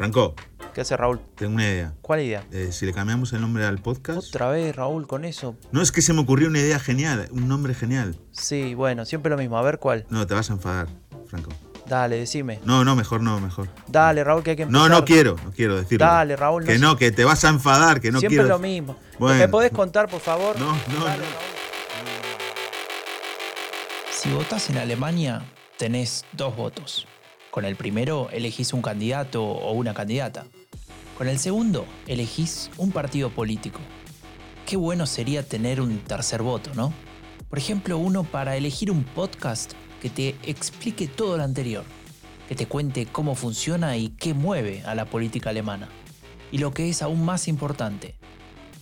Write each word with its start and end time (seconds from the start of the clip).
Franco, 0.00 0.34
¿Qué 0.72 0.80
hace 0.80 0.96
Raúl? 0.96 1.20
tengo 1.34 1.52
una 1.56 1.64
idea. 1.68 1.92
¿Cuál 2.00 2.20
idea? 2.20 2.42
Eh, 2.52 2.70
si 2.72 2.86
le 2.86 2.94
cambiamos 2.94 3.34
el 3.34 3.42
nombre 3.42 3.66
al 3.66 3.82
podcast. 3.82 4.28
Otra 4.34 4.48
vez, 4.48 4.74
Raúl, 4.74 5.06
con 5.06 5.26
eso. 5.26 5.56
No, 5.72 5.82
es 5.82 5.92
que 5.92 6.00
se 6.00 6.14
me 6.14 6.20
ocurrió 6.22 6.48
una 6.48 6.58
idea 6.58 6.78
genial, 6.78 7.28
un 7.32 7.48
nombre 7.48 7.74
genial. 7.74 8.16
Sí, 8.30 8.72
bueno, 8.74 9.04
siempre 9.04 9.28
lo 9.28 9.36
mismo. 9.36 9.58
A 9.58 9.62
ver 9.62 9.78
cuál. 9.78 10.06
No, 10.08 10.26
te 10.26 10.32
vas 10.32 10.48
a 10.48 10.54
enfadar, 10.54 10.88
Franco. 11.26 11.50
Dale, 11.86 12.16
decime. 12.16 12.60
No, 12.64 12.82
no, 12.82 12.96
mejor 12.96 13.20
no, 13.20 13.40
mejor. 13.40 13.68
Dale, 13.88 14.24
Raúl, 14.24 14.42
que 14.42 14.50
hay 14.52 14.56
que 14.56 14.62
empezar. 14.62 14.88
No, 14.88 14.88
no 14.88 15.04
quiero, 15.04 15.36
no 15.44 15.50
quiero 15.52 15.76
decirlo. 15.76 16.06
Dale, 16.06 16.34
Raúl. 16.34 16.64
Que 16.64 16.72
sé- 16.74 16.78
no, 16.78 16.96
que 16.96 17.12
te 17.12 17.26
vas 17.26 17.44
a 17.44 17.50
enfadar, 17.50 18.00
que 18.00 18.10
no 18.10 18.20
siempre 18.20 18.38
quiero. 18.38 18.48
lo 18.48 18.58
mismo. 18.58 18.96
Bueno. 19.18 19.38
¿Me 19.38 19.48
podés 19.48 19.70
contar, 19.70 20.08
por 20.08 20.20
favor? 20.22 20.58
No, 20.58 20.72
no, 20.72 21.04
Dale, 21.04 21.18
no. 21.18 21.24
Raúl. 21.24 21.24
Si 24.10 24.30
votás 24.32 24.70
en 24.70 24.78
Alemania, 24.78 25.42
tenés 25.76 26.24
dos 26.32 26.56
votos. 26.56 27.06
Con 27.50 27.64
el 27.64 27.74
primero 27.74 28.30
elegís 28.30 28.72
un 28.72 28.80
candidato 28.80 29.44
o 29.44 29.72
una 29.72 29.92
candidata. 29.92 30.46
Con 31.18 31.26
el 31.26 31.40
segundo 31.40 31.84
elegís 32.06 32.70
un 32.76 32.92
partido 32.92 33.30
político. 33.30 33.80
Qué 34.66 34.76
bueno 34.76 35.04
sería 35.04 35.42
tener 35.42 35.80
un 35.80 35.98
tercer 35.98 36.42
voto, 36.42 36.70
¿no? 36.74 36.92
Por 37.48 37.58
ejemplo, 37.58 37.98
uno 37.98 38.22
para 38.22 38.56
elegir 38.56 38.92
un 38.92 39.02
podcast 39.02 39.72
que 40.00 40.10
te 40.10 40.36
explique 40.44 41.08
todo 41.08 41.36
lo 41.36 41.42
anterior, 41.42 41.84
que 42.48 42.54
te 42.54 42.66
cuente 42.66 43.06
cómo 43.06 43.34
funciona 43.34 43.96
y 43.96 44.10
qué 44.10 44.32
mueve 44.32 44.84
a 44.86 44.94
la 44.94 45.06
política 45.06 45.50
alemana. 45.50 45.88
Y 46.52 46.58
lo 46.58 46.72
que 46.72 46.88
es 46.88 47.02
aún 47.02 47.24
más 47.24 47.48
importante, 47.48 48.14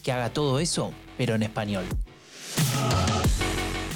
que 0.02 0.12
haga 0.12 0.30
todo 0.30 0.60
eso, 0.60 0.92
pero 1.16 1.34
en 1.34 1.42
español. 1.42 1.86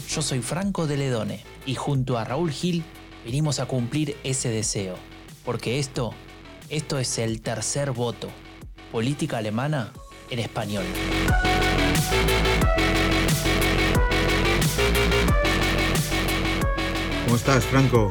Yo 0.08 0.22
soy 0.22 0.40
Franco 0.40 0.86
de 0.86 0.96
Ledone 0.96 1.44
y 1.66 1.74
junto 1.74 2.16
a 2.16 2.24
Raúl 2.24 2.50
Gil 2.50 2.84
venimos 3.24 3.60
a 3.60 3.66
cumplir 3.66 4.16
ese 4.24 4.48
deseo. 4.48 4.96
Porque 5.44 5.78
esto, 5.78 6.14
esto 6.68 6.98
es 6.98 7.18
el 7.18 7.40
tercer 7.42 7.90
voto. 7.92 8.28
Política 8.90 9.38
alemana 9.38 9.92
en 10.30 10.38
español. 10.38 10.84
¿Cómo 17.24 17.36
estás, 17.36 17.64
Franco? 17.64 18.10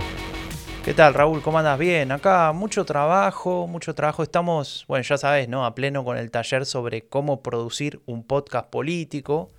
¿Qué 0.84 0.96
tal, 0.96 1.14
Raúl? 1.14 1.44
¿Cómo 1.44 1.60
andas? 1.60 1.78
Bien, 1.78 2.12
acá 2.12 2.52
mucho 2.54 2.86
trabajo, 2.86 3.68
mucho 3.68 3.94
trabajo. 3.94 4.24
Estamos, 4.24 4.84
bueno, 4.88 5.04
ya 5.04 5.16
sabes, 5.16 5.48
¿no? 5.48 5.64
A 5.64 5.76
pleno 5.76 6.04
con 6.04 6.18
el 6.18 6.32
taller 6.32 6.66
sobre 6.66 7.04
cómo 7.04 7.44
producir 7.44 8.02
un 8.08 8.24
podcast 8.24 8.68
político. 8.70 9.52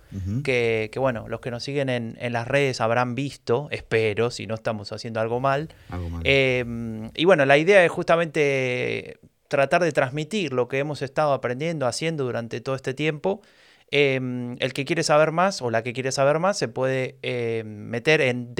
Que, 0.43 0.91
que, 0.91 0.99
bueno, 0.99 1.27
los 1.27 1.39
que 1.39 1.49
nos 1.49 1.63
siguen 1.63 1.89
en, 1.89 2.17
en 2.19 2.33
las 2.33 2.47
redes 2.47 2.81
habrán 2.81 3.15
visto, 3.15 3.67
espero, 3.71 4.29
si 4.29 4.45
no 4.45 4.53
estamos 4.53 4.91
haciendo 4.91 5.19
algo 5.19 5.39
mal. 5.39 5.69
Algo 5.89 6.09
mal. 6.09 6.21
Eh, 6.23 7.09
y 7.15 7.25
bueno, 7.25 7.45
la 7.45 7.57
idea 7.57 7.83
es 7.83 7.89
justamente 7.89 9.17
tratar 9.47 9.81
de 9.81 9.91
transmitir 9.91 10.53
lo 10.53 10.67
que 10.67 10.77
hemos 10.77 11.01
estado 11.01 11.33
aprendiendo, 11.33 11.87
haciendo 11.87 12.25
durante 12.25 12.61
todo 12.61 12.75
este 12.75 12.93
tiempo. 12.93 13.41
Eh, 13.89 14.55
el 14.59 14.73
que 14.73 14.85
quiere 14.85 15.01
saber 15.03 15.31
más 15.31 15.63
o 15.63 15.71
la 15.71 15.81
que 15.83 15.93
quiere 15.93 16.11
saber 16.11 16.37
más 16.37 16.59
se 16.59 16.67
puede 16.67 17.17
eh, 17.23 17.63
meter 17.65 18.21
en 18.21 18.53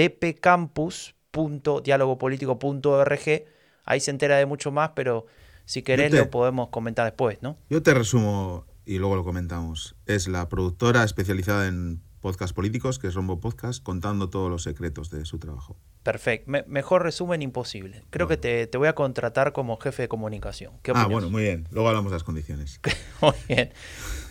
dpcampus.dialogopolitico.org. 1.33 3.43
Ahí 3.85 3.99
se 3.99 4.11
entera 4.11 4.37
de 4.37 4.45
mucho 4.45 4.71
más, 4.71 4.91
pero 4.95 5.25
si 5.65 5.81
querés 5.81 6.11
te- 6.11 6.17
lo 6.17 6.29
podemos 6.29 6.69
comentar 6.69 7.05
después, 7.05 7.39
¿no? 7.41 7.57
Yo 7.69 7.81
te 7.83 7.93
resumo 7.93 8.65
y 8.85 8.97
luego 8.97 9.15
lo 9.15 9.23
comentamos. 9.23 9.95
Es 10.05 10.27
la 10.27 10.47
productora 10.49 11.03
especializada 11.03 11.67
en 11.67 12.01
podcast 12.21 12.55
políticos, 12.55 12.99
que 12.99 13.07
es 13.07 13.13
Rombo 13.15 13.39
Podcast, 13.41 13.83
contando 13.83 14.29
todos 14.29 14.49
los 14.49 14.63
secretos 14.63 15.09
de 15.09 15.25
su 15.25 15.39
trabajo. 15.39 15.75
Perfecto. 16.03 16.49
Me- 16.49 16.63
mejor 16.67 17.03
resumen 17.03 17.41
imposible. 17.41 18.03
Creo 18.09 18.27
que 18.29 18.37
te, 18.37 18.65
te 18.67 18.77
voy 18.77 18.87
a 18.87 18.95
contratar 18.95 19.51
como 19.51 19.75
jefe 19.77 20.03
de 20.03 20.07
comunicación. 20.07 20.73
¿Qué 20.81 20.93
Ah, 20.95 21.07
bueno, 21.07 21.29
muy 21.29 21.43
bien. 21.43 21.67
Luego 21.71 21.89
hablamos 21.89 22.11
de 22.11 22.15
las 22.15 22.23
condiciones. 22.23 22.79
Muy 23.21 23.33
bien. 23.49 23.71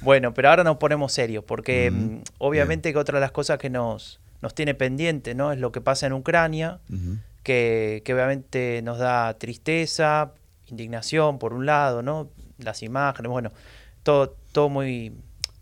Bueno, 0.00 0.32
pero 0.34 0.48
ahora 0.50 0.64
nos 0.64 0.76
ponemos 0.78 1.12
serios, 1.12 1.44
porque 1.44 1.90
Mm, 1.90 1.94
mm, 2.14 2.22
obviamente 2.38 2.92
que 2.92 2.98
otra 2.98 3.18
de 3.18 3.22
las 3.22 3.32
cosas 3.32 3.58
que 3.58 3.68
nos, 3.70 4.20
nos 4.42 4.54
tiene 4.54 4.74
pendiente, 4.74 5.34
¿no? 5.34 5.52
Es 5.52 5.58
lo 5.58 5.72
que 5.72 5.80
pasa 5.80 6.06
en 6.06 6.12
Ucrania, 6.12 6.80
que, 7.42 8.02
que 8.04 8.14
obviamente 8.14 8.82
nos 8.82 8.98
da 8.98 9.38
tristeza, 9.38 10.32
indignación 10.66 11.38
por 11.38 11.54
un 11.54 11.64
lado, 11.64 12.02
¿no? 12.02 12.28
Las 12.58 12.82
imágenes, 12.82 13.30
bueno, 13.30 13.52
todo, 14.02 14.36
todo 14.52 14.68
muy. 14.68 15.14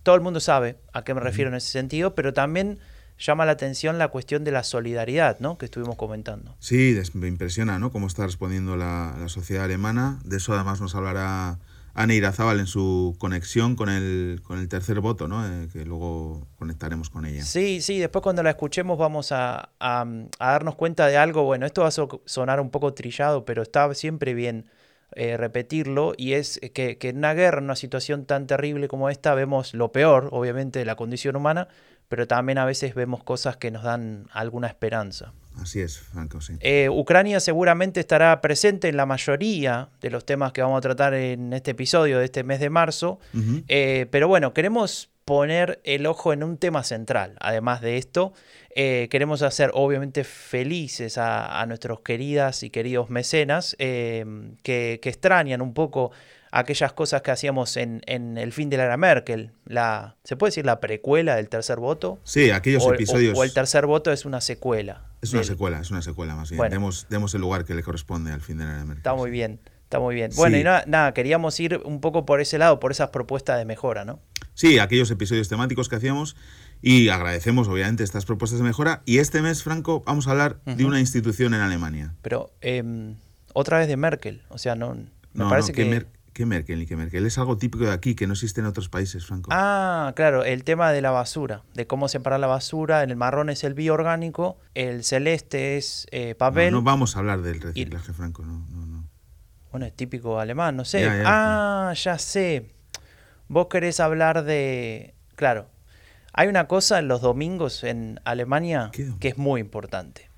Todo 0.03 0.15
el 0.15 0.23
mundo 0.23 0.41
sabe 0.41 0.79
a 0.95 1.05
qué 1.05 1.13
me 1.13 1.21
refiero 1.21 1.51
en 1.51 1.57
ese 1.57 1.69
sentido, 1.69 2.15
pero 2.15 2.33
también 2.33 2.79
llama 3.19 3.45
la 3.45 3.53
atención 3.53 3.99
la 3.99 4.09
cuestión 4.09 4.45
de 4.45 4.51
la 4.51 4.65
solidaridad, 4.65 5.39
¿no? 5.41 5.59
Que 5.59 5.67
estuvimos 5.67 5.97
comentando. 5.97 6.57
Sí, 6.59 6.99
me 7.13 7.29
impresiona, 7.29 7.79
¿no? 7.79 7.93
Cómo 7.93 8.07
está 8.07 8.25
respondiendo 8.25 8.77
la, 8.77 9.15
la 9.21 9.29
sociedad 9.29 9.65
alemana. 9.65 10.19
De 10.25 10.39
eso 10.39 10.55
además 10.55 10.81
nos 10.81 10.95
hablará 10.95 11.59
Ana 12.03 12.15
Irazábal 12.15 12.61
en 12.61 12.67
su 12.67 13.15
conexión 13.19 13.77
con 13.77 13.89
el, 13.89 14.41
con 14.43 14.59
el 14.59 14.69
tercer 14.69 15.01
voto, 15.01 15.29
¿no? 15.29 15.47
Eh, 15.47 15.69
que 15.73 15.85
luego 15.85 16.47
conectaremos 16.57 17.11
con 17.11 17.27
ella. 17.27 17.43
Sí, 17.43 17.81
sí, 17.81 17.99
después 17.99 18.23
cuando 18.23 18.43
la 18.43 18.51
escuchemos 18.51 18.99
vamos 18.99 19.33
a, 19.33 19.71
darnos 20.39 20.75
cuenta 20.77 21.07
de 21.07 21.17
algo, 21.17 21.45
bueno, 21.45 21.67
esto 21.67 21.83
va 21.83 21.89
a 21.89 21.91
so- 21.91 22.23
sonar 22.25 22.61
un 22.61 22.71
poco 22.71 22.95
trillado, 22.95 23.45
pero 23.45 23.63
está 23.63 23.93
siempre 23.95 24.35
bien 24.35 24.67
eh, 25.15 25.37
repetirlo, 25.37 26.15
y 26.17 26.33
es 26.33 26.61
que, 26.73 26.97
que 26.97 27.09
en 27.11 27.19
una 27.19 27.35
guerra, 27.35 27.59
en 27.59 27.65
una 27.65 27.77
situación 27.77 28.25
tan 28.25 28.47
terrible 28.47 28.89
como 28.89 29.11
esta, 29.11 29.35
vemos 29.35 29.75
lo 29.75 29.93
peor, 29.93 30.29
obviamente, 30.33 30.79
de 30.79 30.85
la 30.85 30.97
condición 30.97 31.37
humana, 31.37 31.69
pero 32.09 32.27
también 32.27 32.59
a 32.59 32.65
veces 32.65 32.95
vemos 32.95 33.23
cosas 33.23 33.57
que 33.57 33.71
nos 33.71 33.83
dan 33.83 34.27
alguna 34.33 34.69
esperanza. 34.69 35.33
Así 35.57 35.81
es, 35.81 35.99
Franco, 35.99 36.41
sí. 36.41 36.55
Eh, 36.61 36.89
Ucrania 36.91 37.41
seguramente 37.41 38.01
estará 38.01 38.41
presente 38.41 38.89
en 38.89 38.97
la 38.97 39.07
mayoría 39.07 39.91
de 40.01 40.11
los 40.11 40.25
temas 40.25 40.53
que 40.53 40.63
vamos 40.63 40.79
a 40.79 40.81
tratar 40.81 41.15
en 41.15 41.53
este 41.53 41.73
episodio 41.73 42.19
de 42.19 42.25
este 42.27 42.45
mes 42.45 42.61
de 42.61 42.71
marzo, 42.71 43.19
eh, 43.69 44.07
pero 44.11 44.29
bueno, 44.29 44.55
queremos 44.55 45.11
poner 45.25 45.81
el 45.85 46.07
ojo 46.07 46.33
en 46.33 46.43
un 46.43 46.57
tema 46.57 46.83
central. 46.83 47.37
Además 47.41 47.83
de 47.83 47.99
esto, 47.99 48.33
eh, 48.75 49.09
queremos 49.11 49.43
hacer 49.43 49.71
obviamente 49.75 50.25
felices 50.25 51.19
a, 51.19 51.61
a 51.61 51.67
nuestros 51.67 52.01
queridas 52.01 52.63
y 52.63 52.71
queridos 52.71 53.11
mecenas 53.11 53.77
que, 53.79 54.55
que 54.63 55.09
extrañan 55.09 55.61
un 55.61 55.75
poco 55.75 56.11
aquellas 56.53 56.93
cosas 56.93 57.23
que 57.23 57.31
hacíamos 57.31 57.77
en, 57.77 58.03
en 58.07 58.39
el 58.39 58.53
fin 58.53 58.71
de 58.71 58.77
la 58.77 58.85
era 58.85 58.97
Merkel. 58.97 59.53
La, 59.67 60.17
¿Se 60.25 60.37
puede 60.37 60.49
decir 60.51 60.67
la 60.67 60.81
precuela 60.81 61.37
del 61.37 61.49
tercer 61.49 61.79
voto? 61.79 62.19
Sí, 62.25 62.51
aquellos 62.51 62.85
O, 62.85 62.93
episodios. 62.95 63.39
o 63.39 63.45
el 63.45 63.53
tercer 63.53 63.87
voto 63.87 64.13
es 64.13 64.25
una 64.25 64.41
secuela. 64.41 65.05
es 65.23 65.31
una 65.33 65.41
del- 65.41 65.49
secuela, 65.49 65.81
es 65.81 65.91
una 65.91 66.03
secuela 66.03 66.35
más 66.35 66.51
bien. 66.51 66.59
Bueno. 66.59 66.73
Demos, 66.73 67.07
demos 67.11 67.35
el 67.35 67.41
lugar 67.41 67.65
que 67.65 67.75
le 67.75 67.83
corresponde 67.83 68.33
al 68.33 68.41
fin 68.41 68.59
de 68.59 68.65
la 68.65 68.81
América. 68.81 68.99
Está 68.99 69.15
muy 69.15 69.31
bien, 69.31 69.61
está 69.85 70.01
muy 70.01 70.15
bien. 70.15 70.31
Bueno, 70.37 70.57
Sí. 70.57 70.61
y 70.61 70.65
nada, 70.65 70.85
nada, 70.87 71.13
queríamos 71.15 71.59
ir 71.61 71.81
un 71.85 72.01
poco 72.01 72.27
por 72.27 72.41
ese 72.41 72.59
lado, 72.59 72.81
por 72.81 72.91
esas 72.93 73.11
propuestas 73.11 73.59
de 73.59 73.65
mejora, 73.65 74.05
¿no? 74.05 74.21
Sí, 74.55 74.79
aquellos 74.79 75.11
episodios 75.11 75.49
temáticos 75.49 75.89
que 75.89 75.97
hacíamos 75.97 76.37
y 76.83 77.09
agradecemos 77.11 77.69
obviamente 77.69 78.03
estas 78.05 78.25
propuestas 78.27 78.59
de 78.59 78.65
mejora. 78.65 79.03
Y 79.07 79.19
este 79.19 79.41
mes, 79.43 79.63
Franco, 79.63 80.03
vamos 80.05 80.27
a 80.27 80.33
hablar 80.33 80.61
de 80.65 80.85
una 80.85 80.99
institución 81.01 81.55
en 81.55 81.61
Alemania. 81.61 82.15
Pero 82.23 82.51
em, 82.61 83.17
otra 83.55 83.79
vez 83.79 83.89
de 83.89 83.97
Merkel, 83.97 84.43
o 84.49 84.59
sea, 84.59 84.75
no 84.75 84.95
me 84.95 85.05
No, 85.33 85.49
parece 85.49 85.73
no, 85.73 85.77
que... 85.77 85.85
¿qué, 85.85 85.91
Mer- 85.91 86.07
qué 86.41 86.47
Merkel 86.47 86.79
ni 86.79 86.87
qué 86.87 86.97
Merkel? 86.97 87.27
Es 87.27 87.37
algo 87.37 87.59
típico 87.59 87.85
de 87.85 87.93
aquí 87.93 88.15
que 88.15 88.27
no 88.27 88.33
existe 88.33 88.63
en 88.63 88.67
otros 88.67 88.89
países, 88.89 89.27
Franco. 89.27 89.51
Ah, 89.53 90.15
claro, 90.17 90.43
el 90.43 90.65
tema 90.65 90.91
de 90.91 91.03
la 91.03 91.11
basura, 91.11 91.65
de 91.75 91.87
cómo 91.87 92.09
separar 92.09 92.41
la 92.41 92.47
basura. 92.47 93.03
En 93.03 93.11
el 93.11 93.17
marrón 93.17 93.51
es 93.51 93.63
el 93.63 93.75
bioorgánico, 93.75 94.59
el 94.75 95.05
celeste 95.05 95.77
es 95.77 96.07
eh, 96.13 96.35
papel. 96.35 96.73
no 96.73 96.81
vamos 96.81 97.15
a 97.15 97.19
hablar 97.19 97.43
del 97.43 97.61
reciclaje, 97.61 98.15
Franco, 98.15 98.43
no, 98.43 98.67
no, 98.71 98.87
no. 98.87 99.07
Bueno, 99.71 99.85
es 99.85 99.95
típico 99.95 100.41
alemán, 100.41 100.77
no 100.77 100.87
sé. 100.87 101.03
Ya, 101.03 101.15
ya. 101.15 101.25
Ah, 101.27 101.93
ya 101.93 102.17
sé. 102.17 102.73
Vos 103.49 103.67
querés 103.67 104.01
hablar 104.01 104.43
de... 104.43 105.15
Claro, 105.37 105.69
hay 106.33 106.49
una 106.49 106.69
cosa 106.69 107.01
en 107.01 107.09
los 107.09 107.21
domingos 107.21 107.85
en 107.85 108.19
Alemania 108.25 108.89
¿Qué? 108.93 109.13
que 109.21 109.29
es 109.29 109.37
muy 109.37 109.61
importante. 109.61 110.30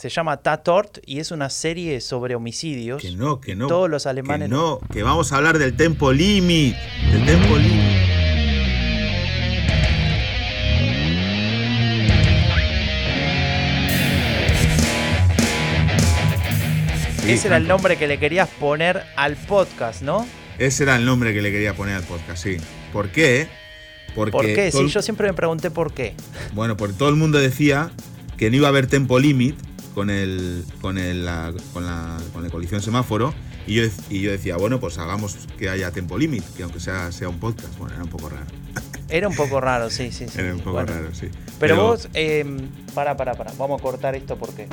Se 0.00 0.08
llama 0.08 0.38
Tatort 0.38 0.96
y 1.04 1.18
es 1.18 1.30
una 1.30 1.50
serie 1.50 2.00
sobre 2.00 2.34
homicidios. 2.34 3.02
Que 3.02 3.10
no, 3.10 3.38
que 3.38 3.54
no. 3.54 3.66
Todos 3.66 3.90
los 3.90 4.06
alemanes... 4.06 4.48
Que 4.48 4.54
no, 4.54 4.80
que 4.90 5.02
vamos 5.02 5.30
a 5.30 5.36
hablar 5.36 5.58
del 5.58 5.76
tempo 5.76 6.10
limit. 6.10 6.74
Del 7.12 7.26
tempo 7.26 7.58
limit. 7.58 7.82
Ese 17.26 17.48
era 17.48 17.58
el 17.58 17.68
nombre 17.68 17.98
que 17.98 18.06
le 18.06 18.18
querías 18.18 18.48
poner 18.48 19.02
al 19.16 19.36
podcast, 19.36 20.00
¿no? 20.00 20.26
Ese 20.58 20.84
era 20.84 20.96
el 20.96 21.04
nombre 21.04 21.34
que 21.34 21.42
le 21.42 21.52
quería 21.52 21.74
poner 21.74 21.96
al 21.96 22.04
podcast, 22.04 22.42
sí. 22.42 22.56
¿Por 22.94 23.10
qué? 23.10 23.48
Porque 24.14 24.32
¿Por 24.32 24.46
qué? 24.46 24.72
Sí, 24.72 24.88
yo 24.88 25.02
siempre 25.02 25.26
me 25.26 25.34
pregunté 25.34 25.70
por 25.70 25.92
qué. 25.92 26.14
Bueno, 26.54 26.78
porque 26.78 26.96
todo 26.96 27.10
el 27.10 27.16
mundo 27.16 27.38
decía 27.38 27.90
que 28.38 28.48
no 28.48 28.56
iba 28.56 28.68
a 28.68 28.70
haber 28.70 28.86
tempo 28.86 29.18
limit 29.18 29.56
con 30.00 30.08
el 30.08 30.64
con 30.80 30.96
el 30.96 31.26
la, 31.26 31.52
con 31.74 31.84
la 31.84 32.18
con 32.32 32.42
la 32.42 32.48
coalición 32.48 32.80
semáforo 32.80 33.34
y 33.66 33.74
yo 33.74 33.82
y 34.08 34.22
yo 34.22 34.30
decía, 34.30 34.56
bueno, 34.56 34.80
pues 34.80 34.96
hagamos 34.96 35.36
que 35.58 35.68
haya 35.68 35.90
tempo 35.90 36.16
limit, 36.16 36.42
que 36.56 36.62
aunque 36.62 36.80
sea 36.80 37.12
sea 37.12 37.28
un 37.28 37.38
podcast, 37.38 37.76
bueno, 37.76 37.96
era 37.96 38.04
un 38.04 38.08
poco 38.08 38.30
raro. 38.30 38.46
Era 39.10 39.28
un 39.28 39.34
poco 39.34 39.60
raro, 39.60 39.90
sí, 39.90 40.10
sí. 40.10 40.26
sí 40.26 40.40
Era 40.40 40.54
un 40.54 40.60
poco 40.60 40.82
raro, 40.82 41.12
sí. 41.12 41.28
Pero, 41.58 41.76
vos, 41.76 42.08
eh, 42.14 42.46
para, 42.94 43.14
para, 43.18 43.34
para, 43.34 43.52
vamos 43.58 43.78
a 43.78 43.82
cortar 43.82 44.14
esto 44.14 44.38
porque... 44.38 44.68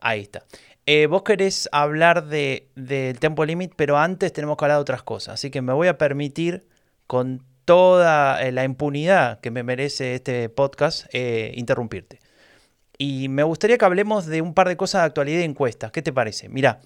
Ahí 0.00 0.20
está. 0.20 0.44
Eh, 0.86 1.06
vos 1.06 1.22
querés 1.22 1.68
hablar 1.72 2.28
del 2.28 2.68
de, 2.76 3.14
Tempo 3.18 3.44
Limit, 3.44 3.72
pero 3.76 3.98
antes 3.98 4.32
tenemos 4.32 4.56
que 4.56 4.64
hablar 4.64 4.78
de 4.78 4.82
otras 4.82 5.02
cosas. 5.02 5.34
Así 5.34 5.50
que 5.50 5.62
me 5.62 5.72
voy 5.72 5.88
a 5.88 5.98
permitir, 5.98 6.64
con 7.08 7.44
toda 7.64 8.40
eh, 8.40 8.52
la 8.52 8.62
impunidad 8.62 9.40
que 9.40 9.50
me 9.50 9.64
merece 9.64 10.14
este 10.14 10.48
podcast, 10.48 11.06
eh, 11.12 11.52
interrumpirte. 11.56 12.21
Y 13.02 13.28
me 13.28 13.42
gustaría 13.42 13.78
que 13.78 13.84
hablemos 13.84 14.26
de 14.26 14.42
un 14.42 14.54
par 14.54 14.68
de 14.68 14.76
cosas 14.76 15.02
de 15.02 15.06
actualidad 15.06 15.40
y 15.40 15.42
encuestas. 15.42 15.90
¿Qué 15.90 16.02
te 16.02 16.12
parece? 16.12 16.48
Mira, 16.48 16.80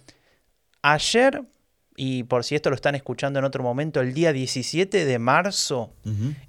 ayer 0.80 1.42
y 1.94 2.22
por 2.22 2.42
si 2.42 2.54
esto 2.54 2.70
lo 2.70 2.74
están 2.74 2.94
escuchando 2.94 3.38
en 3.38 3.44
otro 3.44 3.62
momento, 3.62 4.00
el 4.00 4.14
día 4.14 4.32
17 4.32 5.04
de 5.04 5.18
marzo 5.18 5.92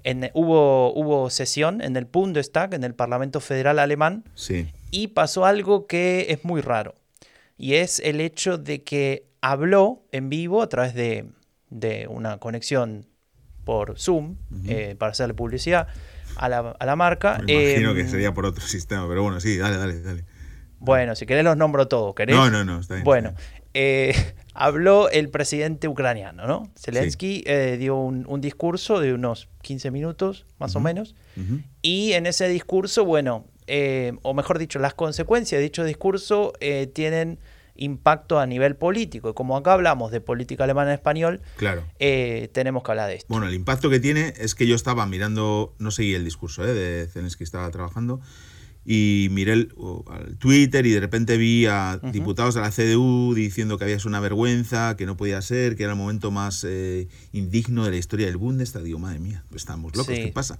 en, 0.04 0.30
hubo, 0.32 0.94
hubo 0.94 1.28
sesión 1.28 1.82
en 1.82 1.96
el 1.96 2.06
Bundestag, 2.06 2.72
en 2.72 2.82
el 2.82 2.94
Parlamento 2.94 3.40
Federal 3.40 3.78
Alemán, 3.78 4.24
sí. 4.34 4.68
y 4.90 5.08
pasó 5.08 5.44
algo 5.44 5.86
que 5.86 6.26
es 6.30 6.44
muy 6.44 6.60
raro, 6.60 6.94
y 7.56 7.74
es 7.74 7.98
el 8.00 8.20
hecho 8.20 8.58
de 8.58 8.82
que 8.82 9.24
habló 9.40 10.02
en 10.12 10.28
vivo 10.28 10.60
a 10.60 10.68
través 10.68 10.92
de, 10.92 11.30
de 11.70 12.06
una 12.08 12.36
conexión 12.38 13.06
por 13.64 13.98
Zoom, 13.98 14.36
eh, 14.66 14.96
para 14.98 15.12
hacerle 15.12 15.32
publicidad 15.32 15.88
a 16.38 16.48
la, 16.48 16.58
a 16.78 16.86
la 16.86 16.96
marca. 16.96 17.40
Me 17.44 17.52
imagino 17.52 17.94
que 17.94 18.02
em, 18.02 18.08
sería 18.08 18.32
por 18.32 18.46
otro 18.46 18.64
sistema, 18.66 19.06
pero 19.08 19.22
bueno, 19.22 19.40
sí, 19.40 19.56
dale, 19.56 19.76
dale, 19.76 20.00
dale. 20.00 20.24
Bueno, 20.80 21.16
si 21.16 21.26
querés 21.26 21.44
los 21.44 21.56
nombro 21.56 21.88
todos, 21.88 22.14
¿querés? 22.14 22.36
No, 22.36 22.50
no, 22.50 22.64
no, 22.64 22.80
está 22.80 22.94
bien. 22.94 23.04
Bueno, 23.04 23.34
eh, 23.74 24.14
habló 24.54 25.10
el 25.10 25.28
presidente 25.28 25.88
ucraniano, 25.88 26.46
¿no? 26.46 26.70
Zelensky 26.78 27.42
eh, 27.46 27.76
dio 27.78 27.96
un, 27.96 28.40
discurso 28.40 29.00
de 29.00 29.12
unos 29.12 29.48
15 29.62 29.90
minutos, 29.90 30.46
más 30.58 30.76
o 30.76 30.80
menos, 30.80 31.14
y 31.82 32.12
en 32.12 32.26
ese 32.26 32.48
discurso, 32.48 33.04
bueno, 33.04 33.44
eh, 33.66 34.12
o 34.22 34.34
mejor 34.34 34.58
dicho, 34.58 34.78
las 34.78 34.94
consecuencias 34.94 35.58
de 35.58 35.64
dicho 35.64 35.84
discurso 35.84 36.52
tienen 36.92 37.38
impacto 37.78 38.38
a 38.38 38.46
nivel 38.46 38.76
político. 38.76 39.30
Y 39.30 39.34
como 39.34 39.56
acá 39.56 39.72
hablamos 39.72 40.12
de 40.12 40.20
política 40.20 40.64
alemana 40.64 40.90
en 40.90 40.94
español, 40.94 41.40
claro. 41.56 41.84
tenemos 41.98 42.82
que 42.82 42.90
hablar 42.90 43.08
de 43.08 43.16
esto. 43.16 43.26
Bueno, 43.28 43.48
el 43.48 43.54
impacto 43.54 43.88
que 43.88 44.00
tiene 44.00 44.34
es 44.36 44.54
que 44.54 44.66
yo 44.66 44.74
estaba 44.74 45.06
mirando, 45.06 45.74
no 45.78 45.90
seguí 45.90 46.14
el 46.14 46.24
discurso 46.24 46.62
de 46.62 47.08
Zelensky, 47.10 47.44
estaba 47.44 47.70
trabajando, 47.70 48.20
y 48.90 49.28
miré 49.32 49.52
el, 49.52 49.74
Twitter 50.38 50.86
y 50.86 50.92
de 50.92 51.00
repente 51.00 51.36
vi 51.36 51.66
a 51.66 52.00
diputados 52.02 52.54
de 52.54 52.62
la 52.62 52.70
CDU 52.70 53.34
diciendo 53.34 53.76
que 53.76 53.84
había 53.84 53.98
sido 53.98 54.08
una 54.08 54.20
vergüenza, 54.20 54.96
que 54.96 55.04
no 55.04 55.14
podía 55.14 55.42
ser, 55.42 55.76
que 55.76 55.82
era 55.82 55.92
el 55.92 55.98
momento 55.98 56.30
más 56.30 56.64
eh, 56.66 57.06
indigno 57.32 57.84
de 57.84 57.90
la 57.90 57.98
historia 57.98 58.28
del 58.28 58.38
Bundestag. 58.38 58.82
Digo, 58.82 58.98
madre 58.98 59.18
mía, 59.18 59.44
pues 59.50 59.60
estamos 59.60 59.94
locos, 59.94 60.14
¿qué 60.14 60.32
pasa? 60.32 60.58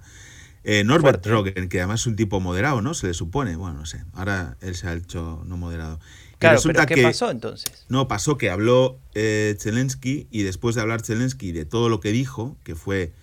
Eh, 0.63 0.83
Norbert 0.83 1.25
Roggen, 1.25 1.69
que 1.69 1.79
además 1.79 2.01
es 2.01 2.05
un 2.07 2.15
tipo 2.15 2.39
moderado, 2.39 2.83
¿no? 2.83 2.93
Se 2.93 3.07
le 3.07 3.15
supone. 3.15 3.55
Bueno, 3.55 3.79
no 3.79 3.85
sé. 3.87 4.03
Ahora 4.13 4.57
él 4.61 4.75
se 4.75 4.87
ha 4.87 4.93
hecho 4.93 5.41
no 5.47 5.57
moderado. 5.57 5.99
Claro, 6.39 6.59
pero 6.63 6.85
¿qué 6.85 7.03
pasó 7.03 7.29
entonces? 7.29 7.85
No, 7.89 8.07
pasó 8.07 8.37
que 8.37 8.49
habló 8.49 8.97
eh, 9.13 9.55
Zelensky 9.59 10.27
y 10.31 10.43
después 10.43 10.75
de 10.75 10.81
hablar 10.81 11.01
Zelensky 11.01 11.51
de 11.51 11.65
todo 11.65 11.89
lo 11.89 11.99
que 11.99 12.11
dijo, 12.11 12.57
que 12.63 12.75
fue... 12.75 13.13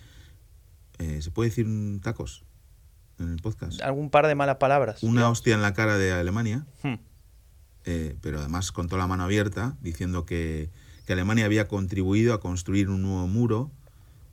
¿Se 0.97 1.29
puede 1.29 1.49
decir 1.49 1.67
tacos? 2.01 2.43
en 3.19 3.31
el 3.31 3.37
podcast. 3.37 3.81
Algún 3.81 4.09
par 4.09 4.27
de 4.27 4.35
malas 4.35 4.57
palabras. 4.57 5.03
Una 5.03 5.29
hostia 5.29 5.55
en 5.55 5.61
la 5.61 5.73
cara 5.73 5.97
de 5.97 6.11
Alemania, 6.11 6.65
hmm. 6.83 6.93
eh, 7.85 8.15
pero 8.21 8.39
además 8.39 8.71
con 8.71 8.87
toda 8.87 8.99
la 8.99 9.07
mano 9.07 9.23
abierta, 9.23 9.75
diciendo 9.81 10.25
que, 10.25 10.69
Alemania 11.07 11.45
había 11.45 11.69
contribuido 11.69 12.33
a 12.33 12.41
construir 12.41 12.89
un 12.89 13.01
nuevo 13.01 13.27
muro, 13.27 13.71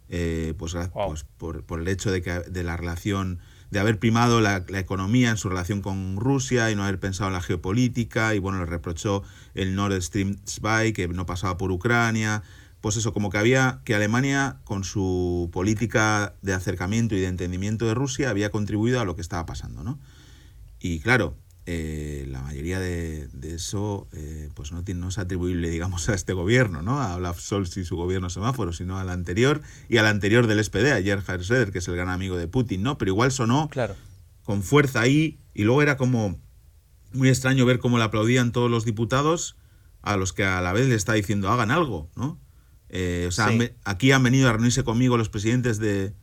eh, 0.09 0.55
pues, 0.59 0.75
pues 0.93 1.25
por, 1.39 1.81
el 1.81 1.87
hecho 1.87 2.11
de, 2.11 2.21
que, 2.21 2.33
de 2.33 2.65
la 2.65 2.77
relación, 2.77 3.39
de 3.71 3.81
haber 3.81 3.99
primado 3.99 4.41
la, 4.41 4.65
la, 4.69 4.79
economía 4.79 5.31
en 5.31 5.37
su 5.37 5.49
relación 5.49 5.81
con 5.81 6.17
Rusia 6.17 6.71
y 6.71 6.77
no 6.77 6.85
haber 6.85 7.01
pensado 7.01 7.29
en 7.29 7.35
la 7.35 7.41
geopolítica, 7.41 8.35
y 8.35 8.39
bueno, 8.39 8.59
le 8.59 8.67
reprochó 8.67 9.23
el 9.55 9.75
Nord 9.75 10.01
Stream 10.01 10.37
2, 10.45 10.93
que 10.93 11.09
no 11.09 11.27
pasaba 11.27 11.57
por 11.57 11.71
Ucrania, 11.73 12.43
pues 12.85 12.99
eso, 12.99 13.15
como 13.15 13.31
que 13.31 13.39
había 13.39 13.81
que 13.85 13.95
Alemania, 13.95 14.59
con 14.65 14.85
su 14.85 15.49
política 15.55 16.35
de 16.43 16.53
acercamiento 16.53 17.15
y 17.15 17.21
de 17.21 17.29
entendimiento 17.29 17.87
de 17.87 17.95
Rusia, 17.95 18.29
había 18.29 18.51
contribuido 18.51 19.01
a 19.01 19.07
lo 19.07 19.17
que 19.17 19.23
estaba 19.23 19.47
pasando, 19.47 19.83
¿no? 19.83 19.99
Y 20.81 21.01
claro, 21.01 21.35
eh, 21.67 22.27
la 22.29 22.43
mayoría 22.43 22.79
de, 22.79 23.29
eso 23.43 24.07
eh, 24.13 24.51
pues 24.55 24.73
no, 24.73 24.85
tiene, 24.85 25.01
no 25.01 25.09
es 25.09 25.19
atribuible, 25.19 25.71
digamos, 25.71 26.09
a 26.11 26.15
este 26.15 26.33
gobierno, 26.33 26.83
¿no? 26.83 27.01
A 27.01 27.17
Olaf 27.17 27.41
Scholz 27.41 27.77
y 27.77 27.85
su 27.85 27.97
gobierno 27.97 28.29
semáforo, 28.31 28.73
sino 28.73 28.99
al 28.99 29.09
anterior 29.09 29.63
y 29.89 29.97
al 29.97 30.07
anterior 30.07 30.47
del 30.47 30.63
SPD, 30.63 30.93
a 30.93 31.03
Gerhard 31.03 31.41
Schröder, 31.41 31.71
que 31.71 31.79
es 31.79 31.89
el 31.89 31.97
gran 31.97 32.11
amigo 32.11 32.37
de 32.37 32.49
Putin, 32.49 32.83
¿no? 32.83 32.99
Pero 32.99 33.11
igual 33.11 33.33
sonó 33.33 33.69
claro. 33.71 33.97
con 34.43 34.63
fuerza 34.63 35.01
ahí 35.01 35.39
y 35.55 35.65
luego 35.65 35.83
era 35.83 35.97
como 35.97 36.39
muy 37.13 37.29
extraño 37.29 37.65
ver 37.65 37.79
cómo 37.79 37.97
le 37.97 38.05
aplaudían 38.05 38.53
todos 38.53 38.71
los 38.71 38.85
diputados 38.85 39.57
a 40.03 40.17
los 40.17 40.33
que 40.33 40.45
a 40.45 40.61
la 40.61 40.73
vez 40.73 40.89
le 40.89 40.97
está 40.97 41.15
diciendo 41.15 41.49
hagan 41.49 41.71
algo, 41.71 42.11
¿no? 42.17 42.39
Eh, 42.91 43.25
o 43.27 43.33
sea, 43.33 43.49
aquí 43.85 44.13
han 44.13 44.23
venido 44.23 44.49
a 44.49 44.53
reunirse 44.53 44.85
conmigo 44.85 45.17
los 45.17 45.29
presidentes 45.31 45.79
de 45.79 46.15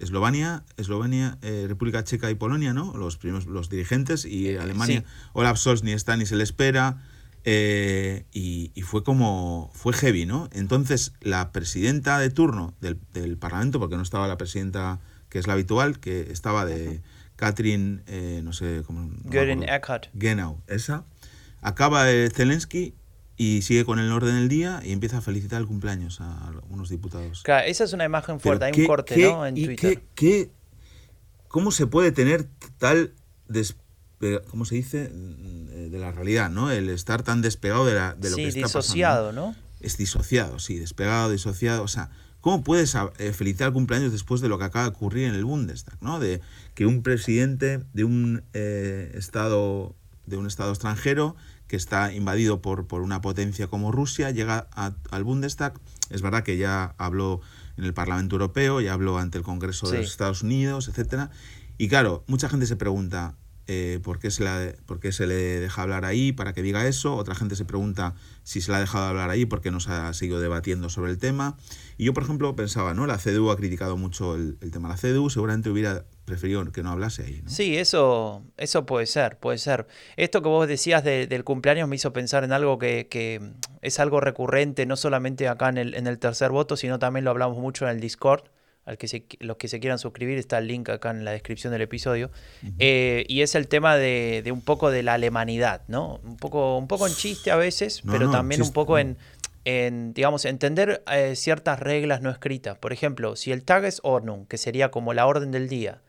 Eslovenia, 0.00 0.64
Eslovenia, 0.76 1.38
eh, 1.42 1.66
República 1.68 2.02
Checa 2.04 2.30
y 2.30 2.34
Polonia, 2.34 2.72
¿no? 2.72 2.96
Los 2.96 3.16
primeros, 3.16 3.46
los 3.46 3.68
dirigentes 3.68 4.24
y 4.24 4.48
eh, 4.48 4.58
Alemania. 4.58 5.04
Olaf 5.32 5.58
Scholz 5.58 5.82
ni 5.82 5.92
está 5.92 6.16
ni 6.16 6.26
se 6.26 6.36
le 6.36 6.42
espera. 6.42 7.02
Y, 7.44 8.72
fue 8.82 9.04
como 9.04 9.70
fue 9.74 9.92
heavy, 9.92 10.26
¿no? 10.26 10.48
Entonces 10.52 11.12
la 11.20 11.52
presidenta 11.52 12.18
de 12.18 12.30
turno 12.30 12.74
del, 12.80 13.36
Parlamento, 13.36 13.78
porque 13.78 13.96
no 13.96 14.02
estaba 14.02 14.26
la 14.26 14.36
presidenta 14.36 15.00
que 15.28 15.38
es 15.38 15.46
la 15.46 15.52
habitual, 15.52 16.00
que 16.00 16.32
estaba 16.32 16.64
de 16.64 17.00
Katrin, 17.36 18.02
no 18.42 18.52
sé 18.52 18.82
cómo. 18.86 19.10
Göring 19.24 19.62
Eckhart. 19.62 20.08
Genau, 20.14 20.60
esa. 20.66 21.04
Acaba 21.62 22.06
Zelensky 22.34 22.94
y 23.42 23.62
sigue 23.62 23.86
con 23.86 23.98
el 23.98 24.12
orden 24.12 24.34
del 24.34 24.50
día 24.50 24.82
y 24.84 24.92
empieza 24.92 25.16
a 25.16 25.20
felicitar 25.22 25.62
el 25.62 25.66
cumpleaños 25.66 26.20
a 26.20 26.48
algunos 26.48 26.90
diputados. 26.90 27.42
Claro, 27.42 27.66
esa 27.66 27.84
es 27.84 27.94
una 27.94 28.04
imagen 28.04 28.38
fuerte, 28.38 28.66
hay 28.66 28.72
un 28.78 28.86
corte 28.86 29.16
¿no? 29.16 29.46
en 29.46 29.54
Twitter. 29.54 30.02
Qué, 30.14 30.50
¿Cómo 31.48 31.70
se 31.70 31.86
puede 31.86 32.12
tener 32.12 32.48
tal 32.76 33.14
¿cómo 34.50 34.66
se 34.66 34.74
dice? 34.74 35.08
de 35.08 35.98
la 35.98 36.12
realidad, 36.12 36.50
¿no? 36.50 36.70
El 36.70 36.90
estar 36.90 37.22
tan 37.22 37.40
despegado 37.40 37.86
de, 37.86 37.94
la, 37.94 38.12
de 38.12 38.28
lo 38.28 38.36
que 38.36 38.48
está 38.48 38.60
disociado, 38.60 39.32
¿no? 39.32 39.56
Es 39.80 39.96
disociado, 39.96 40.58
sí, 40.58 40.78
despegado, 40.78 41.30
disociado, 41.30 41.82
o 41.82 41.88
sea, 41.88 42.10
¿cómo 42.42 42.62
puedes 42.62 42.94
eh, 42.94 43.32
felicitar 43.32 43.68
el 43.68 43.72
cumpleaños 43.72 44.12
después 44.12 44.42
de 44.42 44.50
lo 44.50 44.58
que 44.58 44.64
acaba 44.64 44.84
de 44.84 44.90
ocurrir 44.90 45.24
en 45.24 45.34
el 45.34 45.46
Bundestag, 45.46 45.96
¿no? 46.02 46.20
De 46.20 46.42
que 46.74 46.84
un 46.84 47.02
presidente 47.02 47.80
de 47.94 48.04
un 48.04 48.42
eh, 48.52 49.12
estado 49.14 49.94
de 50.26 50.36
un 50.36 50.46
estado 50.46 50.70
extranjero 50.70 51.36
que 51.70 51.76
está 51.76 52.12
invadido 52.12 52.60
por, 52.60 52.88
por 52.88 53.00
una 53.00 53.20
potencia 53.20 53.68
como 53.68 53.92
Rusia, 53.92 54.32
llega 54.32 54.66
al 54.74 55.22
Bundestag. 55.22 55.74
Es 56.08 56.20
verdad 56.20 56.42
que 56.42 56.56
ya 56.56 56.96
habló 56.98 57.42
en 57.76 57.84
el 57.84 57.94
Parlamento 57.94 58.34
Europeo, 58.34 58.80
ya 58.80 58.92
habló 58.92 59.18
ante 59.18 59.38
el 59.38 59.44
Congreso 59.44 59.88
de 59.88 59.98
los 59.98 60.10
Estados 60.10 60.42
Unidos, 60.42 60.88
etcétera. 60.88 61.30
Y 61.78 61.86
claro, 61.86 62.24
mucha 62.26 62.48
gente 62.48 62.66
se 62.66 62.74
pregunta, 62.74 63.36
eh, 63.72 64.00
¿por, 64.02 64.18
qué 64.18 64.32
se 64.32 64.42
la, 64.42 64.72
¿por, 64.84 64.98
qué 64.98 65.12
se 65.12 65.28
le 65.28 65.36
deja 65.36 65.82
hablar 65.82 66.04
ahí 66.04 66.32
para 66.32 66.52
que 66.52 66.60
diga 66.60 66.88
eso? 66.88 67.14
Otra 67.14 67.36
gente 67.36 67.54
se 67.54 67.64
pregunta 67.64 68.16
si 68.42 68.60
se 68.60 68.72
la 68.72 68.78
ha 68.78 68.80
dejado 68.80 69.04
hablar 69.04 69.30
ahí 69.30 69.46
porque 69.46 69.70
no 69.70 69.78
se 69.78 69.92
ha 69.92 70.12
seguido 70.12 70.40
debatiendo 70.40 70.88
sobre 70.88 71.12
el 71.12 71.18
tema. 71.18 71.56
Y 71.96 72.06
yo, 72.06 72.12
por 72.12 72.24
ejemplo, 72.24 72.56
pensaba, 72.56 72.94
¿no? 72.94 73.06
La 73.06 73.16
CDU 73.16 73.48
ha 73.52 73.56
criticado 73.56 73.96
mucho 73.96 74.34
el, 74.34 74.58
tema. 74.72 74.88
La 74.88 74.96
CDU 74.96 75.30
seguramente 75.30 75.70
hubiera 75.70 76.04
preferido 76.24 76.64
que 76.72 76.82
no 76.82 76.90
hablase 76.90 77.22
ahí. 77.22 77.44
Sí, 77.46 77.76
eso, 77.76 78.42
eso 78.56 78.86
puede 78.86 79.06
ser, 79.06 79.38
puede 79.38 79.58
ser. 79.58 79.86
Esto 80.16 80.42
que 80.42 80.48
vos 80.48 80.66
decías 80.66 81.04
del 81.04 81.44
cumpleaños 81.44 81.88
me 81.88 81.94
hizo 81.94 82.12
pensar 82.12 82.42
en 82.42 82.50
algo 82.50 82.76
que, 82.76 83.40
es 83.82 84.00
algo 84.00 84.20
recurrente, 84.20 84.84
no 84.84 84.96
solamente 84.96 85.46
acá 85.46 85.68
en 85.68 85.78
el, 85.78 85.94
en 85.94 86.08
el 86.08 86.18
tercer 86.18 86.50
voto, 86.50 86.76
sino 86.76 86.98
también 86.98 87.24
lo 87.24 87.30
hablamos 87.30 87.58
mucho 87.58 87.84
en 87.84 87.92
el 87.92 88.00
Discord 88.00 88.42
al 88.90 88.98
que 88.98 89.24
los 89.38 89.56
que 89.56 89.68
se 89.68 89.78
quieran 89.78 90.00
suscribir, 90.00 90.36
está 90.36 90.58
el 90.58 90.66
link 90.66 90.88
acá 90.88 91.10
en 91.10 91.24
la 91.24 91.30
descripción 91.30 91.72
del 91.72 91.82
episodio. 91.82 92.32
Eh, 92.80 93.24
y 93.28 93.42
es 93.42 93.54
el 93.54 93.68
tema 93.68 93.96
de, 93.96 94.42
un 94.52 94.62
poco 94.62 94.90
de 94.90 95.04
la 95.04 95.14
alemanidad, 95.14 95.82
¿no? 95.86 96.20
Un 96.24 96.36
poco, 96.36 96.76
un 96.76 96.88
poco 96.88 97.06
en 97.06 97.14
chiste 97.14 97.52
a 97.52 97.56
veces, 97.56 98.02
pero 98.04 98.32
también 98.32 98.62
un 98.62 98.72
poco 98.72 98.98
en, 98.98 99.16
en, 99.64 100.12
digamos, 100.12 100.44
entender 100.44 101.04
eh, 101.12 101.36
ciertas 101.36 101.78
reglas 101.78 102.20
no 102.20 102.30
escritas. 102.30 102.78
Por 102.78 102.92
ejemplo, 102.92 103.36
si 103.36 103.52
el 103.52 103.62
tag 103.62 103.84
es 103.84 104.00
Ordnung, 104.02 104.48
que 104.48 104.58
sería 104.58 104.90
como 104.90 105.14
la 105.14 105.24
orden 105.24 105.52
del 105.52 105.68
día, 105.68 106.02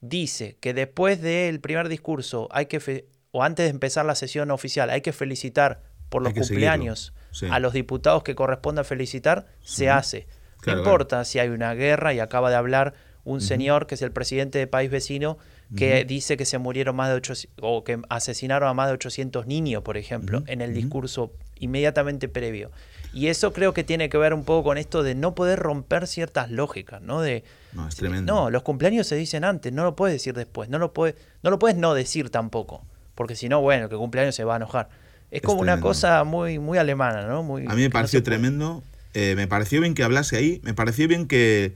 dice 0.00 0.56
que 0.60 0.74
después 0.74 1.20
del 1.20 1.58
primer 1.58 1.88
discurso 1.88 2.46
hay 2.52 2.66
que, 2.66 3.06
o 3.32 3.42
antes 3.42 3.64
de 3.66 3.70
empezar 3.70 4.06
la 4.06 4.14
sesión 4.14 4.52
oficial, 4.52 4.90
hay 4.90 5.00
que 5.00 5.12
felicitar 5.12 5.82
por 6.08 6.22
los 6.22 6.34
cumpleaños 6.34 7.12
a 7.50 7.58
los 7.58 7.72
diputados 7.72 8.22
que 8.22 8.36
corresponda 8.36 8.84
felicitar, 8.84 9.46
se 9.60 9.90
hace 9.90 10.28
no 10.66 10.78
importa 10.78 11.24
si 11.24 11.38
hay 11.38 11.48
una 11.48 11.74
guerra 11.74 12.14
y 12.14 12.20
acaba 12.20 12.50
de 12.50 12.56
hablar 12.56 12.94
un 13.24 13.40
señor 13.40 13.86
que 13.86 13.94
es 13.94 14.02
el 14.02 14.10
presidente 14.10 14.58
de 14.58 14.66
país 14.66 14.90
vecino 14.90 15.38
que 15.76 16.04
dice 16.06 16.38
que 16.38 16.46
se 16.46 16.56
murieron 16.56 16.96
más 16.96 17.10
de 17.10 17.16
800, 17.16 17.58
o 17.60 17.84
que 17.84 18.00
asesinaron 18.08 18.68
a 18.70 18.74
más 18.74 18.88
de 18.88 18.94
800 18.94 19.46
niños, 19.46 19.82
por 19.82 19.98
ejemplo, 19.98 20.42
en 20.46 20.62
el 20.62 20.72
discurso 20.72 21.32
inmediatamente 21.58 22.28
previo. 22.28 22.70
Y 23.12 23.28
eso 23.28 23.52
creo 23.52 23.72
que 23.72 23.84
tiene 23.84 24.08
que 24.08 24.18
ver 24.18 24.34
un 24.34 24.44
poco 24.44 24.64
con 24.64 24.78
esto 24.78 25.02
de 25.02 25.14
no 25.14 25.34
poder 25.34 25.58
romper 25.58 26.06
ciertas 26.06 26.50
lógicas, 26.50 27.00
¿no? 27.00 27.20
De, 27.20 27.42
no, 27.72 27.88
es 27.88 27.96
tremendo. 27.96 28.32
No, 28.32 28.50
los 28.50 28.62
cumpleaños 28.62 29.06
se 29.06 29.16
dicen 29.16 29.44
antes, 29.44 29.72
no 29.72 29.84
lo 29.84 29.96
puedes 29.96 30.14
decir 30.14 30.34
después, 30.34 30.68
no 30.68 30.78
lo 30.78 30.92
puedes, 30.92 31.16
no 31.42 31.50
lo 31.50 31.58
puedes 31.58 31.76
no 31.76 31.94
decir 31.94 32.30
tampoco, 32.30 32.84
porque 33.14 33.34
si 33.34 33.48
no, 33.48 33.60
bueno, 33.60 33.84
el 33.84 33.90
que 33.90 33.96
cumpleaños 33.96 34.34
se 34.34 34.44
va 34.44 34.54
a 34.54 34.56
enojar. 34.56 34.88
Es, 35.30 35.42
como 35.42 35.60
una 35.60 35.80
cosa 35.80 36.24
muy, 36.24 36.58
muy 36.58 36.78
alemana, 36.78 37.26
¿no? 37.26 37.42
Muy, 37.42 37.66
a 37.66 37.74
mí 37.74 37.82
me 37.82 37.90
pareció 37.90 38.22
tremendo, 38.22 38.82
eh, 39.20 39.34
me 39.34 39.48
pareció 39.48 39.80
bien 39.80 39.94
que 39.94 40.04
hablase 40.04 40.36
ahí, 40.36 40.60
me 40.62 40.74
pareció 40.74 41.08
bien 41.08 41.26
que, 41.26 41.74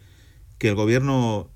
que 0.59 0.69
el 0.69 0.77
gobierno 0.77 1.51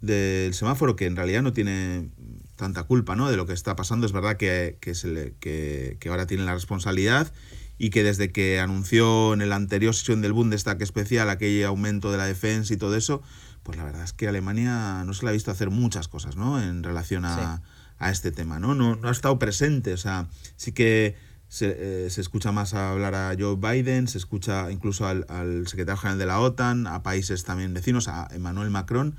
del 0.00 0.54
semáforo, 0.54 0.94
que 0.94 1.06
en 1.06 1.16
realidad 1.16 1.42
no 1.42 1.52
tiene 1.52 2.08
tanta 2.54 2.84
culpa 2.84 3.16
¿no? 3.16 3.28
de 3.28 3.36
lo 3.36 3.44
que 3.44 3.52
está 3.52 3.74
pasando, 3.74 4.06
es 4.06 4.12
verdad 4.12 4.36
que, 4.36 4.78
que, 4.80 6.08
ahora 6.08 6.28
tiene 6.28 6.44
la 6.44 6.54
responsabilidad 6.54 7.32
y 7.78 7.90
que 7.90 8.04
desde 8.04 8.30
que 8.30 8.60
anunció 8.60 9.34
en 9.34 9.48
la 9.48 9.56
anterior 9.56 9.92
sesión 9.92 10.22
del 10.22 10.32
Bundestag 10.32 10.80
especial 10.82 11.28
aquel 11.28 11.64
aumento 11.64 12.12
de 12.12 12.18
la 12.18 12.26
defensa 12.26 12.72
y 12.72 12.76
todo 12.76 12.94
eso, 12.94 13.20
pues 13.64 13.76
la 13.76 13.82
verdad 13.82 14.04
es 14.04 14.12
que 14.12 14.28
Alemania 14.28 15.02
no 15.04 15.14
se 15.14 15.24
le 15.24 15.30
ha 15.30 15.32
visto 15.32 15.50
hacer 15.50 15.70
muchas 15.70 16.06
cosas, 16.06 16.36
¿no? 16.36 16.62
En 16.62 16.84
relación 16.84 17.24
a, 17.24 17.60
a 17.98 18.10
este 18.10 18.30
tema, 18.30 18.60
¿no? 18.60 18.76
¿no? 18.76 18.94
No 18.94 19.08
ha 19.08 19.12
estado 19.12 19.36
presente, 19.40 19.94
o 19.94 19.96
sea, 19.96 20.28
sí 20.54 20.70
que 20.70 21.16
se, 21.54 22.06
eh, 22.06 22.10
se, 22.10 22.20
escucha 22.20 22.50
más 22.50 22.74
hablar 22.74 23.14
a 23.14 23.32
Joe 23.38 23.54
Biden, 23.54 24.08
se 24.08 24.18
escucha 24.18 24.72
incluso 24.72 25.06
al, 25.06 25.24
secretario 25.68 25.98
general 25.98 26.18
de 26.18 26.26
la 26.26 26.40
OTAN, 26.40 26.88
a 26.88 27.04
países 27.04 27.44
también 27.44 27.72
vecinos, 27.72 28.08
a 28.08 28.26
Emmanuel 28.32 28.70
Macron, 28.70 29.14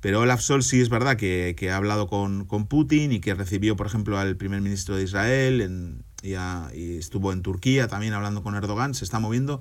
pero 0.00 0.20
Olaf 0.20 0.40
Scholz 0.40 0.66
sí 0.66 0.80
es 0.80 0.88
verdad 0.88 1.18
que, 1.18 1.54
que 1.58 1.70
ha 1.70 1.76
hablado 1.76 2.06
con, 2.06 2.46
con, 2.46 2.68
Putin 2.68 3.12
y 3.12 3.20
que 3.20 3.34
recibió, 3.34 3.76
por 3.76 3.86
ejemplo, 3.86 4.18
al 4.18 4.34
primer 4.38 4.62
ministro 4.62 4.96
de 4.96 5.02
Israel 5.02 5.60
en, 5.60 6.04
y, 6.22 6.96
estuvo 6.96 7.34
en 7.34 7.42
Turquía 7.42 7.86
también 7.86 8.14
hablando 8.14 8.42
con 8.42 8.54
Erdogan, 8.54 8.94
se 8.94 9.04
está 9.04 9.20
moviendo, 9.20 9.60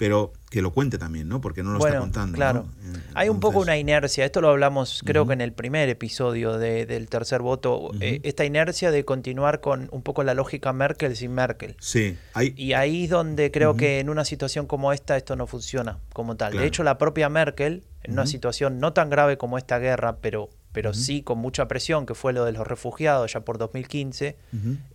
pero 0.00 0.32
que 0.48 0.62
lo 0.62 0.72
cuente 0.72 0.96
también, 0.96 1.28
¿no? 1.28 1.42
Porque 1.42 1.62
no 1.62 1.72
lo 1.72 1.86
está 1.86 1.98
contando. 1.98 2.34
Claro. 2.34 2.64
Hay 3.12 3.28
un 3.28 3.38
poco 3.38 3.58
una 3.58 3.76
inercia, 3.76 4.24
esto 4.24 4.40
lo 4.40 4.48
hablamos 4.48 5.02
creo 5.04 5.26
que 5.26 5.34
en 5.34 5.42
el 5.42 5.52
primer 5.52 5.90
episodio 5.90 6.56
del 6.56 7.06
tercer 7.10 7.42
voto, 7.42 7.90
eh, 8.00 8.18
esta 8.22 8.46
inercia 8.46 8.92
de 8.92 9.04
continuar 9.04 9.60
con 9.60 9.90
un 9.92 10.00
poco 10.00 10.22
la 10.22 10.32
lógica 10.32 10.72
Merkel 10.72 11.16
sin 11.16 11.32
Merkel. 11.32 11.76
Sí. 11.80 12.16
Hay... 12.32 12.54
Y 12.56 12.72
ahí 12.72 13.04
es 13.04 13.10
donde 13.10 13.50
creo 13.50 13.76
que 13.76 14.00
en 14.00 14.08
una 14.08 14.24
situación 14.24 14.64
como 14.66 14.94
esta 14.94 15.18
esto 15.18 15.36
no 15.36 15.46
funciona 15.46 15.98
como 16.14 16.34
tal. 16.34 16.56
De 16.56 16.64
hecho, 16.64 16.82
la 16.82 16.96
propia 16.96 17.28
Merkel, 17.28 17.84
en 18.02 18.12
una 18.12 18.24
situación 18.24 18.80
no 18.80 18.94
tan 18.94 19.10
grave 19.10 19.36
como 19.36 19.58
esta 19.58 19.78
guerra, 19.78 20.16
pero 20.22 20.48
pero 20.72 20.94
sí 20.94 21.22
con 21.22 21.38
mucha 21.38 21.66
presión, 21.66 22.06
que 22.06 22.14
fue 22.14 22.32
lo 22.32 22.44
de 22.44 22.52
los 22.52 22.66
refugiados 22.66 23.32
ya 23.32 23.40
por 23.40 23.58
2015, 23.58 24.36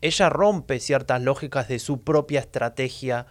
ella 0.02 0.30
rompe 0.30 0.80
ciertas 0.80 1.22
lógicas 1.22 1.68
de 1.68 1.80
su 1.80 2.02
propia 2.02 2.40
estrategia 2.40 3.28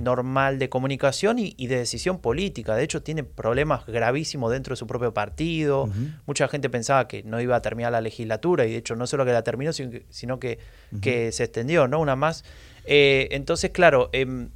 normal 0.00 0.58
de 0.58 0.68
comunicación 0.68 1.38
y, 1.38 1.66
de 1.66 1.76
decisión 1.76 2.20
política. 2.20 2.76
De 2.76 2.84
hecho, 2.84 3.02
tiene 3.02 3.24
problemas 3.24 3.86
gravísimos 3.86 4.52
dentro 4.52 4.72
de 4.72 4.76
su 4.76 4.86
propio 4.86 5.12
partido. 5.12 5.88
Mucha 6.26 6.48
gente 6.48 6.70
pensaba 6.70 7.08
que 7.08 7.22
no 7.24 7.40
iba 7.40 7.56
a 7.56 7.62
terminar 7.62 7.92
la 7.92 8.00
legislatura 8.00 8.66
y 8.66 8.72
de 8.72 8.78
hecho 8.78 8.96
no 8.96 9.06
solo 9.06 9.24
que 9.24 9.32
la 9.32 9.42
terminó, 9.42 9.72
sino 9.72 10.38
que, 10.38 10.58
que 11.00 11.32
se 11.32 11.44
extendió, 11.44 11.88
¿no? 11.88 12.00
Una 12.00 12.16
más. 12.16 12.44
Eh, 12.84 13.28
entonces, 13.32 13.70
claro, 13.70 14.10
em, 14.12 14.50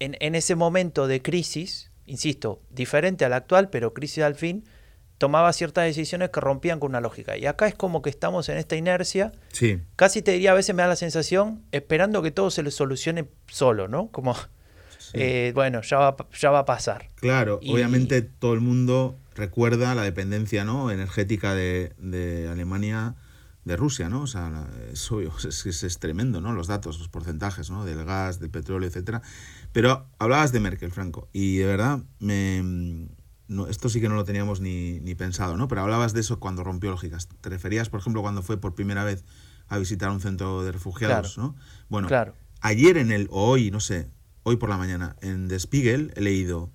en, 0.00 0.16
en 0.20 0.34
ese 0.34 0.54
momento 0.54 1.06
de 1.06 1.22
crisis, 1.22 1.90
insisto, 2.04 2.60
diferente 2.70 3.24
al 3.24 3.32
actual, 3.32 3.70
pero 3.70 3.94
crisis 3.94 4.22
al 4.22 4.34
fin, 4.34 4.64
tomaba 5.18 5.52
ciertas 5.52 5.84
decisiones 5.84 6.30
que 6.30 6.40
rompían 6.40 6.80
con 6.80 6.90
una 6.90 7.00
lógica. 7.00 7.36
Y 7.36 7.46
acá 7.46 7.66
es 7.66 7.74
como 7.74 8.02
que 8.02 8.10
estamos 8.10 8.48
en 8.48 8.58
esta 8.58 8.76
inercia. 8.76 9.32
Sí. 9.52 9.80
Casi 9.96 10.22
te 10.22 10.32
diría, 10.32 10.52
a 10.52 10.54
veces 10.54 10.74
me 10.74 10.82
da 10.82 10.88
la 10.88 10.96
sensación, 10.96 11.62
esperando 11.72 12.22
que 12.22 12.30
todo 12.30 12.50
se 12.50 12.62
le 12.62 12.70
solucione 12.70 13.28
solo, 13.46 13.88
¿no? 13.88 14.08
Como, 14.08 14.36
eh, 15.12 15.52
bueno, 15.54 15.82
ya 15.82 15.98
va, 15.98 16.16
ya 16.38 16.50
va 16.50 16.60
a 16.60 16.64
pasar. 16.64 17.08
Claro, 17.16 17.60
obviamente 17.66 18.22
todo 18.22 18.52
el 18.54 18.60
mundo 18.60 19.18
recuerda 19.34 19.94
la 19.94 20.02
dependencia 20.02 20.64
¿no? 20.64 20.90
energética 20.90 21.54
de, 21.54 21.92
de 21.98 22.48
Alemania 22.48 23.16
de 23.66 23.76
Rusia, 23.76 24.08
¿no? 24.08 24.22
O 24.22 24.26
sea, 24.26 24.68
es 24.92 25.10
obvio, 25.10 25.32
es, 25.48 25.66
es, 25.66 25.98
tremendo, 25.98 26.40
¿no? 26.40 26.52
Los 26.52 26.68
datos, 26.68 26.98
los 26.98 27.08
porcentajes, 27.08 27.68
¿no? 27.68 27.84
Del 27.84 28.04
gas, 28.04 28.38
del 28.38 28.48
petróleo, 28.48 28.88
etcétera. 28.88 29.22
Pero 29.72 30.06
hablabas 30.18 30.52
de 30.52 30.60
Merkel, 30.60 30.92
Franco, 30.92 31.28
y 31.32 31.56
de 31.56 31.66
verdad 31.66 32.02
me, 32.20 33.08
no, 33.48 33.68
esto 33.68 33.88
sí 33.88 34.00
que 34.00 34.08
no 34.08 34.14
lo 34.14 34.24
teníamos 34.24 34.60
ni, 34.60 35.00
ni, 35.00 35.14
pensado, 35.14 35.56
¿no? 35.56 35.68
Pero 35.68 35.82
hablabas 35.82 36.12
de 36.12 36.20
eso 36.20 36.40
cuando 36.40 36.64
rompió 36.64 36.90
lógicas. 36.90 37.28
¿Te 37.40 37.48
referías, 37.48 37.88
por 37.88 38.00
ejemplo, 38.00 38.22
cuando 38.22 38.42
fue 38.42 38.58
por 38.58 38.74
primera 38.74 39.04
vez 39.04 39.24
a 39.68 39.78
visitar 39.78 40.10
un 40.10 40.20
centro 40.20 40.62
de 40.62 40.72
refugiados, 40.72 41.38
¿no? 41.38 41.56
Bueno, 41.88 42.08
claro. 42.08 42.34
ayer 42.60 42.96
en 42.96 43.12
el, 43.12 43.28
o 43.30 43.48
hoy, 43.48 43.70
no 43.70 43.80
sé, 43.80 44.10
hoy 44.42 44.56
por 44.56 44.68
la 44.68 44.76
mañana, 44.76 45.16
en 45.20 45.48
The 45.48 45.58
Spiegel 45.58 46.12
he 46.16 46.20
leído 46.20 46.70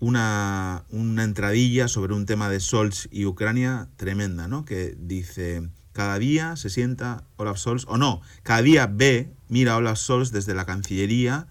una, 0.00 0.84
una 0.90 1.24
entradilla 1.24 1.88
sobre 1.88 2.14
un 2.14 2.26
tema 2.26 2.48
de 2.48 2.60
Scholz 2.60 3.08
y 3.10 3.24
Ucrania 3.24 3.88
tremenda, 3.96 4.48
¿no? 4.48 4.64
Que 4.64 4.96
dice, 4.98 5.68
cada 5.92 6.18
día 6.18 6.56
se 6.56 6.70
sienta 6.70 7.24
Olaf 7.36 7.58
Scholz, 7.58 7.84
o 7.88 7.98
no, 7.98 8.20
cada 8.42 8.62
día 8.62 8.86
ve, 8.86 9.32
mira 9.48 9.74
a 9.74 9.76
Olaf 9.76 9.98
Scholz 9.98 10.30
desde 10.30 10.54
la 10.54 10.66
Cancillería 10.66 11.48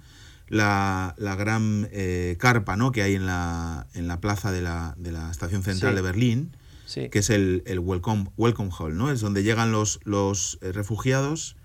la, 0.49 1.13
la 1.17 1.35
gran 1.35 1.87
eh, 1.91 2.37
carpa 2.39 2.77
¿no? 2.77 2.91
que 2.91 3.01
hay 3.01 3.15
en 3.15 3.25
la, 3.25 3.87
en 3.93 4.07
la 4.07 4.19
plaza 4.19 4.51
de 4.51 4.61
la, 4.61 4.95
de 4.97 5.11
la 5.11 5.29
estación 5.31 5.63
central 5.63 5.95
de 5.95 6.01
Berlín, 6.01 6.55
que 6.93 7.19
es 7.19 7.29
el, 7.29 7.63
el, 7.65 7.79
welcome, 7.79 8.29
welcome 8.37 8.71
Hall, 8.77 8.97
¿no? 8.97 9.11
es 9.11 9.19
donde 9.19 9.43
llegan 9.43 9.71
los, 9.71 9.99
los 10.05 10.57
eh, 10.61 10.71
refugiados 10.71 11.57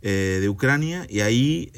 eh, 0.00 0.38
de 0.40 0.48
Ucrania 0.48 1.06
y 1.08 1.20
ahí 1.20 1.70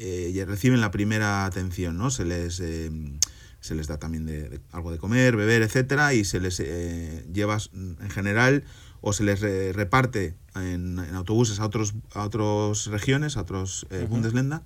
reciben 0.47 0.79
la 0.79 0.91
primera 0.91 1.45
atención, 1.45 1.97
¿no? 1.97 2.09
se, 2.11 2.23
les, 2.23 2.55
se 2.55 3.75
les 3.75 3.87
da 3.87 3.97
también 3.97 4.25
de, 4.25 4.61
algo 4.71 4.91
de 4.91 4.97
comer, 4.97 5.35
beber, 5.35 5.61
etcétera, 5.63 6.13
y 6.13 6.23
se 6.23 6.39
les 6.39 6.59
lleva 7.33 7.57
en 7.73 8.09
general 8.09 8.63
o 9.01 9.11
se 9.11 9.25
les 9.25 9.41
reparte 9.75 10.35
en, 10.55 10.97
en, 10.97 11.15
autobuses 11.15 11.59
a 11.59 11.65
otros 11.65 11.93
a 12.13 12.23
otras 12.23 12.85
regiones, 12.85 13.35
a 13.35 13.41
otros 13.41 13.85
Bundesländer 14.07 14.61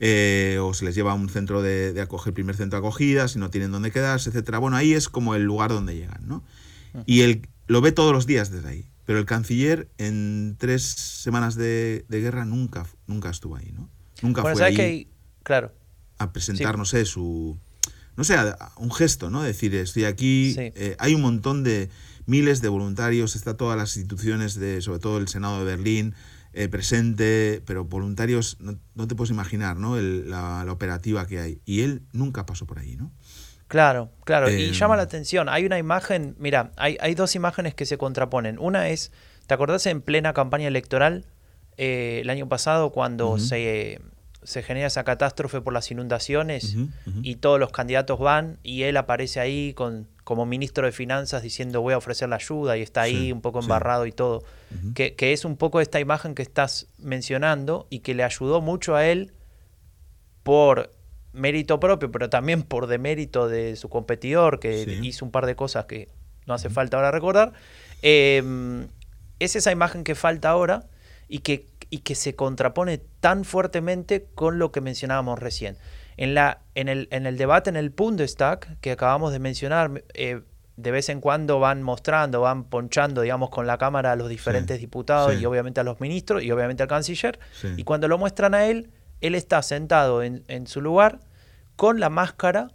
eh, 0.00 0.58
o 0.60 0.74
se 0.74 0.84
les 0.84 0.94
lleva 0.94 1.12
a 1.12 1.14
un 1.14 1.28
centro 1.28 1.62
de, 1.62 1.92
de, 1.92 2.00
acoger, 2.00 2.34
primer 2.34 2.56
centro 2.56 2.80
de 2.80 2.86
acogida, 2.86 3.28
si 3.28 3.38
no 3.38 3.50
tienen 3.50 3.72
dónde 3.72 3.90
quedarse, 3.90 4.30
etcétera. 4.30 4.58
Bueno, 4.58 4.76
ahí 4.76 4.92
es 4.92 5.08
como 5.08 5.34
el 5.34 5.44
lugar 5.44 5.70
donde 5.70 5.94
llegan, 5.94 6.26
¿no? 6.26 6.42
Y 7.04 7.20
él 7.22 7.46
lo 7.66 7.82
ve 7.82 7.92
todos 7.92 8.12
los 8.12 8.26
días 8.26 8.50
desde 8.50 8.68
ahí. 8.68 8.86
Pero 9.04 9.18
el 9.18 9.24
canciller 9.24 9.88
en 9.98 10.56
tres 10.58 10.82
semanas 10.82 11.54
de, 11.54 12.04
de 12.08 12.20
guerra 12.20 12.44
nunca, 12.44 12.86
nunca 13.06 13.30
estuvo 13.30 13.56
ahí, 13.56 13.70
¿no? 13.72 13.88
Nunca 14.22 14.42
fue 14.42 14.64
ahí 14.64 15.08
claro. 15.42 15.72
a 16.18 16.32
presentar, 16.32 16.76
no 16.76 16.84
sé, 16.84 17.04
su... 17.04 17.56
No 18.16 18.24
sé, 18.24 18.34
un 18.78 18.90
gesto, 18.90 19.28
¿no? 19.28 19.42
Decir, 19.42 19.74
estoy 19.74 20.04
aquí. 20.04 20.54
Eh, 20.56 20.96
hay 20.98 21.14
un 21.14 21.20
montón 21.20 21.62
de 21.62 21.90
miles 22.24 22.62
de 22.62 22.68
voluntarios, 22.68 23.36
está 23.36 23.58
todas 23.58 23.76
las 23.76 23.96
instituciones, 23.96 24.54
de, 24.54 24.80
sobre 24.80 25.00
todo 25.00 25.18
el 25.18 25.28
Senado 25.28 25.58
de 25.58 25.64
Berlín, 25.66 26.14
eh, 26.58 26.70
presente, 26.70 27.62
pero 27.66 27.84
voluntarios, 27.84 28.56
no, 28.60 29.06
te 29.06 29.14
puedes 29.14 29.30
imaginar 29.30 29.76
¿no? 29.76 30.00
la, 30.00 30.64
operativa 30.70 31.26
que 31.26 31.38
hay. 31.38 31.60
Y 31.66 31.82
él 31.82 32.00
nunca 32.12 32.46
pasó 32.46 32.66
por 32.66 32.78
ahí, 32.78 32.96
¿no? 32.96 33.12
Claro, 33.68 34.10
claro. 34.24 34.48
y 34.48 34.72
llama 34.72 34.96
la 34.96 35.02
em, 35.02 35.06
atención. 35.06 35.48
Hay 35.50 35.66
una 35.66 35.76
imagen, 35.78 36.34
mira, 36.38 36.72
hay, 36.78 36.96
hay, 37.00 37.14
dos 37.14 37.34
imágenes 37.34 37.74
que 37.74 37.84
se 37.84 37.98
contraponen. 37.98 38.58
Una 38.58 38.88
es, 38.88 39.12
¿te 39.46 39.52
acordás 39.52 39.84
en 39.84 40.00
plena 40.00 40.32
campaña 40.32 40.66
electoral 40.66 41.26
eh, 41.76 42.20
el 42.22 42.30
año 42.30 42.48
pasado 42.48 42.90
cuando 42.90 43.38
se, 43.38 44.00
se, 44.42 44.62
genera 44.62 44.86
esa 44.86 45.04
catástrofe 45.04 45.60
por 45.60 45.74
las 45.74 45.90
inundaciones 45.90 46.74
y 47.20 47.36
todos 47.36 47.60
los 47.60 47.70
candidatos 47.70 48.18
van 48.18 48.58
y 48.62 48.84
él 48.84 48.96
aparece 48.96 49.40
ahí 49.40 49.74
con 49.74 50.08
como 50.26 50.44
ministro 50.44 50.84
de 50.84 50.90
Finanzas 50.90 51.40
diciendo 51.40 51.82
voy 51.82 51.94
a 51.94 51.98
ofrecer 51.98 52.28
la 52.28 52.34
ayuda 52.34 52.76
y 52.76 52.82
está 52.82 53.02
ahí 53.02 53.30
un 53.30 53.40
poco 53.40 53.60
embarrado 53.60 54.06
y 54.06 54.12
todo, 54.12 54.42
que, 54.96 55.14
es 55.20 55.44
un 55.44 55.56
poco 55.56 55.80
esta 55.80 56.00
imagen 56.00 56.34
que 56.34 56.42
estás 56.42 56.88
mencionando 56.98 57.86
y 57.90 58.00
que 58.00 58.12
le 58.12 58.24
ayudó 58.24 58.60
mucho 58.60 58.96
a 58.96 59.06
él 59.06 59.34
por 60.42 60.90
mérito 61.32 61.78
propio, 61.78 62.10
pero 62.10 62.28
también 62.28 62.64
por 62.64 62.88
demérito 62.88 63.46
de 63.46 63.76
su 63.76 63.88
competidor, 63.88 64.58
que 64.58 64.98
hizo 65.00 65.24
un 65.24 65.30
par 65.30 65.46
de 65.46 65.54
cosas 65.54 65.84
que 65.84 66.08
no 66.44 66.54
hace 66.54 66.70
falta 66.70 66.96
ahora 66.96 67.12
recordar. 67.12 67.52
Em, 68.02 68.88
es 69.38 69.54
esa 69.54 69.70
imagen 69.70 70.02
que 70.02 70.16
falta 70.16 70.50
ahora 70.50 70.88
y 71.28 71.38
que, 71.38 71.68
y 71.88 71.98
que 71.98 72.16
se 72.16 72.34
contrapone 72.34 72.98
tan 73.20 73.44
fuertemente 73.44 74.26
con 74.34 74.58
lo 74.58 74.72
que 74.72 74.80
mencionábamos 74.80 75.38
recién. 75.38 75.76
En, 76.16 76.34
la, 76.34 76.62
en, 76.74 76.88
el, 76.88 77.08
en 77.10 77.26
el 77.26 77.36
debate 77.36 77.70
en 77.70 77.76
el 77.76 77.90
Bundestag, 77.90 78.78
que 78.80 78.92
acabamos 78.92 79.32
de 79.32 79.38
mencionar, 79.38 80.02
eh, 80.14 80.40
de 80.76 80.90
vez 80.90 81.08
en 81.08 81.20
cuando 81.20 81.58
van 81.58 81.82
mostrando, 81.82 82.40
van 82.40 82.64
ponchando, 82.64 83.22
digamos, 83.22 83.50
con 83.50 83.66
la 83.66 83.78
Cámara 83.78 84.12
a 84.12 84.16
los 84.16 84.28
diferentes 84.28 84.80
diputados 84.80 85.40
y 85.40 85.44
obviamente 85.46 85.80
a 85.80 85.84
los 85.84 86.00
ministros 86.00 86.42
y 86.42 86.50
obviamente 86.50 86.82
al 86.82 86.88
canciller. 86.88 87.38
Y 87.76 87.84
cuando 87.84 88.08
lo 88.08 88.18
muestran 88.18 88.54
a 88.54 88.66
él, 88.66 88.90
él 89.20 89.34
está 89.34 89.62
sentado 89.62 90.22
en, 90.22 90.44
en 90.48 90.66
su 90.66 90.80
lugar 90.80 91.20
con 91.76 92.00
la 92.00 92.10
máscara 92.10 92.70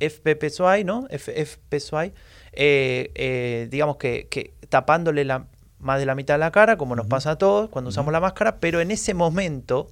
FPPSOI, 0.00 0.84
¿no? 0.84 1.08
FPSOI, 1.10 2.12
eh, 2.52 3.10
eh, 3.14 3.68
digamos 3.70 3.96
que, 3.96 4.28
que 4.28 4.54
tapándole 4.68 5.24
la, 5.24 5.46
más 5.78 5.98
de 5.98 6.06
la 6.06 6.14
mitad 6.14 6.34
de 6.34 6.38
la 6.38 6.50
cara, 6.50 6.76
como 6.76 6.94
nos 6.96 7.06
pasa 7.06 7.32
a 7.32 7.38
todos 7.38 7.70
cuando 7.70 7.88
usamos 7.88 8.12
la 8.12 8.20
máscara, 8.20 8.58
pero 8.60 8.80
en 8.80 8.90
ese 8.90 9.14
momento 9.14 9.88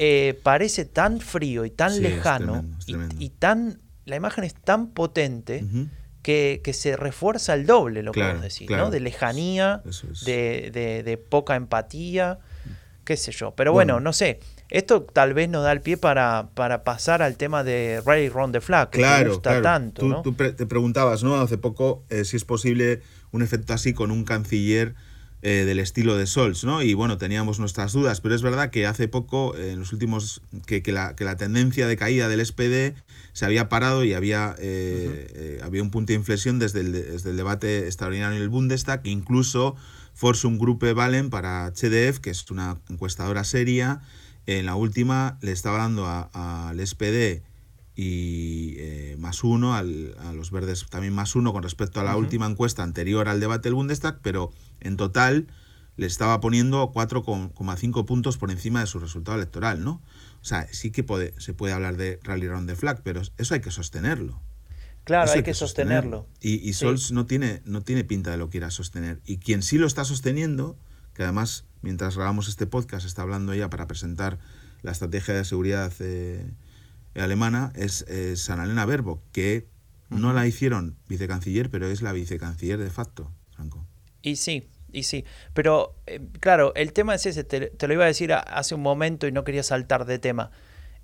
eh, 0.00 0.38
parece 0.42 0.84
tan 0.84 1.20
frío 1.20 1.64
y 1.64 1.70
tan 1.70 2.00
lejano 2.00 2.64
Y, 3.18 3.30
tan 3.30 3.80
la 4.04 4.16
imagen 4.16 4.44
es 4.44 4.54
tan 4.54 4.90
potente 4.90 5.64
que, 6.22 6.70
se 6.72 6.96
refuerza 6.96 7.54
el 7.54 7.66
doble, 7.66 8.02
lo 8.02 8.12
podemos 8.12 8.42
decir, 8.42 8.70
¿no? 8.70 8.90
De 8.90 9.00
lejanía, 9.00 9.82
de, 10.24 11.24
poca 11.28 11.56
empatía, 11.56 12.38
qué 13.04 13.16
sé 13.16 13.32
yo. 13.32 13.54
Pero 13.56 13.72
bueno, 13.72 14.00
no 14.00 14.12
sé. 14.12 14.40
Esto 14.70 15.02
tal 15.02 15.32
vez 15.32 15.48
nos 15.48 15.64
da 15.64 15.72
el 15.72 15.80
pie 15.80 15.96
para, 15.96 16.50
para 16.54 16.84
pasar 16.84 17.22
al 17.22 17.36
tema 17.36 17.64
de 17.64 18.02
Ray 18.04 18.28
Ron 18.28 18.52
the 18.52 18.60
Flag, 18.60 18.90
que 18.90 18.98
claro, 18.98 19.30
gusta 19.30 19.62
tanto. 19.62 20.20
Tú, 20.22 20.34
te 20.34 20.66
preguntabas, 20.66 21.24
¿no? 21.24 21.40
Hace 21.40 21.56
poco 21.56 22.04
eh, 22.10 22.26
si 22.26 22.36
es 22.36 22.44
posible 22.44 23.00
un 23.30 23.40
efecto 23.40 23.72
así 23.72 23.94
con 23.94 24.10
un 24.10 24.24
canciller 24.24 24.94
eh, 25.42 25.64
del 25.64 25.78
estilo 25.78 26.16
de 26.16 26.26
Sols, 26.26 26.64
¿no? 26.64 26.82
Y 26.82 26.94
bueno, 26.94 27.18
teníamos 27.18 27.58
nuestras 27.58 27.92
dudas, 27.92 28.20
pero 28.20 28.34
es 28.34 28.42
verdad 28.42 28.70
que 28.70 28.86
hace 28.86 29.08
poco, 29.08 29.56
eh, 29.56 29.72
en 29.72 29.78
los 29.78 29.92
últimos, 29.92 30.42
que, 30.66 30.82
la, 30.92 31.14
que, 31.14 31.24
la, 31.24 31.36
tendencia 31.36 31.86
de 31.86 31.96
caída 31.96 32.28
del 32.28 32.44
SPD 32.44 32.94
se 33.32 33.44
había 33.44 33.68
parado 33.68 34.04
y 34.04 34.14
había, 34.14 34.56
eh, 34.58 35.60
había 35.62 35.82
un 35.82 35.90
punto 35.90 36.12
de 36.12 36.18
inflexión 36.18 36.58
desde 36.58 36.80
el, 36.80 36.92
desde 36.92 37.30
el 37.30 37.36
debate 37.36 37.86
extraordinario 37.86 38.36
en 38.36 38.42
el 38.42 38.48
Bundestag, 38.48 39.00
incluso 39.04 39.76
un 40.44 40.58
Gruppe 40.58 40.92
Valen 40.92 41.30
para 41.30 41.70
HDF, 41.70 42.18
que 42.18 42.30
es 42.30 42.50
una 42.50 42.78
encuestadora 42.88 43.44
seria, 43.44 44.00
en 44.46 44.66
la 44.66 44.74
última 44.74 45.38
le 45.42 45.52
estaba 45.52 45.78
dando 45.78 46.06
al 46.06 46.86
SPD 46.86 47.42
y 47.94 48.76
eh, 48.78 49.16
más 49.18 49.44
uno, 49.44 49.74
al, 49.74 50.14
a 50.20 50.32
los 50.32 50.50
verdes 50.50 50.86
también 50.88 51.12
más 51.12 51.34
uno 51.34 51.52
con 51.52 51.62
respecto 51.62 52.00
a 52.00 52.04
la 52.04 52.16
última 52.16 52.46
encuesta 52.46 52.82
anterior 52.82 53.28
al 53.28 53.40
debate 53.40 53.68
del 53.68 53.74
Bundestag, 53.74 54.20
pero 54.22 54.52
en 54.80 54.96
total 54.96 55.48
le 55.96 56.06
estaba 56.06 56.40
poniendo 56.40 56.92
4,5 56.92 58.04
puntos 58.04 58.38
por 58.38 58.50
encima 58.50 58.80
de 58.80 58.86
su 58.86 59.00
resultado 59.00 59.36
electoral, 59.36 59.82
¿no? 59.82 60.00
O 60.40 60.44
sea, 60.44 60.66
sí 60.72 60.92
que 60.92 61.02
puede, 61.02 61.34
se 61.38 61.54
puede 61.54 61.72
hablar 61.72 61.96
de 61.96 62.20
rally 62.22 62.46
round 62.46 62.68
the 62.68 62.76
flag, 62.76 63.02
pero 63.02 63.22
eso 63.36 63.54
hay 63.54 63.60
que 63.60 63.72
sostenerlo. 63.72 64.40
Claro, 65.02 65.32
hay, 65.32 65.42
que, 65.42 65.54
sostenerlo. 65.54 66.28
Y, 66.40 66.68
y 66.68 66.74
Sols 66.74 67.12
no, 67.12 67.26
tiene, 67.26 67.62
no 67.64 67.80
tiene 67.80 68.04
pinta 68.04 68.30
de 68.30 68.36
lo 68.36 68.46
que 68.46 68.52
quiera 68.52 68.70
sostener. 68.70 69.20
Y 69.24 69.38
quien 69.38 69.62
sí 69.62 69.78
lo 69.78 69.86
está 69.86 70.04
sosteniendo, 70.04 70.78
que 71.14 71.22
además, 71.22 71.64
mientras 71.80 72.14
grabamos 72.14 72.46
este 72.46 72.66
podcast, 72.66 73.06
está 73.06 73.22
hablando 73.22 73.52
ella 73.52 73.70
para 73.70 73.88
presentar 73.88 74.38
la 74.82 74.92
estrategia 74.92 75.34
de 75.34 75.44
seguridad 75.44 75.92
eh, 76.00 76.52
alemana 77.14 77.72
es 77.74 78.02
eh, 78.08 78.36
Sanalena 78.36 78.84
Verbo, 78.86 79.22
que 79.32 79.66
no 80.10 80.32
la 80.32 80.46
hicieron 80.46 80.96
vicecanciller, 81.08 81.70
pero 81.70 81.86
es 81.86 82.02
la 82.02 82.12
vicecanciller 82.12 82.78
de 82.78 82.90
facto, 82.90 83.32
Franco. 83.50 83.86
Y 84.22 84.36
sí, 84.36 84.68
y 84.92 85.04
sí. 85.04 85.24
Pero, 85.54 85.94
eh, 86.06 86.20
claro, 86.40 86.72
el 86.74 86.92
tema 86.92 87.14
es 87.14 87.26
ese, 87.26 87.44
te, 87.44 87.86
lo 87.86 87.92
iba 87.92 88.04
a 88.04 88.08
decir 88.08 88.32
hace 88.32 88.74
un 88.74 88.82
momento 88.82 89.26
y 89.26 89.32
no 89.32 89.44
quería 89.44 89.62
saltar 89.62 90.04
de 90.04 90.18
tema. 90.18 90.50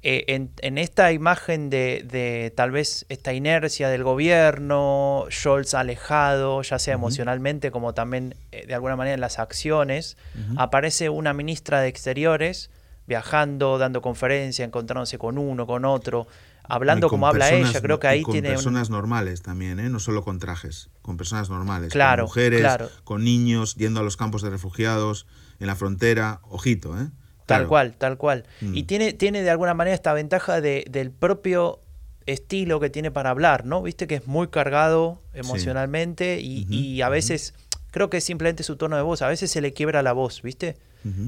Eh, 0.06 0.24
en, 0.60 0.76
esta 0.76 1.12
imagen 1.12 1.70
de, 1.70 2.52
tal 2.54 2.70
vez 2.70 3.06
esta 3.08 3.32
inercia 3.32 3.88
del 3.88 4.04
gobierno, 4.04 5.24
Scholz 5.30 5.72
alejado, 5.72 6.60
ya 6.60 6.78
sea 6.78 6.92
emocionalmente 6.92 7.70
como 7.70 7.94
también 7.94 8.34
de 8.50 8.74
alguna 8.74 8.96
manera 8.96 9.14
en 9.14 9.22
las 9.22 9.38
acciones, 9.38 10.18
aparece 10.56 11.08
una 11.08 11.32
ministra 11.32 11.80
de 11.80 11.88
Exteriores 11.88 12.68
viajando, 13.06 13.78
dando 13.78 14.02
conferencias, 14.02 14.66
encontrándose 14.66 15.18
con 15.18 15.38
uno, 15.38 15.66
con 15.66 15.84
otro, 15.84 16.26
hablando 16.64 17.08
como 17.08 17.26
habla 17.26 17.50
ella, 17.50 17.80
creo 17.80 18.00
que 18.00 18.06
ahí 18.06 18.22
con 18.22 18.32
tiene... 18.32 18.48
personas 18.48 18.90
normales 18.90 19.42
también, 19.42 19.78
¿eh? 19.80 19.88
no 19.88 20.00
solo 20.00 20.22
con 20.22 20.38
trajes, 20.38 20.90
con 21.02 21.16
personas 21.16 21.50
normales, 21.50 21.92
con 21.92 22.20
mujeres, 22.20 22.66
con 23.04 23.24
niños, 23.24 23.76
yendo 23.76 24.00
a 24.00 24.02
los 24.02 24.16
campos 24.16 24.42
de 24.42 24.50
refugiados, 24.50 25.26
en 25.60 25.66
la 25.66 25.76
frontera, 25.76 26.40
ojito, 26.42 26.98
¿eh? 27.00 27.08
Tal 27.46 27.66
cual, 27.66 27.94
tal 27.96 28.16
cual. 28.16 28.46
Y 28.62 28.82
mm. 28.82 28.86
tiene, 28.86 29.12
tiene 29.12 29.42
de 29.42 29.50
alguna 29.50 29.74
manera 29.74 29.94
esta 29.94 30.14
ventaja 30.14 30.62
de, 30.62 30.86
del 30.88 31.10
propio 31.10 31.80
estilo 32.26 32.80
que 32.80 32.88
tiene 32.88 33.10
para 33.10 33.30
hablar, 33.30 33.66
¿no? 33.66 33.82
Viste 33.82 34.06
que 34.06 34.14
es 34.14 34.26
muy 34.26 34.48
cargado 34.48 35.22
emocionalmente 35.34 36.40
y, 36.40 37.02
a 37.02 37.08
veces, 37.10 37.54
creo 37.90 38.08
que 38.08 38.18
es 38.18 38.24
simplemente 38.24 38.62
su 38.62 38.76
tono 38.76 38.96
de 38.96 39.02
voz, 39.02 39.20
a 39.22 39.28
veces 39.28 39.50
se 39.50 39.60
le 39.60 39.74
quiebra 39.74 40.02
la 40.02 40.12
voz, 40.12 40.40
¿viste? 40.42 40.76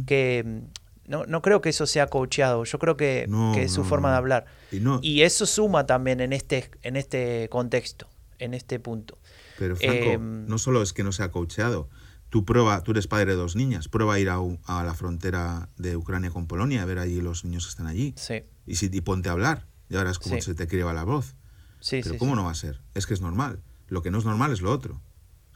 Que 0.06 0.62
no, 1.08 1.24
no 1.26 1.42
creo 1.42 1.60
que 1.60 1.70
eso 1.70 1.86
sea 1.86 2.06
coacheado, 2.08 2.64
yo 2.64 2.78
creo 2.78 2.96
que, 2.96 3.28
es 3.56 3.72
su 3.72 3.84
forma 3.84 4.10
de 4.10 4.16
hablar. 4.16 4.46
Y, 5.02 5.22
eso 5.22 5.46
suma 5.46 5.86
también 5.86 6.20
en 6.20 6.32
este, 6.32 6.70
en 6.82 6.96
este 6.96 7.48
contexto, 7.50 8.08
en 8.38 8.54
este 8.54 8.78
punto. 8.78 9.18
Pero 9.58 9.76
Franco, 9.76 10.10
em, 10.10 10.46
no 10.46 10.58
solo 10.58 10.82
es 10.82 10.92
que 10.92 11.02
no 11.02 11.12
sea 11.12 11.30
coacheado, 11.30 11.88
tú 12.28 12.44
prueba, 12.44 12.82
tú 12.82 12.90
eres 12.90 13.06
padre 13.06 13.32
de 13.32 13.36
dos 13.36 13.56
niñas, 13.56 13.88
prueba 13.88 14.14
a 14.14 14.18
ir 14.18 14.28
a, 14.28 14.38
a, 14.66 14.84
la 14.84 14.94
frontera 14.94 15.68
de 15.76 15.96
Ucrania 15.96 16.30
con 16.30 16.46
Polonia, 16.46 16.82
a 16.82 16.84
ver 16.84 16.98
allí 16.98 17.20
los 17.20 17.44
niños 17.44 17.64
que 17.64 17.70
están 17.70 17.86
allí. 17.86 18.14
Sí. 18.16 18.44
Y, 18.66 18.76
si, 18.76 18.90
y 18.92 19.00
ponte 19.00 19.28
a 19.28 19.32
hablar, 19.32 19.66
y 19.88 19.96
es 19.96 20.18
como 20.18 20.40
se 20.40 20.54
te 20.54 20.66
crieba 20.66 20.92
la 20.92 21.04
voz. 21.04 21.36
Sí, 21.80 22.00
Pero 22.02 22.18
¿cómo 22.18 22.34
no 22.34 22.44
va 22.44 22.50
a 22.50 22.54
ser? 22.54 22.80
Es 22.94 23.06
que 23.06 23.14
es 23.14 23.20
normal. 23.20 23.62
Lo 23.88 24.02
que 24.02 24.10
no 24.10 24.18
es 24.18 24.24
normal 24.24 24.52
es 24.52 24.60
lo 24.60 24.72
otro. 24.72 25.00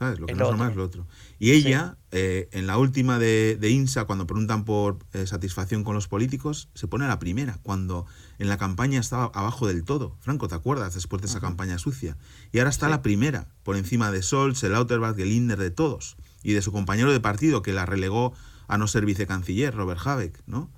Lo 0.01 0.27
que 0.27 0.35
no 0.35 0.45
es 0.45 0.51
normal 0.51 0.71
es 0.71 0.77
lo 0.77 0.85
otro. 0.85 1.07
Y 1.39 1.51
ella, 1.51 1.99
eh, 2.11 2.49
en 2.53 2.67
la 2.67 2.79
última 2.79 3.19
de, 3.19 3.59
INSA, 3.61 4.07
cuando 4.07 4.27
preguntan 4.27 4.65
por 4.65 4.99
eh, 5.13 5.27
satisfacción 5.27 5.85
con 5.85 5.95
los 5.95 6.09
políticos, 6.09 6.71
se 6.75 6.89
pone 6.89 7.05
a 7.05 7.09
la 7.09 7.19
primera, 7.19 7.59
cuando 7.63 8.07
en 8.39 8.49
la 8.49 8.57
campaña 8.57 8.99
estaba 8.99 9.31
abajo 9.35 9.67
del 9.67 9.85
todo. 9.85 10.17
Franco, 10.21 10.49
¿te 10.49 10.55
acuerdas? 10.55 10.95
Después 10.95 11.21
de 11.21 11.29
esa 11.29 11.41
campaña 11.41 11.77
sucia. 11.79 12.17
Y 12.51 12.61
ahora 12.61 12.71
está 12.71 12.89
la 12.89 13.03
primera, 13.03 13.49
por 13.63 13.77
encima 13.77 14.11
de 14.11 14.23
Solz, 14.23 14.63
el 14.65 14.73
Lauterbach, 14.73 15.19
el 15.19 15.29
Linder, 15.29 15.59
de 15.59 15.71
todos. 15.71 16.17
Y 16.43 16.55
de 16.55 16.63
su 16.63 16.73
compañero 16.73 17.13
de 17.13 17.21
partido, 17.21 17.61
que 17.61 17.75
la 17.75 17.85
relegó 17.85 18.33
a 18.69 18.79
no 18.79 18.87
ser 18.87 19.05
vicecanciller, 19.05 19.75
Robert 19.75 20.01
Habeck, 20.03 20.43
¿no? 20.47 20.71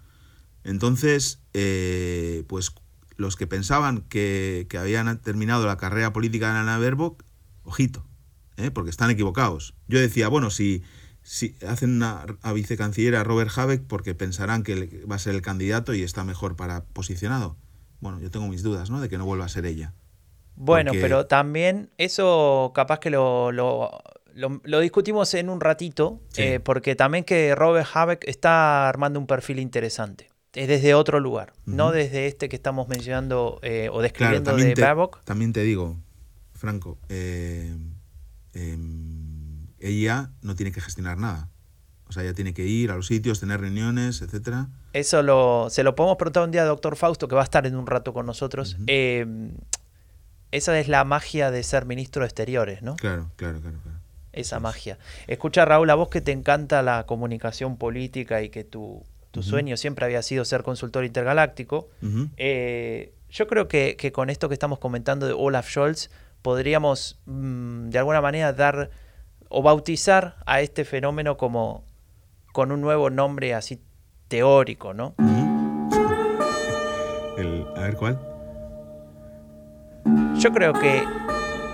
Entonces, 0.65 1.39
eh, 1.55 2.43
pues 2.49 2.75
los 3.17 3.37
que 3.37 3.47
pensaban 3.47 4.01
que, 4.01 4.67
que, 4.69 4.79
habían 4.79 5.17
terminado 5.21 5.65
la 5.67 5.77
carrera 5.77 6.13
política 6.13 6.53
de 6.53 6.59
Ana 6.59 6.79
Baerbock, 6.79 7.23
ojito, 7.65 8.05
¿eh? 8.63 8.71
porque 8.71 8.91
están 8.91 9.11
equivocados. 9.11 9.75
Yo 9.89 9.99
decía, 9.99 10.29
bueno, 10.29 10.51
si, 10.51 10.83
si 11.23 11.57
hacen 11.67 11.97
una, 11.97 12.25
a 12.43 12.53
vicecanciller 12.53 13.17
a 13.17 13.25
Robert 13.25 13.51
Habeck 13.57 13.83
porque 13.87 14.15
pensarán 14.15 14.63
que 14.63 15.05
va 15.11 15.17
a 15.17 15.19
ser 15.19 15.35
el 15.35 15.43
candidato 15.43 15.95
y 15.95 16.03
está 16.03 16.25
mejor 16.25 16.57
para 16.57 16.85
posicionado. 16.85 17.57
Bueno, 18.01 18.21
yo 18.21 18.31
tengo 18.31 18.49
mis 18.49 18.63
dudas, 18.63 18.91
¿no? 18.91 19.01
De 19.01 19.09
que 19.09 19.19
no 19.19 19.25
vuelva 19.25 19.45
a 19.45 19.49
ser 19.49 19.67
ella. 19.67 19.95
Bueno, 20.57 20.93
pero 20.93 21.27
también 21.27 21.91
eso 21.99 22.73
capaz 22.75 22.99
que 22.99 23.11
lo, 23.11 23.53
lo, 23.53 24.03
lo, 24.35 24.81
discutimos 24.81 25.33
en 25.35 25.49
un 25.49 25.61
ratito, 25.61 26.21
eh, 26.37 26.61
porque 26.63 26.95
también 26.95 27.25
que 27.25 27.55
Robert 27.55 27.89
Habeck 27.93 28.25
está 28.27 28.89
armando 28.89 29.19
un 29.19 29.27
perfil 29.27 29.59
interesante. 29.59 30.29
Es 30.55 30.69
desde 30.69 30.95
otro 30.95 31.19
lugar, 31.19 31.55
no 31.65 31.93
desde 31.93 32.27
este 32.27 32.51
que 32.51 32.57
estamos 32.57 32.87
mencionando 32.87 33.59
eh, 33.63 33.89
o 33.91 34.03
describiendo 34.03 34.55
de 34.55 34.75
Babcock. 34.75 35.25
También 35.25 35.55
te 35.55 35.63
digo, 35.63 35.97
Franco, 36.53 36.99
eh, 37.09 37.75
Em, 38.55 39.67
ella 39.79 40.31
no 40.43 40.55
tiene 40.55 40.73
que 40.73 40.81
gestionar 40.81 41.19
nada. 41.19 41.49
O 42.07 42.13
sea, 42.13 42.25
ella 42.25 42.35
tiene 42.35 42.53
que 42.53 42.67
ir 42.67 42.91
a 42.91 42.97
los 42.97 43.07
sitios, 43.07 43.41
tener 43.41 43.61
reuniones, 43.61 44.21
etcétera. 44.21 44.69
Eso 44.93 45.23
lo, 45.23 45.69
se 45.71 45.83
lo 45.83 45.95
podemos 45.95 46.19
preguntar 46.19 46.45
un 46.45 46.51
día 46.51 46.63
al 46.63 46.69
doctor 46.69 46.97
Fausto, 46.97 47.27
que 47.27 47.35
va 47.35 47.41
a 47.41 47.45
estar 47.45 47.67
en 47.67 47.75
un 47.75 47.87
rato 47.87 48.13
con 48.13 48.27
nosotros. 48.27 48.77
Em, 48.87 49.53
esa 50.51 50.79
es 50.79 50.89
la 50.89 51.05
magia 51.05 51.51
de 51.51 51.63
ser 51.63 51.87
ministro 51.87 52.21
de 52.21 52.27
Exteriores, 52.27 52.83
¿no? 52.83 52.97
Claro, 52.97 53.31
claro, 53.37 53.61
claro. 53.61 53.79
Esa 54.33 54.61
magia. 54.61 54.99
Escucha, 55.27 55.65
Raúl, 55.65 55.89
a 55.89 55.95
vos 55.95 56.11
que 56.11 56.21
te 56.21 56.33
encanta 56.33 56.83
la 56.83 57.07
comunicación 57.07 57.79
política 57.79 58.43
y 58.43 58.51
que 58.51 58.65
tu, 58.65 59.03
sueño 59.41 59.79
siempre 59.79 60.05
había 60.05 60.21
sido 60.21 60.45
ser 60.45 60.63
consultor 60.63 61.07
intergaláctico, 61.07 61.89
eh, 62.37 63.15
yo 63.31 63.47
creo 63.47 63.69
que, 63.69 63.97
que, 63.97 64.13
con 64.13 64.29
esto 64.29 64.49
que 64.49 64.55
estamos 64.55 64.79
comentando 64.79 65.27
de 65.27 65.33
Olaf 65.33 65.71
Scholz, 65.71 66.11
podríamos 66.43 67.21
mm, 67.27 67.89
de 67.89 67.99
alguna 67.99 68.21
manera 68.21 68.53
dar 68.53 68.91
o 69.49 69.63
bautizar 69.63 70.37
a 70.47 70.61
este 70.61 70.85
fenómeno 70.85 71.37
como 71.37 71.85
con 72.53 72.73
un 72.73 72.81
nuevo 72.81 73.11
nombre 73.11 73.55
así 73.55 73.81
teórico, 74.29 74.93
¿no? 74.95 75.15
a 77.77 77.81
ver 77.81 77.97
cuál. 77.97 78.19
Yo 80.39 80.53
creo 80.53 80.73
que 80.73 81.03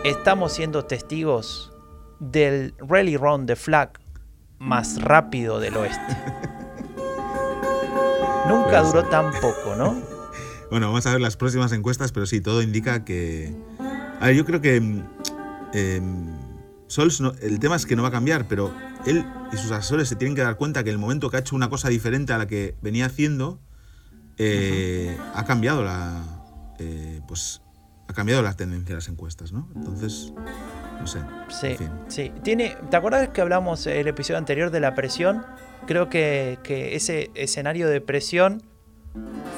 estamos 0.05 0.53
siendo 0.53 0.85
testigos 0.85 1.73
del 2.21 2.75
Rally 2.79 3.17
Round 3.17 3.47
the 3.47 3.57
Flag 3.57 3.99
más 4.59 5.01
rápido 5.01 5.61
del 5.61 5.77
oeste. 5.77 6.01
Nunca 8.49 8.83
duró 8.83 9.05
tan 9.05 9.31
poco, 9.41 9.75
¿no? 9.77 9.97
Bueno, 10.71 10.89
vamos 10.89 11.07
a 11.07 11.13
ver 11.13 11.23
las 11.23 11.39
próximas 11.39 11.73
encuestas, 11.73 12.13
pero 12.13 12.27
sí, 12.27 12.43
todo 12.43 12.61
indica 12.61 13.03
que, 13.03 13.55
a 14.21 14.27
ver, 14.27 14.37
yo 14.37 14.45
creo 14.45 14.61
que 14.61 15.03
eh, 15.73 16.03
Sols, 16.87 17.21
el 17.41 17.59
tema 17.61 17.77
es 17.77 17.87
que 17.87 17.97
no 17.97 18.03
va 18.03 18.09
a 18.09 18.13
cambiar, 18.13 18.49
pero 18.49 18.73
él 19.07 19.25
y 19.53 19.57
sus 19.57 19.71
asesores 19.71 20.09
se 20.09 20.17
tienen 20.17 20.35
que 20.35 20.43
dar 20.43 20.57
cuenta 20.57 20.85
que 20.85 20.91
el 20.91 20.99
momento 20.99 21.31
que 21.31 21.37
ha 21.37 21.41
hecho 21.41 21.57
una 21.57 21.71
cosa 21.71 21.89
diferente 21.89 22.33
a 22.33 22.39
la 22.39 22.47
que 22.47 22.77
venía 22.83 23.07
haciendo, 23.07 23.61
eh, 24.39 25.17
ha 25.35 25.45
cambiado 25.45 25.83
la. 25.83 26.23
Eh, 26.79 27.21
pues 27.27 27.61
ha 28.09 28.15
cambiado 28.15 28.43
la 28.43 28.55
tendencia 28.55 28.89
de 28.89 28.95
las 28.95 29.09
encuestas, 29.09 29.53
¿no? 29.53 29.69
Entonces, 29.75 30.33
no 30.99 31.07
sé. 31.07 31.19
Sí, 31.49 31.77
sí. 32.09 32.33
Tiene, 32.43 32.77
¿Te 32.91 32.97
acuerdas 32.97 33.29
que 33.29 33.43
hablamos 33.43 33.87
el 33.87 34.09
episodio 34.09 34.39
anterior 34.39 34.71
de 34.71 34.81
la 34.81 34.95
presión? 34.95 35.45
Creo 35.87 36.09
que, 36.09 36.59
ese 36.95 37.31
escenario 37.35 37.89
de 37.89 38.01
presión 38.01 38.63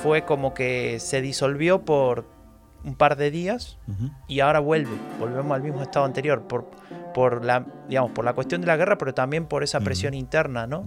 fue 0.03 0.25
como 0.25 0.53
que 0.53 0.99
se 0.99 1.21
disolvió 1.21 1.85
por 1.85 2.27
un 2.85 2.95
par 2.95 3.17
de 3.17 3.31
días 3.31 3.79
y 4.29 4.41
ahora 4.41 4.61
vuelve, 4.61 4.97
volvemos 5.19 5.53
al 5.53 5.63
mismo 5.63 5.83
estado 5.83 6.05
anterior 6.05 6.43
por, 6.43 6.71
por 7.15 7.45
la 7.45 7.67
digamos 7.89 8.13
por 8.13 8.25
la 8.25 8.33
cuestión 8.33 8.61
de 8.61 8.67
la 8.67 8.77
guerra, 8.77 8.99
pero 8.99 9.15
también 9.15 9.47
por 9.47 9.63
esa 9.63 9.81
presión 9.81 10.15
interna, 10.15 10.67
¿no? 10.67 10.87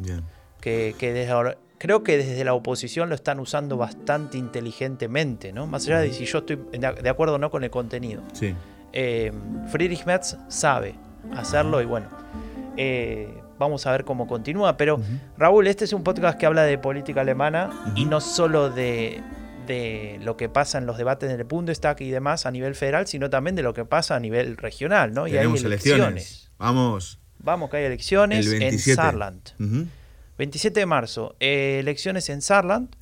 Que, 0.60 0.96
que 0.98 1.12
desde 1.12 1.32
ahora, 1.32 1.58
creo 1.78 2.04
que 2.04 2.18
desde 2.18 2.44
la 2.46 2.54
oposición 2.54 3.10
lo 3.10 3.16
están 3.16 3.40
usando 3.40 3.76
bastante 3.76 4.38
inteligentemente, 4.38 5.52
¿no? 5.52 5.68
Más 5.68 5.86
allá 5.86 6.00
de 6.00 6.14
si 6.14 6.26
yo 6.26 6.40
estoy 6.40 6.58
de 6.72 7.10
acuerdo 7.10 7.36
o 7.36 7.38
no 7.38 7.52
con 7.52 7.64
el 7.64 7.70
contenido. 7.70 8.24
Sí. 8.32 8.56
Eh, 8.94 9.34
Friedrich 9.68 10.06
Metz 10.06 10.38
sabe 10.48 10.96
hacerlo 11.36 11.82
y 11.82 11.86
bueno, 11.86 12.08
eh, 12.78 13.42
vamos 13.60 13.86
a 13.86 13.92
ver 13.92 14.06
cómo 14.06 14.28
continúa. 14.28 14.78
Pero 14.78 15.00
Raúl, 15.38 15.68
este 15.68 15.86
es 15.86 15.94
un 15.94 16.04
podcast 16.04 16.40
que 16.40 16.46
habla 16.46 16.64
de 16.64 16.78
política 16.78 17.22
alemana 17.22 17.70
y 17.96 18.06
no 18.06 18.22
solo 18.22 18.70
de, 18.70 19.22
lo 20.22 20.38
que 20.38 20.50
pasa 20.50 20.78
en 20.78 20.86
los 20.86 20.98
debates 20.98 21.30
en 21.30 21.40
el 21.40 21.44
Bundestag 21.46 22.02
y 22.02 22.10
demás 22.10 22.46
a 22.46 22.52
nivel 22.52 22.76
federal, 22.76 23.08
sino 23.08 23.30
también 23.30 23.56
de 23.56 23.64
lo 23.64 23.74
que 23.74 23.86
pasa 23.86 24.16
a 24.16 24.20
nivel 24.20 24.58
regional, 24.58 25.14
¿no? 25.14 25.28
y 25.28 25.38
hay 25.38 25.46
elecciones. 25.46 26.52
Vamos. 26.58 27.20
Vamos, 27.40 27.70
que 27.70 27.78
hay 27.78 27.86
elecciones 27.86 28.48
en 28.48 28.80
Saarland. 28.80 29.52
27 30.38 30.80
de 30.80 30.86
marzo, 30.86 31.36
eh, 31.40 31.78
elecciones 31.80 32.30
en 32.30 32.42
Saarland. 32.42 32.96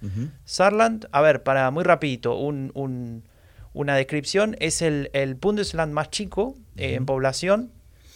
Saarland, 0.45 1.07
a 1.11 1.21
ver, 1.21 1.43
para 1.43 1.69
muy 1.71 1.83
rapidito, 1.83 2.35
una 2.35 3.95
descripción, 3.95 4.55
es 4.59 4.81
el, 4.81 5.09
el 5.13 5.35
Bundesland 5.35 5.93
más 5.93 6.09
chico 6.09 6.55
eh, 6.77 6.95
en 6.95 7.05
población 7.05 7.71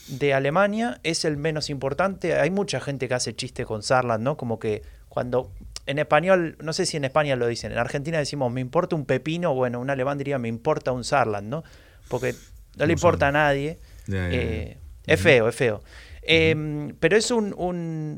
de 0.08 0.34
Alemania, 0.34 0.99
es 1.03 1.25
el 1.25 1.38
menos 1.38 1.69
importante. 1.69 2.36
Hay 2.36 2.51
mucha 2.51 2.79
gente 2.79 3.08
que 3.08 3.13
hace 3.13 3.36
chistes 3.36 3.65
con 3.65 3.81
Saarland, 3.81 4.23
¿no? 4.23 4.38
Como 4.38 4.60
que 4.60 4.84
cuando 5.10 5.51
en 5.85 5.99
español, 5.99 6.57
no 6.61 6.73
sé 6.73 6.85
si 6.85 6.97
en 6.97 7.05
España 7.05 7.35
lo 7.35 7.47
dicen, 7.47 7.71
en 7.71 7.77
Argentina 7.77 8.17
decimos 8.17 8.51
me 8.51 8.61
importa 8.61 8.95
un 8.95 9.05
pepino, 9.05 9.53
bueno, 9.53 9.79
un 9.79 9.89
alemán 9.89 10.17
diría 10.17 10.39
me 10.39 10.47
importa 10.47 10.91
un 10.91 11.03
Saarland, 11.03 11.49
¿no? 11.49 11.63
Porque 12.07 12.33
no 12.77 12.85
le 12.85 12.93
importa 12.93 13.27
a 13.27 13.31
nadie. 13.31 13.77
Eh, 14.11 14.77
es 15.05 15.21
feo, 15.21 15.47
es 15.47 15.55
feo. 15.55 15.81
Em, 16.21 16.95
pero 16.99 17.15
es 17.15 17.29
un, 17.29 17.53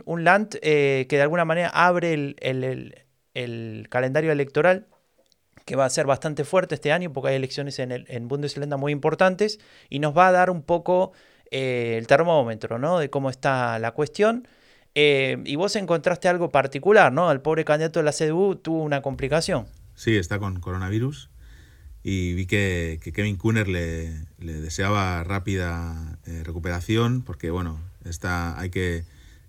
un, 0.06 0.23
land 0.23 0.58
eh, 0.62 1.06
que 1.10 1.17
de 1.17 1.21
alguna 1.21 1.43
manera 1.43 1.69
abre 1.69 2.13
el, 2.13 3.88
calendario 3.89 4.32
electoral 4.32 4.88
que 5.65 5.75
va 5.75 5.84
a 5.84 5.89
ser 5.89 6.06
bastante 6.06 6.45
fuerte 6.45 6.75
este 6.75 6.93
año 6.93 7.12
porque 7.12 7.32
hay 7.32 7.36
elecciones 7.36 7.80
en, 7.80 7.91
el, 7.91 8.06
en 8.08 8.30
Bundesländer 8.30 8.80
muy 8.80 8.93
importantes 8.93 9.60
y 9.89 9.99
nos 9.99 10.17
va 10.17 10.30
a 10.30 10.32
dar 10.32 10.49
un 10.49 10.63
poco 10.63 11.12
eh, 11.51 11.95
el 11.97 12.08
termómetro 12.08 12.80
¿no? 12.80 12.99
de 12.99 13.10
cómo 13.10 13.30
está 13.30 13.77
la 13.77 13.91
cuestión. 13.91 14.47
Eh, 15.00 15.38
y 15.46 15.56
vos 15.58 15.76
encontraste 15.76 16.28
algo 16.28 16.50
particular, 16.50 17.14
¿no? 17.14 17.32
El 17.32 17.42
pobre 17.42 17.64
candidato 17.66 18.00
de 18.00 18.06
la 18.06 18.12
CDU 18.12 18.56
tuvo 18.56 18.82
una 18.82 19.02
complicación. 19.04 19.68
Sí, 19.96 20.16
está 20.16 20.40
con 20.40 20.60
coronavirus 20.60 21.30
y 22.02 22.34
vi 22.34 22.48
que, 22.48 23.00
Kevin 23.14 23.36
Kuhner 23.36 23.68
le, 23.68 24.26
deseaba 24.40 25.24
rápida 25.24 26.18
recuperación 26.44 27.22
porque, 27.22 27.52
bueno, 27.52 27.80
Está, 28.10 28.60
hay 28.60 28.70
que, 28.70 29.06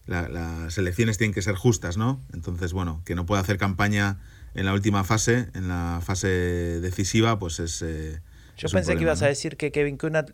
las 0.07 0.79
elecciones 0.79 1.19
tienen 1.19 1.35
que 1.35 1.43
ser 1.43 1.55
justas, 1.55 1.97
¿no? 1.97 2.21
Entonces, 2.33 2.73
bueno, 2.73 3.03
que 3.05 3.15
no 3.15 3.27
pueda 3.27 3.41
hacer 3.41 3.59
campaña 3.59 4.19
en 4.55 4.65
la 4.65 4.73
última 4.73 5.05
fase, 5.05 5.49
en 5.55 5.69
la 5.69 6.01
fase 6.03 6.29
decisiva, 6.29 7.39
pues 7.39 7.61
es... 7.61 7.83
Eh, 7.83 8.21
Yo 8.57 8.69
pensé 8.71 8.97
que 8.97 9.03
ibas 9.03 9.23
a 9.23 9.27
decir 9.27 9.57
que 9.57 9.71
Kevin 9.71 9.99
Kunat 9.99 10.31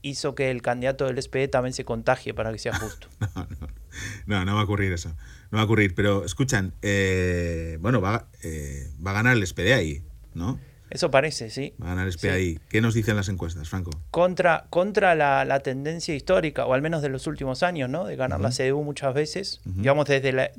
hizo 0.00 0.34
que 0.34 0.50
el 0.50 0.62
candidato 0.62 1.06
del 1.06 1.22
SPD 1.22 1.48
también 1.48 1.74
se 1.74 1.84
contagie 1.84 2.34
para 2.34 2.50
que 2.52 2.58
sea 2.58 2.74
justo. 2.74 3.08
no, 3.20 3.46
no, 3.60 3.68
va 4.26 4.42
a 4.42 4.62
ocurrir 4.62 4.92
eso. 4.92 5.10
No 5.50 5.56
va 5.56 5.62
a 5.62 5.64
ocurrir. 5.64 5.94
Pero 5.94 6.24
escuchan, 6.24 6.74
eh, 6.82 7.78
bueno, 7.80 8.00
va, 8.00 8.28
eh, 8.42 8.90
va 9.04 9.12
a 9.12 9.14
ganar 9.14 9.36
el 9.36 9.46
SPD 9.46 9.72
ahí, 9.74 10.02
¿no? 10.34 10.58
Eso 10.92 11.10
parece, 11.10 11.48
sí. 11.48 11.72
Va 11.82 11.86
a 11.86 11.94
ganar 11.94 12.08
el 12.08 12.60
¿Qué 12.68 12.80
nos 12.82 12.92
dicen 12.92 13.16
las 13.16 13.30
encuestas, 13.30 13.68
Franco? 13.70 13.90
Contra, 14.10 14.66
contra 14.68 15.14
la, 15.14 15.60
tendencia 15.60 16.14
histórica, 16.14 16.66
o 16.66 16.74
al 16.74 16.82
menos 16.82 17.00
de 17.00 17.08
los 17.08 17.26
últimos 17.26 17.62
años, 17.62 17.88
¿no? 17.88 18.04
De 18.04 18.16
ganar 18.16 18.40
la 18.40 18.50
CDU 18.50 18.82
muchas 18.82 19.14
veces. 19.14 19.60
Digamos, 19.64 20.06
desde, 20.06 20.32
la, 20.32 20.50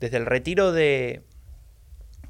desde 0.00 0.16
el 0.16 0.26
retiro 0.26 0.72
de, 0.72 1.22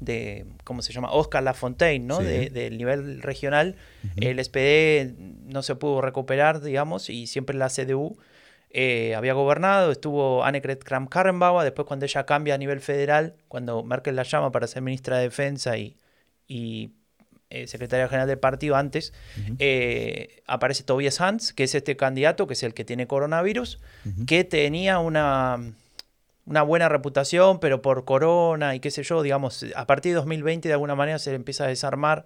de, 0.01 0.45
¿cómo 0.63 0.83
se 0.83 0.93
llama? 0.93 1.11
Oscar 1.11 1.41
Lafontaine, 1.41 2.05
¿no? 2.05 2.19
del 2.19 2.77
nivel 2.77 3.21
regional, 3.21 3.75
el 4.17 4.43
SPD 4.43 5.15
no 5.45 5.63
se 5.63 5.75
pudo 5.75 6.01
recuperar, 6.01 6.61
digamos, 6.61 7.09
y 7.09 7.27
siempre 7.27 7.57
la 7.57 7.69
CDU 7.69 8.17
eh, 8.73 9.15
había 9.15 9.33
gobernado, 9.33 9.91
estuvo 9.91 10.43
Annegret 10.43 10.83
Kramp-Karrenbauer, 10.83 11.63
después 11.63 11.87
cuando 11.87 12.05
ella 12.05 12.25
cambia 12.25 12.55
a 12.55 12.57
nivel 12.57 12.79
federal, 12.79 13.35
cuando 13.47 13.83
Merkel 13.83 14.15
la 14.15 14.23
llama 14.23 14.51
para 14.51 14.67
ser 14.67 14.81
ministra 14.81 15.17
de 15.17 15.23
Defensa 15.23 15.77
y, 15.77 15.97
y 16.47 16.91
eh, 17.49 17.67
secretaria 17.67 18.07
general 18.07 18.29
del 18.29 18.39
partido 18.39 18.77
antes, 18.77 19.11
eh, 19.59 20.41
aparece 20.47 20.83
Tobias 20.83 21.19
Hans, 21.19 21.51
que 21.51 21.65
es 21.65 21.75
este 21.75 21.97
candidato, 21.97 22.47
que 22.47 22.53
es 22.53 22.63
el 22.63 22.73
que 22.73 22.85
tiene 22.85 23.07
coronavirus, 23.07 23.79
que 24.25 24.45
tenía 24.45 24.99
una, 24.99 25.59
una 26.45 26.61
buena 26.61 26.87
reputación, 26.87 27.59
pero 27.59 27.81
por 27.81 28.05
corona 28.05 28.73
y 28.75 28.79
qué 28.79 28.89
sé 28.89 29.03
yo, 29.03 29.21
digamos, 29.21 29.65
a 29.75 29.85
partir 29.85 30.11
de 30.11 30.15
2020 30.15 30.69
de 30.69 30.73
alguna 30.73 30.95
manera 30.95 31.19
se 31.19 31.33
empieza 31.33 31.65
a 31.65 31.67
desarmar 31.67 32.25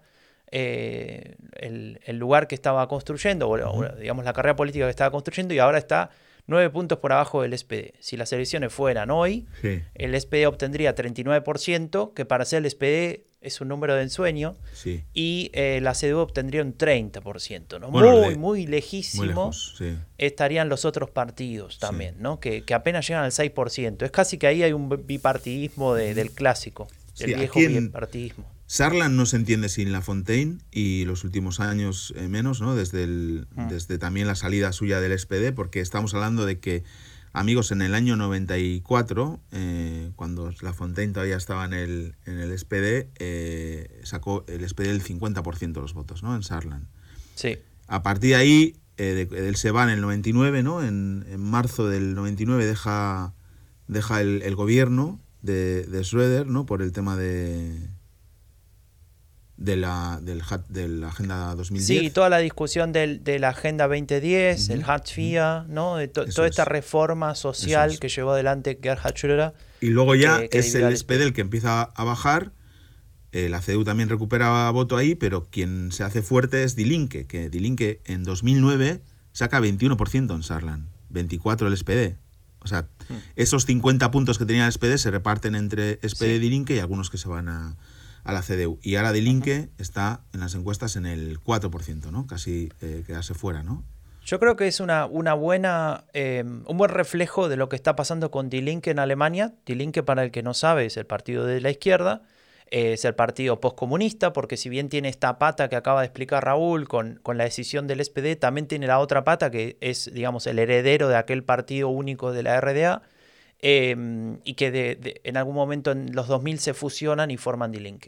eh, 0.52 1.36
el, 1.54 2.18
lugar 2.20 2.48
que 2.48 2.54
estaba 2.54 2.88
construyendo, 2.88 3.50
o, 3.50 3.90
digamos 4.00 4.26
la 4.26 4.34
carrera 4.34 4.56
política 4.56 4.86
que 4.86 4.92
estaba 4.92 5.10
construyendo, 5.12 5.54
y 5.54 5.60
ahora 5.60 5.80
está 5.80 6.12
nueve 6.48 6.70
puntos 6.70 7.00
por 7.00 7.14
abajo 7.14 7.42
del 7.42 7.58
SPD. 7.58 7.94
Si 8.00 8.18
las 8.18 8.32
elecciones 8.34 8.74
fueran 8.74 9.12
hoy, 9.12 9.48
el 9.94 10.20
SPD 10.20 10.48
obtendría 10.48 10.96
39%, 10.96 12.14
que 12.14 12.26
para 12.26 12.46
ser 12.46 12.66
el 12.66 12.72
SPD 12.72 13.26
es 13.42 13.62
un 13.62 13.68
número 13.68 13.96
de 13.96 14.02
ensueño, 14.02 14.56
y 15.14 15.52
eh, 15.54 15.80
la 15.82 15.94
CDU 15.94 16.18
obtendría 16.18 16.64
un 16.64 16.76
30%, 16.76 17.80
¿no? 17.80 17.90
muy, 17.90 18.36
muy 18.36 18.66
lejísimo 18.66 19.52
estarían 20.18 20.68
los 20.68 20.84
otros 20.86 21.12
partidos 21.12 21.78
también, 21.80 22.16
¿no? 22.20 22.40
Que, 22.40 22.64
apenas 22.74 23.08
llegan 23.08 23.24
al 23.24 23.32
6%. 23.32 24.04
Es 24.04 24.12
casi 24.12 24.38
que 24.38 24.48
ahí 24.48 24.64
hay 24.64 24.74
un 24.74 24.90
bipartidismo 25.06 25.94
del 25.94 26.32
clásico, 26.32 26.88
del 27.20 27.36
viejo 27.36 27.60
bipartidismo. 27.60 28.55
Sarlan 28.68 29.16
no 29.16 29.26
se 29.26 29.36
entiende 29.36 29.70
sin 29.70 29.92
La 29.92 30.02
Fontaine 30.02 30.58
y 30.72 31.06
los 31.06 31.24
últimos 31.24 31.60
años 31.60 32.14
eh, 32.16 32.28
menos, 32.28 32.62
¿no? 32.62 32.76
Desde, 32.76 33.04
el, 33.04 33.48
mm. 33.56 33.68
desde 33.68 33.98
también 33.98 34.28
la 34.28 34.36
salida 34.36 34.72
suya 34.72 35.00
del 35.00 35.18
SPD, 35.18 35.54
porque 35.54 35.82
estamos 35.82 36.14
hablando 36.14 36.46
de 36.46 36.60
que 36.60 36.84
amigos, 37.36 37.72
en 37.72 37.82
el 37.82 37.94
año 37.94 38.16
94, 38.16 39.40
eh, 39.52 40.12
cuando 40.16 40.52
La 40.62 40.74
Fontaine 40.74 41.14
todavía 41.14 41.36
estaba 41.36 41.66
en 41.66 41.74
el, 41.74 42.16
en 42.26 42.40
el 42.40 42.58
SPD, 42.58 43.12
eh, 43.20 44.02
sacó 44.04 44.46
el 44.48 44.68
SPD 44.68 44.90
el 44.90 45.04
50% 45.04 45.74
de 45.74 45.82
los 45.82 45.94
votos, 45.94 46.24
¿no? 46.24 46.36
En 46.36 46.44
Saarland. 46.44 46.88
Sí. 47.36 47.58
A 47.88 48.04
partir 48.04 48.32
de 48.32 48.36
ahí, 48.36 48.76
eh, 48.98 49.28
él 49.36 49.56
se 49.58 49.72
va 49.72 49.84
en 49.84 49.90
el 49.90 50.02
99, 50.02 50.64
¿no? 50.64 50.84
En, 50.84 51.26
marzo 51.38 51.88
del 51.90 52.16
99 52.16 52.66
deja, 52.66 53.34
deja 53.88 54.22
el, 54.22 54.56
gobierno 54.56 55.20
de, 55.42 55.84
de 55.84 56.04
Schroeder, 56.04 56.48
¿no? 56.48 56.66
Por 56.66 56.82
el 56.82 56.94
tema 56.94 57.18
de, 57.18 57.90
de 59.58 59.78
la, 59.78 60.20
del, 60.22 60.42
de 60.70 60.88
la 60.88 61.08
Agenda 61.08 61.56
2010. 61.56 61.86
Sí, 61.88 62.10
toda 62.10 62.30
la 62.30 62.40
discusión 62.40 62.92
del, 62.92 63.24
de 63.24 63.40
la 63.40 63.50
Agenda 63.50 63.88
2010, 63.88 64.70
el 64.70 64.84
Hartz 64.84 65.18
¿no? 65.68 65.98
De 65.98 66.08
toda 66.08 66.48
esta 66.48 66.66
reforma 66.66 67.36
social 67.36 68.00
que 68.00 68.10
llevó 68.10 68.32
adelante 68.32 68.80
Gerhard 68.82 69.14
Schröder. 69.14 69.54
Y 69.80 69.88
luego 69.90 70.16
ya 70.16 70.42
es 70.52 70.76
el 70.76 70.96
SPD 70.96 71.22
el 71.22 71.34
que 71.34 71.42
empieza 71.42 71.84
a 71.84 72.04
bajar. 72.04 72.52
Eh, 73.32 73.50
la 73.50 73.60
CDU 73.60 73.84
también 73.84 74.10
recupera 74.10 74.70
voto 74.72 74.98
ahí, 74.98 75.16
pero 75.16 75.50
quien 75.50 75.92
se 75.92 76.04
hace 76.04 76.22
fuerte 76.22 76.64
es 76.64 76.76
Dilinque, 76.76 77.28
que 77.28 77.50
Dilinque 77.50 78.02
en 78.06 78.24
2009 78.24 79.02
saca 79.34 79.60
21% 79.60 80.34
en 80.34 80.44
Saarland, 80.44 80.88
24 81.10 81.68
el 81.68 81.78
SPD. 81.78 82.18
O 82.60 82.68
sea, 82.68 82.84
hmm. 83.10 83.14
esos 83.36 83.66
50 83.66 84.10
puntos 84.10 84.38
que 84.38 84.46
tenía 84.46 84.66
el 84.66 84.72
SPD 84.72 84.98
se 84.98 85.12
reparten 85.12 85.56
entre 85.56 86.00
SPD 86.02 86.36
y 86.36 86.40
Dilinque 86.40 86.76
y 86.76 86.80
algunos 86.80 87.10
que 87.10 87.18
se 87.18 87.28
van 87.28 87.50
a, 87.50 87.76
a 88.26 88.34
la 88.34 88.42
CDU. 88.42 88.80
Y 88.82 88.96
ahora 88.96 89.14
de 89.14 89.22
Linke 89.22 89.70
está 89.78 90.22
en 90.34 90.42
las 90.42 90.56
encuestas 90.56 90.96
en 90.98 91.06
el 91.06 91.40
4%, 91.40 92.12
¿no? 92.12 92.28
Casi 92.28 92.74
eh, 92.82 93.04
quedarse 93.06 93.34
fuera, 93.34 93.64
¿no? 93.64 93.86
Yo 94.26 94.40
creo 94.40 94.56
que 94.56 94.68
es 94.68 94.80
una, 94.80 95.06
una 95.06 95.36
buena, 95.36 96.06
em, 96.14 96.64
un 96.66 96.78
buen 96.78 96.90
reflejo 96.90 97.48
de 97.48 97.58
lo 97.58 97.70
que 97.70 97.76
está 97.76 97.96
pasando 97.96 98.32
con 98.32 98.50
Die 98.50 98.64
Linke 98.64 98.90
en 98.90 98.98
Alemania. 98.98 99.54
Die 99.68 99.76
Linke, 99.76 100.02
para 100.02 100.24
el 100.24 100.32
que 100.32 100.42
no 100.42 100.56
sabe, 100.56 100.88
es 100.88 100.98
el 100.98 101.06
partido 101.06 101.46
de 101.46 101.62
la 101.62 101.70
izquierda, 101.70 102.24
es 102.72 103.06
el 103.06 103.14
partido 103.14 103.62
postcomunista, 103.62 104.34
porque 104.34 104.58
si 104.58 104.68
bien 104.68 104.90
tiene 104.90 105.10
esta 105.10 105.38
pata 105.38 105.70
que 105.70 105.76
acaba 105.76 106.02
de 106.02 106.08
explicar 106.08 106.44
Raúl 106.44 106.88
con, 106.88 107.20
con, 107.22 107.38
la 107.38 107.44
decisión 107.44 107.86
del 107.86 108.04
SPD, 108.04 108.36
también 108.40 108.66
tiene 108.68 108.88
la 108.88 108.98
otra 108.98 109.24
pata 109.24 109.52
que 109.52 109.78
es, 109.80 110.12
digamos, 110.12 110.48
el 110.48 110.58
heredero 110.58 111.08
de 111.08 111.18
aquel 111.18 111.44
partido 111.44 111.90
único 111.90 112.32
de 112.32 112.42
la 112.42 112.60
RDA, 112.60 113.04
Em, 113.60 114.40
y 114.44 114.54
que 114.56 115.20
en 115.24 115.38
algún 115.38 115.56
momento 115.56 115.92
en 115.92 116.14
los 116.14 116.28
2000 116.28 116.60
se 116.60 116.74
fusionan 116.74 117.32
y 117.32 117.38
forman 117.38 117.72
Die 117.72 118.00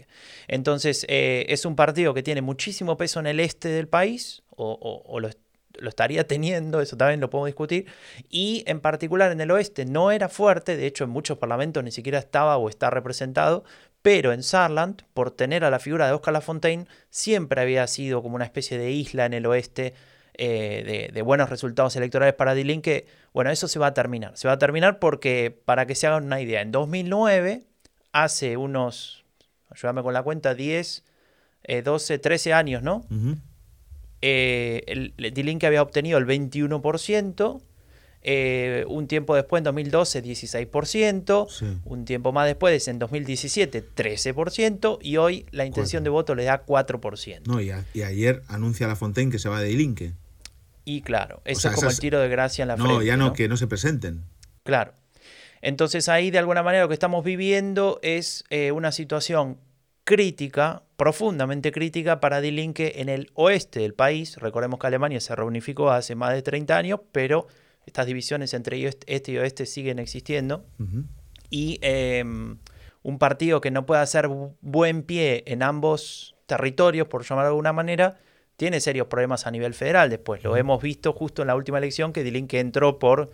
Entonces, 0.48 1.06
eh, 1.10 1.46
es 1.50 1.66
un 1.66 1.76
partido 1.76 2.14
que 2.14 2.22
tiene 2.22 2.42
muchísimo 2.42 2.98
peso 2.98 3.20
en 3.20 3.28
el 3.28 3.40
este 3.40 3.70
del 3.70 3.88
país, 3.88 4.44
o, 4.56 5.20
lo 5.20 5.90
estaría 5.90 6.28
teniendo, 6.28 6.82
eso 6.82 6.98
también 6.98 7.20
lo 7.22 7.30
podemos 7.30 7.48
discutir. 7.48 7.86
Y 8.30 8.64
en 8.68 8.82
particular 8.82 9.32
en 9.32 9.42
el 9.42 9.52
oeste 9.52 9.86
no 9.86 10.12
era 10.12 10.28
fuerte, 10.30 10.76
de 10.76 10.86
hecho 10.88 11.06
en 11.06 11.12
muchos 11.12 11.38
parlamentos 11.38 11.84
ni 11.84 11.92
siquiera 11.92 12.20
estaba 12.20 12.58
o 12.58 12.70
está 12.70 12.90
representado, 12.90 13.64
pero 14.02 14.34
en 14.34 14.44
Saarland, 14.44 15.04
por 15.14 15.32
tener 15.32 15.64
a 15.64 15.70
la 15.70 15.80
figura 15.80 16.08
de 16.08 16.14
Oscar 16.14 16.34
Lafontaine, 16.34 16.88
siempre 17.10 17.62
había 17.62 17.86
sido 17.88 18.22
como 18.22 18.36
una 18.36 18.46
especie 18.46 18.78
de 18.78 18.92
isla 18.92 19.26
en 19.26 19.34
el 19.34 19.46
oeste 19.46 19.94
eh, 20.40 21.10
de, 21.14 21.22
buenos 21.24 21.50
resultados 21.50 21.96
electorales 21.96 22.36
para 22.36 22.54
Dilin, 22.54 22.82
que, 22.82 23.08
bueno, 23.38 23.52
eso 23.52 23.68
se 23.68 23.78
va 23.78 23.86
a 23.86 23.94
terminar. 23.94 24.32
Se 24.36 24.48
va 24.48 24.56
a 24.56 24.58
terminar 24.58 24.98
porque, 24.98 25.56
para 25.64 25.86
que 25.86 25.94
se 25.94 26.08
hagan 26.08 26.24
una 26.24 26.42
idea, 26.42 26.60
en 26.62 26.72
2009, 26.72 27.66
hace 28.12 28.58
unos, 28.58 29.26
ayúdame 29.70 30.02
con 30.02 30.16
la 30.16 30.24
cuenta, 30.24 30.56
10, 30.56 31.04
12, 31.84 32.18
13 32.18 32.54
años, 32.54 32.82
¿no? 32.82 33.06
Eh, 34.24 34.82
el, 34.88 35.14
D-Link 35.36 35.64
había 35.66 35.84
obtenido 35.84 36.18
el 36.18 36.26
21%, 36.26 37.62
eh, 38.24 38.86
un 38.88 39.06
tiempo 39.06 39.36
después, 39.36 39.60
en 39.60 39.66
2012, 39.66 40.24
16%, 40.24 41.82
un 41.86 42.06
tiempo 42.06 42.32
más 42.32 42.48
después, 42.48 42.88
en 42.88 42.98
2017, 42.98 43.86
13%, 43.96 44.98
y 45.00 45.18
hoy 45.18 45.46
la 45.52 45.68
intención 45.68 46.04
de 46.04 46.10
voto 46.10 46.34
le 46.34 46.46
da 46.46 46.66
4%. 46.66 47.42
No, 47.46 47.62
y, 47.62 47.70
ayer 48.02 48.42
anuncia 48.48 48.88
la 48.88 48.96
Fontaine 48.96 49.32
que 49.32 49.38
se 49.38 49.48
va 49.48 49.62
de 49.62 49.68
Dilinque. 49.68 50.14
Y 50.90 51.02
claro, 51.02 51.42
eso 51.44 51.68
es 51.68 51.76
como 51.76 51.90
el 51.90 52.00
tiro 52.00 52.22
de 52.22 52.30
gracia 52.30 52.62
en 52.62 52.70
la 52.70 52.78
frente. 52.78 52.94
No, 52.94 53.02
ya 53.02 53.18
no, 53.18 53.34
que 53.34 53.50
no 53.50 53.58
se 53.58 53.68
presenten. 53.68 54.24
Claro. 54.64 54.94
Entonces 55.62 56.08
ahí 56.08 56.32
de 56.32 56.38
alguna 56.38 56.64
manera 56.64 56.84
lo 56.84 56.88
que 56.88 56.94
estamos 56.94 57.26
viviendo 57.26 58.00
es 58.04 58.46
eh, 58.50 58.72
una 58.72 58.94
situación 58.94 59.58
crítica, 60.06 60.84
profundamente 60.96 61.74
crítica 61.74 62.22
para 62.22 62.40
Dilinque 62.40 62.94
en 63.02 63.10
el 63.10 63.32
oeste 63.34 63.82
del 63.82 63.96
país. 63.96 64.38
Recordemos 64.38 64.80
que 64.80 64.88
Alemania 64.88 65.20
se 65.20 65.36
reunificó 65.36 65.92
hace 65.92 66.16
más 66.16 66.34
de 66.34 66.42
30 66.42 66.78
años, 66.78 67.02
pero 67.12 67.48
estas 67.86 68.06
divisiones 68.06 68.54
entre 68.54 68.82
este 69.08 69.32
y 69.34 69.38
oeste 69.40 69.66
siguen 69.66 70.00
existiendo. 70.00 70.64
Y 71.50 71.80
em, 71.82 72.60
un 73.04 73.20
partido 73.20 73.60
que 73.60 73.72
no 73.72 73.86
pueda 73.86 74.04
hacer 74.04 74.30
buen 74.62 75.04
pie 75.04 75.44
en 75.48 75.64
ambos 75.64 76.38
territorios, 76.46 77.10
por 77.10 77.26
llamarlo 77.26 77.50
de 77.50 77.52
alguna 77.56 77.74
manera, 77.74 78.20
tiene 78.58 78.82
serios 78.82 79.08
problemas 79.08 79.48
a 79.48 79.52
nivel 79.52 79.74
federal 79.74 80.10
después. 80.10 80.44
Lo 80.44 80.58
hemos 80.58 80.82
visto 80.82 81.14
justo 81.14 81.44
en 81.44 81.48
la 81.48 81.56
última 81.56 81.78
elección 81.78 82.12
que 82.12 82.24
Dilinque 82.24 82.60
entró 82.60 83.00
por 83.00 83.32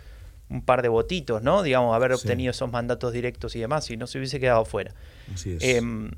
un 0.50 0.64
par 0.64 0.82
de 0.82 0.90
votitos, 0.90 1.42
¿no? 1.42 1.64
Digamos, 1.64 1.96
haber 1.96 2.12
obtenido 2.12 2.52
esos 2.52 2.70
mandatos 2.70 3.14
directos 3.14 3.56
y 3.56 3.60
demás, 3.62 3.90
y 3.90 3.98
no 3.98 4.06
se 4.06 4.18
hubiese 4.18 4.40
quedado 4.40 4.66
fuera. 4.66 4.94
Así 5.34 5.54
es. 5.54 5.64
Em, 5.64 6.12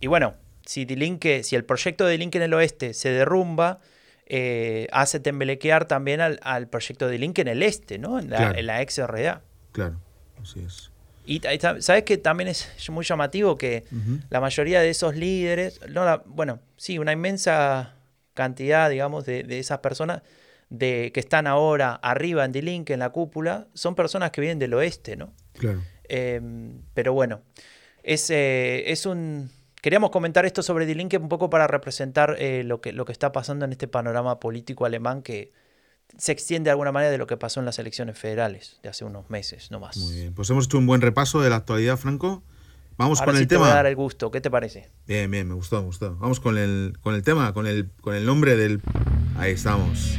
y 0.00 0.06
bueno, 0.06 0.34
si 0.64 0.86
Dilinque, 0.86 1.44
si 1.44 1.54
el 1.54 1.64
proyecto 1.64 2.06
de 2.06 2.12
Dilinque 2.12 2.38
en 2.38 2.44
el 2.44 2.54
oeste 2.54 2.94
se 2.94 3.10
derrumba, 3.10 3.78
eh, 4.24 4.88
hace 4.90 5.20
temblequear 5.20 5.86
también 5.86 6.20
al, 6.20 6.68
proyecto 6.68 7.06
de 7.08 7.18
Link 7.18 7.38
en 7.38 7.48
el 7.48 7.62
este, 7.62 7.98
¿no? 7.98 8.18
En 8.18 8.30
la, 8.30 8.52
en 8.52 8.66
la 8.66 8.82
XRA. 8.82 9.42
Claro, 9.72 10.00
así 10.42 10.60
es. 10.60 10.90
Y 11.26 11.40
sabes 11.80 12.04
que 12.04 12.18
también 12.18 12.48
es 12.48 12.88
muy 12.88 13.04
llamativo 13.04 13.58
que 13.58 13.84
la 14.30 14.40
mayoría 14.40 14.80
de 14.80 14.90
esos 14.90 15.16
líderes, 15.16 15.80
no 15.88 16.22
bueno, 16.26 16.60
sí, 16.76 16.98
una 16.98 17.12
inmensa 17.12 17.95
cantidad, 18.36 18.88
digamos, 18.88 19.26
de, 19.26 19.44
esas 19.58 19.80
personas 19.80 20.22
de, 20.70 21.10
que 21.12 21.18
están 21.18 21.48
ahora 21.48 21.94
arriba 21.94 22.44
en 22.44 22.52
D-Link, 22.52 22.90
en 22.90 23.00
la 23.00 23.10
cúpula, 23.10 23.66
son 23.74 23.96
personas 23.96 24.30
que 24.30 24.40
vienen 24.40 24.60
del 24.60 24.74
oeste, 24.74 25.16
¿no? 25.16 25.32
Claro. 25.54 25.82
Em, 26.08 26.82
pero 26.94 27.12
bueno, 27.12 27.40
es, 28.04 28.30
eh, 28.30 28.92
es 28.92 29.06
un, 29.06 29.50
Queríamos 29.86 30.10
comentar 30.10 30.44
esto 30.44 30.64
sobre 30.64 30.84
D-Link 30.84 31.14
un 31.20 31.28
poco 31.28 31.48
para 31.48 31.68
representar 31.68 32.34
eh, 32.40 32.64
lo, 32.64 32.80
que, 32.80 32.92
lo 32.92 33.04
que 33.04 33.12
está 33.12 33.30
pasando 33.30 33.64
en 33.64 33.70
este 33.70 33.86
panorama 33.86 34.40
político 34.40 34.84
alemán 34.84 35.22
que 35.22 35.52
se 36.18 36.32
extiende 36.32 36.66
de 36.66 36.70
alguna 36.72 36.90
manera 36.90 37.12
de 37.12 37.18
lo 37.18 37.28
que 37.28 37.36
pasó 37.36 37.60
en 37.60 37.66
las 37.66 37.78
elecciones 37.78 38.18
federales 38.18 38.80
de 38.82 38.88
hace 38.88 39.04
unos 39.04 39.30
meses, 39.30 39.70
no 39.70 39.78
más. 39.78 39.96
Muy 39.96 40.14
bien, 40.14 40.34
pues 40.34 40.50
hemos 40.50 40.64
hecho 40.64 40.78
un 40.78 40.86
buen 40.86 41.02
repaso 41.02 41.40
de 41.40 41.50
la 41.50 41.56
actualidad, 41.56 41.96
Franco. 41.98 42.42
Vamos 42.98 43.20
con 43.20 43.36
el 43.36 43.42
te 43.42 43.46
tema. 43.46 43.62
Voy 43.62 43.70
a 43.72 43.74
dar 43.74 43.86
el 43.86 43.94
gusto, 43.94 44.30
¿qué 44.30 44.40
te 44.40 44.50
parece? 44.50 44.88
Bien, 45.06 45.30
bien, 45.30 45.46
me 45.46 45.54
gustó, 45.54 45.80
me 45.80 45.86
gustó. 45.86 46.16
Vamos 46.16 46.40
con 46.40 46.56
el, 46.56 46.96
con 47.02 47.14
el 47.14 47.22
tema, 47.22 47.52
con 47.52 47.66
el, 47.66 47.90
con 48.00 48.14
el 48.14 48.24
nombre 48.24 48.56
del. 48.56 48.80
Ahí 49.36 49.52
estamos. 49.52 50.16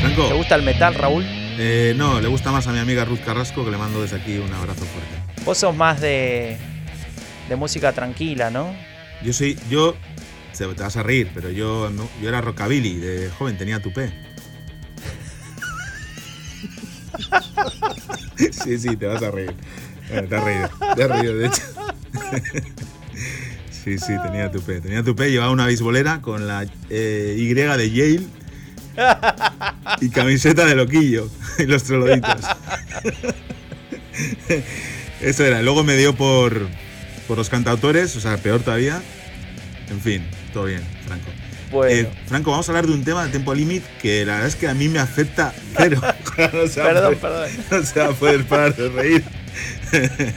Franco. 0.00 0.26
¿Te 0.28 0.34
gusta 0.34 0.56
el 0.56 0.62
metal, 0.62 0.94
Raúl? 0.94 1.24
Eh, 1.26 1.94
no, 1.96 2.20
le 2.20 2.26
gusta 2.26 2.50
más 2.50 2.66
a 2.66 2.72
mi 2.72 2.78
amiga 2.78 3.04
Ruth 3.04 3.20
Carrasco, 3.24 3.64
que 3.64 3.70
le 3.70 3.76
mando 3.76 4.02
desde 4.02 4.16
aquí 4.16 4.38
un 4.38 4.52
abrazo 4.52 4.84
fuerte. 4.84 5.44
Vos 5.44 5.58
sos 5.58 5.76
más 5.76 6.00
de, 6.00 6.58
de 7.48 7.56
música 7.56 7.92
tranquila, 7.92 8.50
¿no? 8.50 8.74
Yo 9.22 9.32
soy, 9.32 9.56
yo, 9.68 9.94
te 10.56 10.66
vas 10.66 10.96
a 10.96 11.02
reír, 11.02 11.30
pero 11.32 11.50
yo, 11.50 11.90
yo 12.20 12.28
era 12.28 12.40
rockabilly, 12.40 12.96
de 12.96 13.30
joven 13.30 13.56
tenía 13.56 13.80
tupé. 13.80 14.12
sí, 18.52 18.78
sí, 18.78 18.96
te 18.96 19.06
vas 19.06 19.22
a 19.22 19.30
reír. 19.30 19.54
te 20.08 20.36
has 20.36 20.44
reído, 20.44 20.70
te 20.96 21.02
has 21.02 21.10
reído, 21.10 21.36
de 21.36 21.46
hecho. 21.46 21.62
sí, 23.70 23.98
sí, 23.98 24.14
tenía 24.22 24.50
tupé. 24.50 24.80
Tenía 24.80 25.02
tupé, 25.02 25.30
llevaba 25.30 25.50
una 25.50 25.66
bisbolera 25.66 26.20
con 26.20 26.46
la 26.46 26.66
eh, 26.88 27.34
Y 27.38 27.52
de 27.54 27.90
Yale 27.90 28.40
y 30.00 30.10
camiseta 30.10 30.64
de 30.66 30.74
loquillo 30.74 31.28
y 31.58 31.64
los 31.64 31.84
troloditos. 31.84 32.44
Eso 35.20 35.44
era. 35.44 35.62
Luego 35.62 35.84
me 35.84 35.96
dio 35.96 36.14
por, 36.14 36.68
por 37.28 37.38
los 37.38 37.48
cantautores, 37.48 38.16
o 38.16 38.20
sea, 38.20 38.36
peor 38.38 38.60
todavía. 38.62 39.02
En 39.90 40.00
fin, 40.00 40.24
todo 40.52 40.64
bien, 40.64 40.82
Franco. 41.06 41.30
Bueno. 41.70 42.08
Eh, 42.08 42.12
Franco, 42.26 42.50
vamos 42.50 42.68
a 42.68 42.72
hablar 42.72 42.86
de 42.86 42.92
un 42.92 43.04
tema 43.04 43.24
de 43.24 43.30
tiempo 43.30 43.54
límite 43.54 43.86
que 44.00 44.24
la 44.24 44.34
verdad 44.34 44.48
es 44.48 44.56
que 44.56 44.68
a 44.68 44.74
mí 44.74 44.88
me 44.88 44.98
afecta 44.98 45.54
pero 45.76 46.00
perdón, 46.36 47.16
perdón. 47.20 47.50
No 47.70 47.82
se 47.82 48.00
va 48.00 48.06
a 48.08 48.12
poder 48.12 48.44
parar 48.46 48.74
de 48.74 48.88
reír. 48.88 49.24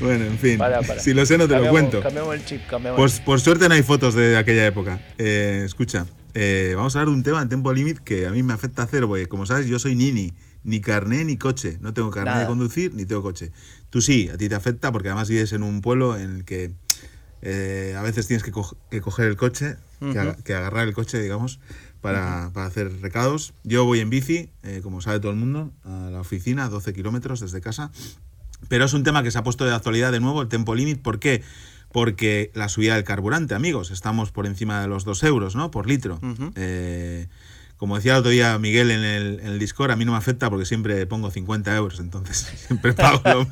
bueno, 0.00 0.24
en 0.24 0.38
fin. 0.38 0.58
Si 0.98 1.14
lo 1.14 1.26
sé, 1.26 1.38
no 1.38 1.48
te 1.48 1.58
lo 1.58 1.68
cuento. 1.70 2.00
Cambiamos 2.00 2.34
el 2.34 2.44
chip, 2.44 2.62
por, 2.96 3.10
por, 3.24 3.40
suerte 3.40 3.68
no 3.68 3.74
hay 3.74 3.82
fotos 3.82 4.14
de 4.14 4.36
aquella 4.36 4.66
época. 4.66 5.00
Eh, 5.18 5.62
escucha, 5.64 6.06
eh, 6.34 6.72
vamos 6.76 6.94
a 6.96 7.00
hablar 7.00 7.12
de 7.12 7.18
un 7.18 7.22
tema 7.22 7.42
de 7.42 7.48
tiempo 7.48 7.72
límite 7.72 8.00
que 8.04 8.26
a 8.26 8.30
mí 8.30 8.42
me 8.42 8.52
afecta 8.52 8.86
cero, 8.90 9.08
porque 9.08 9.26
como 9.26 9.46
sabes, 9.46 9.66
yo 9.66 9.78
soy 9.78 9.94
nini 9.94 10.32
ni 10.64 10.80
carné 10.80 11.24
ni 11.24 11.36
coche. 11.36 11.78
No 11.80 11.92
tengo 11.92 12.10
carné 12.10 12.40
de 12.40 12.46
conducir 12.46 12.94
ni 12.94 13.04
tengo 13.04 13.22
coche. 13.22 13.52
Tú 13.90 14.00
sí, 14.00 14.30
a 14.32 14.36
ti 14.36 14.48
te 14.48 14.54
afecta 14.54 14.92
porque 14.92 15.08
además 15.08 15.28
vives 15.28 15.52
en 15.52 15.62
un 15.62 15.80
pueblo 15.80 16.16
en 16.16 16.36
el 16.36 16.44
que 16.44 16.72
eh, 17.42 17.96
a 17.98 18.02
veces 18.02 18.28
tienes 18.28 18.44
que, 18.44 18.52
coger 18.52 19.26
el 19.26 19.36
coche, 19.36 19.76
que, 20.44 20.54
agarrar 20.54 20.86
el 20.86 20.94
coche, 20.94 21.20
digamos, 21.20 21.58
para, 22.00 22.46
hacer 22.46 23.00
recados. 23.00 23.52
Yo 23.64 23.84
voy 23.84 23.98
en 23.98 24.10
bici, 24.10 24.50
eh, 24.62 24.80
como 24.82 25.00
sabe 25.00 25.18
todo 25.18 25.32
el 25.32 25.38
mundo, 25.38 25.72
a 25.84 26.10
la 26.10 26.20
oficina, 26.20 26.68
12 26.68 26.92
kilómetros 26.92 27.40
desde 27.40 27.60
casa. 27.60 27.90
Pero 28.68 28.84
es 28.84 28.92
un 28.92 29.02
tema 29.02 29.24
que 29.24 29.32
se 29.32 29.38
ha 29.38 29.42
puesto 29.42 29.64
de 29.64 29.74
actualidad 29.74 30.12
de 30.12 30.20
nuevo, 30.20 30.40
el 30.40 30.48
tempo 30.48 30.76
límite. 30.76 31.00
¿Por 31.00 31.18
qué? 31.18 31.42
Porque 31.90 32.52
la 32.54 32.68
subida 32.68 32.94
del 32.94 33.04
carburante, 33.04 33.54
amigos, 33.54 33.90
estamos 33.90 34.30
por 34.30 34.46
encima 34.46 34.80
de 34.80 34.86
los 34.86 35.04
2 35.04 35.24
euros, 35.24 35.56
¿no? 35.56 35.72
Por 35.72 35.88
litro. 35.88 36.20
Como 37.82 37.96
decía 37.96 38.12
el 38.12 38.18
otro 38.18 38.30
día 38.30 38.56
Miguel 38.60 38.92
en 38.92 39.02
el, 39.02 39.40
en 39.40 39.46
el, 39.46 39.58
Discord, 39.58 39.90
a 39.90 39.96
mí 39.96 40.04
no 40.04 40.12
me 40.12 40.18
afecta 40.18 40.48
porque 40.48 40.64
siempre 40.64 41.04
pongo 41.08 41.32
50 41.32 41.74
euros, 41.74 41.98
entonces 41.98 42.36
siempre 42.68 42.92
pago 42.92 43.20
lo, 43.24 43.48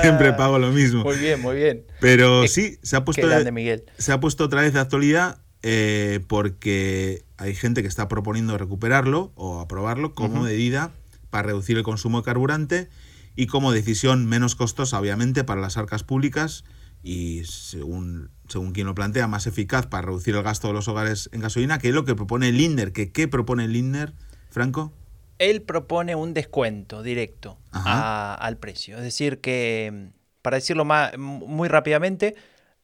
siempre 0.00 0.32
pago 0.38 0.58
lo 0.58 0.70
mismo. 0.70 1.04
Muy 1.04 1.18
bien, 1.18 1.42
muy 1.42 1.56
bien. 1.56 1.84
Pero 2.00 2.48
sí, 2.48 2.78
se 2.82 2.96
ha 2.96 3.04
puesto, 3.04 3.28
Miguel. 3.52 3.84
se 3.98 4.12
ha 4.12 4.20
puesto 4.20 4.44
otra 4.44 4.62
vez 4.62 4.72
de 4.72 4.80
actualidad 4.80 5.36
eh, 5.60 6.20
porque 6.28 7.26
hay 7.36 7.54
gente 7.54 7.82
que 7.82 7.88
está 7.88 8.08
proponiendo 8.08 8.56
recuperarlo 8.56 9.32
o 9.34 9.60
aprobarlo 9.60 10.14
como 10.14 10.44
medida 10.44 10.90
para 11.28 11.48
reducir 11.48 11.76
el 11.76 11.82
consumo 11.82 12.20
de 12.20 12.24
carburante 12.24 12.88
y 13.36 13.48
como 13.48 13.70
decisión 13.70 14.24
menos 14.24 14.54
costosa, 14.54 14.98
obviamente, 14.98 15.44
para 15.44 15.60
las 15.60 15.76
arcas 15.76 16.04
públicas 16.04 16.64
y 17.02 17.44
según, 17.44 18.30
según 18.48 18.72
quien 18.72 18.86
lo 18.86 18.94
plantea, 18.94 19.26
más 19.26 19.46
eficaz 19.46 19.86
para 19.86 20.06
reducir 20.06 20.34
el 20.34 20.42
gasto 20.42 20.68
de 20.68 20.74
los 20.74 20.88
hogares 20.88 21.30
en 21.32 21.40
gasolina, 21.40 21.78
que 21.78 21.88
es 21.88 21.94
lo 21.94 22.04
que 22.04 22.14
propone 22.14 22.48
el 22.48 22.56
Lindner. 22.56 22.92
¿Qué, 22.92 23.12
qué 23.12 23.28
propone 23.28 23.64
el 23.64 23.72
Lindner, 23.72 24.12
Franco? 24.50 24.92
Él 25.38 25.62
propone 25.62 26.14
un 26.14 26.34
descuento 26.34 27.02
directo 27.02 27.58
al 27.72 28.56
precio. 28.58 28.96
Es 28.96 29.02
decir, 29.02 29.40
que, 29.40 30.10
para 30.42 30.56
decirlo 30.56 30.84
más, 30.84 31.16
muy 31.18 31.68
rápidamente, 31.68 32.36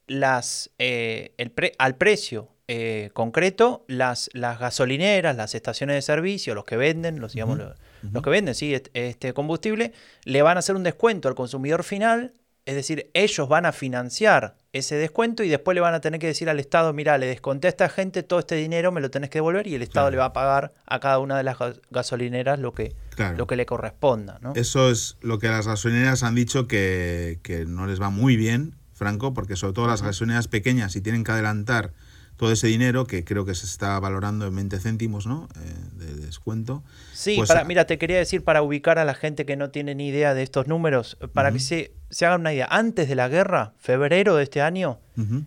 las, 0.06 0.70
eh, 0.78 1.32
el 1.38 1.52
al 1.78 1.96
precio 1.96 2.48
eh, 2.66 3.10
concreto, 3.12 3.84
las, 3.86 4.30
las 4.32 4.58
gasolineras, 4.58 5.36
las 5.36 5.54
estaciones 5.54 5.96
de 5.96 6.02
servicio, 6.02 6.54
los 6.54 6.64
que 6.64 6.76
venden, 6.76 7.20
los, 7.20 7.32
digamos, 7.32 7.58
los, 7.58 8.22
que 8.22 8.30
venden 8.30 8.54
sí, 8.54 8.74
este 8.94 9.32
combustible, 9.32 9.92
le 10.24 10.42
van 10.42 10.56
a 10.56 10.60
hacer 10.60 10.74
un 10.74 10.82
descuento 10.82 11.28
al 11.28 11.34
consumidor 11.34 11.84
final 11.84 12.34
es 12.66 12.74
decir, 12.74 13.10
ellos 13.14 13.48
van 13.48 13.66
a 13.66 13.72
financiar 13.72 14.56
ese 14.72 14.94
descuento 14.96 15.42
y 15.42 15.48
después 15.48 15.74
le 15.74 15.80
van 15.80 15.94
a 15.94 16.00
tener 16.00 16.20
que 16.20 16.28
decir 16.28 16.48
al 16.48 16.60
Estado, 16.60 16.92
mira, 16.92 17.18
le 17.18 17.26
desconté 17.26 17.66
a 17.66 17.70
esta 17.70 17.88
gente 17.88 18.22
todo 18.22 18.38
este 18.38 18.54
dinero, 18.54 18.92
me 18.92 19.00
lo 19.00 19.10
tenés 19.10 19.30
que 19.30 19.38
devolver 19.38 19.66
y 19.66 19.74
el 19.74 19.82
Estado 19.82 20.10
le 20.10 20.16
va 20.16 20.26
a 20.26 20.32
pagar 20.32 20.72
a 20.86 21.00
cada 21.00 21.18
una 21.18 21.36
de 21.36 21.42
las 21.42 21.56
gasolineras 21.90 22.58
lo 22.58 22.72
que, 22.72 22.94
lo 23.36 23.46
que 23.46 23.56
le 23.56 23.66
corresponda. 23.66 24.38
¿no? 24.40 24.52
Eso 24.54 24.90
es 24.90 25.16
lo 25.20 25.38
que 25.38 25.48
las 25.48 25.66
gasolineras 25.66 26.22
han 26.22 26.34
dicho 26.34 26.68
que, 26.68 27.64
no 27.66 27.86
les 27.86 28.00
va 28.00 28.10
muy 28.10 28.36
bien, 28.36 28.76
Franco, 28.92 29.34
porque 29.34 29.56
sobre 29.56 29.72
todo 29.72 29.86
las 29.88 30.02
gasolineras 30.02 30.46
pequeñas, 30.46 30.92
si 30.92 31.00
tienen 31.00 31.24
que 31.24 31.32
adelantar 31.32 31.92
todo 32.40 32.52
ese 32.52 32.68
dinero 32.68 33.06
que 33.06 33.22
creo 33.22 33.44
que 33.44 33.54
se 33.54 33.66
está 33.66 34.00
valorando 34.00 34.46
en 34.46 34.56
20 34.56 34.80
céntimos 34.80 35.26
¿no? 35.26 35.46
Eh, 35.56 36.06
de 36.06 36.14
descuento. 36.24 36.82
Sí, 37.12 37.34
pues, 37.36 37.48
para, 37.48 37.64
mira, 37.64 37.84
te 37.84 37.98
quería 37.98 38.16
decir 38.16 38.42
para 38.44 38.62
ubicar 38.62 38.98
a 38.98 39.04
la 39.04 39.12
gente 39.12 39.44
que 39.44 39.56
no 39.56 39.68
tiene 39.68 39.94
ni 39.94 40.08
idea 40.08 40.32
de 40.32 40.42
estos 40.42 40.66
números, 40.66 41.18
para 41.34 41.52
que 41.52 41.58
se, 41.58 41.92
se 42.08 42.24
hagan 42.24 42.40
una 42.40 42.54
idea. 42.54 42.66
Antes 42.70 43.10
de 43.10 43.14
la 43.14 43.28
guerra, 43.28 43.74
febrero 43.76 44.36
de 44.36 44.44
este 44.44 44.62
año, 44.62 45.00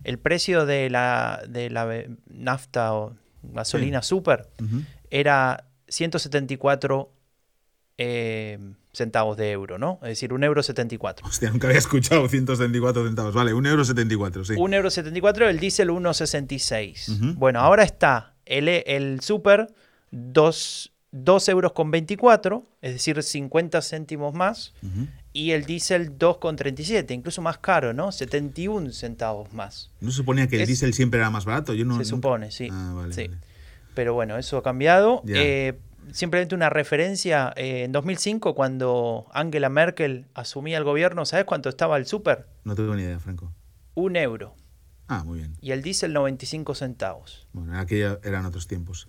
el 0.04 0.20
precio 0.20 0.66
de 0.66 0.88
la, 0.88 1.42
de 1.48 1.68
la 1.68 2.04
nafta 2.28 2.94
o 2.94 3.16
gasolina 3.42 4.00
super 4.00 4.48
ujú. 4.62 4.84
era 5.10 5.64
174 5.88 7.12
eh, 7.98 8.58
centavos 8.94 9.36
de 9.36 9.50
euro, 9.50 9.76
¿no? 9.78 9.98
Es 10.02 10.08
decir, 10.10 10.32
un 10.32 10.42
euro 10.44 10.62
74. 10.62 11.26
Hostia, 11.26 11.50
nunca 11.50 11.66
había 11.66 11.78
escuchado 11.78 12.26
174 12.28 13.04
centavos. 13.06 13.34
Vale, 13.34 13.52
un 13.52 13.66
euro 13.66 13.84
74, 13.84 14.44
sí. 14.44 14.54
Un 14.56 14.72
euro 14.74 14.88
74, 14.90 15.48
el 15.48 15.58
diésel 15.58 15.90
1,66. 15.90 17.08
Ujú. 17.08 17.34
Bueno, 17.38 17.60
ahora 17.60 17.82
está 17.82 18.34
el, 18.46 18.68
el 18.68 19.20
super 19.20 19.68
2, 20.10 20.92
2 21.12 21.48
euros 21.48 21.72
con 21.72 21.90
24, 21.90 22.66
es 22.82 22.92
decir, 22.94 23.22
50 23.22 23.82
céntimos 23.82 24.34
más, 24.34 24.72
Ujú. 24.82 25.06
y 25.32 25.50
el 25.52 25.64
diésel 25.64 26.16
2,37, 26.18 27.12
incluso 27.14 27.42
más 27.42 27.58
caro, 27.58 27.92
¿no? 27.92 28.12
71 28.12 28.90
centavos 28.92 29.52
más. 29.52 29.90
¿No 30.00 30.10
se 30.10 30.16
suponía 30.18 30.46
que 30.48 30.56
el 30.56 30.62
Es- 30.62 30.68
diésel 30.68 30.94
siempre 30.94 31.20
era 31.20 31.30
más 31.30 31.44
barato? 31.44 31.74
Yo 31.74 31.84
no, 31.84 31.92
se 31.94 31.98
nunca- 31.98 32.04
supone, 32.08 32.50
sí. 32.50 32.68
Ah, 32.70 32.92
vale, 32.94 33.12
sí. 33.14 33.28
vale. 33.28 33.40
Pero 33.94 34.12
bueno, 34.14 34.36
eso 34.38 34.56
ha 34.56 34.62
cambiado. 34.62 35.22
Eh, 35.28 35.74
simplemente 36.12 36.54
una 36.54 36.70
referencia, 36.70 37.52
eh, 37.56 37.84
en 37.84 37.92
2005, 37.92 38.54
cuando 38.54 39.26
Angela 39.32 39.68
Merkel 39.68 40.26
asumía 40.34 40.78
el 40.78 40.84
gobierno, 40.84 41.24
¿sabes 41.24 41.44
cuánto 41.44 41.68
estaba 41.68 41.96
el 41.96 42.06
super? 42.06 42.46
No 42.64 42.74
tengo 42.74 42.94
ni 42.94 43.02
idea, 43.02 43.18
Franco. 43.18 43.52
Un 43.94 44.16
euro. 44.16 44.54
Ah, 45.08 45.24
muy 45.24 45.38
bien. 45.38 45.56
Y 45.60 45.72
el 45.72 45.82
diésel 45.82 46.12
95 46.12 46.74
centavos. 46.74 47.46
Bueno, 47.52 47.74
en 47.74 47.78
aquella 47.78 48.18
eran 48.22 48.46
otros 48.46 48.66
tiempos. 48.66 49.08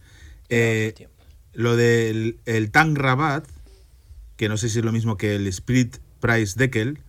Eh, 0.49 0.87
otro 0.89 0.97
tiempo. 0.97 1.23
lo 1.53 1.75
del 1.75 2.39
el 2.45 2.71
Tank 2.71 2.97
Rabat, 2.97 3.47
que 4.35 4.49
no 4.49 4.57
sé 4.57 4.69
si 4.69 4.79
es 4.79 4.85
lo 4.85 4.91
mismo 4.91 5.17
que 5.17 5.35
el 5.35 5.47
Split 5.47 5.97
Price 6.19 6.57
Deckel, 6.57 6.99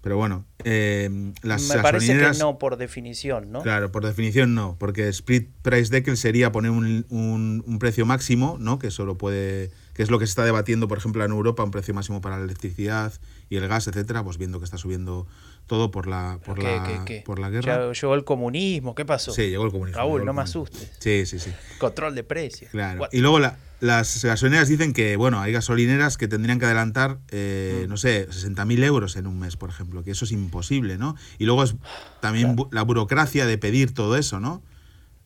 pero 0.00 0.16
bueno, 0.16 0.44
eh, 0.64 1.32
las 1.42 1.62
Me 1.68 1.82
parece 1.82 2.16
que 2.18 2.38
no 2.38 2.58
por 2.58 2.76
definición, 2.76 3.50
¿no? 3.50 3.62
Claro, 3.62 3.90
por 3.90 4.04
definición 4.06 4.54
no, 4.54 4.76
porque 4.78 5.08
split 5.08 5.48
price 5.62 5.90
deckel 5.90 6.16
sería 6.16 6.52
poner 6.52 6.70
un, 6.70 7.04
un- 7.08 7.64
un 7.66 7.78
precio 7.78 8.06
máximo, 8.06 8.56
¿no? 8.60 8.78
Que 8.78 8.90
solo 8.90 9.16
puede, 9.18 9.70
que 9.94 10.02
es 10.02 10.10
lo 10.10 10.18
que 10.18 10.26
se 10.26 10.30
está 10.30 10.44
debatiendo, 10.44 10.86
por 10.88 10.98
ejemplo, 10.98 11.24
en 11.24 11.30
Europa, 11.32 11.64
un 11.64 11.70
precio 11.72 11.94
máximo 11.94 12.20
para 12.20 12.38
la 12.38 12.44
electricidad 12.44 13.12
y 13.50 13.56
el 13.56 13.66
gas, 13.68 13.86
etcétera, 13.88 14.22
pues 14.22 14.38
viendo 14.38 14.58
que 14.60 14.64
está 14.64 14.78
subiendo 14.78 15.26
todo 15.66 15.90
por 15.90 16.06
la, 16.06 16.38
por 16.44 16.58
¿Qué, 16.58 16.64
la, 16.64 16.84
qué, 16.84 17.00
qué? 17.04 17.22
por 17.26 17.38
la 17.38 17.50
guerra. 17.50 17.86
Ya 17.88 17.92
llegó 17.92 18.14
el 18.14 18.24
comunismo, 18.24 18.94
¿qué 18.94 19.04
pasó? 19.04 19.32
Sí, 19.32 19.50
llegó 19.50 19.64
el 19.66 19.72
comunismo. 19.72 19.98
Raúl, 20.00 20.20
el 20.20 20.26
no 20.26 20.32
me 20.32 20.42
asustes. 20.42 20.92
Sí, 20.98 21.26
sí, 21.26 21.38
sí. 21.38 21.50
Control 21.78 22.14
de 22.14 22.24
precios. 22.24 22.70
Claro. 22.70 23.00
What? 23.00 23.08
Y 23.12 23.18
luego 23.18 23.38
la- 23.38 23.58
las 23.80 24.24
gasolineras 24.24 24.68
dicen 24.68 24.92
que, 24.92 25.16
bueno, 25.16 25.40
hay 25.40 25.52
gasolineras 25.52 26.16
que 26.18 26.26
tendrían 26.28 26.58
que 26.58 26.64
adelantar, 26.66 27.18
eh, 27.30 27.84
Mm. 27.86 27.88
no 27.90 27.96
sé, 27.96 28.26
60.000 28.30 28.82
euros 28.82 29.16
en 29.16 29.26
un 29.26 29.38
mes, 29.38 29.56
por 29.56 29.70
ejemplo, 29.70 30.02
que 30.02 30.10
eso 30.10 30.24
es 30.24 30.32
imposible, 30.32 30.98
¿no? 30.98 31.14
Y 31.38 31.44
luego 31.44 31.62
es 31.62 31.76
también 32.20 32.56
bu- 32.56 32.68
la 32.72 32.82
burocracia 32.82 33.46
de 33.46 33.56
pedir 33.58 33.94
todo 33.94 34.16
eso, 34.16 34.40
¿no? 34.40 34.62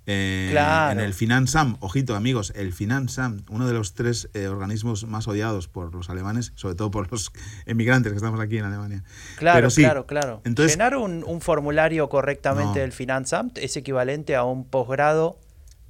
Eh, 0.04 0.48
Claro. 0.50 0.98
En 0.98 1.06
el 1.06 1.14
Finansam, 1.14 1.76
ojito 1.78 2.16
amigos, 2.16 2.52
el 2.56 2.72
Finansam, 2.72 3.42
uno 3.48 3.68
de 3.68 3.72
los 3.72 3.94
tres 3.94 4.28
eh, 4.34 4.48
organismos 4.48 5.06
más 5.06 5.28
odiados 5.28 5.68
por 5.68 5.94
los 5.94 6.10
alemanes, 6.10 6.50
sobre 6.56 6.74
todo 6.74 6.90
por 6.90 7.08
los 7.12 7.30
emigrantes 7.66 8.10
que 8.12 8.16
estamos 8.16 8.40
aquí 8.40 8.58
en 8.58 8.64
Alemania. 8.64 9.04
Claro, 9.38 9.58
Pero 9.58 9.70
sí, 9.70 9.82
claro, 9.82 10.06
claro. 10.06 10.42
Entonces, 10.44 10.72
Llenar 10.76 10.96
un, 10.96 11.22
un 11.24 11.40
formulario 11.40 12.08
correctamente 12.08 12.80
No. 12.80 12.80
del 12.80 12.90
Finanzamt 12.92 13.58
es 13.58 13.76
equivalente 13.76 14.34
a 14.34 14.42
un 14.42 14.64
posgrado, 14.68 15.38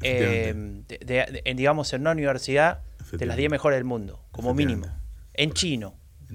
eh, 0.02 0.54
de- 0.88 0.98
de- 0.98 1.32
de- 1.32 1.42
en, 1.44 1.56
digamos, 1.56 1.92
en 1.92 2.00
una 2.02 2.12
universidad 2.12 2.78
de 2.78 2.84
las 2.98 3.00
Efectivamente. 3.08 3.40
10 3.40 3.50
mejores 3.50 3.76
del 3.78 3.84
mundo, 3.84 4.24
como 4.30 4.54
mínimo. 4.54 4.86
En 5.34 5.52
chino. 5.52 5.94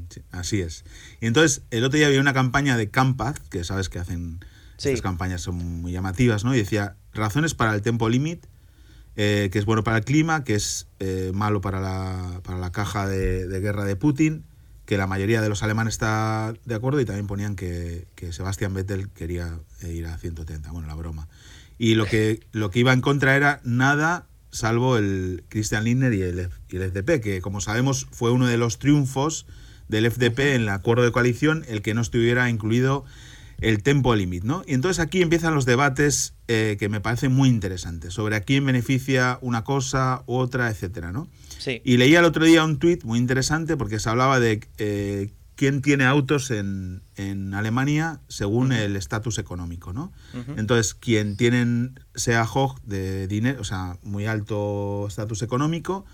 Sí, 0.09 0.21
Así 0.31 0.61
es. 0.61 0.85
Y 1.21 1.25
entonces, 1.27 1.63
el 1.71 1.83
otro 1.83 1.97
día 1.97 2.07
había 2.07 2.21
una 2.21 2.33
campaña 2.33 2.77
de 2.77 2.89
Campaz, 2.89 3.39
que 3.49 3.63
sabes 3.63 3.89
que 3.89 3.97
hacen 3.99 4.39
Sí. 4.77 4.89
estas 4.89 5.01
campañas 5.01 5.41
son 5.41 5.55
muy 5.81 5.91
llamativas, 5.91 6.43
¿no? 6.43 6.53
Y 6.53 6.59
decía, 6.59 6.95
razones 7.13 7.55
para 7.55 7.73
el 7.73 7.81
tempo 7.81 8.09
limit, 8.09 8.45
eh, 9.15 9.49
que 9.51 9.57
es 9.57 9.65
bueno 9.65 9.83
para 9.83 9.97
el 9.97 10.03
clima, 10.05 10.43
que 10.43 10.53
es 10.53 10.87
eh, 10.99 11.31
malo 11.33 11.61
para 11.61 11.79
la, 11.81 12.41
para 12.43 12.59
la 12.59 12.71
caja 12.71 13.07
de, 13.07 13.47
de 13.47 13.59
guerra 13.59 13.85
de 13.85 13.95
Putin, 13.95 14.43
que 14.87 14.97
la 14.97 15.05
mayoría 15.05 15.41
de 15.41 15.49
los 15.49 15.61
alemanes 15.61 15.93
está 15.95 16.53
de 16.65 16.73
acuerdo 16.73 16.99
y 16.99 17.05
también 17.05 17.27
ponían 17.27 17.55
que, 17.55 18.07
que 18.15 18.33
Sebastian 18.33 18.73
Vettel 18.73 19.09
quería 19.09 19.59
eh, 19.83 19.91
ir 19.91 20.07
a 20.07 20.17
130, 20.17 20.71
bueno, 20.71 20.87
la 20.87 20.95
broma. 20.95 21.27
Y 21.77 21.93
lo 21.93 22.05
que, 22.05 22.39
lo 22.53 22.71
que 22.71 22.79
iba 22.79 22.93
en 22.93 23.01
contra 23.01 23.35
era 23.35 23.59
nada 23.63 24.25
salvo 24.49 24.97
el 24.97 25.43
Christian 25.49 25.83
Lindner 25.83 26.13
y 26.13 26.21
el, 26.23 26.39
F- 26.39 26.55
y 26.69 26.77
el 26.77 26.89
FDP, 26.89 27.21
que 27.21 27.41
como 27.41 27.61
sabemos 27.61 28.07
fue 28.11 28.31
uno 28.31 28.47
de 28.47 28.57
los 28.57 28.79
triunfos 28.79 29.45
del 29.89 30.09
FDP 30.09 30.55
en 30.55 30.61
el 30.63 30.69
acuerdo 30.69 31.03
de 31.03 31.11
coalición, 31.11 31.63
el 31.67 31.81
que 31.81 31.93
no 31.93 32.01
estuviera 32.01 32.49
incluido 32.49 33.03
el 33.59 33.81
tempo 33.81 34.15
limit, 34.15 34.43
¿no? 34.43 34.63
Y 34.67 34.73
entonces 34.73 34.99
aquí 34.99 35.21
empiezan 35.21 35.55
los 35.55 35.65
debates 35.65 36.35
eh, 36.47 36.77
que 36.79 36.89
me 36.89 37.01
parecen 37.01 37.31
muy 37.31 37.49
interesantes 37.49 38.13
sobre 38.13 38.35
a 38.35 38.41
quién 38.41 38.65
beneficia 38.65 39.39
una 39.41 39.63
cosa 39.63 40.23
u 40.27 40.35
otra, 40.35 40.69
etcétera, 40.69 41.11
¿no? 41.11 41.27
Sí. 41.57 41.81
Y 41.83 41.97
leía 41.97 42.19
el 42.19 42.25
otro 42.25 42.45
día 42.45 42.63
un 42.63 42.77
tuit 42.77 43.03
muy 43.03 43.17
interesante 43.19 43.75
porque 43.77 43.99
se 43.99 44.09
hablaba 44.09 44.39
de 44.39 44.61
eh, 44.77 45.31
quién 45.55 45.81
tiene 45.81 46.05
autos 46.05 46.51
en, 46.51 47.01
en 47.15 47.55
Alemania 47.55 48.21
según 48.27 48.71
el 48.71 48.95
estatus 48.95 49.39
económico, 49.39 49.91
¿no? 49.91 50.13
Entonces, 50.55 50.93
quien 50.93 51.35
tienen 51.35 51.99
sea 52.13 52.43
Hog 52.43 52.79
de 52.83 53.27
dinero, 53.27 53.59
o 53.59 53.63
sea, 53.63 53.97
muy 54.03 54.27
alto 54.27 55.05
estatus 55.07 55.41
económico, 55.41 56.05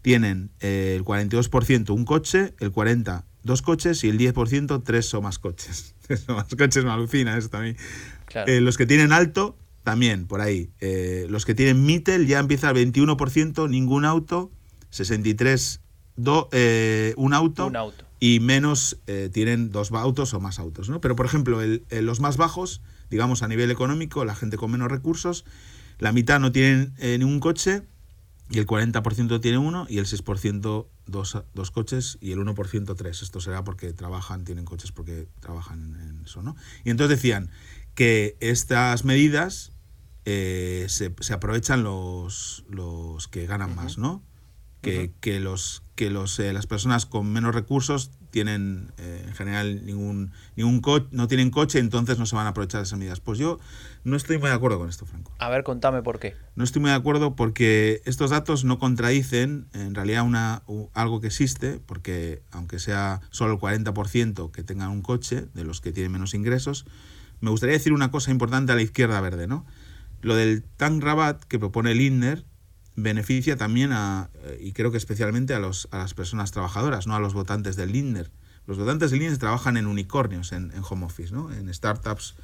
tienen 0.00 0.50
eh, 0.60 0.94
el 0.96 1.04
42% 1.04 1.90
un 1.90 2.06
coche, 2.06 2.54
el 2.60 2.72
40% 2.72 3.24
dos 3.48 3.62
coches 3.62 4.04
y 4.04 4.08
el 4.08 4.18
10% 4.18 4.82
tres 4.84 5.12
o 5.14 5.22
más 5.22 5.38
coches. 5.38 5.94
Más 6.28 6.46
coches 6.56 6.84
me 6.84 6.90
alucina 6.90 7.36
eso 7.36 7.48
también. 7.48 7.76
Claro. 8.26 8.50
Eh, 8.52 8.60
los 8.60 8.76
que 8.76 8.86
tienen 8.86 9.12
alto, 9.12 9.56
también, 9.84 10.26
por 10.26 10.40
ahí. 10.40 10.70
Eh, 10.80 11.26
los 11.30 11.44
que 11.46 11.54
tienen 11.54 11.84
Mittel 11.86 12.26
ya 12.26 12.38
empieza 12.40 12.68
al 12.68 12.76
21%, 12.76 13.68
ningún 13.70 14.04
auto, 14.04 14.50
63, 14.90 15.80
do- 16.16 16.48
eh, 16.52 17.14
un 17.16 17.32
auto. 17.34 17.66
Un 17.66 17.76
auto. 17.76 18.04
Y 18.20 18.40
menos 18.40 18.98
tienen 19.32 19.70
dos 19.70 19.92
autos 19.92 20.34
o 20.34 20.40
más 20.40 20.58
autos. 20.58 20.88
¿no? 20.88 21.00
Pero, 21.00 21.14
por 21.14 21.24
ejemplo, 21.24 21.62
el- 21.62 21.84
el- 21.88 22.04
los 22.04 22.18
más 22.20 22.36
bajos, 22.36 22.82
digamos 23.10 23.42
a 23.44 23.48
nivel 23.48 23.70
económico, 23.70 24.24
la 24.24 24.34
gente 24.34 24.56
con 24.56 24.72
menos 24.72 24.90
recursos, 24.90 25.44
la 26.00 26.10
mitad 26.12 26.40
no 26.40 26.50
tienen 26.50 26.94
ningún 27.00 27.38
coche 27.38 27.82
y 28.50 28.58
el 28.58 28.66
40% 28.66 29.40
tiene 29.40 29.58
uno 29.58 29.86
y 29.88 29.98
el 29.98 30.06
6% 30.06 30.86
dos, 31.06 31.38
dos 31.54 31.70
coches 31.70 32.18
y 32.20 32.32
el 32.32 32.38
1% 32.38 32.96
tres. 32.96 33.22
Esto 33.22 33.40
será 33.40 33.64
porque 33.64 33.92
trabajan, 33.92 34.44
tienen 34.44 34.64
coches 34.64 34.92
porque 34.92 35.28
trabajan 35.40 35.96
en 36.00 36.22
eso, 36.24 36.42
¿no? 36.42 36.56
Y 36.84 36.90
entonces 36.90 37.18
decían 37.18 37.50
que 37.94 38.36
estas 38.40 39.04
medidas 39.04 39.72
eh, 40.24 40.86
se, 40.88 41.14
se 41.20 41.32
aprovechan 41.32 41.82
los, 41.82 42.64
los 42.68 43.28
que 43.28 43.46
ganan 43.46 43.74
más, 43.74 43.98
¿no? 43.98 44.22
Que, 44.80 45.12
que 45.20 45.40
los 45.40 45.82
que 45.96 46.08
los 46.08 46.38
eh, 46.38 46.52
las 46.52 46.68
personas 46.68 47.04
con 47.04 47.32
menos 47.32 47.52
recursos 47.52 48.12
tienen 48.30 48.92
eh, 48.98 49.24
en 49.26 49.34
general 49.34 49.84
ningún 49.84 50.32
ningún 50.56 50.80
coche 50.80 51.06
no 51.10 51.28
tienen 51.28 51.50
coche 51.50 51.78
entonces 51.78 52.18
no 52.18 52.26
se 52.26 52.36
van 52.36 52.46
a 52.46 52.50
aprovechar 52.50 52.80
de 52.80 52.84
esas 52.84 52.98
medidas 52.98 53.20
pues 53.20 53.38
yo 53.38 53.58
no 54.04 54.16
estoy 54.16 54.38
muy 54.38 54.48
de 54.48 54.54
acuerdo 54.54 54.78
con 54.78 54.88
esto 54.88 55.06
Franco 55.06 55.32
A 55.38 55.48
ver, 55.48 55.64
contame 55.64 56.02
por 56.02 56.18
qué. 56.18 56.34
no 56.54 56.64
estoy 56.64 56.80
muy 56.80 56.90
de 56.90 56.96
acuerdo 56.96 57.36
porque 57.36 58.00
estos 58.04 58.30
datos 58.30 58.64
no 58.64 58.78
contradicen 58.78 59.66
en 59.74 59.94
realidad 59.94 60.24
una, 60.24 60.62
algo 60.94 61.20
que 61.20 61.26
existe, 61.26 61.80
porque 61.84 62.42
aunque 62.50 62.78
sea 62.78 63.20
solo 63.30 63.54
el 63.54 63.58
40% 63.58 64.50
que 64.50 64.62
tengan 64.62 64.90
un 64.90 65.02
coche, 65.02 65.46
de 65.54 65.64
los 65.64 65.80
que 65.80 65.92
tienen 65.92 66.12
menos 66.12 66.34
ingresos, 66.34 66.86
me 67.40 67.50
gustaría 67.50 67.74
decir 67.74 67.92
una 67.92 68.10
cosa 68.10 68.30
importante 68.30 68.72
a 68.72 68.74
la 68.74 68.82
izquierda 68.82 69.20
verde, 69.20 69.46
¿no? 69.46 69.66
Lo 70.20 70.34
del 70.34 70.64
Tank 70.76 71.02
Rabat 71.02 71.44
que 71.44 71.58
propone 71.58 71.94
Lindner 71.94 72.44
beneficia 73.02 73.56
también 73.56 73.92
a, 73.92 74.30
eh, 74.44 74.58
y 74.60 74.72
creo 74.72 74.90
que 74.90 74.96
especialmente 74.98 75.54
a, 75.54 75.58
los, 75.58 75.88
a 75.90 75.98
las 75.98 76.14
personas 76.14 76.50
trabajadoras, 76.50 77.06
no 77.06 77.14
a 77.14 77.20
los 77.20 77.32
votantes 77.34 77.76
del 77.76 77.92
Lindner. 77.92 78.30
Los 78.66 78.76
votantes 78.78 79.10
del 79.10 79.20
Lindner 79.20 79.38
trabajan 79.38 79.76
en 79.76 79.86
unicornios, 79.86 80.52
en, 80.52 80.72
en 80.72 80.82
home 80.88 81.06
office, 81.06 81.32
¿no? 81.32 81.50
en 81.52 81.72
startups 81.72 82.34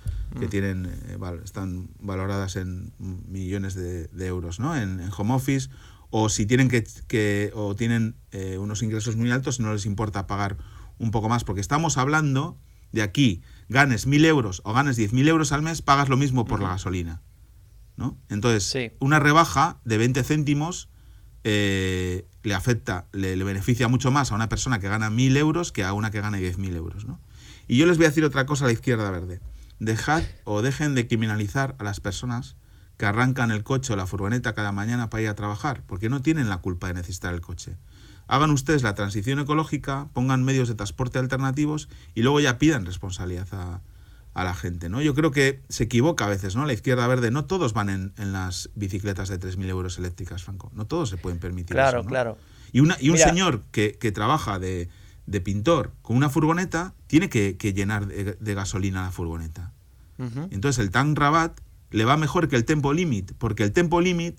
que 0.41 0.47
tienen, 0.49 0.87
eh, 1.09 1.17
val- 1.19 1.41
están 1.45 1.89
valoradas 2.01 2.57
en 2.57 2.93
millones 2.99 3.75
de, 3.75 4.07
de 4.09 4.27
euros 4.27 4.59
¿no? 4.61 4.75
en, 4.77 5.01
en 5.01 5.11
home 5.17 5.35
office, 5.35 5.69
o 6.11 6.29
si 6.29 6.47
tienen 6.47 6.69
que, 6.69 6.85
que 7.09 7.51
o 7.55 7.75
tienen 7.75 8.15
eh, 8.31 8.57
unos 8.59 8.83
ingresos 8.83 9.17
muy 9.17 9.31
altos 9.33 9.61
no 9.61 9.73
les 9.73 9.85
importa 9.87 10.27
pagar 10.27 10.57
un 10.99 11.11
poco 11.11 11.29
más, 11.29 11.45
porque 11.45 11.61
estamos 11.61 11.99
hablando 11.99 12.57
de 12.93 13.03
aquí, 13.03 13.43
ganes 13.69 14.07
mil 14.07 14.25
euros 14.25 14.63
o 14.65 14.73
ganes 14.73 14.97
10.000 14.97 15.27
euros 15.29 15.51
al 15.53 15.63
mes, 15.63 15.83
pagas 15.83 16.09
lo 16.09 16.17
mismo 16.17 16.45
por 16.45 16.61
la 16.63 16.69
gasolina. 16.69 17.21
¿No? 17.97 18.17
Entonces, 18.29 18.65
Sí. 18.65 18.93
una 18.99 19.19
rebaja 19.19 19.79
de 19.85 19.99
20 19.99 20.23
céntimos 20.25 20.89
eh, 21.47 22.27
le 22.43 22.55
afecta, 22.55 23.07
le, 23.13 23.37
le 23.37 23.45
beneficia 23.45 23.87
mucho 23.89 24.11
más 24.11 24.33
a 24.33 24.35
una 24.35 24.49
persona 24.49 24.79
que 24.79 24.89
gana 24.89 25.11
1.000 25.11 25.37
euros 25.37 25.73
que 25.73 25.85
a 25.85 25.93
una 25.93 26.11
que 26.11 26.21
gana 26.21 26.39
10.000 26.39 26.75
euros. 26.75 27.05
¿no? 27.05 27.21
Y 27.69 27.77
yo 27.77 27.87
les 27.87 27.97
voy 27.99 28.07
a 28.07 28.09
decir 28.09 28.25
otra 28.25 28.47
cosa 28.47 28.65
a 28.65 28.69
la 28.69 28.73
izquierda 28.73 29.11
verde. 29.11 29.41
Dejad 29.79 30.23
o 30.45 30.63
dejen 30.63 30.95
de 30.95 31.07
criminalizar 31.07 31.75
a 31.79 31.85
las 31.85 32.01
personas 32.01 32.57
que 32.97 33.07
arrancan 33.07 33.51
el 33.51 33.63
coche 33.65 33.93
o 33.93 33.97
la 33.97 34.07
furgoneta 34.07 34.55
cada 34.55 34.73
mañana 34.73 35.11
para 35.11 35.23
ir 35.23 35.29
a 35.29 35.35
trabajar, 35.35 35.83
porque 35.87 36.09
no 36.09 36.23
tienen 36.23 36.49
la 36.49 36.59
culpa 36.59 36.87
de 36.87 36.95
necesitar 36.95 37.35
el 37.35 37.41
coche. 37.41 37.77
Hagan 38.27 38.51
ustedes 38.51 38.83
la 38.83 38.95
transición 38.95 39.39
ecológica, 39.41 40.09
pongan 40.15 40.45
medios 40.45 40.69
de 40.69 40.77
transporte 40.77 41.19
alternativos 41.19 41.89
y 42.15 42.23
luego 42.23 42.41
ya 42.41 42.57
pidan 42.59 42.87
responsabilidad 42.87 43.49
a, 43.53 43.83
la 44.43 44.55
gente, 44.55 44.89
¿no? 44.89 45.01
Yo 45.01 45.15
creo 45.15 45.31
que 45.31 45.63
se 45.69 45.85
equivoca 45.85 46.27
a 46.27 46.29
veces, 46.29 46.57
¿no? 46.57 46.67
La 46.67 46.73
izquierda 46.73 47.07
verde, 47.07 47.31
no 47.31 47.45
todos 47.45 47.73
van 47.73 47.89
en, 48.17 48.33
las 48.33 48.71
bicicletas 48.75 49.29
de 49.29 49.39
3.000 49.39 49.69
euros 49.69 49.99
eléctricas, 49.99 50.43
Franco. 50.43 50.73
No 50.75 50.87
todos 50.87 51.09
se 51.11 51.17
pueden 51.17 51.39
permitir 51.39 51.77
claro, 51.77 52.01
eso, 52.01 52.09
Claro, 52.09 52.37
Y, 52.73 52.81
una, 52.81 52.97
y 53.01 53.11
un 53.11 53.19
señor 53.19 53.63
que, 53.71 53.93
trabaja 54.13 54.59
de, 54.59 54.89
pintor 55.45 55.93
con 56.03 56.17
una 56.17 56.31
furgoneta 56.31 56.95
tiene 57.07 57.29
que, 57.29 57.55
llenar 57.73 58.09
de, 58.09 58.55
gasolina 58.55 59.03
la 59.03 59.13
furgoneta. 59.13 59.73
Entonces 60.51 60.85
el 60.85 60.91
tank 60.91 61.17
rabat 61.17 61.61
le 61.91 62.05
va 62.05 62.17
mejor 62.17 62.49
que 62.49 62.57
el 62.57 62.65
tempo 62.65 62.93
limit, 62.93 63.33
porque 63.39 63.63
el 63.63 63.73
tempo 63.73 64.01
limit, 64.01 64.37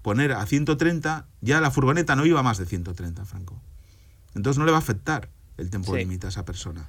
poner 0.00 0.32
a 0.32 0.46
130, 0.46 1.26
ya 1.42 1.60
la 1.60 1.70
furgoneta 1.70 2.16
no 2.16 2.24
iba 2.24 2.42
más 2.42 2.56
de 2.56 2.64
130, 2.64 3.26
Franco. 3.26 3.60
Entonces 4.34 4.58
no 4.58 4.64
le 4.64 4.70
va 4.70 4.78
a 4.78 4.80
afectar 4.80 5.28
el 5.58 5.68
tempo 5.68 5.94
limit 5.94 6.24
a 6.24 6.28
esa 6.28 6.46
persona. 6.46 6.88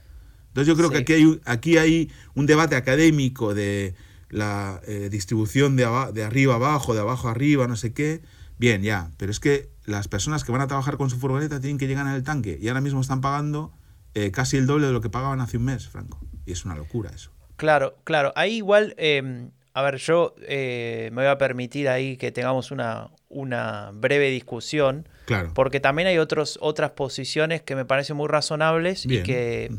Entonces 0.55 0.73
yo 0.73 0.77
creo 0.77 0.89
que 0.89 0.99
aquí 0.99 1.11
hay, 1.11 1.41
aquí 1.43 1.77
hay 1.77 2.11
un 2.33 2.45
debate 2.45 2.77
académico 2.77 3.53
de 3.53 3.93
la 4.29 4.79
eh, 4.87 5.09
distribución 5.11 5.75
de, 5.75 5.85
de 6.13 6.23
arriba 6.23 6.55
abajo, 6.55 6.93
de 6.93 7.01
abajo 7.01 7.27
arriba, 7.27 7.67
no 7.67 7.75
sé 7.75 7.93
qué. 7.93 8.21
Bien, 8.57 8.81
ya, 8.81 9.11
pero 9.17 9.33
es 9.33 9.41
que 9.41 9.67
las 9.83 10.07
personas 10.07 10.45
que 10.45 10.53
van 10.53 10.61
a 10.61 10.67
trabajar 10.67 10.95
con 10.95 11.09
su 11.09 11.19
furgoneta 11.19 11.59
tienen 11.59 11.77
que 11.77 11.87
llegar 11.87 12.07
el 12.07 12.23
tanque 12.23 12.57
y 12.61 12.69
ahora 12.69 12.79
mismo 12.79 13.01
están 13.01 13.19
pagando 13.19 13.73
eh, 14.13 14.31
casi 14.31 14.55
el 14.55 14.65
doble 14.65 14.87
de 14.87 14.93
lo 14.93 15.01
que 15.01 15.09
pagaban 15.09 15.41
hace 15.41 15.57
un 15.57 15.65
mes, 15.65 15.89
Franco. 15.89 16.21
Y 16.45 16.53
es 16.53 16.63
una 16.63 16.75
locura 16.75 17.11
eso. 17.13 17.31
Claro, 17.57 17.97
claro. 18.05 18.31
Ahí 18.37 18.55
igual 18.55 18.95
em, 18.97 19.51
a 19.73 19.81
ver, 19.81 19.97
yo 19.97 20.35
eh, 20.47 21.09
me 21.11 21.23
voy 21.23 21.29
a 21.29 21.37
permitir 21.37 21.89
ahí 21.89 22.15
que 22.15 22.31
tengamos 22.31 22.71
una, 22.71 23.09
una 23.27 23.91
breve 23.93 24.29
discusión. 24.29 25.09
Claro. 25.25 25.51
Porque 25.53 25.81
también 25.81 26.07
hay 26.07 26.17
otros, 26.17 26.57
otras 26.61 26.91
posiciones 26.91 27.61
que 27.61 27.75
me 27.75 27.83
parecen 27.83 28.15
muy 28.15 28.29
razonables 28.29 29.05
y 29.05 29.21
que. 29.21 29.69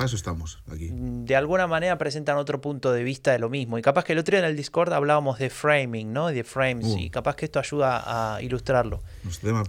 Para 0.00 0.06
eso 0.06 0.16
estamos 0.16 0.62
aquí. 0.72 0.90
De 0.92 1.36
alguna 1.36 1.66
manera 1.66 1.98
presentan 1.98 2.38
otro 2.38 2.60
punto 2.60 2.90
de 2.90 3.02
vista 3.02 3.32
de 3.32 3.38
lo 3.38 3.50
mismo. 3.50 3.78
Y 3.78 3.82
capaz 3.82 4.04
que 4.04 4.14
el 4.14 4.18
otro 4.18 4.32
día 4.32 4.40
en 4.40 4.46
el 4.46 4.56
Discord 4.56 4.92
hablábamos 4.92 5.38
de 5.38 5.50
framing, 5.50 6.10
¿no? 6.10 6.28
De 6.28 6.42
frames. 6.42 6.86
Uh. 6.86 6.98
Y 6.98 7.10
capaz 7.10 7.36
que 7.36 7.44
esto 7.44 7.58
ayuda 7.58 8.34
a 8.34 8.40
ilustrarlo. 8.40 9.02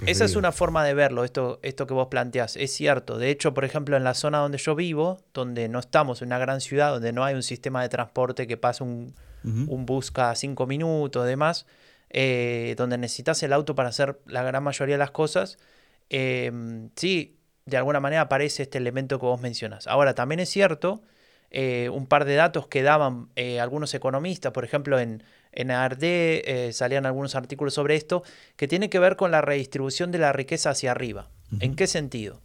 Esa 0.05 0.23
es 0.23 0.37
una 0.37 0.53
forma 0.53 0.85
de 0.85 0.93
verlo, 0.93 1.25
esto, 1.25 1.59
esto 1.63 1.85
que 1.85 1.93
vos 1.93 2.07
planteás. 2.07 2.55
Es 2.55 2.71
cierto. 2.71 3.17
De 3.17 3.29
hecho, 3.29 3.53
por 3.53 3.65
ejemplo, 3.65 3.97
en 3.97 4.05
la 4.05 4.13
zona 4.13 4.37
donde 4.37 4.57
yo 4.57 4.73
vivo, 4.73 5.19
donde 5.33 5.67
no 5.67 5.79
estamos 5.79 6.21
en 6.21 6.29
una 6.29 6.37
gran 6.37 6.61
ciudad, 6.61 6.91
donde 6.93 7.11
no 7.11 7.25
hay 7.25 7.35
un 7.35 7.43
sistema 7.43 7.81
de 7.81 7.89
transporte 7.89 8.47
que 8.47 8.55
pase 8.55 8.83
un 8.83 9.13
un 9.43 9.85
bus 9.85 10.11
cada 10.11 10.35
cinco 10.35 10.67
minutos, 10.67 11.25
demás, 11.25 11.65
eh, 12.09 12.75
donde 12.77 12.97
necesitas 12.97 13.41
el 13.43 13.53
auto 13.53 13.75
para 13.75 13.89
hacer 13.89 14.19
la 14.25 14.43
gran 14.43 14.63
mayoría 14.63 14.95
de 14.95 14.99
las 14.99 15.11
cosas, 15.11 15.57
em, 16.09 16.89
sí, 16.95 17.37
de 17.71 17.77
alguna 17.77 17.99
manera 17.99 18.21
aparece 18.21 18.63
este 18.63 18.77
elemento 18.77 19.19
que 19.19 19.25
vos 19.25 19.41
mencionas. 19.41 19.87
Ahora, 19.87 20.13
también 20.13 20.39
es 20.39 20.49
cierto, 20.49 21.01
eh, 21.49 21.89
un 21.89 22.05
par 22.05 22.25
de 22.25 22.35
datos 22.35 22.67
que 22.67 22.83
daban 22.83 23.29
eh, 23.35 23.59
algunos 23.59 23.93
economistas, 23.93 24.51
por 24.51 24.63
ejemplo, 24.63 24.99
en, 24.99 25.23
en 25.51 25.71
ARD 25.71 26.71
salían 26.71 27.05
algunos 27.05 27.35
artículos 27.35 27.73
sobre 27.73 27.95
esto, 27.95 28.23
que 28.55 28.67
tiene 28.67 28.89
que 28.89 28.99
ver 28.99 29.15
con 29.15 29.31
la 29.31 29.41
redistribución 29.41 30.11
de 30.11 30.19
la 30.19 30.31
riqueza 30.31 30.69
hacia 30.69 30.91
arriba. 30.91 31.29
¿En 31.59 31.75
qué 31.75 31.87
sentido? 31.87 32.41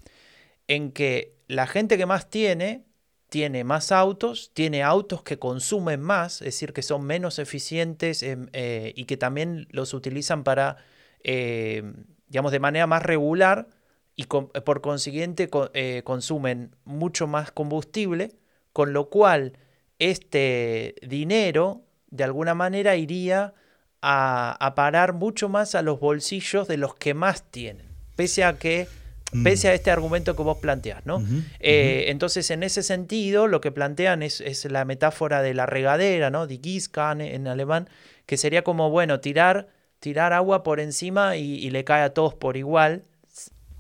En 0.67 0.91
que 0.91 1.37
la 1.47 1.69
gente 1.69 1.97
que 1.97 2.07
más 2.07 2.29
tiene 2.29 2.87
tiene 3.29 3.65
más 3.65 3.93
autos, 3.93 4.53
tiene 4.55 4.83
autos 4.83 5.23
que 5.23 5.39
consumen 5.39 6.01
más, 6.01 6.41
es 6.41 6.47
decir, 6.47 6.73
que 6.73 6.83
son 6.83 7.05
menos 7.05 7.39
eficientes 7.39 8.23
em, 8.23 8.49
eh, 8.53 8.93
y 8.97 9.05
que 9.05 9.17
también 9.17 9.67
los 9.71 9.95
utilizan 9.95 10.45
para, 10.45 10.77
eh, 11.25 11.83
digamos, 12.29 12.53
de 12.53 12.61
manera 12.61 12.87
más 12.87 13.03
regular 13.03 13.69
y 14.17 14.25
por 14.25 14.81
consiguiente 14.81 15.49
eh, 15.75 16.03
consumen 16.05 16.75
mucho 16.85 17.27
más 17.27 17.53
combustible, 17.53 18.33
con 18.73 18.93
lo 18.93 19.09
cual 19.11 19.59
este 19.99 20.95
dinero 21.07 21.83
de 22.11 22.25
alguna 22.25 22.55
manera 22.55 22.97
iría 22.97 23.55
a, 24.03 24.57
a 24.59 24.75
parar 24.75 25.13
mucho 25.13 25.49
más 25.49 25.75
a 25.75 25.83
los 25.83 26.01
bolsillos 26.01 26.67
de 26.67 26.79
los 26.79 26.95
que 26.95 27.15
más 27.15 27.51
tienen, 27.51 27.87
pese 28.17 28.45
a 28.45 28.59
que 28.59 28.89
Mm. 29.33 29.43
pese 29.43 29.69
a 29.69 29.75
este 29.75 29.91
argumento 29.91 30.37
que 30.37 30.43
vos 30.43 30.59
planteás, 30.59 31.05
¿no? 31.05 31.23
Eh, 31.59 32.05
entonces, 32.09 32.51
en 32.51 32.63
ese 32.63 32.83
sentido, 32.83 33.49
lo 33.49 33.61
que 33.61 33.73
plantean 33.73 34.23
es, 34.23 34.65
la 34.71 34.85
metáfora 34.85 35.43
de 35.43 35.53
la 35.53 35.67
regadera, 35.67 36.31
¿no? 36.31 36.47
Die 36.47 36.61
Gießkanne 36.63 37.35
en 37.35 37.49
alemán, 37.49 37.89
que 38.25 38.37
sería 38.37 38.63
como, 38.63 38.91
bueno, 38.91 39.21
tirar, 39.21 39.69
tirar 39.99 40.33
agua 40.33 40.63
por 40.63 40.79
encima 40.79 41.37
y, 41.37 41.69
le 41.71 41.85
cae 41.85 42.03
a 42.03 42.15
todos 42.15 42.35
por 42.35 42.57
igual, 42.57 43.03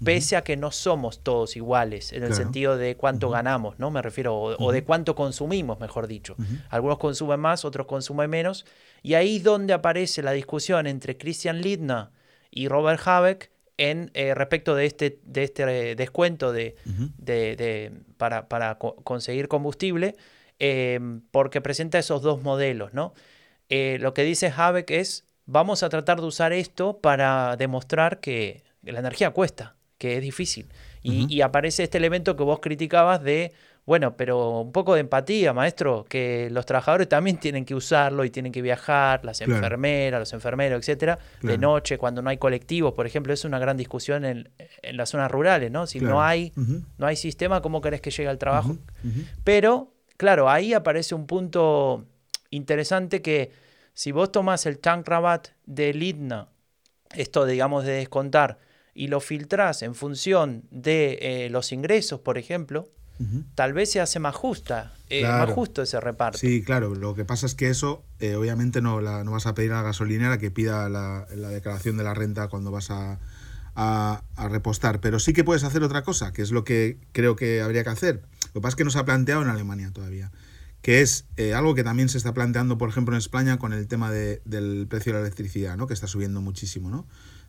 pese 0.04 0.36
a 0.36 0.42
que 0.42 0.56
no 0.56 0.70
somos 0.70 1.22
todos 1.22 1.56
iguales, 1.56 2.12
en 2.12 2.22
el 2.22 2.34
sentido 2.34 2.76
de 2.76 2.96
cuánto 2.96 3.30
ganamos, 3.30 3.78
¿no? 3.78 3.90
Me 3.90 4.02
refiero, 4.02 4.36
o, 4.36 4.72
de 4.72 4.84
cuánto 4.84 5.14
consumimos, 5.14 5.80
mejor 5.80 6.06
dicho. 6.06 6.36
Algunos 6.70 6.98
consumen 6.98 7.40
más, 7.40 7.64
otros 7.64 7.86
consumen 7.86 8.30
menos, 8.30 8.66
y 9.02 9.14
ahí 9.14 9.36
es 9.36 9.42
donde 9.42 9.72
aparece 9.72 10.22
la 10.22 10.32
discusión 10.32 10.86
entre 10.86 11.16
Christian 11.16 11.60
Lindner 11.60 12.08
y 12.50 12.68
Robert 12.68 13.00
Habeck, 13.06 13.50
en 13.78 14.10
eh, 14.14 14.34
respecto 14.34 14.74
de 14.74 14.86
este, 14.86 15.20
de 15.24 15.44
este 15.44 15.90
eh, 15.90 15.96
descuento 15.96 16.52
de, 16.52 16.74
para, 18.16 18.78
conseguir 18.78 19.48
combustible, 19.48 20.16
em, 20.58 21.20
porque 21.30 21.60
presenta 21.60 21.98
esos 21.98 22.22
dos 22.22 22.42
modelos. 22.42 22.94
¿no? 22.94 23.14
Eh, 23.68 23.98
lo 24.00 24.14
que 24.14 24.22
dice 24.22 24.52
Habeck 24.54 24.90
es, 24.90 25.24
vamos 25.44 25.82
a 25.82 25.88
tratar 25.88 26.20
de 26.20 26.26
usar 26.26 26.52
esto 26.52 26.98
para 26.98 27.56
demostrar 27.56 28.20
que 28.20 28.64
la 28.82 29.00
energía 29.00 29.30
cuesta, 29.30 29.75
que 29.98 30.16
es 30.16 30.22
difícil. 30.22 30.66
y 31.02 31.40
aparece 31.40 31.84
este 31.84 31.98
elemento 31.98 32.36
que 32.36 32.42
vos 32.42 32.58
criticabas 32.60 33.22
de 33.22 33.52
bueno, 33.86 34.16
pero 34.16 34.62
un 34.62 34.72
poco 34.72 34.94
de 34.94 35.00
empatía, 35.00 35.52
maestro, 35.52 36.04
que 36.08 36.48
los 36.50 36.66
trabajadores 36.66 37.08
también 37.08 37.38
tienen 37.38 37.64
que 37.64 37.72
usarlo 37.72 38.24
y 38.24 38.30
tienen 38.30 38.50
que 38.50 38.60
viajar, 38.60 39.24
las 39.24 39.40
enfermeras, 39.40 40.18
los 40.18 40.32
enfermeros, 40.32 40.80
etcétera, 40.80 41.20
de 41.40 41.56
noche, 41.56 41.96
cuando 41.96 42.20
no 42.20 42.28
hay 42.28 42.36
colectivos, 42.36 42.94
por 42.94 43.06
ejemplo, 43.06 43.32
es 43.32 43.44
una 43.44 43.60
gran 43.60 43.76
discusión 43.76 44.24
en, 44.24 44.50
las 44.92 45.10
zonas 45.10 45.30
rurales, 45.30 45.70
¿no? 45.70 45.86
Si 45.86 46.00
no 46.00 46.20
hay, 46.20 46.52
no 46.98 47.06
hay 47.06 47.14
sistema, 47.14 47.62
¿cómo 47.62 47.80
querés 47.80 48.00
que 48.00 48.10
llegue 48.10 48.28
al 48.28 48.38
trabajo? 48.38 48.76
Pero, 49.44 49.94
claro, 50.16 50.50
ahí 50.50 50.74
aparece 50.74 51.14
un 51.14 51.28
punto 51.28 52.06
interesante 52.50 53.22
que 53.22 53.52
si 53.94 54.10
vos 54.10 54.32
tomás 54.32 54.66
el 54.66 54.80
tank 54.80 55.06
rabat 55.06 55.48
de 55.64 55.94
Lidna, 55.94 56.48
esto 57.14 57.46
digamos 57.46 57.84
de 57.84 57.92
descontar, 57.92 58.58
y 58.96 59.08
lo 59.08 59.20
filtrás 59.20 59.82
en 59.82 59.94
función 59.94 60.64
de 60.70 61.18
eh, 61.20 61.50
los 61.50 61.70
ingresos, 61.70 62.20
por 62.20 62.38
ejemplo, 62.38 62.88
tal 63.54 63.74
vez 63.74 63.90
se 63.92 64.00
hace 64.00 64.18
más 64.18 64.34
justa, 64.34 64.94
eh, 65.10 65.22
más 65.22 65.50
justo 65.50 65.82
ese 65.82 66.00
reparto. 66.00 66.38
Sí, 66.38 66.62
claro. 66.62 66.94
Lo 66.94 67.14
que 67.14 67.24
pasa 67.24 67.46
es 67.46 67.54
que 67.54 67.68
eso, 67.68 68.04
eh, 68.20 68.34
obviamente, 68.36 68.80
no, 68.80 69.00
la, 69.00 69.22
no 69.22 69.32
vas 69.32 69.46
a 69.46 69.54
pedir 69.54 69.72
a 69.72 69.76
la 69.76 69.82
gasolinera 69.82 70.38
que 70.38 70.50
pida 70.50 70.88
la, 70.88 71.26
declaración 71.50 71.98
de 71.98 72.04
la 72.04 72.14
renta 72.14 72.48
cuando 72.48 72.70
vas 72.70 72.90
a, 72.90 73.18
repostar. 74.48 75.00
Pero 75.00 75.18
sí 75.18 75.34
que 75.34 75.44
puedes 75.44 75.62
hacer 75.62 75.82
otra 75.82 76.02
cosa, 76.02 76.32
que 76.32 76.40
es 76.40 76.50
lo 76.50 76.64
que 76.64 76.98
creo 77.12 77.36
que 77.36 77.60
habría 77.60 77.84
que 77.84 77.90
hacer. 77.90 78.22
Lo 78.48 78.54
que 78.54 78.60
pasa 78.62 78.70
es 78.70 78.76
que 78.76 78.84
no 78.84 78.90
se 78.90 78.98
ha 78.98 79.04
planteado 79.04 79.42
en 79.42 79.48
Alemania 79.48 79.90
todavía. 79.92 80.32
Que 80.80 81.02
es 81.02 81.26
eh, 81.36 81.52
algo 81.52 81.74
que 81.74 81.84
también 81.84 82.08
se 82.08 82.16
está 82.16 82.32
planteando, 82.32 82.78
por 82.78 82.88
ejemplo, 82.88 83.14
en 83.14 83.18
España 83.18 83.58
con 83.58 83.74
el 83.74 83.86
tema 83.88 84.10
del 84.10 84.86
precio 84.88 85.12
de 85.12 85.18
la 85.18 85.26
electricidad, 85.26 85.76
¿no? 85.76 85.86
que 85.86 85.94
está 85.94 86.06
subiendo 86.06 86.40
muchísimo. 86.40 86.88
¿no? 86.88 87.06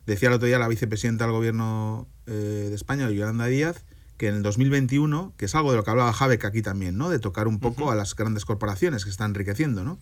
Decía 0.08 0.28
el 0.28 0.34
otro 0.34 0.46
día 0.46 0.58
la 0.58 0.68
vicepresidenta 0.68 1.26
del 1.26 1.34
gobierno 1.34 2.08
de 2.24 2.74
España, 2.74 3.10
Yolanda 3.10 3.46
Díaz, 3.46 3.84
que 4.16 4.28
en 4.28 4.36
el 4.36 4.42
2021, 4.42 5.34
que 5.36 5.44
es 5.44 5.54
algo 5.54 5.70
de 5.70 5.76
lo 5.76 5.84
que 5.84 5.90
hablaba 5.90 6.12
Habeck 6.18 6.44
aquí 6.46 6.60
también, 6.60 6.98
¿no? 6.98 7.10
De 7.10 7.18
tocar 7.18 7.46
un 7.46 7.60
poco 7.60 7.90
a 7.90 7.94
las 7.94 8.16
grandes 8.16 8.44
corporaciones 8.44 9.04
que 9.04 9.10
están 9.10 9.30
enriqueciendo, 9.30 9.84
¿no? 9.84 9.98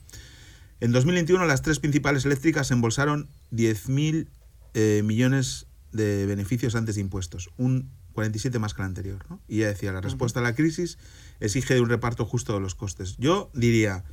En 0.81 0.93
2021 0.93 1.45
las 1.45 1.63
tres 1.63 1.81
principales 1.81 2.25
eléctricas 2.25 2.71
embolsaron 2.71 3.29
10.000 3.53 4.29
eh, 4.75 5.03
millones 5.05 5.67
de 5.91 6.25
beneficios 6.27 6.77
antes 6.77 6.95
de 6.95 7.01
impuestos, 7.01 7.51
un 7.57 7.91
47 8.13 8.59
más 8.59 8.75
que 8.75 8.83
el 8.83 8.87
anterior, 8.87 9.27
¿no? 9.29 9.41
Y 9.49 9.59
ya 9.59 9.67
decía, 9.67 9.93
la 9.93 10.01
respuesta 10.01 10.41
a 10.41 10.43
la 10.45 10.55
crisis 10.55 10.99
exige 11.41 11.75
de 11.75 11.81
un 11.81 11.89
reparto 11.89 12.25
justo 12.25 12.55
de 12.55 12.61
los 12.61 12.75
costes. 12.75 13.17
Yo 13.19 13.51
diría, 13.55 14.05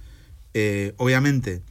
eh, 0.54 0.96
obviamente, 0.98 1.62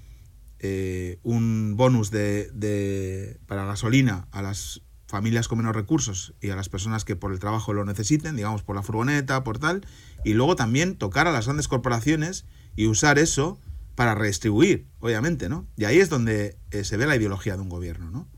eh, 0.63 1.19
un 1.23 1.77
bonus 1.77 2.11
de, 2.11 2.51
de, 2.53 3.41
para 3.47 3.65
gasolina 3.65 4.29
a 4.31 4.43
las 4.43 4.83
familias 5.13 5.47
con 5.47 5.59
menos 5.59 5.77
recursos 5.77 6.35
y 6.41 6.51
a 6.51 6.57
las 6.57 6.69
personas 6.71 7.05
que 7.05 7.17
por 7.17 7.33
el 7.33 7.39
trabajo 7.39 7.75
lo 7.75 7.85
necesiten, 7.85 8.35
digamos 8.35 8.63
por 8.63 8.75
la 8.77 8.83
furgoneta, 8.83 9.45
por 9.45 9.59
tal, 9.59 9.87
y 10.25 10.33
luego 10.33 10.57
también 10.57 10.97
tocar 10.97 11.27
a 11.27 11.33
las 11.33 11.45
grandes 11.45 11.69
corporaciones 11.69 12.47
y 12.77 12.87
usar 12.87 13.19
eso 13.19 13.61
para 13.95 14.15
redistribuir, 14.15 14.87
obviamente, 15.01 15.49
¿no? 15.49 15.67
Y 15.77 15.85
ahí 15.85 15.99
es 15.99 16.09
donde 16.09 16.57
eh, 16.71 16.85
se 16.85 16.97
ve 16.97 17.07
la 17.07 17.17
ideología 17.17 17.57
de 17.57 17.63
un 17.63 17.69
gobierno, 17.69 18.11
¿no? 18.11 18.29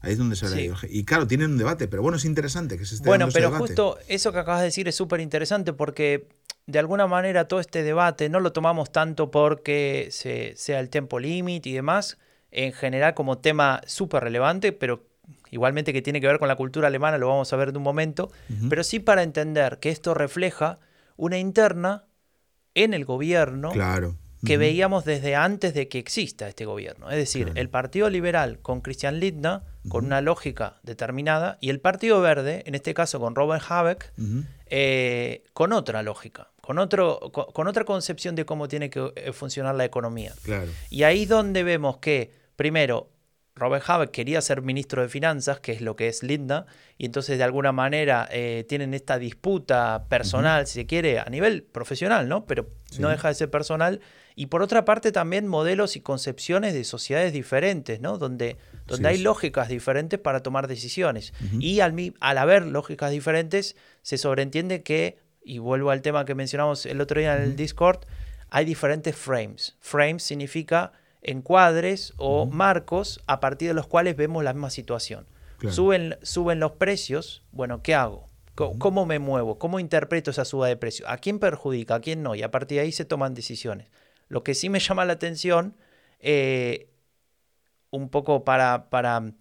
Ahí 0.00 0.12
es 0.12 0.18
donde 0.18 0.36
se 0.36 0.46
ve 0.46 0.50
la 0.52 0.60
ideología. 0.60 0.90
Y 0.92 1.04
claro, 1.04 1.26
tienen 1.26 1.50
un 1.50 1.58
debate, 1.58 1.88
pero 1.88 2.02
bueno, 2.02 2.16
es 2.16 2.24
interesante 2.24 2.78
que 2.78 2.86
se 2.86 2.94
esté 2.94 3.08
Bueno, 3.08 3.28
pero 3.32 3.50
justo 3.52 3.98
eso 4.06 4.32
que 4.32 4.38
acabas 4.38 4.60
de 4.60 4.66
decir 4.66 4.86
es 4.86 4.94
súper 4.94 5.20
interesante 5.20 5.72
porque 5.72 6.28
de 6.70 6.78
alguna 6.78 7.06
manera 7.06 7.46
todo 7.46 7.60
este 7.60 7.82
debate 7.82 8.28
no 8.28 8.40
lo 8.40 8.52
tomamos 8.52 8.90
tanto 8.90 9.30
porque 9.30 10.08
se, 10.10 10.54
sea 10.56 10.80
el 10.80 10.88
tiempo 10.88 11.18
límite 11.18 11.68
y 11.68 11.72
demás, 11.72 12.18
en 12.50 12.72
general 12.72 13.14
como 13.14 13.38
tema 13.38 13.80
súper 13.86 14.24
relevante, 14.24 14.72
pero 14.72 15.04
igualmente 15.50 15.92
que 15.92 16.02
tiene 16.02 16.20
que 16.20 16.26
ver 16.26 16.38
con 16.38 16.48
la 16.48 16.56
cultura 16.56 16.88
alemana, 16.88 17.18
lo 17.18 17.28
vamos 17.28 17.52
a 17.52 17.56
ver 17.56 17.70
en 17.70 17.76
un 17.76 17.82
momento, 17.82 18.30
pero 18.68 18.84
sí 18.84 19.00
para 19.00 19.22
entender 19.22 19.78
que 19.78 19.90
esto 19.90 20.14
refleja 20.14 20.78
una 21.16 21.38
interna 21.38 22.04
en 22.74 22.94
el 22.94 23.04
gobierno 23.04 23.72
claro. 23.72 24.16
que 24.44 24.56
veíamos 24.56 25.04
desde 25.04 25.34
antes 25.34 25.74
de 25.74 25.88
que 25.88 25.98
exista 25.98 26.48
este 26.48 26.64
gobierno. 26.64 27.10
Es 27.10 27.16
decir, 27.16 27.52
el 27.56 27.68
Partido 27.68 28.08
Liberal 28.10 28.60
con 28.60 28.80
Christian 28.80 29.20
Lindner, 29.20 29.60
con 29.88 30.06
una 30.06 30.20
lógica 30.20 30.78
determinada, 30.82 31.58
y 31.60 31.70
el 31.70 31.80
Partido 31.80 32.20
Verde, 32.20 32.62
en 32.66 32.74
este 32.74 32.94
caso 32.94 33.18
con 33.18 33.34
Robert 33.34 33.64
Habeck, 33.68 34.12
eh, 34.66 35.44
con 35.52 35.72
otra 35.72 36.02
lógica. 36.02 36.49
Con, 36.60 36.78
otro, 36.78 37.18
con, 37.32 37.66
otra 37.66 37.84
concepción 37.84 38.34
de 38.34 38.44
cómo 38.44 38.68
tiene 38.68 38.90
que 38.90 39.12
eh, 39.16 39.32
funcionar 39.32 39.74
la 39.74 39.84
economía. 39.84 40.34
Claro. 40.42 40.70
Y 40.88 41.02
ahí 41.02 41.22
es 41.22 41.28
donde 41.28 41.62
vemos 41.62 41.98
que, 41.98 42.30
primero, 42.56 43.10
Robert 43.60 43.84
Habeck 43.86 44.10
quería 44.10 44.40
ser 44.40 44.62
ministro 44.62 45.02
de 45.02 45.08
Finanzas, 45.08 45.60
que 45.60 45.72
es 45.72 45.82
lo 45.82 45.94
que 45.94 46.08
es 46.08 46.22
Linda, 46.22 46.66
y 46.96 47.04
entonces 47.04 47.36
de 47.36 47.44
alguna 47.44 47.72
manera 47.72 48.26
eh, 48.32 48.64
tienen 48.68 48.94
esta 48.94 49.18
disputa 49.18 50.06
personal, 50.08 50.66
si 50.66 50.74
se 50.74 50.86
quiere, 50.86 51.18
a 51.18 51.26
nivel 51.26 51.62
profesional, 51.62 52.28
¿no? 52.28 52.46
Pero 52.46 52.68
no 52.98 53.10
deja 53.10 53.28
de 53.28 53.34
ser 53.34 53.50
personal. 53.50 54.00
Y 54.34 54.46
por 54.46 54.62
otra 54.62 54.86
parte 54.86 55.12
también 55.12 55.46
modelos 55.46 55.96
y 55.96 56.00
concepciones 56.00 56.72
de 56.72 56.84
sociedades 56.84 57.34
diferentes, 57.34 58.00
¿no? 58.00 58.16
Donde, 58.16 58.56
donde 58.86 59.08
hay 59.08 59.18
lógicas 59.18 59.68
diferentes 59.68 60.18
para 60.18 60.42
tomar 60.42 60.66
decisiones. 60.66 61.34
Y 61.58 61.80
al, 61.80 62.14
al 62.20 62.38
haber 62.38 62.66
lógicas 62.66 63.10
diferentes, 63.10 63.76
se 64.00 64.16
sobreentiende 64.16 64.82
que, 64.82 65.18
y 65.42 65.58
vuelvo 65.58 65.90
al 65.90 66.02
tema 66.02 66.24
que 66.24 66.34
mencionamos 66.34 66.86
el 66.86 67.00
otro 67.00 67.20
día 67.20 67.36
en 67.36 67.42
el 67.42 67.56
Discord, 67.56 68.00
hay 68.50 68.64
diferentes 68.64 69.16
frames. 69.16 69.76
Frames 69.80 70.22
significa 70.22 70.92
encuadres 71.22 72.14
o 72.16 72.46
marcos 72.46 73.22
a 73.26 73.40
partir 73.40 73.68
de 73.68 73.74
los 73.74 73.86
cuales 73.86 74.16
vemos 74.16 74.42
la 74.44 74.52
misma 74.52 74.70
situación. 74.70 75.26
Suben, 75.68 76.16
suben 76.22 76.58
los 76.58 76.72
precios, 76.72 77.44
bueno, 77.52 77.82
¿qué 77.82 77.94
hago? 77.94 78.30
¿Cómo, 78.54 79.06
me 79.06 79.18
muevo? 79.18 79.58
¿Cómo 79.58 79.80
interpreto 79.80 80.30
esa 80.30 80.44
suba 80.44 80.68
de 80.68 80.76
precios? 80.76 81.08
¿A 81.08 81.16
quién 81.18 81.38
perjudica? 81.38 81.96
¿A 81.96 82.00
quién 82.00 82.22
no? 82.22 82.34
Y 82.34 82.42
a 82.42 82.50
partir 82.50 82.76
de 82.76 82.82
ahí 82.82 82.92
se 82.92 83.04
toman 83.04 83.34
decisiones. 83.34 83.88
Lo 84.28 84.42
que 84.42 84.54
sí 84.54 84.68
me 84.68 84.80
llama 84.80 85.04
la 85.04 85.14
atención, 85.14 85.76
eh, 86.18 86.90
un 87.90 88.10
poco 88.10 88.44
para, 88.44 88.90
para, 88.90 89.32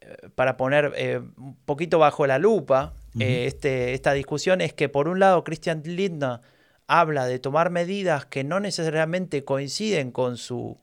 eh, 0.00 0.28
para 0.34 0.56
poner 0.56 0.92
eh, 0.96 1.20
un 1.36 1.56
poquito 1.64 1.98
bajo 1.98 2.26
la 2.26 2.38
lupa 2.38 2.94
este, 3.18 3.94
esta 3.94 4.12
discusión, 4.12 4.60
es 4.60 4.72
que 4.72 4.88
por 4.88 5.08
un 5.08 5.20
lado 5.20 5.44
Christian 5.44 5.82
Lindner 5.84 6.40
habla 6.86 7.26
de 7.26 7.38
tomar 7.38 7.70
medidas 7.70 8.26
que 8.26 8.44
no 8.44 8.60
necesariamente 8.60 9.44
coinciden 9.44 10.10
con 10.10 10.36
su 10.36 10.78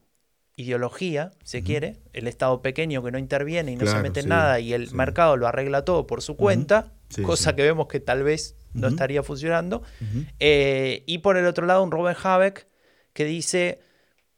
ideología, 0.56 1.32
se 1.44 1.62
quiere, 1.62 1.96
el 2.12 2.28
Estado 2.28 2.60
pequeño 2.62 3.02
que 3.02 3.10
no 3.10 3.18
interviene 3.18 3.72
y 3.72 3.76
no 3.76 3.86
se 3.86 3.98
mete 3.98 4.20
en 4.20 4.28
nada 4.28 4.60
y 4.60 4.72
el 4.72 4.92
mercado 4.92 5.36
lo 5.36 5.46
arregla 5.46 5.84
todo 5.84 6.06
por 6.06 6.22
su 6.22 6.36
cuenta, 6.36 6.92
cosa 7.24 7.56
que 7.56 7.62
vemos 7.62 7.88
que 7.88 8.00
tal 8.00 8.22
vez 8.22 8.56
no 8.74 8.88
estaría 8.88 9.22
funcionando. 9.22 9.82
Eh, 10.40 11.04
y 11.06 11.18
por 11.18 11.36
el 11.36 11.46
otro 11.46 11.66
lado, 11.66 11.82
un 11.82 11.90
Robert 11.90 12.18
Habeck 12.22 12.66
que 13.12 13.24
dice, 13.24 13.80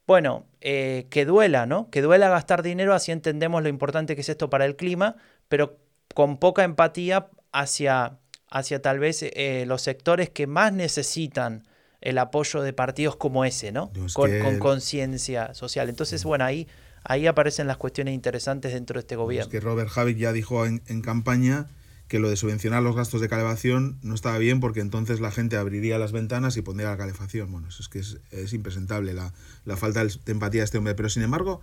bueno, 0.07 0.45
eh, 0.61 1.07
que 1.09 1.25
duela, 1.25 1.65
¿no? 1.65 1.89
Que 1.89 2.01
duela 2.01 2.29
gastar 2.29 2.63
dinero, 2.63 2.93
así 2.93 3.11
entendemos 3.11 3.61
lo 3.63 3.69
importante 3.69 4.15
que 4.15 4.21
es 4.21 4.29
esto 4.29 4.49
para 4.49 4.65
el 4.65 4.75
clima, 4.75 5.15
pero 5.47 5.77
con 6.13 6.37
poca 6.37 6.63
empatía 6.63 7.27
hacia, 7.55 8.19
hacia 8.49 8.81
tal 8.81 8.99
vez 8.99 9.23
eh, 9.23 9.63
los 9.65 9.81
sectores 9.81 10.29
que 10.29 10.45
más 10.45 10.73
necesitan 10.73 11.63
el 12.01 12.17
apoyo 12.17 12.61
de 12.61 12.73
partidos 12.73 13.15
como 13.15 13.45
ese, 13.45 13.71
¿no? 13.71 13.91
con 14.13 14.59
conciencia 14.59 15.53
social. 15.53 15.89
Entonces, 15.89 16.23
bueno, 16.23 16.45
ahí, 16.45 16.67
ahí 17.03 17.25
aparecen 17.25 17.65
las 17.65 17.77
cuestiones 17.77 18.13
interesantes 18.13 18.73
dentro 18.73 18.95
de 18.95 18.99
este 18.99 19.15
gobierno. 19.15 19.45
Es 19.45 19.51
que 19.51 19.59
Robert 19.59 19.89
Habeck 19.95 20.17
ya 20.17 20.33
dijo 20.33 20.65
en, 20.65 21.01
campaña 21.01 21.67
que 22.07 22.19
lo 22.19 22.29
de 22.29 22.35
subvencionar 22.35 22.83
los 22.83 22.95
gastos 22.95 23.21
de 23.21 23.29
calefacción 23.29 23.97
no 24.03 24.13
estaba 24.13 24.37
bien 24.37 24.59
porque 24.59 24.81
entonces 24.81 25.19
la 25.19 25.31
gente 25.31 25.57
abriría 25.57 25.97
las 25.97 26.11
ventanas 26.11 26.57
y 26.57 26.61
pondría 26.61 26.89
la 26.89 26.97
calefacción. 26.97 27.51
Bueno, 27.51 27.69
eso 27.69 27.81
es 27.81 27.89
que 27.89 27.99
es, 27.99 28.53
impresentable 28.53 29.13
la, 29.13 29.31
falta 29.77 30.03
de 30.03 30.11
empatía 30.27 30.61
de 30.61 30.65
este 30.65 30.77
hombre. 30.77 30.93
Pero 30.93 31.09
sin 31.09 31.23
embargo, 31.23 31.61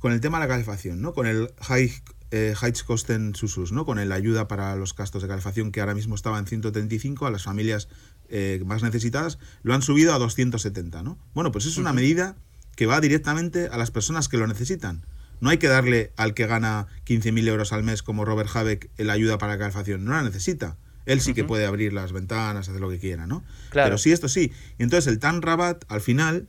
con 0.00 0.12
el 0.12 0.20
tema 0.20 0.38
de 0.38 0.44
la 0.44 0.48
calefacción, 0.48 1.00
¿no? 1.00 1.14
Con 1.14 1.26
el 1.26 1.50
high 1.60 1.90
eh, 2.30 2.54
Heizkosten 2.60 3.34
Susus, 3.34 3.72
¿no? 3.72 3.84
Con 3.84 4.06
la 4.06 4.14
ayuda 4.14 4.48
para 4.48 4.76
los 4.76 4.94
gastos 4.94 5.22
de 5.22 5.28
calefacción 5.28 5.72
que 5.72 5.80
ahora 5.80 5.94
mismo 5.94 6.14
estaba 6.14 6.38
en 6.38 6.46
135 6.46 7.26
a 7.26 7.30
las 7.30 7.44
familias 7.44 7.88
eh, 8.28 8.62
más 8.66 8.82
necesitadas, 8.82 9.38
lo 9.62 9.74
han 9.74 9.82
subido 9.82 10.14
a 10.14 10.18
270, 10.18 11.02
¿no? 11.02 11.18
Bueno, 11.34 11.52
pues 11.52 11.66
es 11.66 11.78
una 11.78 11.92
medida 11.92 12.36
que 12.76 12.86
va 12.86 13.00
directamente 13.00 13.68
a 13.68 13.76
las 13.78 13.90
personas 13.90 14.28
que 14.28 14.36
lo 14.36 14.46
necesitan. 14.46 15.04
No 15.40 15.50
hay 15.50 15.58
que 15.58 15.68
darle 15.68 16.12
al 16.16 16.34
que 16.34 16.46
gana 16.46 16.86
15.000 17.06 17.48
euros 17.48 17.72
al 17.72 17.82
mes 17.82 18.02
como 18.02 18.24
Robert 18.24 18.50
Habeck 18.52 18.90
la 18.98 19.12
ayuda 19.14 19.38
para 19.38 19.52
la 19.52 19.58
calefacción, 19.58 20.04
no 20.04 20.12
la 20.12 20.22
necesita. 20.22 20.76
Él 21.06 21.22
sí 21.22 21.32
que 21.32 21.44
puede 21.44 21.64
abrir 21.64 21.94
las 21.94 22.12
ventanas, 22.12 22.68
hacer 22.68 22.82
lo 22.82 22.90
que 22.90 22.98
quiera, 22.98 23.26
¿no? 23.26 23.42
Pero 23.72 23.96
sí, 23.96 24.12
esto 24.12 24.28
sí. 24.28 24.52
Y 24.78 24.82
entonces 24.82 25.10
el 25.10 25.18
TAN 25.18 25.40
Rabat, 25.40 25.84
al 25.88 26.02
final, 26.02 26.48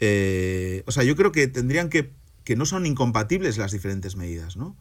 eh, 0.00 0.82
o 0.86 0.92
sea, 0.92 1.02
yo 1.02 1.16
creo 1.16 1.32
que 1.32 1.48
tendrían 1.48 1.88
que, 1.88 2.12
que 2.44 2.56
no 2.56 2.66
son 2.66 2.84
incompatibles 2.84 3.56
las 3.56 3.72
diferentes 3.72 4.16
medidas, 4.16 4.58
¿no? 4.58 4.76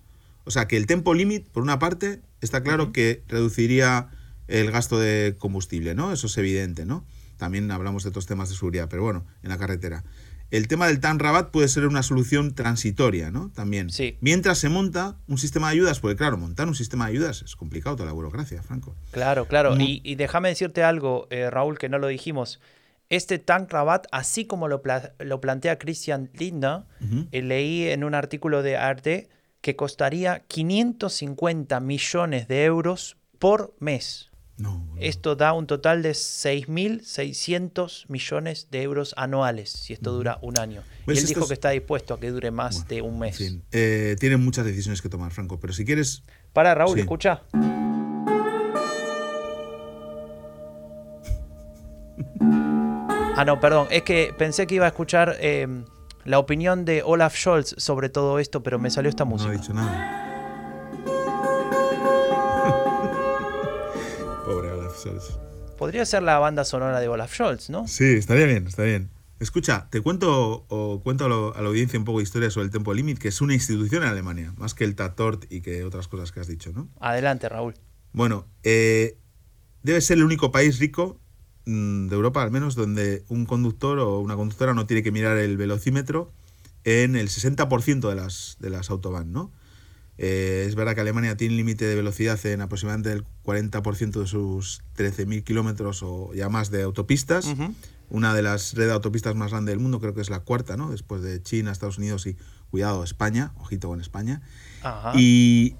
O 0.45 0.51
sea, 0.51 0.67
que 0.67 0.77
el 0.77 0.87
tempo 0.87 1.13
limit, 1.13 1.47
por 1.49 1.63
una 1.63 1.79
parte, 1.79 2.21
está 2.41 2.63
claro 2.63 2.91
que 2.91 3.23
reduciría 3.27 4.09
el 4.47 4.71
gasto 4.71 4.99
de 4.99 5.35
combustible, 5.37 5.95
¿no? 5.95 6.13
Eso 6.13 6.27
es 6.27 6.37
evidente, 6.37 6.85
¿no? 6.85 7.05
También 7.37 7.69
hablamos 7.71 8.03
de 8.03 8.09
otros 8.09 8.25
temas 8.25 8.49
de 8.49 8.55
seguridad, 8.55 8.87
pero 8.89 9.03
bueno, 9.03 9.25
en 9.43 9.49
la 9.49 9.57
carretera. 9.57 10.03
El 10.51 10.67
tema 10.67 10.87
del 10.87 10.99
TAN 10.99 11.19
Rabat 11.19 11.49
puede 11.49 11.67
ser 11.67 11.87
una 11.87 12.03
solución 12.03 12.53
transitoria, 12.53 13.31
¿no? 13.31 13.49
También. 13.49 13.89
Sí. 13.89 14.17
Mientras 14.21 14.59
se 14.59 14.69
monta 14.69 15.17
un 15.27 15.37
sistema 15.37 15.67
de 15.67 15.73
ayudas, 15.73 15.99
porque 15.99 16.15
claro, 16.15 16.37
montar 16.37 16.67
un 16.67 16.75
sistema 16.75 17.05
de 17.05 17.13
ayudas 17.13 17.41
es 17.41 17.55
complicado 17.55 17.95
toda 17.95 18.05
la 18.05 18.13
burocracia, 18.13 18.61
Franco. 18.61 18.95
Claro, 19.11 19.47
claro. 19.47 19.75
Y, 19.77 20.15
déjame 20.15 20.49
decirte 20.49 20.83
algo, 20.83 21.27
eh, 21.31 21.49
Raúl, 21.49 21.79
que 21.79 21.89
no 21.89 21.97
lo 21.97 22.07
dijimos. 22.07 22.61
Este 23.09 23.39
TAN 23.39 23.67
Rabat, 23.69 24.05
así 24.11 24.45
como 24.45 24.67
lo, 24.67 24.81
lo 25.19 25.41
plantea 25.41 25.77
Christian 25.77 26.29
Lindner, 26.33 26.83
eh, 27.31 27.41
leí 27.41 27.87
en 27.87 28.03
un 28.03 28.15
artículo 28.15 28.63
de 28.63 28.77
Arte 28.77 29.29
que 29.65 29.75
costaría 29.75 30.45
550 30.47 31.79
millones 31.79 32.47
de 32.47 32.65
euros 32.65 33.17
por 33.39 33.73
mes. 33.79 34.29
Esto 34.99 35.35
da 35.35 35.53
un 35.53 35.65
total 35.65 36.03
de 36.03 36.11
6.600 36.11 38.05
millones 38.07 38.67
de 38.69 38.83
euros 38.83 39.15
anuales 39.17 39.71
si 39.71 39.93
esto 39.93 40.11
dura 40.11 40.37
un 40.43 40.59
año. 40.59 40.83
y 41.01 41.05
pues 41.05 41.21
él 41.21 41.25
dijo 41.29 41.47
que 41.47 41.55
está 41.55 41.71
dispuesto 41.71 42.13
a 42.13 42.19
que 42.19 42.29
dure 42.29 42.51
más 42.51 42.87
de 42.87 43.01
un 43.01 43.17
mes. 43.17 43.41
Eh, 43.71 44.15
tienen 44.19 44.45
muchas 44.45 44.65
decisiones 44.65 45.01
que 45.01 45.09
tomar, 45.09 45.31
Franco, 45.31 45.59
pero 45.59 45.73
si 45.73 45.83
quieres... 45.83 46.21
Para, 46.53 46.75
Raúl, 46.75 46.99
escucha. 46.99 47.41
ah, 53.35 53.43
no, 53.47 53.59
perdón, 53.59 53.87
es 53.89 54.03
que 54.03 54.31
pensé 54.37 54.67
que 54.67 54.75
iba 54.75 54.85
a 54.85 54.89
escuchar 54.89 55.37
em, 55.39 55.85
la 56.25 56.39
opinión 56.39 56.83
de 56.85 57.03
Olaf 57.03 57.37
Scholz 57.37 57.75
sobre 57.77 58.09
todo 58.09 58.39
esto, 58.39 58.63
pero 58.63 58.79
me 58.79 58.89
salió 58.89 59.09
esta 59.09 59.23
música. 59.25 59.51
No 59.51 59.57
ha 59.57 59.61
dicho 59.61 59.73
nada. 59.73 60.21
Podría 65.77 66.05
ser 66.05 66.23
la 66.23 66.39
banda 66.39 66.65
sonora 66.65 66.99
de 66.99 67.07
Olaf 67.07 67.33
Scholz, 67.33 67.69
¿no? 67.69 67.87
Sí, 67.87 68.05
estaría 68.05 68.45
bien, 68.45 68.67
estaría 68.67 68.97
bien. 68.97 69.11
Escucha, 69.39 69.87
te 69.91 70.01
cuento 70.01 70.65
o 70.69 71.01
cuento 71.03 71.25
a, 71.25 71.29
la 71.61 71.67
audiencia 71.67 71.99
un 71.99 72.05
poco 72.05 72.19
de 72.19 72.23
historia 72.23 72.49
sobre 72.49 72.65
el 72.65 72.71
Tempo 72.71 72.93
Limit, 72.93 73.19
que 73.19 73.27
es 73.27 73.41
una 73.41 73.53
institución 73.53 74.03
en 74.03 74.09
Alemania, 74.09 74.53
más 74.57 74.73
que 74.73 74.85
el 74.85 74.95
Tatort 74.95 75.51
y 75.51 75.61
que 75.61 75.83
otras 75.83 76.07
cosas 76.07 76.31
que 76.31 76.39
has 76.39 76.47
dicho, 76.47 76.71
¿no? 76.73 76.87
Adelante, 76.99 77.49
Raúl. 77.49 77.75
Bueno, 78.13 78.47
eh, 78.63 79.17
debe 79.83 79.99
ser 79.99 80.17
el 80.17 80.23
único 80.23 80.51
país 80.51 80.79
rico 80.79 81.19
de 81.65 82.15
Europa, 82.15 82.43
al 82.43 82.51
menos, 82.51 82.75
donde 82.75 83.23
un 83.27 83.45
conductor 83.45 83.99
o 83.99 84.19
una 84.19 84.35
conductora 84.35 84.73
no 84.73 84.85
tiene 84.85 85.03
que 85.03 85.11
mirar 85.11 85.37
el 85.37 85.57
velocímetro 85.57 86.31
en 86.83 87.15
el 87.15 87.29
60% 87.29 88.07
de 88.07 88.15
las, 88.15 88.57
de 88.59 88.69
las 88.69 88.89
autobahn, 88.89 89.31
¿no? 89.31 89.51
Eh, 90.17 90.65
es 90.67 90.75
verdad 90.75 90.95
que 90.95 91.01
Alemania 91.01 91.35
tiene 91.35 91.55
un 91.55 91.57
límite 91.57 91.85
de 91.85 91.95
velocidad 91.95 92.43
en 92.45 92.61
aproximadamente 92.61 93.11
el 93.11 93.25
40% 93.43 94.21
de 94.21 94.27
sus 94.27 94.81
13.000 94.95 95.43
kilómetros 95.43 96.03
o 96.03 96.33
ya 96.33 96.47
más 96.49 96.71
de 96.71 96.83
autopistas. 96.83 97.53
Una 98.07 98.33
de 98.33 98.43
las 98.43 98.75
redes 98.75 98.89
de 98.89 98.93
autopistas 98.93 99.35
más 99.35 99.51
grandes 99.51 99.73
del 99.73 99.79
mundo, 99.79 99.99
creo 99.99 100.13
que 100.13 100.21
es 100.21 100.29
la 100.29 100.41
cuarta, 100.41 100.77
¿no? 100.77 100.91
Después 100.91 101.21
de 101.21 101.41
China, 101.41 101.71
Estados 101.71 101.97
Unidos 101.97 102.27
y, 102.27 102.37
cuidado, 102.69 103.03
España, 103.03 103.51
ojito 103.57 103.87
con 103.87 103.99
España. 103.99 104.41
Y, 105.15 105.75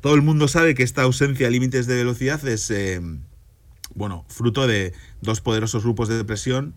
todo 0.00 0.14
el 0.14 0.22
mundo 0.22 0.48
sabe 0.48 0.74
que 0.74 0.82
esta 0.82 1.02
ausencia 1.02 1.46
de 1.46 1.50
límites 1.52 1.86
de 1.86 1.96
velocidad 1.96 2.44
es, 2.48 2.70
eh, 2.70 3.00
bueno, 3.94 4.24
fruto 4.28 4.66
de 4.66 4.92
dos 5.20 5.40
poderosos 5.40 5.82
grupos 5.82 6.08
de 6.08 6.16
depresión 6.16 6.74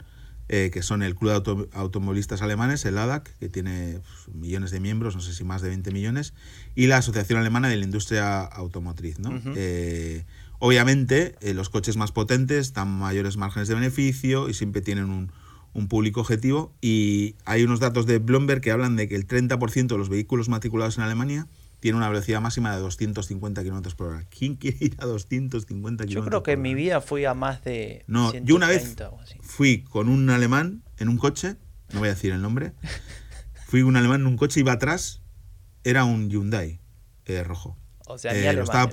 eh, 0.48 0.70
que 0.72 0.84
son 0.84 1.02
el 1.02 1.16
Club 1.16 1.44
de 1.44 1.68
Automovilistas 1.74 2.44
Alemanes, 2.44 2.86
el 2.86 3.00
ADAC, 3.00 3.36
que 3.40 3.50
tiene 3.50 4.00
pues, 4.00 4.36
millones 4.36 4.70
de 4.70 4.80
miembros, 4.80 5.16
no 5.16 5.22
sé 5.22 5.34
si 5.34 5.44
más 5.44 5.64
de 5.64 5.70
20 5.70 5.90
millones, 5.90 6.36
y 6.76 6.86
la 6.86 6.98
Asociación 6.98 7.40
Alemana 7.40 7.68
de 7.68 7.78
la 7.78 7.84
Industria 7.84 8.44
Automotriz. 8.44 9.18
¿no? 9.18 9.42
Eh, 9.56 10.24
obviamente, 10.60 11.34
eh, 11.42 11.56
los 11.56 11.70
coches 11.70 11.98
más 11.98 12.12
potentes 12.12 12.74
dan 12.74 12.96
mayores 12.96 13.38
márgenes 13.38 13.70
de 13.70 13.74
beneficio 13.74 14.48
y 14.48 14.54
siempre 14.54 14.84
tienen 14.84 15.10
un, 15.10 15.32
un 15.74 15.88
público 15.88 16.22
objetivo 16.22 16.76
y 16.80 17.34
hay 17.46 17.64
unos 17.64 17.80
datos 17.80 18.06
de 18.06 18.20
Bloomberg 18.20 18.62
que 18.62 18.70
hablan 18.70 18.96
de 18.96 19.08
que 19.08 19.16
el 19.16 19.28
30% 19.28 19.88
de 19.88 19.98
los 19.98 20.10
vehículos 20.10 20.48
matriculados 20.48 21.00
en 21.00 21.06
Alemania 21.06 21.48
tiene 21.80 21.98
una 21.98 22.10
velocidad 22.10 22.42
máxima 22.42 22.74
de 22.74 22.82
250 22.82 23.64
kilómetros 23.64 23.96
por 23.96 24.08
hora. 24.08 24.26
¿Quién 24.30 24.56
quiere 24.56 24.78
ir 24.80 24.96
a 25.00 25.06
250 25.06 26.06
kilómetros 26.06 26.26
Yo 26.26 26.30
creo 26.30 26.44
que 26.44 26.54
en 26.54 26.62
mi 26.62 26.74
vida 26.74 27.02
fui 27.02 27.26
a 27.26 27.34
más 27.34 27.64
de. 27.64 28.04
No, 28.08 28.34
yo 28.34 28.56
una 28.56 28.68
vez 28.68 28.96
fui 29.42 29.84
con 29.84 30.10
un 30.10 30.30
alemán 30.30 30.84
en 30.98 31.10
un 31.10 31.18
coche, 31.18 31.58
no 31.94 32.00
voy 32.00 32.10
a 32.10 32.14
decir 32.14 32.34
el 32.34 32.42
nombre, 32.42 32.74
fui 33.68 33.82
un 33.82 33.96
alemán 33.96 34.22
en 34.22 34.28
un 34.28 34.38
coche, 34.38 34.60
iba 34.60 34.74
atrás, 34.74 35.22
era 35.84 36.04
un 36.04 36.30
Hyundai 36.30 36.80
eh, 37.26 37.44
rojo. 37.44 37.78
O 38.08 38.18
sea, 38.18 38.34
eh, 38.36 38.54
lo, 38.54 38.64
estaba 38.64 38.90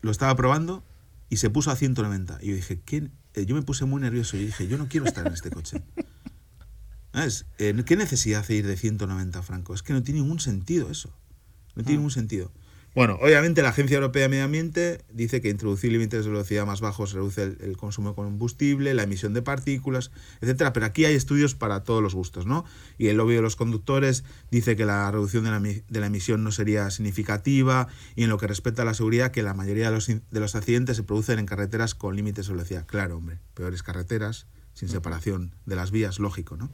lo 0.00 0.10
estaba 0.10 0.34
probando 0.36 0.84
y 1.28 1.36
se 1.36 1.50
puso 1.50 1.70
a 1.70 1.76
190. 1.76 2.38
Y 2.42 2.48
yo 2.48 2.54
dije, 2.54 2.80
¿quién? 2.84 3.12
Eh, 3.34 3.46
yo 3.46 3.54
me 3.54 3.62
puse 3.62 3.84
muy 3.84 4.00
nervioso 4.00 4.36
y 4.36 4.46
dije, 4.46 4.68
yo 4.68 4.78
no 4.78 4.88
quiero 4.88 5.06
estar 5.06 5.26
en 5.26 5.32
este 5.32 5.50
coche. 5.50 5.82
¿Qué 7.86 7.96
necesidad 7.96 8.46
de 8.46 8.54
ir 8.54 8.66
de 8.66 8.76
190 8.76 9.42
francos? 9.42 9.80
Es 9.80 9.82
que 9.82 9.92
no 9.92 10.02
tiene 10.02 10.20
ningún 10.20 10.40
sentido 10.40 10.90
eso. 10.90 11.12
No 11.74 11.82
tiene 11.82 11.94
ah. 11.94 11.98
ningún 11.98 12.10
sentido. 12.10 12.50
Bueno, 12.98 13.16
obviamente 13.20 13.62
la 13.62 13.68
Agencia 13.68 13.94
Europea 13.94 14.22
de 14.22 14.28
Medio 14.28 14.44
Ambiente 14.44 15.04
dice 15.12 15.40
que 15.40 15.50
introducir 15.50 15.92
límites 15.92 16.24
de 16.24 16.30
velocidad 16.32 16.66
más 16.66 16.80
bajos 16.80 17.12
reduce 17.12 17.44
el, 17.44 17.76
consumo 17.76 18.08
de 18.08 18.14
combustible, 18.16 18.92
la 18.92 19.04
emisión 19.04 19.34
de 19.34 19.40
partículas, 19.40 20.10
etcétera. 20.40 20.72
Pero 20.72 20.86
aquí 20.86 21.04
hay 21.04 21.14
estudios 21.14 21.54
para 21.54 21.84
todos 21.84 22.02
los 22.02 22.16
gustos, 22.16 22.46
¿no? 22.46 22.64
Y 22.96 23.06
el 23.06 23.18
lobby 23.18 23.34
de 23.34 23.42
los 23.42 23.56
conductores 23.56 24.24
dice 24.50 24.74
que 24.74 24.84
la 24.84 25.08
reducción 25.12 25.44
de 25.44 25.50
la, 25.50 25.60
de 25.60 26.00
la 26.00 26.06
emisión 26.06 26.42
no 26.42 26.50
sería 26.50 26.90
significativa 26.90 27.86
y 28.16 28.24
en 28.24 28.30
lo 28.30 28.38
que 28.38 28.48
respecta 28.48 28.82
a 28.82 28.84
la 28.84 28.94
seguridad 28.94 29.30
que 29.30 29.44
la 29.44 29.54
mayoría 29.54 29.90
de 29.90 29.94
los, 29.94 30.08
de 30.08 30.40
los 30.40 30.56
accidentes 30.56 30.96
se 30.96 31.04
producen 31.04 31.38
en 31.38 31.46
carreteras 31.46 31.94
con 31.94 32.16
límites 32.16 32.48
de 32.48 32.54
velocidad. 32.54 32.84
Claro, 32.86 33.18
hombre, 33.18 33.38
peores 33.54 33.84
carreteras, 33.84 34.48
sin 34.72 34.88
separación 34.88 35.54
de 35.66 35.76
las 35.76 35.92
vías, 35.92 36.18
lógico, 36.18 36.56
¿no? 36.56 36.70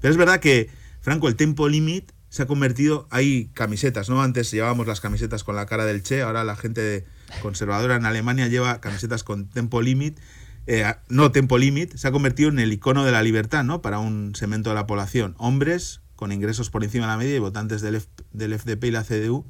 Pero 0.00 0.10
es 0.10 0.16
verdad 0.16 0.40
que, 0.40 0.70
Franco, 1.00 1.28
el 1.28 1.36
tempo 1.36 1.68
limit 1.68 2.12
se 2.36 2.42
ha 2.42 2.46
convertido, 2.46 3.08
hay 3.10 3.46
camisetas, 3.54 4.10
¿no? 4.10 4.22
Antes 4.22 4.50
llevábamos 4.50 4.86
las 4.86 5.00
camisetas 5.00 5.42
con 5.42 5.56
la 5.56 5.64
cara 5.64 5.86
del 5.86 6.02
Che, 6.02 6.20
ahora 6.20 6.44
la 6.44 6.54
gente 6.54 7.06
conservadora 7.40 7.96
en 7.96 8.04
Alemania 8.04 8.46
lleva 8.46 8.78
camisetas 8.82 9.24
con 9.24 9.48
tempo 9.48 9.80
limit, 9.80 10.18
eh, 10.66 10.84
no 11.08 11.32
tempo 11.32 11.56
limit, 11.56 11.96
se 11.96 12.08
ha 12.08 12.12
convertido 12.12 12.50
en 12.50 12.58
el 12.58 12.74
icono 12.74 13.06
de 13.06 13.12
la 13.12 13.22
libertad, 13.22 13.64
¿no? 13.64 13.80
Para 13.80 14.00
un 14.00 14.34
segmento 14.34 14.68
de 14.68 14.74
la 14.74 14.86
población. 14.86 15.34
Hombres 15.38 16.02
con 16.14 16.30
ingresos 16.30 16.68
por 16.68 16.84
encima 16.84 17.06
de 17.06 17.12
la 17.12 17.16
media 17.16 17.36
y 17.36 17.38
votantes 17.38 17.80
del, 17.80 18.02
del 18.32 18.58
FDP 18.58 18.84
y 18.84 18.90
la 18.90 19.02
CDU. 19.02 19.46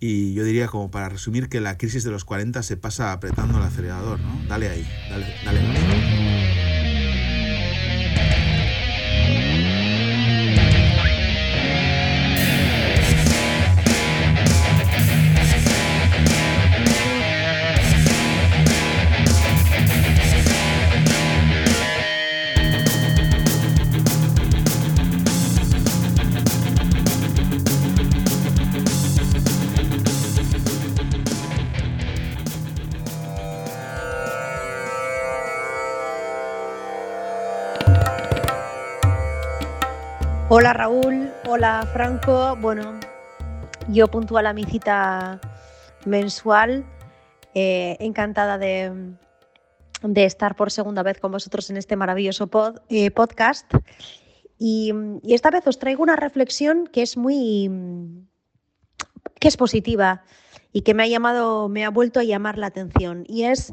Y 0.00 0.34
yo 0.34 0.42
diría, 0.42 0.66
como 0.66 0.90
para 0.90 1.10
resumir, 1.10 1.48
que 1.48 1.60
la 1.60 1.78
crisis 1.78 2.02
de 2.02 2.10
los 2.10 2.24
40 2.24 2.64
se 2.64 2.76
pasa 2.76 3.12
apretando 3.12 3.58
el 3.58 3.64
acelerador, 3.64 4.18
¿no? 4.18 4.40
Dale 4.48 4.68
ahí, 4.68 4.88
dale, 5.08 5.26
dale. 5.44 6.19
Hola 40.52 40.72
Raúl, 40.72 41.30
hola 41.46 41.88
Franco. 41.92 42.56
Bueno, 42.56 42.98
yo 43.88 44.08
puntual 44.08 44.48
a 44.48 44.52
mi 44.52 44.64
cita 44.64 45.40
mensual. 46.06 46.84
Eh, 47.54 47.96
encantada 48.00 48.58
de, 48.58 49.14
estar 50.16 50.56
por 50.56 50.72
segunda 50.72 51.04
vez 51.04 51.20
con 51.20 51.30
vosotros 51.30 51.70
en 51.70 51.76
este 51.76 51.94
maravilloso 51.94 52.50
eh, 52.88 53.12
podcast. 53.12 53.72
Y, 54.58 54.92
esta 55.22 55.52
vez 55.52 55.64
os 55.68 55.78
traigo 55.78 56.02
una 56.02 56.16
reflexión 56.16 56.88
que 56.88 57.02
es 57.02 57.16
muy 57.16 57.70
que 59.38 59.46
es 59.46 59.56
positiva 59.56 60.24
y 60.72 60.82
que 60.82 60.94
me 60.94 61.04
ha 61.04 61.06
llamado, 61.06 61.68
me 61.68 61.84
ha 61.84 61.90
vuelto 61.90 62.18
a 62.18 62.24
llamar 62.24 62.58
la 62.58 62.66
atención. 62.66 63.22
Y 63.28 63.44
es 63.44 63.72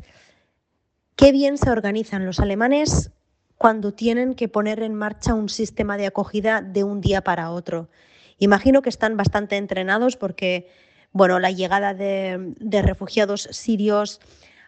qué 1.15 1.31
bien 1.31 1.57
se 1.57 1.71
organizan 1.71 2.27
los 2.27 2.39
alemanes 2.39 3.09
cuando 3.57 3.93
tienen 3.93 4.35
que 4.35 4.47
poner 4.47 4.83
en 4.83 4.93
marcha 4.93 5.33
un 5.33 5.49
sistema 5.49 5.97
de 5.97 6.07
acogida 6.07 6.61
de 6.61 6.83
un 6.83 7.01
día 7.01 7.21
para 7.21 7.51
otro. 7.51 7.89
Imagino 8.37 8.81
que 8.81 8.89
están 8.89 9.17
bastante 9.17 9.57
entrenados 9.57 10.15
porque, 10.15 10.69
bueno, 11.11 11.39
la 11.39 11.51
llegada 11.51 11.93
de, 11.93 12.53
refugiados 12.83 13.49
sirios, 13.51 14.19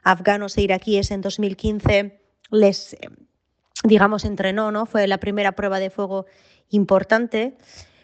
afganos 0.04 0.58
e 0.58 0.64
iraquíes 0.64 1.12
en 1.12 1.22
2015 1.22 2.20
les, 2.50 2.98
digamos, 3.84 4.26
entrenó, 4.26 4.72
¿no? 4.72 4.88
Fue 4.88 5.06
la 5.08 5.20
primera 5.20 5.52
prueba 5.52 5.80
de 5.80 5.92
fuego 5.92 6.26
importante. 6.70 7.58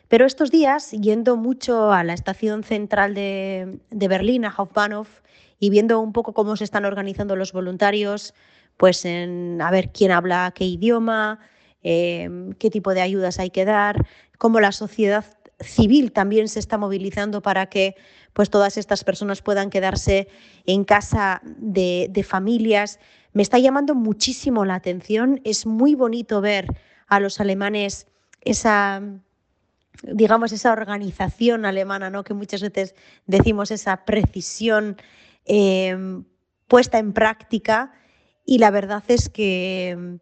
Pero 0.08 0.26
estos 0.26 0.52
días, 0.52 0.92
yendo 0.92 1.36
mucho 1.36 1.92
a 1.92 2.04
la 2.04 2.14
estación 2.14 2.64
central 2.64 3.16
de, 3.16 3.80
Berlín, 3.90 4.46
a 4.46 4.54
Hauptbahnhof, 4.56 5.10
y 5.58 5.72
viendo 5.72 6.00
un 6.00 6.14
poco 6.14 6.34
cómo 6.34 6.56
se 6.58 6.64
están 6.64 6.86
organizando 6.86 7.36
los 7.36 7.54
voluntarios, 7.54 8.36
pues 8.78 9.06
en 9.06 9.62
a 9.62 9.72
ver 9.72 9.92
quién 9.92 10.12
habla 10.12 10.52
qué 10.56 10.66
idioma, 10.66 11.40
em, 11.84 12.54
qué 12.54 12.70
tipo 12.70 12.94
de 12.94 13.02
ayudas 13.02 13.40
hay 13.40 13.50
que 13.50 13.66
dar, 13.66 14.06
cómo 14.38 14.60
la 14.60 14.72
sociedad 14.72 15.26
civil 15.60 16.12
también 16.12 16.48
se 16.50 16.60
está 16.60 16.78
movilizando 16.78 17.42
para 17.42 17.68
que 17.68 17.96
pues 18.34 18.50
todas 18.50 18.78
estas 18.78 19.04
personas 19.04 19.42
puedan 19.42 19.70
quedarse 19.70 20.28
en 20.66 20.84
casa 20.84 21.42
de, 21.46 22.26
familias. 22.28 23.00
Me 23.32 23.42
está 23.42 23.60
llamando 23.60 23.96
muchísimo 23.96 24.66
la 24.66 24.76
atención. 24.76 25.40
Es 25.46 25.66
muy 25.66 25.96
bonito 25.96 26.42
ver 26.42 26.68
a 27.08 27.22
los 27.22 27.40
alemanes 27.40 28.08
esa 28.42 29.02
digamos 30.04 30.52
esa 30.52 30.74
organización 30.74 31.66
alemana, 31.66 32.10
¿no? 32.10 32.26
que 32.26 32.34
muchas 32.34 32.62
veces 32.62 32.96
decimos 33.26 33.72
esa 33.72 34.04
precisión 34.04 34.98
em, 35.46 36.26
puesta 36.68 37.00
en 37.00 37.14
práctica 37.14 37.94
y 38.46 38.60
la 38.60 38.72
verdad 38.72 39.04
es 39.08 39.30
que, 39.30 40.18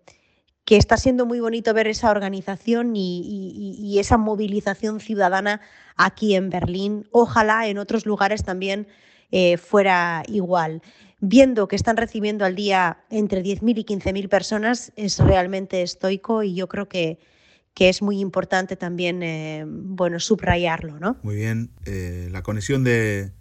que 0.65 0.77
está 0.77 0.97
siendo 0.97 1.25
muy 1.25 1.39
bonito 1.39 1.73
ver 1.73 1.87
esa 1.87 2.09
organización 2.09 2.95
y, 2.95 3.97
esa 3.99 4.17
movilización 4.17 4.99
ciudadana 4.99 5.61
aquí 5.95 6.35
en 6.35 6.49
Berlín. 6.49 7.07
Ojalá 7.11 7.67
en 7.67 7.77
otros 7.77 8.05
lugares 8.05 8.43
también 8.43 8.87
eh, 9.31 9.57
fuera 9.57 10.23
igual. 10.27 10.81
Viendo 11.19 11.67
que 11.67 11.75
están 11.75 11.95
recibiendo 11.95 12.43
al 12.43 12.55
día 12.55 12.97
entre 13.09 13.43
10.000 13.43 13.79
y 13.79 13.85
15.000 13.85 14.29
personas 14.29 14.91
es 14.95 15.19
realmente 15.19 15.81
estoico 15.81 16.43
y 16.43 16.53
yo 16.53 16.67
creo 16.67 16.89
que, 16.89 17.19
que 17.73 17.87
es 17.87 18.01
muy 18.01 18.19
importante 18.19 18.75
también 18.75 19.23
eh, 19.23 19.63
bueno, 19.65 20.19
subrayarlo. 20.19 20.99
¿no? 20.99 21.17
Muy 21.23 21.35
bien, 21.35 21.71
eh, 21.85 22.27
la 22.31 22.41
conexión 22.41 22.83
de, 22.83 23.31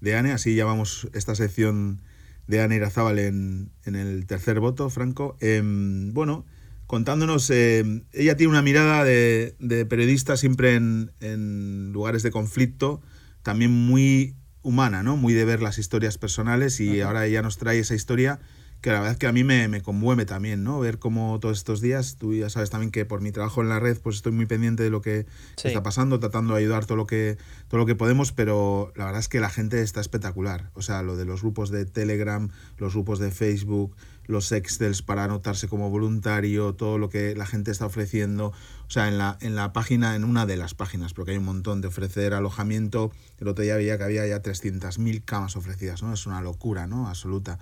de 0.00 0.16
Anne, 0.16 0.32
así 0.32 0.54
llamamos 0.54 1.08
esta 1.14 1.34
sección 1.34 2.02
de 2.50 2.60
Ana 2.60 2.74
Irazábal 2.74 3.18
en, 3.20 3.70
en 3.84 3.94
el 3.94 4.26
tercer 4.26 4.60
voto, 4.60 4.90
Franco. 4.90 5.36
Em, 5.40 6.12
bueno, 6.12 6.44
contándonos, 6.86 7.48
em, 7.50 8.02
ella 8.12 8.36
tiene 8.36 8.50
una 8.50 8.62
mirada 8.62 9.04
de, 9.04 9.54
periodista 9.88 10.36
siempre 10.36 10.74
en, 10.74 11.92
lugares 11.92 12.24
de 12.24 12.32
conflicto, 12.32 13.00
también 13.44 13.70
muy 13.70 14.34
humana, 14.62 15.04
¿no? 15.04 15.16
Muy 15.16 15.32
de 15.32 15.44
ver 15.44 15.62
las 15.62 15.78
historias 15.78 16.18
personales 16.18 16.80
y 16.80 17.00
ahora 17.00 17.24
ella 17.26 17.42
nos 17.42 17.58
trae 17.58 17.78
esa 17.78 17.94
historia 17.94 18.40
que 18.80 18.90
la 18.90 18.96
verdad 18.96 19.12
es 19.12 19.18
que 19.18 19.26
a 19.26 19.32
mí 19.32 19.44
me, 19.44 19.68
me, 19.68 19.82
conmueve 19.82 20.24
también, 20.24 20.64
¿no? 20.64 20.80
Ver 20.80 20.98
cómo 20.98 21.38
todos 21.40 21.58
estos 21.58 21.80
días, 21.80 22.16
tú 22.16 22.34
ya 22.34 22.48
sabes 22.48 22.70
también 22.70 22.90
que 22.90 23.04
por 23.04 23.20
mi 23.20 23.30
trabajo 23.30 23.60
en 23.60 23.68
la 23.68 23.78
red, 23.78 23.98
pues 23.98 24.16
estoy 24.16 24.32
muy 24.32 24.46
pendiente 24.46 24.82
de 24.82 24.90
lo 24.90 25.02
que 25.02 25.26
está 25.62 25.82
pasando, 25.82 26.18
tratando 26.18 26.54
de 26.54 26.60
ayudar 26.60 26.86
todo 26.86 26.96
lo 26.96 27.06
que 27.06 27.36
todo 27.68 27.78
lo 27.78 27.86
que 27.86 27.94
podemos, 27.94 28.32
pero 28.32 28.92
la 28.96 29.04
verdad 29.04 29.20
es 29.20 29.28
que 29.28 29.40
la 29.40 29.50
gente 29.50 29.82
está 29.82 30.00
espectacular. 30.00 30.70
O 30.74 30.82
sea, 30.82 31.02
lo 31.02 31.16
de 31.16 31.24
los 31.24 31.42
grupos 31.42 31.70
de 31.70 31.84
Telegram, 31.84 32.48
los 32.78 32.94
grupos 32.94 33.18
de 33.18 33.30
Facebook, 33.30 33.94
los 34.30 34.52
Excels 34.52 35.02
para 35.02 35.24
anotarse 35.24 35.68
como 35.68 35.90
voluntario, 35.90 36.74
todo 36.74 36.98
lo 36.98 37.10
que 37.10 37.34
la 37.34 37.46
gente 37.46 37.70
está 37.70 37.86
ofreciendo. 37.86 38.46
O 38.46 38.90
sea, 38.90 39.08
en 39.08 39.18
la, 39.18 39.36
en 39.40 39.54
la 39.54 39.72
página, 39.72 40.16
en 40.16 40.24
una 40.24 40.46
de 40.46 40.56
las 40.56 40.74
páginas, 40.74 41.12
porque 41.12 41.32
hay 41.32 41.38
un 41.38 41.44
montón 41.44 41.80
de 41.80 41.88
ofrecer 41.88 42.32
alojamiento. 42.32 43.12
El 43.38 43.48
otro 43.48 43.62
día 43.62 43.76
veía 43.76 43.98
que 43.98 44.04
había 44.04 44.26
ya 44.26 44.42
300.000 44.42 45.24
camas 45.24 45.56
ofrecidas, 45.56 46.02
¿no? 46.02 46.12
Es 46.14 46.26
una 46.26 46.40
locura, 46.40 46.86
¿no? 46.86 47.08
Absoluta. 47.08 47.58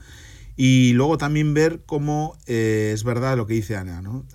Y 0.61 0.92
luego 0.94 1.18
también 1.18 1.54
ver 1.54 1.82
cómo 1.86 2.36
eh, 2.46 2.90
es 2.92 3.04
verdad 3.04 3.36
lo 3.36 3.46
que 3.46 3.54
dice 3.54 3.76
Ana, 3.76 4.02
¿no? 4.02 4.26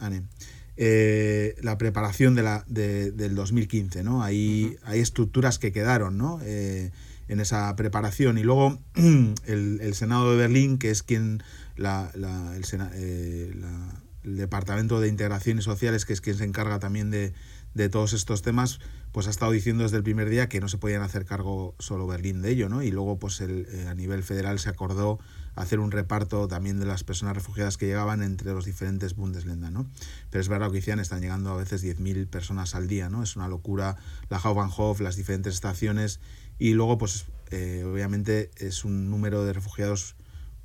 Eh, 0.78 1.54
la 1.62 1.78
preparación 1.78 2.34
de 2.34 2.44
la, 2.44 2.64
del 2.66 3.36
2015, 3.36 4.04
¿no? 4.04 4.24
Hay, 4.24 4.78
hay 4.86 5.02
estructuras 5.02 5.60
que 5.60 5.74
quedaron, 5.74 6.18
¿no? 6.18 6.40
Eh, 6.42 6.92
en 7.28 7.42
esa 7.42 7.76
preparación. 7.76 8.38
Y 8.38 8.44
luego 8.44 8.80
el, 9.46 9.94
Senado 9.96 10.32
de 10.32 10.38
Berlín, 10.38 10.78
que 10.78 10.92
es 10.92 11.04
quien 11.04 11.44
la, 11.76 12.10
la, 12.16 12.58
Departamento 14.24 15.02
de 15.02 15.10
Integración 15.10 15.60
y 15.60 15.62
Sociales, 15.62 16.06
que 16.06 16.14
es 16.14 16.22
quien 16.22 16.38
se 16.38 16.46
encarga 16.46 16.80
también 16.80 17.12
de, 17.12 17.34
de 17.74 17.90
todos 17.90 18.14
estos 18.14 18.44
temas, 18.44 18.80
pues 19.12 19.28
ha 19.28 19.30
estado 19.30 19.52
diciendo 19.52 19.84
desde 19.84 19.98
el 19.98 20.04
primer 20.04 20.30
día 20.30 20.48
que 20.48 20.62
no 20.62 20.70
se 20.70 20.78
podían 20.78 21.02
hacer 21.02 21.26
cargo 21.26 21.76
solo 21.80 22.08
Berlín 22.08 22.42
de 22.42 22.52
ello, 22.52 22.70
¿no? 22.70 22.82
Y 22.82 22.92
luego, 22.92 23.20
pues 23.20 23.42
el, 23.42 23.68
a 23.90 23.94
nivel 23.94 24.24
federal 24.24 24.58
se 24.60 24.70
acordó 24.70 25.20
hacer 25.56 25.80
un 25.80 25.92
reparto 25.92 26.48
también 26.48 26.80
de 26.80 26.86
las 26.86 27.04
personas 27.04 27.36
refugiadas 27.36 27.78
que 27.78 27.86
llegaban 27.86 28.24
entre 28.24 28.52
los 28.54 28.66
diferentes 28.66 29.16
Bundesländer, 29.16 29.72
¿no? 29.72 29.88
Pero 30.30 30.42
es 30.42 30.50
verdad 30.50 30.70
que 30.70 30.78
decían, 30.78 31.00
están 31.00 31.22
llegando 31.22 31.52
a 31.52 31.58
veces 31.58 31.84
10.000 31.84 32.28
personas 32.28 32.76
al 32.76 32.88
día, 32.88 33.10
¿no? 33.10 33.24
Es 33.24 33.36
una 33.36 33.48
locura 33.48 33.98
la 34.30 34.38
Hauptbahnhof, 34.38 35.00
las 35.00 35.16
diferentes 35.16 35.54
estaciones 35.54 36.20
y 36.60 36.74
luego, 36.74 36.98
pues 36.98 37.26
eh, 37.52 37.84
obviamente 37.86 38.52
es 38.58 38.86
un 38.86 39.10
número 39.10 39.44
de 39.46 39.54
refugiados 39.54 40.16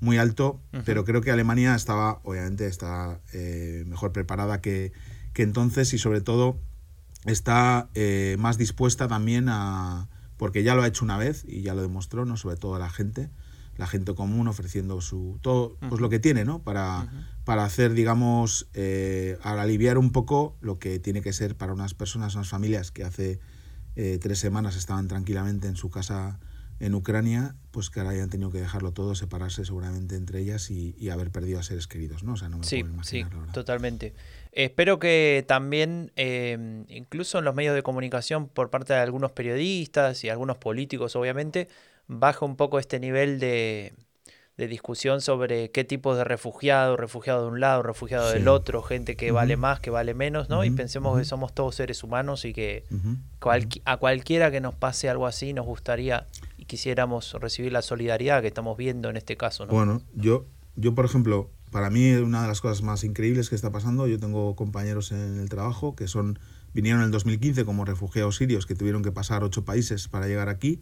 muy 0.00 0.16
alto, 0.16 0.60
pero 0.84 1.04
creo 1.04 1.20
que 1.22 1.32
Alemania 1.32 1.74
estaba, 1.74 2.20
obviamente, 2.22 2.66
está 2.66 3.20
eh, 3.32 3.84
mejor 3.86 4.12
preparada 4.12 4.60
que, 4.60 4.92
que 5.32 5.42
entonces 5.42 5.92
y 5.92 5.98
sobre 5.98 6.20
todo 6.20 6.60
está 7.26 7.88
eh, 7.94 8.36
más 8.38 8.58
dispuesta 8.58 9.08
también 9.08 9.48
a, 9.48 10.08
porque 10.36 10.62
ya 10.62 10.74
lo 10.74 10.82
ha 10.82 10.86
hecho 10.86 11.04
una 11.04 11.18
vez 11.18 11.44
y 11.46 11.62
ya 11.62 11.74
lo 11.74 11.82
demostró, 11.82 12.24
¿no? 12.24 12.36
sobre 12.36 12.56
todo 12.56 12.78
la 12.78 12.90
gente, 12.90 13.30
la 13.78 13.86
gente 13.86 14.14
común 14.14 14.48
ofreciendo 14.48 15.00
su 15.00 15.38
todo 15.40 15.78
pues 15.88 16.00
lo 16.00 16.10
que 16.10 16.18
tiene 16.18 16.44
no 16.44 16.62
para, 16.62 17.08
para 17.44 17.64
hacer 17.64 17.94
digamos 17.94 18.68
eh, 18.74 19.38
aliviar 19.42 19.96
un 19.96 20.12
poco 20.12 20.56
lo 20.60 20.78
que 20.78 20.98
tiene 20.98 21.22
que 21.22 21.32
ser 21.32 21.56
para 21.56 21.72
unas 21.72 21.94
personas 21.94 22.34
unas 22.34 22.48
familias 22.48 22.90
que 22.90 23.04
hace 23.04 23.40
eh, 23.96 24.18
tres 24.20 24.38
semanas 24.38 24.76
estaban 24.76 25.08
tranquilamente 25.08 25.68
en 25.68 25.76
su 25.76 25.90
casa 25.90 26.38
en 26.80 26.94
Ucrania, 26.94 27.56
pues 27.72 27.90
que 27.90 28.00
ahora 28.00 28.12
hayan 28.12 28.30
tenido 28.30 28.50
que 28.50 28.58
dejarlo 28.58 28.92
todo, 28.92 29.14
separarse 29.14 29.64
seguramente 29.64 30.14
entre 30.14 30.40
ellas 30.40 30.70
y, 30.70 31.10
haber 31.10 31.30
perdido 31.30 31.58
a 31.58 31.62
seres 31.62 31.88
queridos, 31.88 32.22
¿no? 32.22 32.34
O 32.34 32.36
sea, 32.36 32.48
no 32.48 32.58
me 32.58 32.64
sí, 32.64 32.80
puedo 32.80 32.94
imaginar, 32.94 33.32
sí, 33.32 33.52
totalmente. 33.52 34.14
Espero 34.52 34.98
que 34.98 35.44
también, 35.48 36.12
em, 36.14 36.84
incluso 36.88 37.38
en 37.38 37.44
los 37.44 37.54
medios 37.54 37.74
de 37.74 37.82
comunicación, 37.82 38.48
por 38.48 38.70
parte 38.70 38.92
de 38.92 39.00
algunos 39.00 39.32
periodistas 39.32 40.22
y 40.22 40.28
algunos 40.28 40.58
políticos, 40.58 41.16
obviamente, 41.16 41.68
baje 42.08 42.44
un 42.44 42.56
poco 42.56 42.78
este 42.78 42.98
nivel 42.98 43.38
de, 43.38 43.92
de 44.58 44.66
discusión 44.66 45.20
sobre 45.20 45.70
qué 45.70 45.84
tipo 45.84 46.16
de 46.16 46.24
refugiado, 46.24 46.96
refugiado 46.96 47.42
de 47.42 47.52
un 47.52 47.60
lado, 47.60 47.84
refugiado 47.84 48.30
del 48.30 48.48
otro, 48.48 48.82
gente 48.82 49.14
que 49.14 49.30
vale 49.30 49.56
más, 49.56 49.78
que 49.78 49.90
vale 49.90 50.14
menos, 50.14 50.48
¿no? 50.48 50.64
y 50.64 50.70
pensemos 50.70 51.16
que 51.16 51.24
somos 51.24 51.54
todos 51.54 51.76
seres 51.76 52.02
humanos 52.02 52.44
y 52.44 52.52
que 52.52 52.84
a 53.84 53.96
cualquiera 53.98 54.50
que 54.50 54.60
nos 54.60 54.74
pase 54.74 55.08
algo 55.08 55.28
así 55.28 55.52
nos 55.52 55.64
gustaría 55.64 56.26
y 56.56 56.64
quisiéramos 56.64 57.34
recibir 57.34 57.72
la 57.72 57.82
solidaridad 57.82 58.40
que 58.40 58.48
estamos 58.48 58.76
viendo 58.76 59.08
en 59.08 59.16
este 59.16 59.36
caso, 59.36 59.64
¿no? 59.64 59.72
Bueno, 59.72 60.02
yo, 60.14 60.46
yo 60.74 60.92
por 60.92 61.04
ejemplo, 61.04 61.50
para 61.70 61.88
mí 61.88 62.10
una 62.14 62.42
de 62.42 62.48
las 62.48 62.60
cosas 62.60 62.82
más 62.82 63.04
increíbles 63.04 63.50
que 63.50 63.54
está 63.54 63.70
pasando, 63.70 64.08
yo 64.08 64.18
tengo 64.18 64.56
compañeros 64.56 65.12
en 65.12 65.38
el 65.38 65.48
trabajo 65.48 65.94
que 65.94 66.08
son 66.08 66.40
vinieron 66.74 67.00
en 67.00 67.06
el 67.06 67.12
2015 67.12 67.64
como 67.64 67.84
refugiados 67.84 68.36
sirios 68.36 68.66
que 68.66 68.74
tuvieron 68.74 69.02
que 69.02 69.12
pasar 69.12 69.44
ocho 69.44 69.64
países 69.64 70.08
para 70.08 70.26
llegar 70.26 70.48
aquí. 70.48 70.80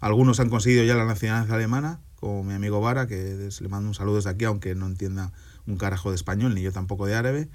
Algunos 0.00 0.40
han 0.40 0.50
conseguido 0.50 0.84
ya 0.84 0.94
la 0.94 1.04
nacionalidad 1.04 1.54
alemana, 1.54 2.00
como 2.16 2.44
mi 2.44 2.54
amigo 2.54 2.80
Vara, 2.80 3.06
que 3.06 3.50
le 3.60 3.68
mando 3.68 3.88
un 3.88 3.94
saludo 3.94 4.16
desde 4.16 4.30
aquí, 4.30 4.44
aunque 4.44 4.74
no 4.74 4.86
entienda 4.86 5.32
un 5.66 5.76
carajo 5.76 6.10
de 6.10 6.16
español, 6.16 6.54
ni 6.54 6.62
yo 6.62 6.72
tampoco 6.72 7.06
de 7.06 7.14
árabe. 7.14 7.48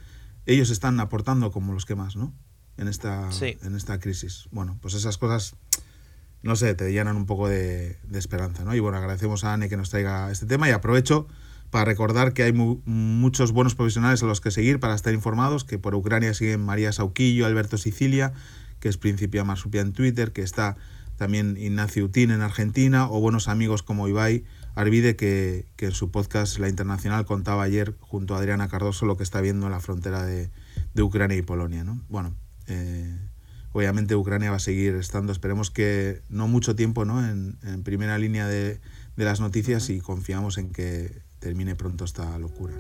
Ellos 0.45 0.69
están 0.69 0.99
aportando 0.99 1.51
como 1.51 1.73
los 1.73 1.85
que 1.85 1.95
más, 1.95 2.15
¿no? 2.15 2.33
En 2.77 2.87
esta, 2.87 3.29
en 3.41 3.75
esta 3.75 3.99
crisis. 3.99 4.47
Bueno, 4.51 4.77
pues 4.81 4.95
esas 4.95 5.17
cosas, 5.17 5.55
no 6.41 6.55
sé, 6.55 6.73
te 6.73 6.91
llenan 6.91 7.15
un 7.15 7.25
poco 7.25 7.47
de, 7.47 7.97
esperanza, 8.13 8.63
¿no? 8.63 8.73
Y 8.73 8.79
bueno, 8.79 8.97
agradecemos 8.97 9.43
a 9.43 9.53
Anne 9.53 9.69
que 9.69 9.77
nos 9.77 9.89
traiga 9.89 10.31
este 10.31 10.45
tema 10.45 10.67
y 10.67 10.71
aprovecho 10.71 11.27
para 11.69 11.85
recordar 11.85 12.33
que 12.33 12.43
hay 12.43 12.53
muchos 12.53 13.51
buenos 13.51 13.75
profesionales 13.75 14.21
a 14.23 14.25
los 14.25 14.41
que 14.41 14.51
seguir 14.51 14.79
para 14.79 14.93
estar 14.95 15.13
informados, 15.13 15.63
que 15.63 15.79
por 15.79 15.95
Ucrania 15.95 16.33
siguen 16.33 16.65
María 16.65 16.91
Sauquillo, 16.91 17.45
Alberto 17.45 17.77
Sicilia, 17.77 18.33
que 18.79 18.89
es 18.89 18.97
Principia 18.97 19.43
Marsupia 19.43 19.81
en 19.81 19.93
Twitter, 19.93 20.33
que 20.33 20.41
está 20.41 20.75
también 21.21 21.55
Ignacio 21.55 22.05
Utín 22.05 22.31
en 22.31 22.41
Argentina, 22.41 23.07
o 23.07 23.19
buenos 23.19 23.47
amigos 23.47 23.83
como 23.83 24.07
Ibai 24.07 24.43
Arvide, 24.73 25.15
que, 25.15 25.67
en 25.77 25.91
su 25.91 26.09
podcast 26.09 26.57
La 26.57 26.67
Internacional 26.67 27.27
contaba 27.27 27.61
ayer 27.61 27.93
junto 27.99 28.33
a 28.33 28.39
Adriana 28.39 28.67
Cardoso 28.67 29.05
lo 29.05 29.17
que 29.17 29.23
está 29.23 29.39
viendo 29.39 29.67
en 29.67 29.71
la 29.71 29.79
frontera 29.79 30.25
de, 30.25 30.49
Ucrania 30.99 31.37
y 31.37 31.43
Polonia. 31.43 31.83
¿no? 31.83 32.01
Bueno, 32.09 32.33
eh, 32.65 33.19
obviamente 33.71 34.15
Ucrania 34.15 34.49
va 34.49 34.55
a 34.55 34.59
seguir 34.59 34.95
estando, 34.95 35.31
esperemos 35.31 35.69
que 35.69 36.23
no 36.27 36.47
mucho 36.47 36.75
tiempo 36.75 37.05
¿no? 37.05 37.23
En, 37.23 37.83
primera 37.83 38.17
línea 38.17 38.47
de, 38.47 38.81
las 39.15 39.41
noticias 39.41 39.91
y 39.91 39.99
confiamos 39.99 40.57
en 40.57 40.71
que 40.71 41.21
termine 41.37 41.75
pronto 41.75 42.03
esta 42.03 42.35
locura. 42.39 42.73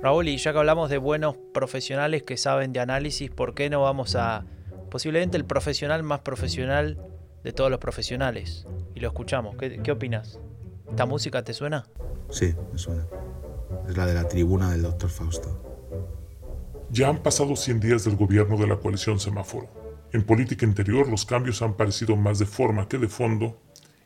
Raúl, 0.00 0.28
y 0.28 0.38
ya 0.38 0.54
que 0.54 0.58
hablamos 0.58 0.88
de 0.88 0.96
buenos 0.96 1.36
profesionales 1.52 2.22
que 2.22 2.38
saben 2.38 2.72
de 2.72 2.80
análisis, 2.80 3.30
¿por 3.30 3.52
qué 3.52 3.68
no 3.68 3.82
vamos 3.82 4.16
a 4.16 4.46
posiblemente 4.90 5.36
el 5.36 5.44
profesional 5.44 6.02
más 6.02 6.20
profesional 6.20 6.96
de 7.42 7.52
todos 7.52 7.70
los 7.70 7.80
profesionales. 7.80 8.66
Y 8.94 9.00
lo 9.00 9.08
escuchamos. 9.08 9.56
¿Qué, 9.56 9.80
qué 9.82 9.92
opinas? 9.92 10.38
¿Esta 10.88 11.06
música 11.06 11.42
te 11.42 11.52
suena? 11.52 11.86
Sí, 12.30 12.54
me 12.72 12.78
suena. 12.78 13.06
Es 13.88 13.96
la 13.96 14.06
de 14.06 14.14
la 14.14 14.28
tribuna 14.28 14.70
del 14.70 14.82
doctor 14.82 15.10
Fausto. 15.10 15.72
Ya 16.90 17.08
han 17.08 17.22
pasado 17.22 17.56
100 17.56 17.80
días 17.80 18.04
del 18.04 18.16
gobierno 18.16 18.56
de 18.58 18.66
la 18.66 18.76
coalición 18.76 19.18
semáforo. 19.18 19.68
En 20.12 20.24
política 20.24 20.66
interior 20.66 21.08
los 21.08 21.24
cambios 21.24 21.62
han 21.62 21.74
parecido 21.74 22.16
más 22.16 22.38
de 22.38 22.44
forma 22.44 22.86
que 22.86 22.98
de 22.98 23.08
fondo, 23.08 23.58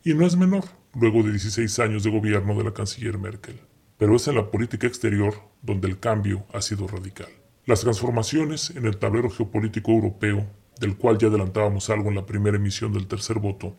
y 0.04 0.14
no 0.14 0.24
es 0.24 0.36
menor, 0.36 0.64
luego 0.94 1.24
de 1.24 1.32
16 1.32 1.80
años 1.80 2.04
de 2.04 2.10
gobierno 2.10 2.56
de 2.56 2.62
la 2.62 2.72
canciller 2.72 3.18
Merkel. 3.18 3.60
Pero 3.98 4.14
es 4.14 4.28
en 4.28 4.36
la 4.36 4.52
política 4.52 4.86
exterior 4.86 5.34
donde 5.62 5.88
el 5.88 5.98
cambio 5.98 6.46
ha 6.52 6.62
sido 6.62 6.86
radical. 6.86 7.26
Las 7.64 7.80
transformaciones 7.80 8.70
en 8.70 8.86
el 8.86 8.98
tablero 8.98 9.30
geopolítico 9.30 9.90
europeo 9.90 10.46
del 10.80 10.96
cual 10.96 11.18
ya 11.18 11.28
adelantábamos 11.28 11.90
algo 11.90 12.08
en 12.08 12.16
la 12.16 12.26
primera 12.26 12.56
emisión 12.56 12.92
del 12.92 13.06
tercer 13.06 13.38
voto, 13.38 13.76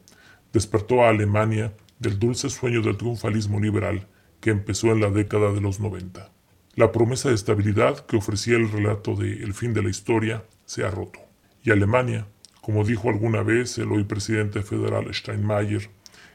despertó 0.53 1.03
a 1.03 1.09
Alemania 1.09 1.73
del 1.99 2.19
dulce 2.19 2.49
sueño 2.49 2.81
del 2.81 2.97
triunfalismo 2.97 3.59
liberal 3.59 4.07
que 4.39 4.49
empezó 4.49 4.91
en 4.91 5.01
la 5.01 5.09
década 5.09 5.51
de 5.51 5.61
los 5.61 5.79
90. 5.79 6.31
La 6.75 6.91
promesa 6.91 7.29
de 7.29 7.35
estabilidad 7.35 8.05
que 8.05 8.17
ofrecía 8.17 8.55
el 8.55 8.71
relato 8.71 9.15
de 9.15 9.43
El 9.43 9.53
fin 9.53 9.73
de 9.73 9.81
la 9.81 9.89
historia 9.89 10.43
se 10.65 10.83
ha 10.85 10.91
roto. 10.91 11.19
Y 11.63 11.71
Alemania, 11.71 12.27
como 12.61 12.83
dijo 12.83 13.09
alguna 13.09 13.41
vez 13.41 13.77
el 13.77 13.91
hoy 13.91 14.03
presidente 14.03 14.61
federal 14.61 15.11
Steinmeier, 15.13 15.89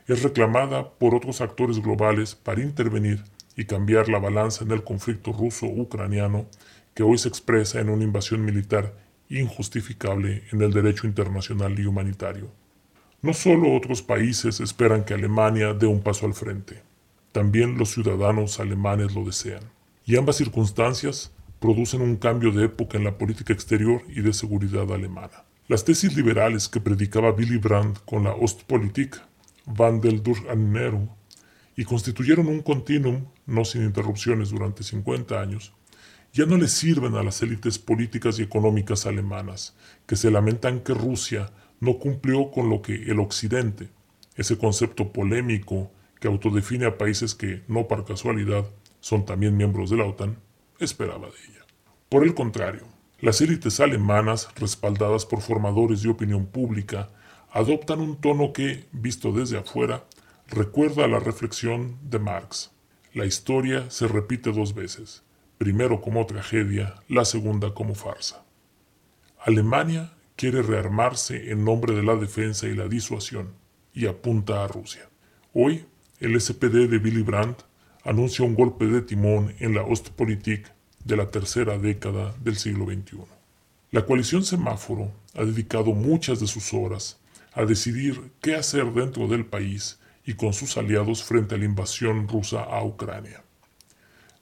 es 0.08 0.22
reclamada 0.22 0.90
por 0.90 1.14
otros 1.14 1.40
actores 1.40 1.80
globales 1.80 2.34
para 2.34 2.60
intervenir 2.60 3.22
y 3.56 3.66
cambiar 3.66 4.08
la 4.08 4.18
balanza 4.18 4.64
en 4.64 4.72
el 4.72 4.82
conflicto 4.82 5.32
ruso-ucraniano 5.32 6.46
que 6.94 7.02
hoy 7.02 7.18
se 7.18 7.28
expresa 7.28 7.80
en 7.80 7.88
una 7.88 8.04
invasión 8.04 8.44
militar 8.44 8.94
injustificable 9.40 10.44
en 10.52 10.62
el 10.62 10.72
derecho 10.72 11.06
internacional 11.06 11.78
y 11.78 11.86
humanitario. 11.86 12.50
No 13.22 13.32
solo 13.32 13.74
otros 13.74 14.02
países 14.02 14.60
esperan 14.60 15.04
que 15.04 15.14
Alemania 15.14 15.72
dé 15.74 15.86
un 15.86 16.02
paso 16.02 16.26
al 16.26 16.34
frente, 16.34 16.82
también 17.32 17.78
los 17.78 17.92
ciudadanos 17.92 18.60
alemanes 18.60 19.14
lo 19.14 19.24
desean. 19.24 19.62
Y 20.04 20.16
ambas 20.16 20.36
circunstancias 20.36 21.32
producen 21.60 22.02
un 22.02 22.16
cambio 22.16 22.50
de 22.50 22.64
época 22.64 22.98
en 22.98 23.04
la 23.04 23.16
política 23.16 23.52
exterior 23.52 24.02
y 24.08 24.20
de 24.20 24.32
seguridad 24.32 24.92
alemana. 24.92 25.44
Las 25.68 25.84
tesis 25.84 26.16
liberales 26.16 26.68
que 26.68 26.80
predicaba 26.80 27.30
Willy 27.30 27.56
Brandt 27.56 28.00
con 28.04 28.24
la 28.24 28.32
Ostpolitik 28.32 29.16
van 29.64 30.00
del 30.00 30.22
Durchannierung 30.22 31.08
y 31.76 31.84
constituyeron 31.84 32.48
un 32.48 32.60
continuum 32.60 33.24
no 33.46 33.64
sin 33.64 33.84
interrupciones 33.84 34.50
durante 34.50 34.82
50 34.82 35.40
años, 35.40 35.72
ya 36.32 36.46
no 36.46 36.56
le 36.56 36.66
sirven 36.66 37.14
a 37.14 37.22
las 37.22 37.42
élites 37.42 37.78
políticas 37.78 38.38
y 38.38 38.42
económicas 38.42 39.04
alemanas, 39.04 39.76
que 40.06 40.16
se 40.16 40.30
lamentan 40.30 40.80
que 40.80 40.94
Rusia 40.94 41.50
no 41.78 41.98
cumplió 41.98 42.50
con 42.50 42.70
lo 42.70 42.80
que 42.80 42.94
el 42.94 43.20
Occidente, 43.20 43.90
ese 44.36 44.56
concepto 44.56 45.12
polémico 45.12 45.90
que 46.20 46.28
autodefine 46.28 46.86
a 46.86 46.96
países 46.96 47.34
que, 47.34 47.62
no 47.68 47.86
por 47.86 48.06
casualidad, 48.06 48.64
son 49.00 49.26
también 49.26 49.58
miembros 49.58 49.90
de 49.90 49.98
la 49.98 50.06
OTAN, 50.06 50.38
esperaba 50.78 51.26
de 51.26 51.34
ella. 51.50 51.66
Por 52.08 52.24
el 52.24 52.32
contrario, 52.34 52.86
las 53.20 53.42
élites 53.42 53.78
alemanas, 53.80 54.48
respaldadas 54.56 55.26
por 55.26 55.42
formadores 55.42 56.02
de 56.02 56.08
opinión 56.08 56.46
pública, 56.46 57.10
adoptan 57.50 58.00
un 58.00 58.16
tono 58.16 58.54
que, 58.54 58.86
visto 58.92 59.32
desde 59.32 59.58
afuera, 59.58 60.04
recuerda 60.48 61.04
a 61.04 61.08
la 61.08 61.18
reflexión 61.18 61.98
de 62.02 62.18
Marx. 62.18 62.70
La 63.12 63.26
historia 63.26 63.90
se 63.90 64.08
repite 64.08 64.50
dos 64.50 64.74
veces 64.74 65.24
primero 65.62 66.00
como 66.00 66.26
tragedia, 66.26 66.96
la 67.06 67.24
segunda 67.24 67.72
como 67.72 67.94
farsa. 67.94 68.44
Alemania 69.38 70.12
quiere 70.34 70.60
rearmarse 70.60 71.52
en 71.52 71.64
nombre 71.64 71.94
de 71.94 72.02
la 72.02 72.16
defensa 72.16 72.66
y 72.66 72.74
la 72.74 72.88
disuasión 72.88 73.54
y 73.94 74.08
apunta 74.08 74.64
a 74.64 74.66
Rusia. 74.66 75.08
Hoy, 75.54 75.84
el 76.18 76.40
SPD 76.40 76.88
de 76.88 76.98
Willy 76.98 77.22
Brandt 77.22 77.62
anuncia 78.02 78.44
un 78.44 78.56
golpe 78.56 78.86
de 78.86 79.02
timón 79.02 79.54
en 79.60 79.76
la 79.76 79.82
Ostpolitik 79.82 80.66
de 81.04 81.16
la 81.16 81.30
tercera 81.30 81.78
década 81.78 82.34
del 82.42 82.56
siglo 82.56 82.86
XXI. 82.86 83.18
La 83.92 84.04
coalición 84.04 84.44
semáforo 84.44 85.12
ha 85.36 85.44
dedicado 85.44 85.92
muchas 85.92 86.40
de 86.40 86.48
sus 86.48 86.74
horas 86.74 87.20
a 87.52 87.64
decidir 87.64 88.32
qué 88.40 88.56
hacer 88.56 88.92
dentro 88.92 89.28
del 89.28 89.46
país 89.46 90.00
y 90.26 90.34
con 90.34 90.54
sus 90.54 90.76
aliados 90.76 91.22
frente 91.22 91.54
a 91.54 91.58
la 91.58 91.66
invasión 91.66 92.26
rusa 92.26 92.64
a 92.64 92.82
Ucrania. 92.82 93.44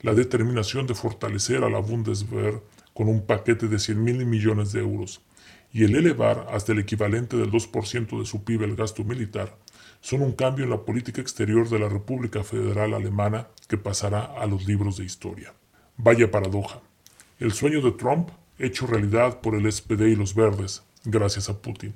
La 0.01 0.13
determinación 0.13 0.87
de 0.87 0.95
fortalecer 0.95 1.63
a 1.63 1.69
la 1.69 1.79
Bundeswehr 1.79 2.61
con 2.93 3.07
un 3.07 3.25
paquete 3.25 3.67
de 3.67 3.79
100 3.79 4.03
mil 4.03 4.25
millones 4.25 4.71
de 4.71 4.79
euros 4.79 5.21
y 5.73 5.83
el 5.83 5.95
elevar 5.95 6.47
hasta 6.51 6.73
el 6.73 6.79
equivalente 6.79 7.37
del 7.37 7.51
2% 7.51 8.19
de 8.19 8.25
su 8.25 8.43
PIB 8.43 8.63
el 8.63 8.75
gasto 8.75 9.03
militar, 9.03 9.55
son 10.01 10.21
un 10.21 10.33
cambio 10.33 10.65
en 10.65 10.71
la 10.71 10.83
política 10.83 11.21
exterior 11.21 11.69
de 11.69 11.79
la 11.79 11.87
República 11.87 12.43
Federal 12.43 12.93
Alemana 12.93 13.47
que 13.67 13.77
pasará 13.77 14.25
a 14.25 14.45
los 14.47 14.65
libros 14.65 14.97
de 14.97 15.05
historia. 15.05 15.53
Vaya 15.97 16.29
paradoja. 16.31 16.81
El 17.39 17.53
sueño 17.53 17.81
de 17.81 17.91
Trump 17.91 18.29
hecho 18.59 18.87
realidad 18.87 19.41
por 19.41 19.55
el 19.55 19.71
SPD 19.71 20.07
y 20.07 20.15
los 20.15 20.35
verdes, 20.35 20.83
gracias 21.05 21.49
a 21.49 21.61
Putin. 21.61 21.93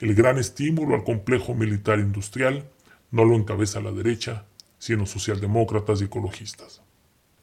El 0.00 0.14
gran 0.14 0.38
estímulo 0.38 0.94
al 0.94 1.04
complejo 1.04 1.54
militar 1.54 1.98
industrial 1.98 2.68
no 3.10 3.24
lo 3.24 3.34
encabeza 3.34 3.80
la 3.80 3.90
derecha, 3.90 4.44
sino 4.78 5.06
socialdemócratas 5.06 6.00
y 6.00 6.04
ecologistas. 6.04 6.82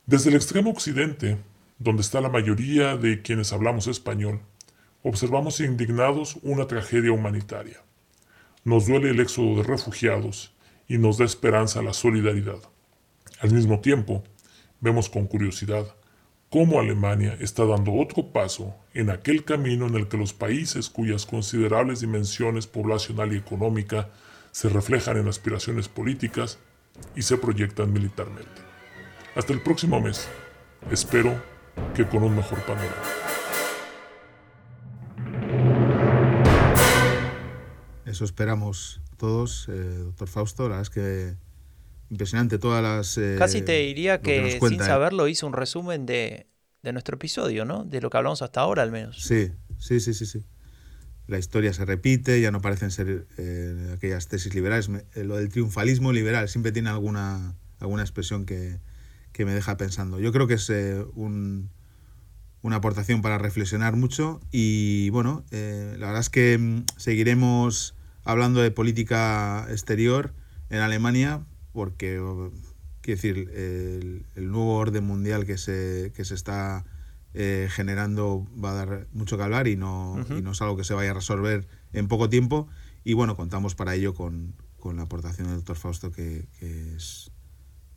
Desde 0.07 0.29
el 0.29 0.35
extremo 0.35 0.69
occidente, 0.69 1.39
donde 1.79 2.03
está 2.03 2.21
la 2.21 2.29
mayoría 2.29 2.95
de 2.95 3.23
quienes 3.23 3.51
hablamos 3.51 3.87
español, 3.87 4.39
observamos 5.01 5.59
indignados 5.61 6.37
una 6.43 6.67
tragedia 6.67 7.11
humanitaria. 7.11 7.81
Nos 8.63 8.85
duele 8.85 9.09
el 9.09 9.19
éxodo 9.19 9.57
de 9.57 9.63
refugiados 9.63 10.53
y 10.87 10.99
nos 10.99 11.17
da 11.17 11.25
esperanza 11.25 11.81
la 11.81 11.93
solidaridad. 11.93 12.59
Al 13.39 13.51
mismo 13.51 13.79
tiempo, 13.79 14.23
vemos 14.79 15.09
con 15.09 15.25
curiosidad 15.25 15.87
cómo 16.51 16.79
Alemania 16.79 17.35
está 17.39 17.65
dando 17.65 17.93
otro 17.93 18.31
paso 18.31 18.75
en 18.93 19.09
aquel 19.09 19.43
camino 19.43 19.87
en 19.87 19.95
el 19.95 20.07
que 20.07 20.17
los 20.17 20.33
países 20.33 20.87
cuyas 20.87 21.25
considerables 21.25 22.01
dimensiones 22.01 22.67
poblacional 22.67 23.33
y 23.33 23.37
económica 23.37 24.11
se 24.51 24.69
reflejan 24.69 25.17
en 25.17 25.27
aspiraciones 25.27 25.89
políticas 25.89 26.59
y 27.15 27.23
se 27.23 27.37
proyectan 27.37 27.91
militarmente. 27.91 28.64
Hasta 29.35 29.51
el 29.51 29.59
próximo 29.59 29.99
mes. 29.99 30.29
Espero 30.89 31.43
que 31.93 32.07
con 32.07 32.23
un 32.23 32.37
mejor 32.37 32.57
panorama. 32.65 32.95
Eso 38.05 38.23
esperamos 38.23 39.01
todos, 39.17 39.67
eh, 39.67 39.73
doctor 39.73 40.29
Fausto. 40.29 40.63
La 40.63 40.77
verdad 40.77 40.81
es 40.83 40.89
que 40.89 41.35
impresionante 42.09 42.59
todas 42.59 42.81
las... 42.81 43.17
Eh, 43.17 43.35
Casi 43.37 43.61
te 43.61 43.73
diría 43.79 44.21
que, 44.21 44.57
sin 44.61 44.81
¿eh? 44.81 44.85
saberlo 44.85 45.27
hizo 45.27 45.45
un 45.47 45.53
resumen 45.53 46.05
de, 46.05 46.47
de, 46.81 46.93
nuestro 46.93 47.15
episodio, 47.15 47.65
¿no? 47.65 47.83
De 47.83 47.99
lo 47.99 48.09
que 48.09 48.15
hablamos 48.15 48.41
hasta 48.41 48.61
ahora 48.61 48.83
al 48.83 48.91
menos. 48.91 49.21
Sí, 49.21 49.51
sí, 49.77 49.99
sí, 49.99 50.13
sí. 50.13 50.25
sí. 50.25 50.45
La 51.27 51.39
historia 51.39 51.73
se 51.73 51.83
repite, 51.83 52.39
ya 52.39 52.51
no 52.51 52.61
parecen 52.61 52.89
ser 52.89 53.27
eh, 53.37 53.91
aquellas 53.97 54.29
tesis 54.29 54.55
liberales. 54.55 54.89
lo 55.15 55.35
del 55.35 55.49
triunfalismo 55.49 56.13
liberal 56.13 56.47
siempre 56.47 56.71
tiene 56.71 56.89
alguna, 56.89 57.57
alguna 57.79 58.03
expresión 58.03 58.45
que, 58.45 58.79
que 59.35 59.43
me 59.43 59.53
deja 59.53 59.75
pensando. 59.75 60.17
Yo 60.17 60.31
creo 60.31 60.47
que 60.47 60.53
es 60.53 60.69
un, 60.69 61.69
una 62.61 62.77
aportación 62.77 63.21
para 63.21 63.37
reflexionar 63.37 63.97
mucho 63.97 64.39
y 64.49 65.09
bueno, 65.09 65.43
la 65.51 66.07
verdad 66.07 66.19
es 66.19 66.29
que 66.29 66.57
mm, 66.57 66.85
seguiremos 66.95 67.95
hablando 68.23 68.61
de 68.61 68.71
política 68.71 69.67
exterior 69.69 70.33
en 70.69 70.79
Alemania 70.79 71.43
porque, 71.73 72.15
quiero 73.01 73.15
decir, 73.17 73.49
el, 73.53 74.25
nuevo 74.49 74.77
orden 74.77 75.03
mundial 75.03 75.45
que 75.45 75.57
se, 75.57 76.13
que 76.15 76.23
se 76.23 76.33
está 76.33 76.85
eh, 77.33 77.67
generando 77.69 78.47
va 78.57 78.71
a 78.71 78.85
dar 78.85 79.07
mucho 79.11 79.35
que 79.35 79.43
hablar 79.43 79.67
y 79.67 79.75
no, 79.75 80.15
y 80.29 80.41
no 80.41 80.51
es 80.51 80.61
algo 80.61 80.77
que 80.77 80.85
se 80.85 80.93
vaya 80.93 81.11
a 81.11 81.15
resolver 81.15 81.67
en 81.91 82.07
poco 82.07 82.29
tiempo. 82.29 82.69
Y 83.03 83.15
bueno, 83.15 83.35
contamos 83.35 83.75
para 83.75 83.95
ello 83.95 84.13
con, 84.13 84.55
con 84.79 84.95
la 84.95 85.03
aportación 85.03 85.47
del 85.47 85.57
doctor 85.57 85.75
Fausto, 85.75 86.09
que, 86.09 86.47
que 86.57 86.95
es 86.95 87.31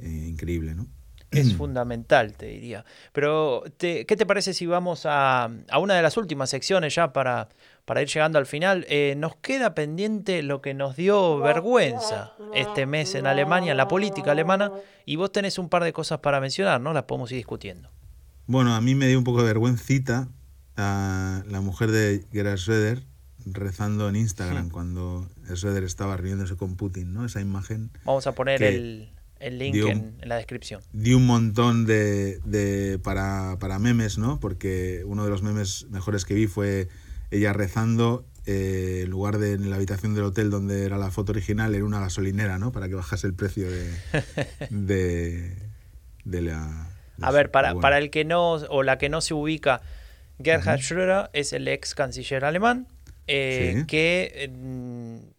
eh, 0.01 0.27
increíble, 0.29 0.75
¿no? 0.75 0.89
Es 1.31 1.55
fundamental, 1.55 2.33
te 2.33 2.47
diría. 2.47 2.85
Pero, 3.13 3.63
¿qué 3.79 4.05
te 4.05 4.27
parece 4.27 4.55
si 4.55 4.67
vamos 4.67 5.05
a, 5.05 5.51
a, 5.69 5.79
una 5.79 5.95
de 5.95 6.03
las 6.03 6.17
últimas 6.17 6.49
secciones 6.49 6.95
ya 6.95 7.13
para, 7.13 7.49
para 7.85 8.03
ir 8.03 8.09
llegando 8.09 8.39
al 8.39 8.47
final, 8.47 8.87
eh, 8.89 9.15
nos 9.17 9.37
queda 9.37 9.75
pendiente 9.75 10.43
lo 10.43 10.61
que 10.63 10.75
nos 10.75 10.97
dio 10.97 11.39
vergüenza 11.39 12.33
este 12.55 12.87
mes 12.87 13.15
en 13.15 13.27
Alemania, 13.27 13.75
la 13.75 13.89
política 13.89 14.33
alemana, 14.33 14.73
y 15.05 15.17
vos 15.17 15.33
tenés 15.33 15.59
un 15.59 15.69
par 15.69 15.85
de 15.85 15.93
cosas 15.93 16.21
para 16.21 16.41
mencionar, 16.41 16.81
¿no? 16.81 16.93
Las 16.93 17.05
podemos 17.05 17.31
ir 17.33 17.37
discutiendo. 17.37 17.91
Bueno, 18.47 18.75
a 18.75 18.81
mí 18.81 18.95
me 18.95 19.07
dio 19.09 19.19
un 19.19 19.25
poco 19.25 19.41
de 19.41 19.49
vergüencita 19.49 20.29
a 20.77 21.43
la 21.47 21.61
mujer 21.61 21.91
de 21.91 22.25
Gerhard 22.33 22.59
Schröder 22.59 23.03
rezando 23.47 24.09
en 24.09 24.17
Instagram 24.17 24.71
cuando 24.71 25.29
Schröder 25.49 25.85
estaba 25.85 26.17
riéndose 26.17 26.57
con 26.57 26.77
Putin, 26.77 27.13
¿no? 27.13 27.25
Esa 27.25 27.41
imagen. 27.41 27.91
Vamos 28.05 28.27
a 28.27 28.33
poner 28.33 28.63
el, 28.63 29.11
link 29.41 29.77
en, 29.77 30.17
la 30.23 30.37
descripción. 30.37 30.83
Dio 30.93 31.17
un 31.17 31.27
montón 31.27 31.87
de, 31.87 32.39
de 32.45 32.99
para, 32.99 33.59
para 33.59 33.79
memes, 33.79 34.19
¿no? 34.19 34.41
Porque 34.41 35.03
uno 35.07 35.25
de 35.25 35.31
los 35.31 35.43
memes 35.43 35.87
mejores 35.91 36.25
que 36.25 36.35
vi 36.35 36.47
fue 36.47 36.89
ella 37.31 37.53
rezando 37.53 38.25
eh, 38.47 39.03
en 39.05 39.11
lugar 39.11 39.39
de 39.39 39.53
en 39.53 39.69
la 39.69 39.77
habitación 39.77 40.15
del 40.15 40.25
hotel 40.25 40.51
donde 40.51 40.85
era 40.85 40.97
la 40.97 41.11
foto 41.11 41.33
original, 41.33 41.75
era 41.75 41.85
una 41.85 42.01
gasolinera, 42.01 42.59
¿no? 42.59 42.73
Para 42.73 42.89
que 42.89 42.95
bajase 42.95 43.27
el 43.27 43.35
precio 43.35 43.69
de, 43.71 43.93
de, 46.25 46.43
la... 46.43 46.89
a 47.21 47.31
ver, 47.31 47.51
para, 47.51 47.75
para 47.75 47.99
el 47.99 48.11
que 48.11 48.25
no, 48.25 48.53
o 48.53 48.83
la 48.83 48.97
que 48.97 49.09
no 49.09 49.21
se 49.21 49.35
ubica, 49.35 49.83
Gerhard 50.43 50.81
Schröder 50.81 51.31
es 51.33 51.53
el 51.53 51.69
ex 51.69 51.95
canciller 51.95 52.45
alemán 52.45 52.87
eh, 53.27 53.85
que, 53.87 54.51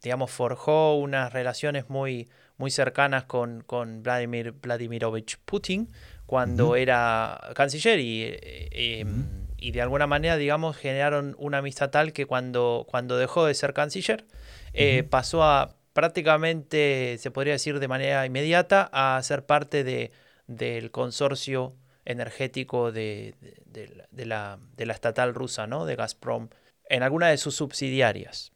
digamos, 0.03 0.29
forjó 0.29 0.95
unas 0.97 1.33
relaciones 1.33 1.89
muy, 1.89 2.29
muy 2.59 2.69
cercanas 2.69 3.23
con, 3.23 3.61
con 3.61 4.03
Vladimir 4.03 4.51
Vladimirovich 4.51 5.39
Putin 5.45 5.89
cuando 6.27 6.75
era 6.75 7.39
canciller 7.55 7.99
y... 7.99 8.23
Eh, 8.23 8.69
em, 8.99 9.39
y 9.61 9.71
de 9.71 9.81
alguna 9.81 10.07
manera, 10.07 10.37
digamos, 10.37 10.77
generaron 10.77 11.35
una 11.37 11.57
amistad 11.57 11.89
tal 11.89 12.13
que 12.13 12.25
cuando, 12.25 12.85
cuando 12.89 13.17
dejó 13.17 13.45
de 13.45 13.53
ser 13.53 13.73
canciller, 13.73 14.25
eh, 14.73 15.03
pasó 15.03 15.43
a 15.43 15.75
prácticamente, 15.91 17.17
se 17.19 17.29
podría 17.29 17.53
decir 17.53 17.79
de 17.79 17.87
manera 17.89 18.25
inmediata, 18.25 18.89
a 18.93 19.21
ser 19.21 19.45
parte 19.45 19.83
de, 19.83 20.11
del 20.47 20.91
consorcio 20.91 21.75
energético 22.05 22.91
de, 22.93 23.35
de, 23.65 24.25
la, 24.25 24.59
de 24.77 24.85
la 24.85 24.93
estatal 24.93 25.33
rusa, 25.33 25.67
¿no? 25.67 25.85
de 25.85 25.97
Gazprom, 25.97 26.47
en 26.87 27.03
alguna 27.03 27.27
de 27.27 27.37
sus 27.37 27.55
subsidiarias. 27.55 28.53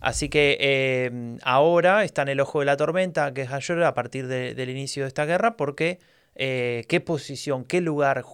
Así 0.00 0.28
que 0.28 0.56
eh, 0.60 1.36
ahora 1.42 2.04
está 2.04 2.22
en 2.22 2.28
el 2.28 2.40
ojo 2.40 2.60
de 2.60 2.66
la 2.66 2.76
tormenta, 2.76 3.32
que 3.34 3.42
es 3.42 3.50
a 3.50 3.94
partir 3.94 4.26
del 4.26 4.70
inicio 4.70 5.04
de 5.04 5.08
esta 5.08 5.24
guerra, 5.24 5.56
porque 5.56 5.98
eh, 6.34 6.84
qué 6.88 7.00
posición, 7.00 7.64
qué 7.64 7.80
lugar 7.80 8.24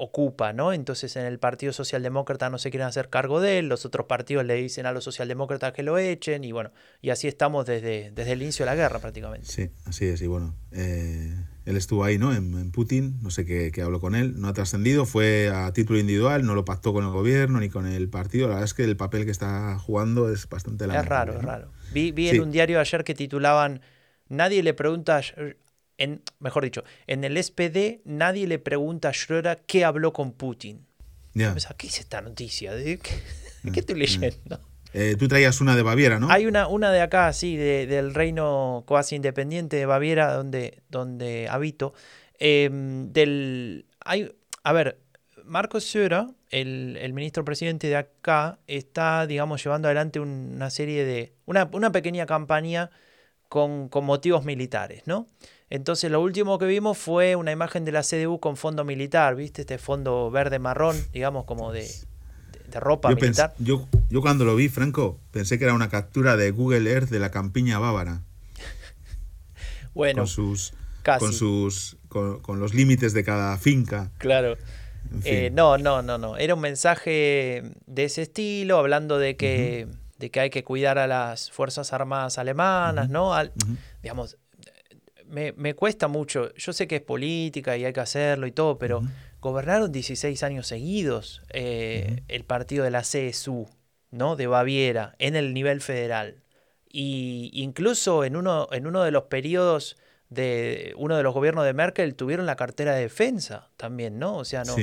ocupa, 0.00 0.52
¿no? 0.52 0.72
Entonces 0.72 1.16
en 1.16 1.24
el 1.24 1.40
Partido 1.40 1.72
Socialdemócrata 1.72 2.48
no 2.50 2.58
se 2.58 2.70
quieren 2.70 2.86
hacer 2.86 3.10
cargo 3.10 3.40
de 3.40 3.58
él, 3.58 3.68
los 3.68 3.84
otros 3.84 4.06
partidos 4.06 4.44
le 4.44 4.54
dicen 4.54 4.86
a 4.86 4.92
los 4.92 5.02
socialdemócratas 5.02 5.72
que 5.72 5.82
lo 5.82 5.98
echen 5.98 6.44
y 6.44 6.52
bueno, 6.52 6.70
y 7.02 7.10
así 7.10 7.26
estamos 7.26 7.66
desde, 7.66 8.12
desde 8.12 8.32
el 8.32 8.42
inicio 8.42 8.64
de 8.64 8.70
la 8.70 8.76
guerra 8.76 9.00
prácticamente. 9.00 9.48
Sí, 9.48 9.70
así 9.86 10.06
es, 10.06 10.22
y 10.22 10.28
bueno, 10.28 10.54
eh, 10.70 11.34
él 11.68 11.76
estuvo 11.76 12.04
ahí, 12.04 12.18
¿no? 12.18 12.34
En, 12.34 12.70
Putin, 12.70 13.18
no 13.22 13.30
sé 13.30 13.44
qué, 13.44 13.70
qué, 13.72 13.82
habló 13.82 14.00
con 14.00 14.14
él, 14.14 14.40
no 14.40 14.48
ha 14.48 14.52
trascendido, 14.52 15.04
fue 15.04 15.50
a 15.54 15.72
título 15.72 15.98
individual, 15.98 16.44
no 16.44 16.54
lo 16.54 16.64
pactó 16.64 16.92
con 16.92 17.04
el 17.04 17.10
gobierno 17.10 17.60
ni 17.60 17.68
con 17.68 17.86
el 17.86 18.08
partido, 18.08 18.48
la 18.48 18.54
verdad 18.54 18.64
es 18.64 18.74
que 18.74 18.84
el 18.84 18.96
papel 18.96 19.24
que 19.24 19.30
está 19.30 19.78
jugando 19.78 20.32
es 20.32 20.48
bastante 20.48 20.86
lamentable. 20.86 21.04
Es 21.04 21.10
raro, 21.10 21.38
es 21.38 21.44
raro. 21.44 21.72
Vi, 21.92 22.12
vi 22.12 22.30
en 22.30 22.40
un 22.40 22.50
diario 22.50 22.80
ayer 22.80 23.04
que 23.04 23.14
titulaban 23.14 23.80
Nadie 24.28 24.62
le 24.62 24.74
pregunta 24.74 25.20
en, 25.96 26.22
mejor 26.38 26.64
dicho, 26.64 26.84
en 27.06 27.24
el 27.24 27.42
SPD 27.42 28.00
nadie 28.04 28.46
le 28.46 28.58
pregunta 28.58 29.08
a 29.08 29.12
Schröder 29.12 29.60
qué 29.66 29.84
habló 29.84 30.12
con 30.12 30.32
Putin. 30.32 30.86
¿Qué 31.34 31.86
es 31.86 32.00
esta 32.00 32.20
noticia? 32.20 32.74
¿De 32.74 32.98
qué, 32.98 33.12
mm, 33.64 33.72
estoy 33.74 33.94
mm. 33.94 33.98
leyendo? 33.98 34.60
Eh, 34.92 35.16
tú 35.18 35.28
traías 35.28 35.60
una 35.60 35.76
de 35.76 35.82
Baviera, 35.82 36.18
¿no? 36.18 36.30
Hay 36.30 36.46
una, 36.46 36.66
una 36.68 36.90
de 36.90 37.00
acá, 37.00 37.32
sí, 37.32 37.56
del 37.56 38.14
reino 38.14 38.84
cuasi 38.86 39.16
independiente 39.16 39.76
de 39.76 39.86
Baviera, 39.86 40.32
donde, 40.32 40.82
donde 40.88 41.48
habito. 41.48 41.92
Em, 42.38 43.12
del, 43.12 43.86
hay, 44.04 44.32
a 44.62 44.72
ver, 44.72 44.98
Marcos 45.44 45.84
Schröder, 45.84 46.34
el, 46.50 46.96
el, 47.00 47.12
ministro 47.12 47.44
presidente 47.44 47.88
de 47.88 47.96
acá, 47.96 48.58
está, 48.66 49.26
digamos, 49.26 49.62
llevando 49.62 49.88
adelante 49.88 50.20
una 50.20 50.70
serie 50.70 51.04
de. 51.04 51.32
una, 51.46 51.68
una 51.72 51.92
pequeña 51.92 52.26
campaña 52.26 52.90
con, 53.48 53.88
con 53.88 54.04
motivos 54.04 54.44
militares, 54.44 55.02
¿no? 55.06 55.26
Entonces 55.70 56.10
lo 56.10 56.22
último 56.22 56.58
que 56.58 56.66
vimos 56.66 56.96
fue 56.96 57.36
una 57.36 57.52
imagen 57.52 57.84
de 57.84 57.92
la 57.92 58.02
CDU 58.02 58.40
con 58.40 58.56
fondo 58.56 58.84
militar, 58.84 59.34
¿viste? 59.34 59.62
Este 59.62 59.78
fondo 59.78 60.30
verde-marrón, 60.30 60.96
digamos, 61.12 61.44
como 61.44 61.72
de, 61.72 61.86
de, 62.70 62.80
ropa 62.80 63.10
militar. 63.10 63.54
yo, 63.58 63.88
yo 64.10 64.20
cuando 64.20 64.44
lo 64.44 64.56
vi, 64.56 64.68
Franco, 64.68 65.18
pensé 65.30 65.58
que 65.58 65.64
era 65.64 65.74
una 65.74 65.88
captura 65.88 66.36
de 66.36 66.50
Google 66.50 66.90
Earth 66.90 67.08
de 67.08 67.18
la 67.18 67.30
campiña 67.30 67.78
bávara. 67.78 68.22
bueno, 69.94 70.22
con 70.22 70.28
sus, 70.28 70.72
con 71.18 71.32
sus, 71.32 71.96
con, 72.08 72.60
los 72.60 72.74
límites 72.74 73.12
de 73.12 73.24
cada 73.24 73.56
finca. 73.58 74.10
Claro. 74.18 74.56
Eh, 75.24 75.50
no, 75.52 75.78
no, 75.78 76.02
no, 76.02 76.18
no. 76.18 76.36
Era 76.36 76.54
un 76.54 76.60
mensaje 76.60 77.62
de 77.86 78.04
ese 78.04 78.22
estilo, 78.22 78.78
hablando 78.78 79.18
de 79.18 79.36
que, 79.36 79.88
de 80.18 80.30
que 80.30 80.40
hay 80.40 80.50
que 80.50 80.64
cuidar 80.64 80.98
a 80.98 81.06
las 81.06 81.50
Fuerzas 81.50 81.92
Armadas 81.92 82.38
alemanas, 82.38 83.08
¿no? 83.08 83.34
Al, 83.34 83.52
Digamos, 84.02 84.36
me, 85.28 85.74
cuesta 85.74 86.08
mucho. 86.08 86.54
Yo 86.54 86.72
sé 86.72 86.86
que 86.86 86.96
es 86.96 87.02
política 87.02 87.76
y 87.76 87.84
hay 87.84 87.92
que 87.92 88.00
hacerlo 88.00 88.46
y 88.46 88.52
todo, 88.52 88.78
pero 88.78 89.02
gobernaron 89.40 89.92
16 89.92 90.42
años 90.42 90.66
seguidos 90.66 91.42
eh, 91.50 92.22
el 92.28 92.44
partido 92.44 92.84
de 92.84 92.90
la 92.90 93.02
CSU, 93.02 93.68
¿no? 94.10 94.36
De 94.36 94.46
Baviera, 94.46 95.14
en 95.18 95.36
el 95.36 95.54
nivel 95.54 95.80
federal. 95.80 96.42
Y 96.90 97.50
incluso 97.52 98.24
en 98.24 98.36
uno, 98.36 98.68
en 98.72 98.86
uno 98.86 99.02
de 99.02 99.10
los 99.10 99.24
periodos 99.24 99.96
de 100.30 100.92
uno 100.96 101.16
de 101.16 101.22
los 101.22 101.32
gobiernos 101.32 101.64
de 101.64 101.72
Merkel 101.72 102.14
tuvieron 102.14 102.44
la 102.46 102.56
cartera 102.56 102.94
de 102.94 103.02
defensa 103.02 103.70
también, 103.76 104.18
¿no? 104.18 104.36
O 104.36 104.44
sea, 104.44 104.64
no. 104.64 104.74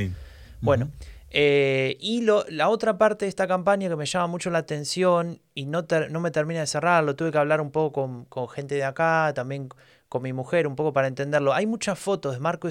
Bueno. 0.62 0.90
Eh, 1.38 1.98
y 2.00 2.22
lo, 2.22 2.46
la 2.48 2.70
otra 2.70 2.98
parte 2.98 3.26
de 3.26 3.30
esta 3.30 3.46
campaña 3.46 3.90
que 3.90 3.98
me 3.98 4.06
llama 4.06 4.28
mucho 4.28 4.50
la 4.52 4.60
atención 4.60 5.42
y 5.54 5.66
no, 5.66 5.86
no 6.10 6.20
me 6.22 6.32
termina 6.32 6.62
de 6.62 6.68
cerrarlo, 6.68 7.18
tuve 7.18 7.32
que 7.32 7.38
hablar 7.38 7.60
un 7.60 7.72
poco 7.72 8.26
con, 8.30 8.48
gente 8.48 8.76
de 8.76 8.86
acá, 8.86 9.34
también 9.36 9.68
con 10.08 10.22
mi 10.22 10.32
mujer, 10.32 10.66
un 10.66 10.78
poco 10.78 10.94
para 10.94 11.08
entenderlo. 11.10 11.54
Hay 11.54 11.66
muchas 11.66 12.00
fotos 12.00 12.36
de 12.36 12.40
Marco 12.40 12.70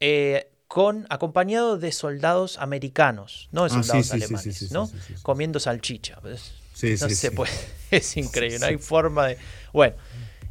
eh, 0.00 0.50
con, 0.68 1.06
acompañado 1.08 1.78
de 1.78 1.90
soldados 1.92 2.58
americanos, 2.58 3.48
no 3.52 3.62
de 3.62 3.74
ah, 3.74 3.82
soldados 3.82 4.12
alemanes, 4.12 4.70
¿no? 4.70 4.90
Comiendo 5.22 5.58
salchicha. 5.58 6.20
No 6.22 7.08
se 7.08 7.30
puede, 7.32 7.50
es 7.90 8.16
increíble, 8.16 8.58
no 8.60 8.66
hay 8.66 8.78
forma 8.78 9.28
de... 9.28 9.38
Bueno, 9.72 9.96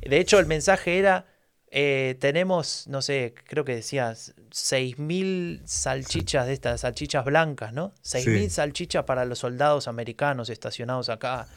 de 0.01 0.20
hecho 0.20 0.39
el 0.39 0.47
mensaje 0.47 0.97
era 0.97 1.28
eh, 1.70 2.15
tenemos, 2.20 2.88
no 2.88 3.01
sé, 3.01 3.36
creo 3.45 3.63
que 3.63 3.76
decías 3.76 4.34
6.000 4.51 5.61
salchichas 5.65 6.47
de 6.47 6.53
estas, 6.53 6.82
salchichas 6.82 7.24
blancas, 7.24 7.74
¿no? 7.74 7.93
6.000 8.03 8.49
salchichas 8.49 9.03
para 9.03 9.26
los 9.26 9.39
soldados 9.39 9.88
americanos 9.88 10.49
estacionados 10.49 11.09
acá. 11.09 11.47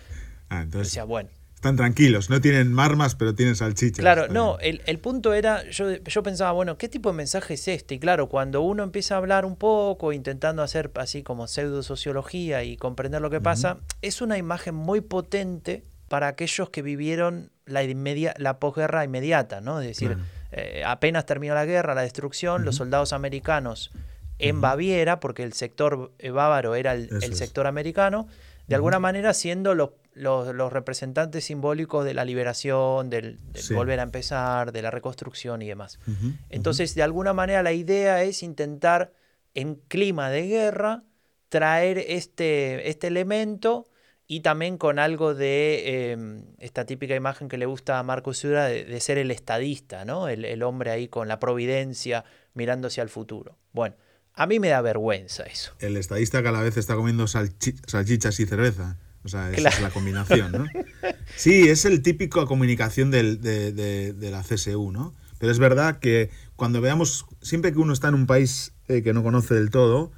Ah, 0.49 0.63
entonces, 0.63 0.89
Decía, 0.89 1.05
bueno. 1.05 1.31
Están 1.61 1.77
tranquilos, 1.77 2.31
no 2.31 2.41
tienen 2.41 2.73
marmas, 2.73 3.15
pero 3.17 3.35
tienen 3.35 3.55
salchichas. 3.55 4.01
Claro, 4.01 4.29
no, 4.29 4.57
el, 4.61 4.99
punto 4.99 5.35
era, 5.35 5.69
yo, 5.69 5.93
yo 5.93 6.23
pensaba, 6.23 6.53
bueno, 6.53 6.79
¿qué 6.79 6.89
tipo 6.89 7.11
de 7.11 7.17
mensaje 7.17 7.53
es 7.53 7.69
este? 7.69 7.97
Y 7.97 7.99
claro, 7.99 8.31
cuando 8.31 8.63
uno 8.63 8.83
empieza 8.83 9.15
a 9.15 9.19
hablar 9.19 9.45
un 9.45 9.57
poco, 9.57 10.15
intentando 10.15 10.63
hacer 10.63 10.91
así 10.95 11.23
como 11.23 11.47
pseudo 11.49 11.83
sociología 11.83 12.65
y 12.65 12.79
comprender 12.79 13.21
lo 13.21 13.29
que 13.29 13.43
pasa, 13.43 13.77
es 14.01 14.23
una 14.23 14.39
imagen 14.39 14.75
muy 14.75 15.03
potente 15.03 15.85
para 16.09 16.29
aquellos 16.29 16.71
que 16.71 16.81
vivieron 16.81 17.51
la, 17.67 17.83
la 18.39 18.59
posguerra 18.59 19.05
inmediata, 19.05 19.61
¿no? 19.61 19.83
Es 19.83 19.87
decir, 19.87 20.17
eh, 20.53 20.83
apenas 20.87 21.27
terminó 21.27 21.53
la 21.53 21.67
guerra, 21.67 21.95
la 21.95 22.01
destrucción, 22.01 22.65
los 22.65 22.77
soldados 22.77 23.13
americanos 23.13 23.91
en 24.41 24.61
Baviera, 24.61 25.21
porque 25.21 25.43
el 25.43 25.53
sector 25.53 26.13
eh, 26.19 26.31
bávaro 26.31 26.75
era 26.75 26.95
el, 26.95 27.35
sector 27.35 27.67
americano, 27.67 28.29
de 28.71 28.77
alguna 28.77 29.01
manera 29.01 29.35
siendo 29.35 29.75
los, 29.75 29.91
los, 30.15 30.73
representantes 30.73 31.45
simbólicos 31.45 32.05
de 32.05 32.15
la 32.15 32.25
liberación, 32.25 33.11
del, 33.11 33.41
volver 33.75 33.99
a 33.99 34.05
empezar, 34.05 34.71
de 34.71 34.81
la 34.81 34.93
reconstrucción 34.93 35.61
y 35.61 35.67
demás. 35.67 35.99
Entonces, 36.49 36.95
de 36.95 37.03
alguna 37.03 37.33
manera 37.33 37.65
la 37.65 37.73
idea 37.73 38.23
es 38.23 38.45
intentar, 38.45 39.13
en 39.55 39.75
clima 39.75 40.31
de 40.31 40.47
guerra, 40.47 41.03
traer 41.49 41.99
este, 41.99 42.89
este 42.89 43.09
elemento 43.09 43.89
y 44.29 44.43
también 44.43 44.79
con 44.79 45.01
algo 45.01 45.35
de 45.35 46.13
em, 46.13 46.45
esta 46.59 46.87
típica 46.87 47.17
imagen 47.17 47.49
que 47.49 47.59
le 47.59 47.67
gusta 47.67 47.99
a 47.99 48.05
Marcos 48.05 48.39
Sura 48.39 48.67
de, 48.67 49.01
ser 49.01 49.19
el 49.19 49.33
estadista, 49.33 50.05
¿no? 50.05 50.29
El, 50.29 50.63
hombre 50.63 50.93
ahí 50.93 51.09
con 51.09 51.27
la 51.27 51.41
providencia 51.41 52.25
mirando 52.55 52.87
hacia 52.87 53.03
el 53.03 53.09
futuro. 53.09 53.59
Bueno, 53.73 53.97
a 54.41 54.47
mí 54.47 54.59
me 54.59 54.69
da 54.69 54.81
vergüenza 54.81 55.43
eso. 55.43 55.73
El 55.81 55.99
estadista 55.99 56.41
que 56.41 56.49
a 56.49 56.53
la 56.53 56.63
vez 56.63 56.79
está 56.79 56.95
comiendo 56.95 57.27
salchichas 57.27 58.41
y 58.41 58.47
cerveza. 58.47 58.97
O 59.23 59.29
sea, 59.29 59.51
esa 59.53 59.69
es 59.69 59.83
la 59.83 59.91
combinación, 59.91 60.53
¿no? 60.53 60.65
Sí, 61.37 61.69
es 61.69 61.85
el 61.85 62.01
típico 62.01 62.47
comunicación 62.47 63.11
del, 63.11 63.43
de, 63.43 63.73
de, 64.15 64.31
la 64.31 64.43
CSU, 64.43 64.93
¿no? 64.93 65.15
Pero 65.39 65.53
es 65.53 65.59
verdad 65.59 65.99
que 65.99 66.31
cuando 66.57 66.81
veamos, 66.81 67.27
siempre 67.43 67.71
que 67.71 67.81
uno 67.81 67.93
está 67.93 68.09
en 68.09 68.15
un 68.15 68.27
país 68.27 68.73
eh, 68.89 69.03
que 69.03 69.13
no 69.13 69.23
conoce 69.23 69.55
del 69.55 69.69
todo, 69.69 70.11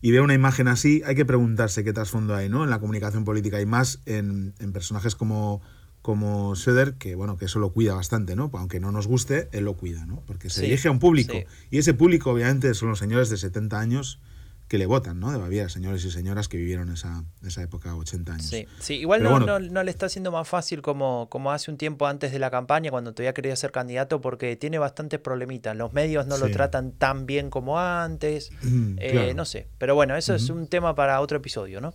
y 0.00 0.12
ve 0.12 0.20
una 0.20 0.34
imagen 0.34 0.68
así, 0.68 1.02
hay 1.04 1.16
que 1.16 1.24
preguntarse 1.24 1.82
qué 1.82 1.92
trasfondo 1.92 2.36
hay, 2.36 2.48
¿no? 2.48 2.62
En 2.62 2.70
la 2.70 2.78
comunicación 2.78 3.24
política 3.24 3.60
y 3.60 3.66
más 3.66 3.98
en, 4.06 4.54
personajes 4.72 5.16
como, 5.16 5.62
como 6.04 6.54
Söder, 6.54 6.96
que 6.96 7.14
bueno, 7.14 7.38
que 7.38 7.46
eso 7.46 7.58
lo 7.60 7.72
cuida 7.72 7.94
bastante, 7.94 8.36
¿no? 8.36 8.50
Aunque 8.52 8.78
no 8.78 8.92
nos 8.92 9.06
guste, 9.06 9.48
él 9.52 9.64
lo 9.64 9.72
cuida, 9.72 10.04
¿no? 10.04 10.22
Porque 10.26 10.50
se 10.50 10.60
dirige 10.60 10.88
a 10.88 10.90
un 10.90 10.98
público. 10.98 11.32
Y 11.70 11.78
ese 11.78 11.94
público, 11.94 12.30
obviamente, 12.30 12.74
son 12.74 12.90
los 12.90 12.98
señores 12.98 13.30
de 13.30 13.38
70 13.38 13.80
años 13.80 14.20
que 14.68 14.76
le 14.76 14.84
votan, 14.84 15.18
¿no? 15.18 15.32
De 15.32 15.38
Baviera, 15.38 15.70
señores 15.70 16.04
y 16.04 16.10
señoras 16.10 16.48
que 16.48 16.58
vivieron 16.58 16.92
esa, 16.92 17.24
esa 17.42 17.62
época, 17.62 17.96
80 17.96 18.34
años. 18.34 18.44
Sí, 18.44 18.66
sí. 18.80 18.96
igual 18.96 19.22
no, 19.22 19.40
no, 19.40 19.82
le 19.82 19.90
está 19.90 20.04
haciendo 20.04 20.30
más 20.30 20.46
fácil 20.46 20.82
como, 20.82 21.30
como 21.30 21.52
hace 21.52 21.70
un 21.70 21.78
tiempo 21.78 22.06
antes 22.06 22.32
de 22.32 22.38
la 22.38 22.50
campaña, 22.50 22.90
cuando 22.90 23.14
todavía 23.14 23.32
quería 23.32 23.56
ser 23.56 23.72
candidato, 23.72 24.20
porque 24.20 24.56
tiene 24.56 24.76
bastantes 24.76 25.20
problemitas. 25.20 25.74
Los 25.74 25.94
medios 25.94 26.26
no 26.26 26.36
lo 26.36 26.50
tratan 26.50 26.92
tan 26.92 27.24
bien 27.24 27.48
como 27.48 27.80
antes, 27.80 28.50
mm, 28.60 28.96
eh, 29.00 29.32
no 29.34 29.46
sé. 29.46 29.68
Pero 29.78 29.94
bueno, 29.94 30.16
eso 30.16 30.34
es 30.34 30.50
un 30.50 30.66
tema 30.66 30.94
para 30.94 31.18
otro 31.22 31.38
episodio, 31.38 31.80
¿no? 31.80 31.94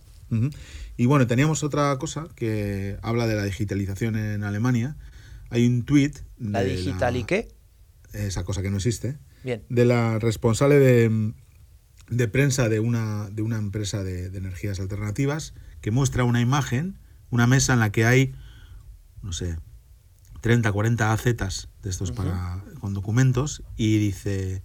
Y 0.96 1.06
bueno, 1.06 1.26
teníamos 1.26 1.62
otra 1.62 1.96
cosa 1.98 2.28
que 2.34 2.98
habla 3.02 3.26
de 3.26 3.36
la 3.36 3.44
digitalización 3.44 4.16
en 4.16 4.44
Alemania. 4.44 4.96
Hay 5.50 5.66
un 5.66 5.84
tuit... 5.84 6.18
¿La 6.38 6.62
digital 6.62 7.16
y 7.16 7.24
qué? 7.24 7.48
Esa 8.12 8.44
cosa 8.44 8.62
que 8.62 8.70
no 8.70 8.76
existe. 8.76 9.18
Bien. 9.42 9.64
De 9.68 9.84
la 9.84 10.18
responsable 10.18 10.78
de 10.78 11.32
de 12.10 12.26
prensa 12.28 12.68
de 12.68 12.80
una, 12.80 13.30
de 13.30 13.42
una 13.42 13.56
empresa 13.56 14.02
de, 14.02 14.26
energías 14.26 14.80
alternativas 14.80 15.54
que 15.80 15.90
muestra 15.90 16.24
una 16.24 16.40
imagen, 16.40 16.98
una 17.30 17.46
mesa 17.46 17.72
en 17.72 17.80
la 17.80 17.90
que 17.90 18.04
hay, 18.04 18.34
no 19.22 19.32
sé, 19.32 19.56
30, 20.40 20.70
40 20.70 21.12
acetas 21.12 21.68
de 21.82 21.90
estos 21.90 22.12
para, 22.12 22.62
con 22.80 22.92
documentos 22.94 23.62
y 23.76 23.98
dice, 23.98 24.62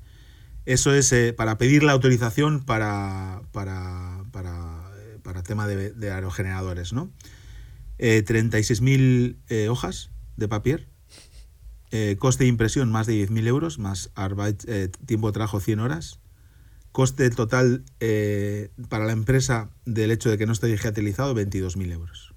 eso 0.66 0.93
es 0.93 1.11
eh, 1.13 1.34
para 1.34 1.57
pedir 1.57 1.84
la 1.84 1.91
autorización 1.91 2.63
para, 2.63 3.43
para, 3.51 4.24
para, 4.32 4.74
para 5.26 5.43
tema 5.43 5.67
de, 5.67 6.11
aerogeneradores, 6.11 6.93
¿no? 6.93 7.11
Eh, 7.97 8.23
36.000 8.26 9.38
eh, 9.49 9.67
hojas 9.67 10.11
de 10.38 10.47
papel, 10.47 10.88
coste 12.19 12.43
de 12.43 12.49
impresión 12.49 12.91
más 12.91 13.07
de 13.07 13.13
10.000 13.13 13.47
euros, 13.47 13.80
más 13.80 14.11
tiempo 15.05 15.28
de 15.28 15.34
trabajo 15.34 15.59
100 15.59 15.80
horas, 15.80 16.19
Coste 16.95 17.30
total 17.30 17.84
eh, 17.99 18.69
para 18.88 19.03
la 19.03 19.11
empresa 19.11 19.69
del 19.84 20.11
hecho 20.11 20.30
de 20.30 20.38
que 20.38 20.45
no 20.45 20.53
esté 20.53 20.67
digitalizado, 20.67 21.36
22.000 21.36 21.91
euros. 21.91 22.34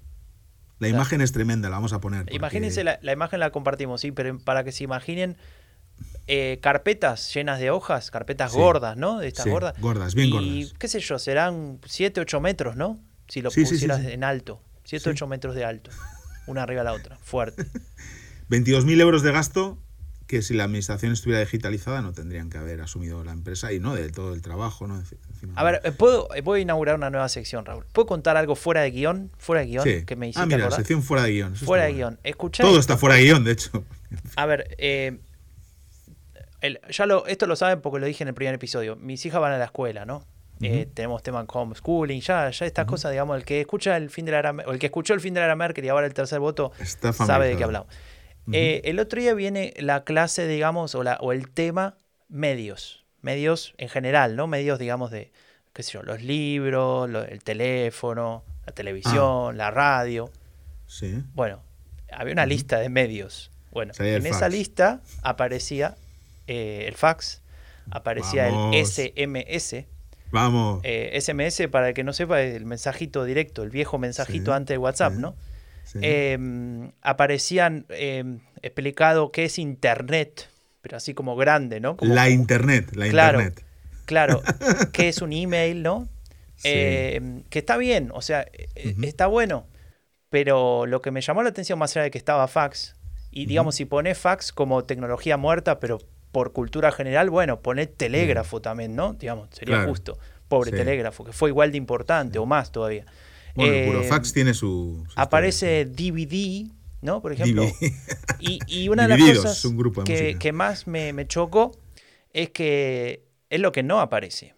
La 0.79 0.89
imagen 0.89 1.21
es 1.21 1.31
tremenda, 1.31 1.69
la 1.69 1.77
vamos 1.77 1.93
a 1.93 2.01
poner. 2.01 2.25
Imagínense, 2.33 2.83
la, 2.83 2.99
imagen 3.01 3.39
la 3.39 3.51
compartimos, 3.51 4.01
sí, 4.01 4.11
pero 4.11 4.37
para 4.37 4.65
que 4.65 4.73
se 4.73 4.83
imaginen 4.83 5.37
eh, 6.31 6.59
carpetas 6.61 7.33
llenas 7.33 7.59
de 7.59 7.71
hojas, 7.71 8.11
carpetas 8.11 8.53
gordas, 8.53 8.95
¿no? 8.95 9.17
De 9.17 9.27
estas 9.27 9.47
gordas. 9.47 9.73
Gordas, 9.81 10.13
bien 10.13 10.29
gordas. 10.29 10.47
Y 10.47 10.71
qué 10.77 10.87
sé 10.87 10.99
yo, 10.99 11.17
serán 11.17 11.79
7, 11.83 12.21
8 12.21 12.39
metros, 12.39 12.75
¿no? 12.75 12.99
Si 13.27 13.41
lo 13.41 13.49
pusieras 13.49 14.05
en 14.05 14.23
alto. 14.23 14.61
7, 14.83 15.09
8 15.09 15.25
metros 15.25 15.55
de 15.55 15.65
alto. 15.65 15.89
Una 16.45 16.61
arriba 16.61 16.81
de 16.81 16.85
la 16.85 16.93
otra. 16.93 17.17
Fuerte. 17.17 17.65
22.000 18.51 19.01
euros 19.01 19.23
de 19.23 19.31
gasto 19.31 19.79
que 20.27 20.43
si 20.43 20.53
la 20.53 20.65
administración 20.65 21.13
estuviera 21.13 21.39
digitalizada 21.39 22.03
no 22.03 22.13
tendrían 22.13 22.51
que 22.51 22.59
haber 22.59 22.81
asumido 22.81 23.23
la 23.23 23.31
empresa 23.31 23.73
y 23.73 23.79
no 23.79 23.95
de 23.95 24.09
todo 24.09 24.35
el 24.35 24.43
trabajo. 24.43 24.85
¿no? 24.85 25.01
a 25.55 25.63
ver, 25.63 25.81
eh, 25.83 25.91
¿puedo, 25.91 26.29
eh, 26.35 26.43
a 26.45 26.59
inaugurar 26.59 26.93
una 26.95 27.09
nueva 27.09 27.27
sección, 27.27 27.65
Raúl. 27.65 27.85
¿Puedo 27.91 28.05
contar 28.05 28.37
algo 28.37 28.55
fuera 28.55 28.81
de 28.81 28.91
guion? 28.91 29.31
Fuera 29.39 29.61
de 29.61 29.67
guion, 29.67 30.05
que 30.05 30.15
me 30.15 30.27
hiciste 30.27 30.43
Ah, 30.43 30.45
mira, 30.45 30.69
sección 30.69 31.01
fuera 31.01 31.23
de 31.23 31.31
guion. 31.31 31.55
fuera 31.55 31.85
de 31.85 31.93
guion. 31.93 32.19
Todo 32.51 32.79
está 32.79 32.97
fuera 32.97 33.15
de 33.15 33.23
guion, 33.23 33.43
de 33.43 33.53
hecho. 33.53 33.83
A 34.35 34.45
ver, 34.45 34.75
eh, 34.77 35.17
ya 36.89 37.05
lo, 37.05 37.25
esto 37.27 37.47
lo 37.47 37.55
saben 37.55 37.81
porque 37.81 37.99
lo 37.99 38.05
dije 38.05 38.23
en 38.23 38.29
el 38.29 38.33
primer 38.33 38.55
episodio. 38.55 38.95
Mis 38.95 39.25
hijas 39.25 39.41
van 39.41 39.53
a 39.53 39.57
la 39.57 39.65
escuela, 39.65 40.05
¿no? 40.05 40.25
tenemos 40.93 41.23
tema 41.23 41.39
en 41.39 41.47
homeschooling, 41.49 42.19
ya, 42.19 42.49
ya 42.49 42.65
estas 42.65 42.85
cosas, 42.85 43.11
digamos, 43.11 43.37
el 43.37 43.45
que 43.45 43.61
escucha 43.61 43.95
el 43.95 44.09
fin 44.09 44.25
de 44.25 44.33
la 44.33 44.51
o 44.67 44.73
el 44.73 44.79
que 44.79 44.87
escuchó 44.87 45.13
el 45.13 45.21
fin 45.21 45.33
de 45.33 45.39
la 45.39 45.45
era 45.45 45.55
Merkel 45.55 45.85
y 45.85 45.87
ahora 45.87 46.05
el 46.05 46.13
tercer 46.13 46.39
voto 46.39 46.73
sabe 47.13 47.47
de 47.47 47.55
qué 47.55 47.63
hablamos. 47.63 47.87
Eh, 48.51 48.81
el 48.85 48.99
otro 48.99 49.21
día 49.21 49.33
viene 49.33 49.73
la 49.77 50.03
clase, 50.03 50.47
digamos, 50.47 50.95
o, 50.95 51.03
la, 51.03 51.17
o 51.21 51.31
el 51.31 51.49
tema 51.49 51.97
medios. 52.27 53.05
Medios 53.21 53.73
en 53.77 53.89
general, 53.89 54.35
¿no? 54.35 54.47
Medios, 54.47 54.79
digamos, 54.79 55.11
de, 55.11 55.31
qué 55.73 55.83
sé 55.83 55.93
yo, 55.93 56.03
los 56.03 56.23
libros, 56.23 57.09
el 57.29 57.43
teléfono, 57.43 58.43
la 58.65 58.73
televisión, 58.73 59.53
ah. 59.53 59.53
la 59.53 59.71
radio. 59.71 60.31
Sí. 60.87 61.23
Bueno, 61.35 61.61
había 62.11 62.33
una 62.33 62.45
lista 62.45 62.79
de 62.79 62.89
medios. 62.89 63.51
Bueno, 63.71 63.93
en 63.99 64.25
esa 64.25 64.49
lista 64.49 65.01
aparecía 65.21 65.95
eh, 66.49 66.87
el 66.87 66.95
fax, 66.95 67.43
aparecía 67.91 68.47
el 68.47 68.85
SMS. 68.85 69.85
Vamos. 70.31 70.81
SMS, 70.83 71.59
eh, 71.59 71.67
para 71.69 71.89
el 71.89 71.93
que 71.93 72.03
no 72.03 72.11
sepa, 72.11 72.41
es 72.41 72.55
el 72.55 72.65
mensajito 72.65 73.23
directo, 73.23 73.61
el 73.61 73.69
viejo 73.69 73.99
mensajito 73.99 74.53
antes 74.53 74.73
de 74.73 74.77
WhatsApp, 74.79 75.13
¿no? 75.13 75.35
Em, 76.01 76.91
aparecían 77.01 77.85
em, 77.89 78.39
explicado 78.61 79.31
qué 79.31 79.45
es 79.45 79.59
Internet, 79.59 80.49
pero 80.81 80.97
así 80.97 81.13
como 81.13 81.35
grande, 81.35 81.79
¿no? 81.79 81.97
la 82.01 82.29
Internet, 82.29 82.95
la 82.95 83.07
Internet. 83.07 83.63
Claro, 84.05 84.41
qué 84.91 85.09
es 85.09 85.21
un 85.21 85.33
email, 85.33 85.83
¿no? 85.83 86.07
Em, 86.63 87.43
que 87.43 87.59
está 87.59 87.77
bien, 87.77 88.09
o 88.13 88.21
sea, 88.21 88.41
e, 88.41 88.69
e, 88.75 88.95
está 89.03 89.27
bueno, 89.27 89.67
pero 90.29 90.87
lo 90.87 91.01
que 91.01 91.11
me 91.11 91.21
llamó 91.21 91.43
la 91.43 91.49
atención 91.49 91.77
más 91.77 91.95
allá 91.95 92.03
de 92.05 92.11
que 92.11 92.17
estaba 92.17 92.47
fax 92.47 92.95
Y 93.31 93.45
digamos, 93.45 93.75
si 93.75 93.85
pones 93.85 94.17
fax 94.17 94.51
como 94.51 94.83
tecnología 94.83 95.37
muerta, 95.37 95.79
pero 95.79 95.99
por 96.31 96.53
cultura 96.53 96.91
general, 96.91 97.29
bueno, 97.29 97.61
poner 97.61 97.87
telégrafo 97.87 98.61
también, 98.61 98.95
¿no? 98.95 99.13
Digamos, 99.13 99.49
sería 99.51 99.83
justo. 99.85 100.17
Pobre 100.47 100.71
telégrafo, 100.71 101.23
que 101.23 101.31
fue 101.31 101.49
igual 101.49 101.71
de 101.71 101.77
importante 101.77 102.39
o 102.39 102.45
más 102.45 102.71
todavía. 102.71 103.05
Bueno, 103.55 103.73
el 103.73 103.85
puro 103.87 104.03
fax 104.03 104.33
tiene 104.33 104.53
su. 104.53 105.05
aparece 105.15 105.85
DVD, 105.85 106.67
¿no? 107.01 107.21
Por 107.21 107.33
ejemplo. 107.33 107.65
y, 108.39 108.89
una 108.89 109.07
de 109.07 109.17
las 109.17 109.37
cosas 109.37 109.63
que, 110.05 110.51
más 110.51 110.87
me, 110.87 111.13
me 111.13 111.27
chocó 111.27 111.71
es 112.33 112.49
que 112.49 113.25
es 113.49 113.59
lo 113.59 113.71
que 113.71 113.83
no 113.83 113.99
aparece. 113.99 114.55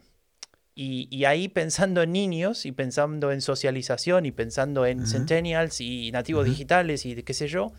Y, 0.73 1.25
ahí 1.25 1.47
pensando 1.47 2.01
en 2.01 2.11
niños 2.11 2.65
y 2.65 2.71
pensando 2.71 3.31
en 3.31 3.41
socialización 3.41 4.25
y 4.25 4.31
pensando 4.31 4.85
en 4.85 5.05
centennials 5.05 5.79
y 5.81 6.11
nativos 6.11 6.45
digitales 6.45 7.05
y 7.05 7.21
qué 7.21 7.33
sé 7.33 7.47
yo, 7.47 7.71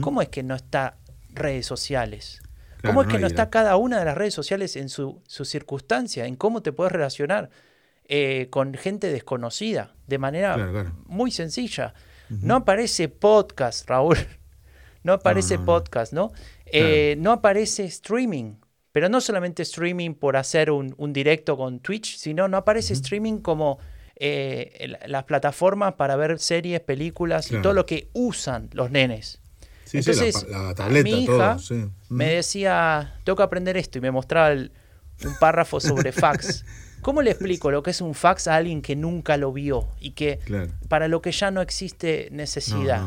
¿cómo 0.00 0.22
es 0.22 0.28
que 0.28 0.42
no 0.42 0.54
está 0.54 0.98
redes 1.34 1.66
sociales? 1.66 2.40
¿Cómo 2.84 3.02
es 3.02 3.08
que 3.08 3.18
no, 3.18 3.26
está 3.26 3.50
cada 3.50 3.76
una 3.76 3.98
de 3.98 4.04
las 4.04 4.16
redes 4.16 4.34
sociales 4.34 4.76
en 4.76 4.88
su, 4.88 5.22
circunstancia, 5.26 6.26
en 6.26 6.36
cómo 6.36 6.62
te 6.62 6.72
puedes 6.72 6.92
relacionar 6.92 7.50
eh, 8.04 8.48
con 8.50 8.74
gente 8.74 9.08
desconocida 9.08 9.94
de 10.06 10.18
manera 10.18 10.92
muy 11.06 11.30
sencilla? 11.30 11.94
No 12.28 12.56
aparece 12.56 13.08
podcast, 13.08 13.88
Raúl. 13.88 14.16
No 15.02 15.12
aparece 15.12 15.60
podcast, 15.60 16.12
¿no? 16.12 16.32
Eh, 16.64 17.14
no 17.18 17.30
aparece 17.30 17.84
streaming. 17.84 18.56
Pero 18.90 19.08
no 19.08 19.20
solamente 19.20 19.62
streaming 19.62 20.14
por 20.14 20.36
hacer 20.36 20.72
un, 20.72 21.12
directo 21.12 21.56
con 21.56 21.78
Twitch, 21.78 22.16
sino 22.16 22.48
no 22.48 22.56
aparece 22.56 22.94
streaming 22.94 23.38
como 23.38 23.78
eh, 24.16 24.96
las 25.06 25.22
plataformas 25.22 25.94
para 25.94 26.16
ver 26.16 26.40
series, 26.40 26.80
películas 26.80 27.52
y 27.52 27.62
todo 27.62 27.72
lo 27.72 27.86
que 27.86 28.08
usan 28.14 28.68
los 28.72 28.90
nenes. 28.90 29.40
Entonces, 29.92 30.46
la, 30.48 30.74
tableta, 30.74 31.04
mi 31.04 31.24
hija 31.24 31.56
me 32.08 32.34
decía, 32.34 33.14
tengo 33.24 33.36
que 33.36 33.42
aprender 33.42 33.76
esto 33.76 33.98
y 33.98 34.00
me 34.00 34.10
mostraba 34.10 34.54
un 34.54 35.38
párrafo 35.38 35.80
sobre 35.80 36.12
fax. 36.12 36.64
¿Cómo 37.02 37.22
le 37.22 37.30
explico 37.30 37.70
lo 37.70 37.82
que 37.82 37.90
es 37.90 38.00
un 38.00 38.14
fax 38.14 38.48
a 38.48 38.56
alguien 38.56 38.82
que 38.82 38.96
nunca 38.96 39.36
lo 39.36 39.52
vio 39.52 39.88
y 40.00 40.10
que 40.10 40.40
para 40.88 41.08
lo 41.08 41.22
que 41.22 41.30
ya 41.32 41.50
no 41.50 41.60
existe 41.60 42.28
necesidad? 42.32 43.02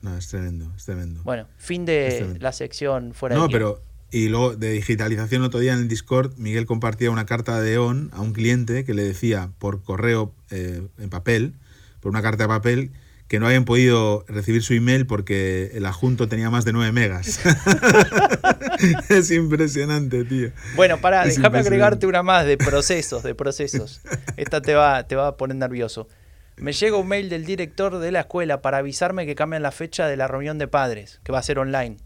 No, 0.00 0.16
es 0.16 0.28
tremendo, 0.28 0.72
es 0.76 0.84
tremendo. 0.84 1.22
Bueno, 1.24 1.46
fin 1.58 1.84
de 1.84 2.36
la 2.40 2.52
sección 2.52 3.12
fuera 3.12 3.34
de 3.34 3.40
No, 3.40 3.48
pero 3.48 3.82
y 4.10 4.28
luego 4.28 4.56
de 4.56 4.70
digitalización 4.70 5.42
otro 5.42 5.60
día 5.60 5.74
en 5.74 5.80
el 5.80 5.88
Discord, 5.88 6.36
Miguel 6.38 6.64
compartía 6.64 7.10
una 7.10 7.26
carta 7.26 7.60
de 7.60 7.76
ON 7.76 8.10
a 8.12 8.20
un 8.20 8.32
cliente 8.32 8.84
que 8.84 8.94
le 8.94 9.02
decía 9.02 9.50
por 9.58 9.82
correo 9.82 10.32
eh, 10.50 10.86
en 10.98 11.10
papel, 11.10 11.54
por 12.00 12.10
una 12.10 12.22
carta 12.22 12.44
de 12.44 12.48
papel, 12.48 12.92
que 13.28 13.40
no 13.40 13.46
habían 13.46 13.64
podido 13.64 14.24
recibir 14.28 14.62
su 14.62 14.74
email 14.74 15.06
porque 15.06 15.72
el 15.74 15.84
adjunto 15.86 16.28
tenía 16.28 16.48
más 16.50 16.64
de 16.64 16.72
9 16.72 16.92
megas. 16.92 17.40
es 19.08 19.30
impresionante, 19.32 20.24
tío. 20.24 20.50
Bueno, 20.76 20.98
para, 20.98 21.24
déjame 21.24 21.58
agregarte 21.58 22.06
una 22.06 22.22
más 22.22 22.46
de 22.46 22.56
procesos, 22.56 23.22
de 23.24 23.34
procesos. 23.34 24.00
Esta 24.36 24.62
te 24.62 24.74
va, 24.74 25.06
te 25.08 25.16
va 25.16 25.28
a 25.28 25.36
poner 25.36 25.56
nervioso. 25.56 26.06
Me 26.56 26.72
llega 26.72 26.96
un 26.96 27.08
mail 27.08 27.28
del 27.28 27.44
director 27.44 27.98
de 27.98 28.12
la 28.12 28.20
escuela 28.20 28.62
para 28.62 28.78
avisarme 28.78 29.26
que 29.26 29.34
cambian 29.34 29.62
la 29.62 29.72
fecha 29.72 30.06
de 30.06 30.16
la 30.16 30.28
reunión 30.28 30.56
de 30.58 30.68
padres, 30.68 31.20
que 31.24 31.32
va 31.32 31.40
a 31.40 31.42
ser 31.42 31.58
online. 31.58 31.96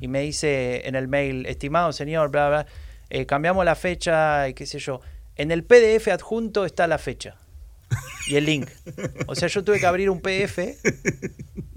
Y 0.00 0.08
me 0.08 0.20
dice 0.20 0.86
en 0.86 0.94
el 0.94 1.08
mail, 1.08 1.46
estimado 1.46 1.92
señor, 1.92 2.30
bla, 2.30 2.48
bla, 2.48 2.66
eh, 3.08 3.24
cambiamos 3.24 3.64
la 3.64 3.74
fecha 3.74 4.48
y 4.48 4.54
qué 4.54 4.66
sé 4.66 4.78
yo. 4.78 5.00
En 5.36 5.50
el 5.50 5.64
PDF 5.64 6.08
adjunto 6.08 6.64
está 6.64 6.86
la 6.86 6.98
fecha 6.98 7.36
y 8.26 8.36
el 8.36 8.46
link. 8.46 8.68
O 9.26 9.34
sea, 9.34 9.48
yo 9.48 9.64
tuve 9.64 9.80
que 9.80 9.86
abrir 9.86 10.10
un 10.10 10.20
PDF 10.20 10.58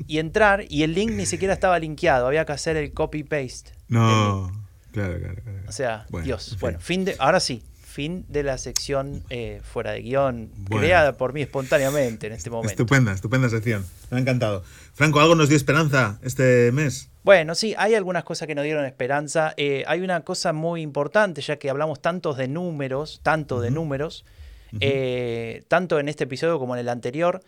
y 0.08 0.20
entrar 0.20 0.66
y 0.70 0.84
el 0.84 0.94
link 0.94 1.12
ni 1.12 1.26
siquiera 1.26 1.54
estaba 1.54 1.78
linkeado, 1.80 2.28
había 2.28 2.46
que 2.46 2.54
hacer 2.54 2.78
el 2.78 2.94
copy-paste. 2.94 3.72
No, 3.90 4.52
claro, 4.92 5.20
claro, 5.20 5.42
O 5.68 5.72
sea, 5.72 6.06
Dios. 6.24 6.58
Bueno, 6.60 6.80
fin 6.80 7.06
de, 7.06 7.16
ahora 7.20 7.40
sí, 7.40 7.64
fin 7.98 8.26
de 8.30 8.44
la 8.44 8.60
sección 8.60 9.24
eh, 9.32 9.60
fuera 9.64 9.94
de 9.94 10.02
guion, 10.04 10.52
creada 10.70 11.18
por 11.18 11.34
mí 11.34 11.42
espontáneamente 11.42 12.28
en 12.28 12.34
este 12.34 12.52
momento. 12.52 12.70
Estupenda, 12.70 13.12
estupenda 13.12 13.50
sección. 13.50 13.84
Me 14.12 14.18
ha 14.18 14.22
encantado. 14.22 14.64
Franco, 14.94 15.20
¿algo 15.20 15.34
nos 15.34 15.50
dio 15.50 15.58
esperanza 15.58 16.20
este 16.22 16.72
mes? 16.72 17.10
Bueno, 17.24 17.56
sí, 17.56 17.74
hay 17.76 17.96
algunas 17.96 18.24
cosas 18.24 18.48
que 18.48 18.54
nos 18.54 18.64
dieron 18.66 18.86
esperanza. 18.86 19.56
Eh, 19.58 19.84
hay 19.88 20.02
una 20.02 20.22
cosa 20.22 20.54
muy 20.54 20.82
importante, 20.82 21.42
ya 21.42 21.58
que 21.58 21.72
hablamos 21.72 22.00
tantos 22.00 22.38
de 22.38 22.48
números, 22.48 23.20
tanto 23.24 23.62
de 23.62 23.72
números, 23.72 24.26
eh, 24.80 25.64
tanto 25.68 26.00
en 26.00 26.10
este 26.10 26.26
episodio 26.26 26.60
como 26.60 26.76
en 26.76 26.80
el 26.82 26.90
anterior. 26.90 27.42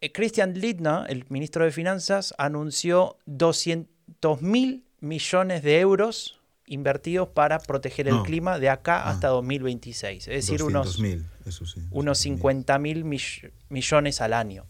Eh, 0.00 0.12
Christian 0.12 0.54
Lindner, 0.54 1.04
el 1.08 1.24
ministro 1.28 1.64
de 1.64 1.70
Finanzas, 1.70 2.34
anunció 2.38 3.16
200 3.26 4.42
mil 4.42 4.84
millones 5.00 5.62
de 5.62 5.80
euros 5.80 6.40
invertidos 6.66 7.28
para 7.28 7.58
proteger 7.58 8.08
el 8.08 8.22
clima 8.22 8.58
de 8.58 8.68
acá 8.68 9.02
ah. 9.02 9.10
hasta 9.10 9.28
2026. 9.28 10.28
Es 10.28 10.46
decir, 10.46 10.62
unos, 10.62 11.00
unos 11.90 12.18
50 12.18 12.78
mil 12.78 13.04
millones 13.68 14.20
al 14.20 14.32
año. 14.32 14.64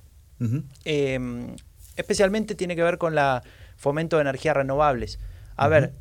Em, 0.85 1.57
especialmente 1.97 2.55
tiene 2.55 2.77
que 2.77 2.83
ver 2.83 2.99
con 2.99 3.15
la 3.15 3.43
fomento 3.77 4.17
de 4.17 4.23
energías 4.23 4.57
renovables. 4.57 5.19
A 5.57 5.69
ver, 5.69 5.95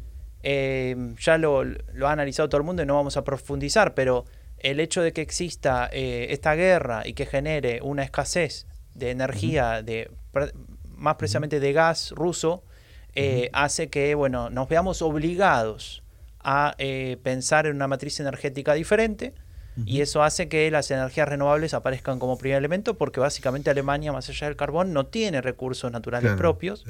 em, 0.44 1.16
ya 1.16 1.38
lo, 1.38 1.64
lo, 1.64 2.08
ha 2.08 2.12
analizado 2.12 2.50
todo 2.50 2.60
el 2.60 2.66
mundo 2.66 2.84
y 2.84 2.86
no 2.86 2.96
vamos 2.96 3.16
a 3.16 3.24
profundizar, 3.24 3.94
pero 3.94 4.26
el 4.66 4.80
hecho 4.80 5.04
de 5.04 5.14
que 5.14 5.22
exista 5.22 5.88
eh, 5.94 6.28
esta 6.32 6.56
guerra 6.56 7.04
y 7.06 7.14
que 7.14 7.28
genere 7.28 7.82
una 7.84 8.02
escasez 8.02 8.66
de 8.96 9.12
energía, 9.12 9.84
de, 9.84 10.10
más 10.96 11.16
precisamente 11.16 11.60
de 11.60 11.72
gas 11.72 12.12
ruso, 12.12 12.64
eh, 13.14 13.52
hace 13.54 13.90
que 13.90 14.16
bueno, 14.16 14.50
nos 14.50 14.68
veamos 14.68 15.04
obligados 15.04 16.02
a 16.40 16.74
eh, 16.80 17.18
pensar 17.22 17.68
en 17.68 17.76
una 17.76 17.88
matriz 17.88 18.20
energética 18.20 18.74
diferente. 18.74 19.34
Y 19.86 20.00
eso 20.00 20.24
hace 20.24 20.48
que 20.48 20.72
las 20.72 20.90
energías 20.90 21.28
renovables 21.28 21.74
aparezcan 21.74 22.18
como 22.18 22.38
primer 22.38 22.58
elemento 22.58 22.98
porque 22.98 23.20
básicamente 23.20 23.70
Alemania, 23.70 24.14
más 24.14 24.30
allá 24.30 24.48
del 24.48 24.56
carbón, 24.56 24.94
no 24.94 25.06
tiene 25.06 25.42
recursos 25.42 25.92
naturales 25.92 26.32
propios. 26.38 26.86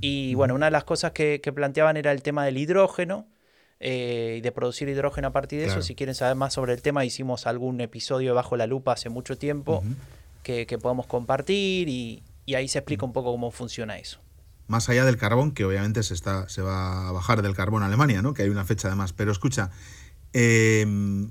y 0.00 0.34
bueno, 0.34 0.56
una 0.56 0.66
de 0.66 0.72
las 0.72 0.82
cosas 0.82 1.12
que, 1.12 1.38
planteaban 1.54 1.96
era 1.96 2.10
el 2.10 2.22
tema 2.22 2.44
del 2.44 2.58
hidrógeno, 2.58 3.28
eh, 3.78 4.36
y 4.38 4.40
de 4.40 4.52
producir 4.52 4.88
hidrógeno 4.88 5.28
a 5.28 5.32
partir 5.32 5.60
de 5.60 5.66
eso. 5.66 5.82
Si 5.82 5.94
quieren 5.94 6.14
saber 6.14 6.34
más 6.34 6.54
sobre 6.54 6.72
el 6.72 6.80
tema, 6.80 7.04
hicimos 7.04 7.46
algún 7.46 7.80
episodio 7.80 8.34
bajo 8.34 8.56
la 8.56 8.66
lupa 8.66 8.92
hace 8.92 9.10
mucho 9.10 9.36
tiempo 9.36 9.82
que, 10.42 10.78
podemos 10.80 11.06
compartir 11.06 11.88
y, 11.88 12.22
ahí 12.54 12.68
se 12.68 12.78
explica 12.78 13.04
un 13.04 13.12
poco 13.12 13.32
cómo 13.32 13.50
funciona 13.50 13.98
eso. 13.98 14.20
Más 14.68 14.88
allá 14.88 15.04
del 15.04 15.16
carbón, 15.16 15.52
que 15.52 15.64
obviamente 15.64 16.02
se, 16.02 16.14
está, 16.14 16.48
se 16.48 16.62
va 16.62 17.08
a 17.08 17.12
bajar 17.12 17.42
del 17.42 17.54
carbón 17.54 17.82
a 17.82 17.86
Alemania, 17.86 18.22
¿no? 18.22 18.34
que 18.34 18.42
hay 18.42 18.48
una 18.48 18.64
fecha 18.64 18.88
además. 18.88 19.12
Pero 19.12 19.30
escucha, 19.30 19.70
em, 20.32 21.30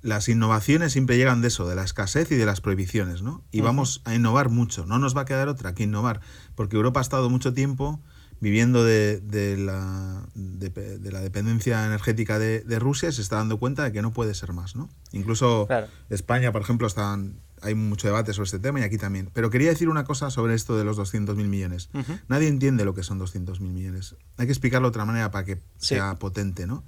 las 0.00 0.28
innovaciones 0.28 0.92
siempre 0.92 1.18
llegan 1.18 1.42
de 1.42 1.48
eso, 1.48 1.68
de 1.68 1.74
la 1.74 1.84
escasez 1.84 2.30
y 2.32 2.36
de 2.36 2.46
las 2.46 2.60
prohibiciones, 2.60 3.22
¿no? 3.22 3.44
Y 3.50 3.60
vamos 3.60 4.02
a 4.04 4.14
innovar 4.14 4.48
mucho, 4.48 4.86
no 4.86 4.98
nos 4.98 5.16
va 5.16 5.22
a 5.22 5.24
quedar 5.24 5.48
otra 5.48 5.74
que 5.74 5.82
innovar, 5.82 6.20
porque 6.54 6.76
Europa 6.76 7.00
ha 7.00 7.02
estado 7.02 7.28
mucho 7.28 7.52
tiempo 7.52 8.00
viviendo 8.40 8.84
de, 8.84 9.20
de, 9.20 9.56
la, 9.56 10.26
de, 10.34 11.10
la, 11.10 11.20
dependencia 11.20 11.86
energética 11.86 12.38
de, 12.38 12.78
Rusia, 12.78 13.10
se 13.12 13.22
está 13.22 13.36
dando 13.36 13.58
cuenta 13.58 13.84
de 13.84 13.92
que 13.92 14.02
no 14.02 14.12
puede 14.12 14.34
ser 14.34 14.52
más. 14.52 14.76
¿no? 14.76 14.88
Incluso 15.12 15.68
España, 16.10 16.52
por 16.52 16.62
ejemplo, 16.62 16.86
están, 16.86 17.40
hay 17.62 17.74
mucho 17.74 18.06
debate 18.06 18.32
sobre 18.32 18.46
este 18.46 18.58
tema 18.58 18.80
y 18.80 18.82
aquí 18.82 18.98
también. 18.98 19.30
Pero 19.32 19.50
quería 19.50 19.70
decir 19.70 19.88
una 19.88 20.04
cosa 20.04 20.30
sobre 20.30 20.54
esto 20.54 20.76
de 20.76 20.84
los 20.84 20.98
200.000 20.98 21.34
millones. 21.46 21.88
Nadie 22.28 22.48
entiende 22.48 22.84
lo 22.84 22.94
que 22.94 23.02
son 23.02 23.18
200.000 23.18 23.60
millones. 23.60 24.16
Hay 24.36 24.46
que 24.46 24.52
explicarlo 24.52 24.88
de 24.88 24.90
otra 24.90 25.04
manera 25.04 25.30
para 25.30 25.44
que 25.44 25.60
sea 25.78 26.16
potente. 26.16 26.66
¿no? 26.66 26.84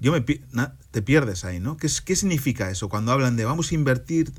Yo 0.00 0.12
me, 0.12 0.20
te 0.90 1.02
pierdes 1.02 1.44
ahí, 1.44 1.60
¿no? 1.60 1.76
¿Qué, 1.76 1.88
¿Qué 2.04 2.16
significa 2.16 2.70
eso? 2.70 2.88
Cuando 2.88 3.12
hablan 3.12 3.36
de 3.36 3.44
vamos 3.44 3.70
a 3.70 3.74
invertir, 3.74 4.32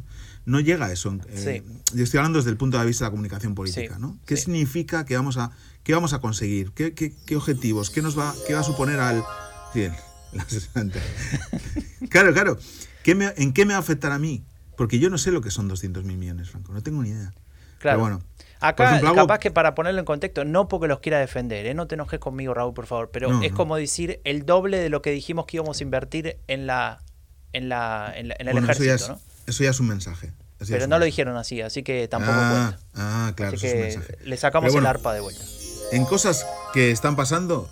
no 0.45 0.59
llega 0.59 0.88
a 0.88 0.91
eso. 0.91 1.17
Eh, 1.30 1.63
yo 1.93 2.03
estoy 2.03 2.17
hablando 2.17 2.39
desde 2.39 2.49
el 2.51 2.57
punto 2.57 2.80
de 2.80 2.85
vista 2.85 3.05
de 3.05 3.07
la 3.07 3.11
comunicación 3.11 3.55
política, 3.55 3.99
¿no? 3.99 4.17
¿Qué 4.26 4.35
significa 4.35 5.05
que 5.05 5.15
vamos 5.15 5.38
a, 5.38 5.51
qué 5.84 5.93
vamos 5.93 6.14
a 6.14 6.19
conseguir? 6.19 6.72
¿Qué, 6.72 6.93
qué, 6.93 7.14
qué 7.26 7.35
objetivos? 7.35 7.89
¿Qué 7.89 8.01
nos 8.01 8.18
va, 8.18 8.34
qué 8.47 8.53
va 8.53 8.61
a 8.61 8.64
suponer 8.64 8.99
al... 8.99 9.23
claro, 12.10 12.34
claro. 12.34 12.57
¿Qué 13.03 13.34
¿En 13.38 13.53
qué 13.53 13.65
me 13.65 13.73
va 13.73 13.77
a 13.77 13.81
afectar 13.81 14.11
a 14.11 14.19
mí? 14.19 14.43
Porque 14.77 14.99
yo 14.99 15.10
no 15.10 15.18
sé 15.18 15.31
lo 15.31 15.41
que 15.41 15.51
son 15.51 15.69
200.000 15.69 16.03
millones, 16.03 16.49
Franco. 16.49 16.73
No 16.73 16.81
tengo 16.81 17.01
ni 17.01 17.10
idea. 17.10 17.34
Claro. 17.80 17.97
Pero 17.97 17.99
bueno, 17.99 18.22
Acá, 18.61 18.99
capaz 19.15 19.39
que 19.39 19.51
para 19.51 19.73
ponerlo 19.73 19.99
en 19.99 20.06
contexto, 20.06 20.43
no 20.43 20.68
porque 20.68 20.88
los 20.88 20.99
quiera 20.99 21.19
defender, 21.19 21.65
¿eh? 21.65 21.73
no 21.73 21.88
te 21.88 21.95
enojes 21.95 22.19
conmigo, 22.19 22.53
Raúl, 22.53 22.73
por 22.73 22.88
favor, 22.88 23.10
pero 23.10 23.41
es 23.41 23.53
como 23.53 23.77
decir 23.77 24.19
el 24.26 24.45
doble 24.45 24.80
de 24.80 24.89
lo 24.89 25.01
que 25.01 25.11
dijimos 25.11 25.45
que 25.45 25.57
íbamos 25.57 25.80
a 25.80 25.84
invertir 25.84 26.38
en 26.47 26.68
la 26.68 27.01
en 27.53 27.69
la 27.69 28.11
en, 28.14 28.34
el 28.38 28.57
ejército, 28.57 28.72
eso 28.72 28.84
ya, 28.84 28.93
es, 28.95 29.10
¿no? 29.10 29.19
eso 29.47 29.64
ya 29.64 29.69
es 29.69 29.80
un 29.80 29.88
mensaje. 29.88 30.34
pero 30.68 30.88
no 30.88 30.99
lo 30.99 31.06
dijeron 31.06 31.38
así, 31.38 31.61
así 31.61 31.84
que 31.84 32.10
tampoco 32.10 32.34
ah, 32.35 32.51
cuenta. 32.51 32.85
Ah, 32.95 33.34
claro, 33.34 33.56
así 33.56 33.68
que 33.68 34.18
le 34.26 34.35
sacamos 34.35 34.76
el 34.76 34.85
arpa 34.85 35.14
de 35.14 35.22
vuelta. 35.22 35.45
En 35.91 36.06
cosas 36.06 36.45
que 36.74 36.91
están 36.91 37.16
pasando, 37.16 37.70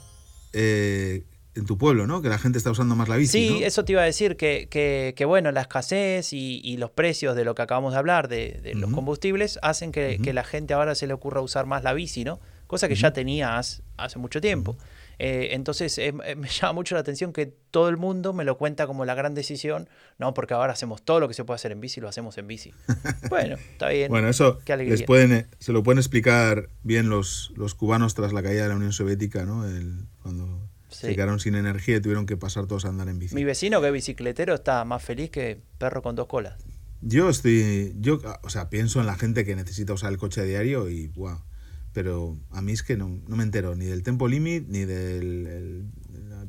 eh, 0.54 1.24
en 1.58 1.66
tu 1.66 1.78
pueblo, 1.78 2.08
¿no? 2.08 2.22
Que 2.22 2.30
la 2.30 2.38
gente 2.38 2.58
está 2.58 2.72
usando 2.72 2.96
más 2.96 3.10
la 3.10 3.18
bici. 3.18 3.32
Sí, 3.32 3.64
eso 3.64 3.84
te 3.84 3.94
iba 3.94 4.02
a 4.02 4.06
decir, 4.06 4.38
que, 4.38 4.68
que, 4.70 5.26
bueno, 5.26 5.52
la 5.52 5.62
escasez 5.62 6.32
y, 6.32 6.78
los 6.78 6.92
precios 6.92 7.36
de 7.36 7.44
lo 7.44 7.56
que 7.56 7.64
acabamos 7.64 7.94
de 7.94 8.00
hablar, 8.00 8.28
de, 8.28 8.74
los 8.76 8.92
combustibles, 8.92 9.60
hacen 9.62 9.92
que, 9.92 10.34
la 10.34 10.44
gente 10.44 10.74
ahora 10.74 10.96
se 10.96 11.08
le 11.08 11.14
ocurra 11.14 11.42
usar 11.42 11.66
más 11.66 11.84
la 11.84 11.94
bici, 11.94 12.24
¿no? 12.24 12.40
cosa 12.68 12.88
que 12.90 12.96
ya 12.96 13.12
tenía 13.12 13.58
hace, 13.58 13.82
mucho 14.18 14.42
tiempo. 14.42 14.76
Eh, 15.20 15.50
entonces 15.52 15.98
eh, 15.98 16.12
me 16.38 16.48
llama 16.48 16.74
mucho 16.74 16.96
la 16.96 17.02
atención 17.02 17.34
que 17.34 17.48
todo 17.72 17.90
el 17.90 17.98
mundo 17.98 18.34
me 18.34 18.44
lo 18.44 18.58
cuenta 18.58 18.88
como 18.88 19.06
la 19.06 19.16
gran 19.16 19.34
decisión, 19.34 19.90
no, 20.18 20.34
porque 20.34 20.54
ahora 20.54 20.74
hacemos 20.74 21.02
todo 21.02 21.20
lo 21.20 21.28
que 21.28 21.34
se 21.34 21.44
puede 21.44 21.56
hacer 21.56 21.72
en 21.72 21.82
bici, 21.82 22.02
lo 22.02 22.08
hacemos 22.08 22.38
en 22.38 22.48
bici. 22.48 22.74
bueno, 23.30 23.56
está 23.56 23.90
bien. 23.90 24.10
Bueno, 24.10 24.30
eso 24.30 24.60
les 24.68 25.04
pueden, 25.04 25.48
se 25.60 25.72
lo 25.72 25.84
pueden 25.84 26.00
explicar 26.00 26.70
bien 26.84 27.10
los, 27.10 27.52
los 27.56 27.76
cubanos 27.76 28.16
tras 28.16 28.34
la 28.34 28.44
caída 28.44 28.64
de 28.64 28.70
la 28.70 28.76
Unión 28.76 28.94
Soviética, 28.94 29.46
¿no? 29.46 29.66
El, 29.66 30.06
cuando 30.22 30.70
se 30.90 31.14
quedaron 31.14 31.40
sin 31.40 31.56
energía 31.56 31.98
y 31.98 32.02
tuvieron 32.02 32.26
que 32.26 32.38
pasar 32.38 32.66
todos 32.66 32.86
a 32.86 32.90
andar 32.90 33.10
en 33.10 33.20
bici. 33.20 33.36
Mi 33.36 33.44
vecino 33.44 33.82
que 33.82 33.88
es 33.88 33.94
bicicletero 33.94 34.56
está 34.56 34.84
más 34.86 35.04
feliz 35.04 35.30
que 35.30 35.60
perro 35.78 36.02
con 36.02 36.16
dos 36.16 36.28
colas. 36.28 36.56
Yo 37.02 37.30
estoy, 37.30 37.94
yo, 38.00 38.20
o 38.42 38.50
sea, 38.50 38.70
pienso 38.70 39.00
en 39.00 39.06
la 39.06 39.16
gente 39.16 39.46
que 39.46 39.56
necesita 39.56 39.94
usar 39.94 40.12
el 40.12 40.18
coche 40.18 40.42
a 40.42 40.44
diario 40.46 40.90
y, 40.90 41.08
wow, 41.10 41.40
pero 41.98 42.38
a 42.52 42.62
mí 42.62 42.74
es 42.74 42.84
que 42.84 42.96
no, 42.96 43.10
me 43.26 43.42
entero 43.42 43.74
ni 43.74 43.86
del 43.86 44.04
tempo 44.04 44.28
limit, 44.28 44.68
ni 44.68 44.86
del 44.86 45.88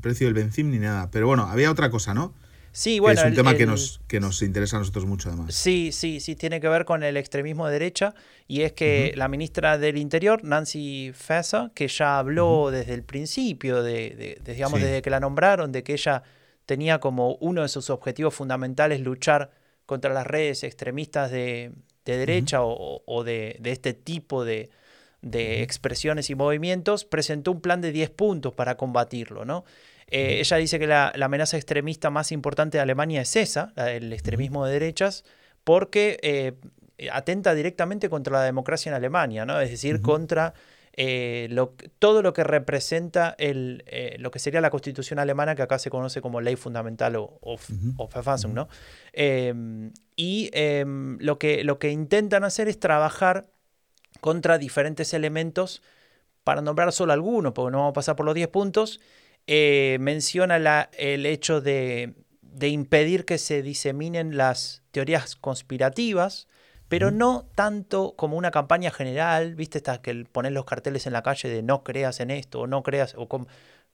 precio 0.02 0.26
del 0.26 0.34
benzín, 0.34 0.70
ni 0.70 0.78
nada. 0.78 1.10
Pero 1.10 1.26
bueno, 1.26 1.44
había 1.44 1.70
otra 1.70 1.88
cosa, 1.88 2.12
¿no? 2.12 2.34
Sí, 2.70 2.98
bueno. 2.98 3.18
es 3.18 3.26
un 3.26 3.34
tema 3.34 3.54
que, 3.54 3.64
nos, 3.64 4.02
que 4.08 4.20
nos 4.20 4.42
interesa 4.42 4.76
a 4.76 4.80
nosotros 4.80 5.06
mucho, 5.06 5.30
además. 5.30 5.54
Sí, 5.54 5.90
sí, 5.90 6.20
sí, 6.20 6.36
tiene 6.36 6.60
que 6.60 6.68
ver 6.68 6.84
con 6.84 7.02
el 7.02 7.16
extremismo 7.16 7.66
de 7.66 7.72
derecha. 7.72 8.14
Y 8.46 8.60
es 8.60 8.74
que 8.74 9.14
la 9.16 9.26
ministra 9.28 9.78
del 9.78 9.96
Interior, 9.96 10.44
Nancy 10.44 11.12
Faeser, 11.14 11.70
que 11.74 11.88
ya 11.88 12.18
habló 12.18 12.70
desde 12.70 12.92
el 12.92 13.02
principio, 13.02 13.82
de, 13.82 14.38
digamos, 14.44 14.82
desde 14.82 15.00
que 15.00 15.08
la 15.08 15.18
nombraron, 15.18 15.72
de 15.72 15.82
que 15.82 15.94
ella 15.94 16.24
tenía 16.66 17.00
como 17.00 17.36
uno 17.36 17.62
de 17.62 17.68
sus 17.68 17.88
objetivos 17.88 18.34
fundamentales 18.34 19.00
luchar 19.00 19.50
contra 19.86 20.12
las 20.12 20.26
redes 20.26 20.62
extremistas 20.62 21.30
de, 21.30 21.72
derecha 22.04 22.58
o, 22.60 23.24
de, 23.24 23.58
este 23.64 23.94
tipo 23.94 24.44
de, 24.44 24.68
expresiones 25.22 26.30
y 26.30 26.34
movimientos, 26.34 27.04
presentó 27.04 27.52
un 27.52 27.60
plan 27.60 27.80
de 27.80 27.92
10 27.92 28.10
puntos 28.10 28.54
para 28.54 28.76
combatirlo. 28.76 29.44
¿no? 29.44 29.64
Eh, 30.08 30.38
ella 30.40 30.56
dice 30.56 30.78
que 30.78 30.86
la, 30.86 31.12
amenaza 31.20 31.56
extremista 31.56 32.10
más 32.10 32.32
importante 32.32 32.78
de 32.78 32.82
Alemania 32.82 33.22
es 33.22 33.36
esa, 33.36 33.72
el 33.76 34.12
extremismo 34.12 34.64
de 34.64 34.72
derechas, 34.72 35.24
porque 35.64 36.18
eh, 36.22 36.54
atenta 37.12 37.54
directamente 37.54 38.08
contra 38.08 38.38
la 38.38 38.44
democracia 38.44 38.90
en 38.90 38.96
Alemania, 38.96 39.44
¿no? 39.44 39.60
es 39.60 39.70
decir, 39.70 40.00
contra 40.00 40.54
eh, 41.00 41.48
todo 42.00 42.22
lo 42.22 42.32
que 42.32 42.42
representa 42.42 43.36
el, 43.38 43.84
eh, 43.86 44.16
lo 44.18 44.32
que 44.32 44.40
sería 44.40 44.60
la 44.60 44.70
constitución 44.70 45.20
alemana, 45.20 45.54
que 45.54 45.62
acá 45.62 45.78
se 45.78 45.90
conoce 45.90 46.20
como 46.20 46.40
ley 46.40 46.56
fundamental 46.56 47.14
o, 47.14 47.58
Verfassung, 48.12 48.52
¿no? 48.52 48.68
Em, 49.12 49.92
y 50.16 50.50
em, 50.52 51.16
lo, 51.20 51.38
que, 51.38 51.62
lo 51.62 51.78
que 51.78 51.92
intentan 51.92 52.42
hacer 52.42 52.66
es 52.66 52.80
trabajar 52.80 53.46
contra 54.20 54.58
diferentes 54.58 55.14
elementos, 55.14 55.82
para 56.44 56.62
nombrar 56.62 56.92
solo 56.92 57.12
algunos, 57.12 57.52
porque 57.52 57.72
no 57.72 57.78
vamos 57.78 57.90
a 57.90 57.94
pasar 57.94 58.16
por 58.16 58.24
los 58.24 58.34
10 58.34 58.48
puntos, 58.48 59.00
eh, 59.46 59.98
menciona 60.00 60.58
la, 60.58 60.90
el 60.96 61.26
hecho 61.26 61.60
de, 61.60 62.14
de 62.40 62.68
impedir 62.68 63.24
que 63.24 63.38
se 63.38 63.62
diseminen 63.62 64.36
las 64.36 64.82
teorías 64.90 65.36
conspirativas, 65.36 66.48
pero 66.88 67.10
no 67.10 67.46
tanto 67.54 68.14
como 68.16 68.38
una 68.38 68.50
campaña 68.50 68.90
general, 68.90 69.54
viste, 69.54 69.78
Estas 69.78 69.98
que 69.98 70.24
ponen 70.24 70.54
los 70.54 70.64
carteles 70.64 71.06
en 71.06 71.12
la 71.12 71.22
calle 71.22 71.48
de 71.50 71.62
no 71.62 71.84
creas 71.84 72.20
en 72.20 72.30
esto, 72.30 72.60
o 72.60 72.66
no 72.66 72.82
creas, 72.82 73.14
o 73.16 73.28
con, 73.28 73.46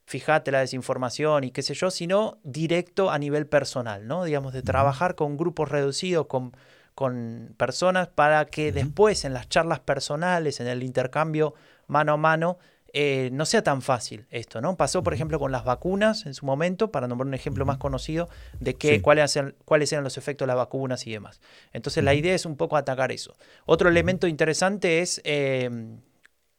fíjate 0.07 0.53
la 0.53 0.61
desinformación 0.61 1.45
y 1.45 1.51
qué 1.51 1.63
sé 1.63 1.75
yo, 1.75 1.91
sino 1.91 2.39
directo 2.45 3.11
a 3.11 3.19
nivel 3.19 3.47
personal, 3.49 4.07
¿no? 4.07 4.25
Digamos, 4.25 4.53
de 4.53 4.63
trabajar 4.63 5.17
con 5.17 5.37
grupos 5.37 5.71
reducidos, 5.71 6.27
con, 6.27 6.53
con 6.95 7.55
personas 7.57 8.09
para 8.09 8.45
que 8.45 8.73
después 8.73 9.25
en 9.25 9.35
las 9.35 9.49
charlas 9.49 9.81
personales, 9.81 10.61
en 10.61 10.69
el 10.69 10.83
intercambio 10.83 11.55
mano 11.87 12.13
a 12.13 12.17
mano, 12.17 12.59
eh, 12.97 13.31
no 13.33 13.45
sea 13.45 13.63
tan 13.65 13.83
fácil 13.83 14.25
esto, 14.31 14.61
¿no? 14.61 14.77
Pasó, 14.77 15.03
por 15.03 15.15
ejemplo, 15.15 15.41
con 15.41 15.51
las 15.51 15.65
vacunas 15.65 16.27
en 16.27 16.35
su 16.35 16.47
momento, 16.47 16.93
para 16.93 17.09
nombrar 17.09 17.27
un 17.27 17.35
ejemplo 17.35 17.67
más 17.67 17.79
conocido 17.79 18.29
de 18.61 18.75
que, 18.75 19.03
cuáles, 19.03 19.35
eran, 19.35 19.57
cuáles 19.65 19.93
eran 19.93 20.05
los 20.05 20.17
efectos 20.17 20.47
de 20.47 20.51
las 20.51 20.57
vacunas 20.57 21.05
y 21.09 21.11
demás. 21.11 21.41
Entonces, 21.73 22.05
la 22.05 22.15
idea 22.15 22.37
es 22.37 22.47
un 22.47 22.57
poco 22.57 22.77
atacar 22.77 23.11
eso. 23.11 23.35
Otro 23.67 23.89
elemento 23.89 24.29
interesante 24.29 25.01
es 25.01 25.21
em, 25.25 26.03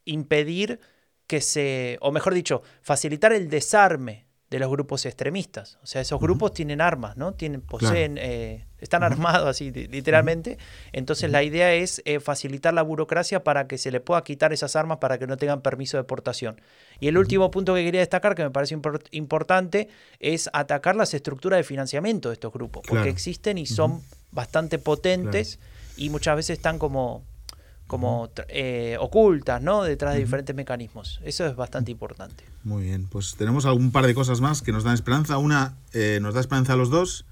impedir 0.03 0.81
que 1.25 1.39
se, 1.39 1.97
o 2.01 2.11
mejor 2.11 2.33
dicho, 2.33 2.63
facilitar 2.81 3.31
el 3.31 3.49
desarme 3.49 4.25
de 4.49 4.59
los 4.59 4.69
grupos 4.69 5.05
extremistas. 5.05 5.79
O 5.83 5.85
sea, 5.85 6.01
esos 6.01 6.19
grupos 6.19 6.53
tienen 6.53 6.81
armas, 6.81 7.15
¿no? 7.15 7.33
Tienen, 7.33 7.61
poseen, 7.61 8.17
eh, 8.17 8.67
están 8.85 9.03
armados 9.03 9.47
así, 9.47 9.71
literalmente. 9.71 10.57
Entonces 10.93 11.29
la 11.29 11.43
idea 11.43 11.73
es 11.73 12.01
eh, 12.05 12.19
facilitar 12.19 12.73
la 12.73 12.81
burocracia 12.81 13.43
para 13.43 13.67
que 13.67 13.77
se 13.77 13.91
le 13.91 13.99
pueda 13.99 14.23
quitar 14.23 14.53
esas 14.53 14.75
armas 14.75 14.99
para 14.99 15.17
que 15.17 15.27
no 15.27 15.37
tengan 15.37 15.61
permiso 15.61 15.97
de 15.97 16.03
portación. 16.03 16.61
Y 16.99 17.07
el 17.07 17.17
último 17.17 17.51
punto 17.51 17.75
que 17.75 17.83
quería 17.83 17.99
destacar, 17.99 18.35
que 18.35 18.43
me 18.43 18.51
parece 18.51 18.77
importante, 19.11 19.89
es 20.19 20.49
atacar 20.53 20.95
las 20.95 21.13
estructuras 21.13 21.57
de 21.57 21.63
financiamiento 21.63 22.29
de 22.29 22.33
estos 22.33 22.53
grupos, 22.53 22.83
porque 22.87 23.09
existen 23.09 23.57
y 23.57 23.65
son 23.65 24.01
bastante 24.31 24.79
potentes 24.79 25.59
y 25.97 26.09
muchas 26.09 26.35
veces 26.35 26.57
están 26.57 26.79
como 26.79 27.23
como 27.87 28.29
eh, 28.47 28.97
ocultas, 28.99 29.61
¿no? 29.61 29.83
Detrás 29.83 30.13
de 30.13 30.21
diferentes 30.21 30.55
mecanismos. 30.55 31.19
Eso 31.23 31.45
es 31.45 31.55
bastante 31.55 31.91
importante. 31.91 32.43
Muy 32.63 32.83
bien, 32.83 33.07
pues 33.07 33.35
tenemos 33.37 33.65
algún 33.65 33.91
par 33.91 34.07
de 34.07 34.15
cosas 34.15 34.41
más 34.41 34.61
que 34.61 34.71
nos 34.71 34.83
dan 34.83 34.95
esperanza. 34.95 35.37
Una 35.37 35.75
eh, 35.93 36.19
nos 36.21 36.33
da 36.33 36.41
esperanza 36.41 36.73
a 36.73 36.75
los 36.77 36.89
dos, 36.89 37.25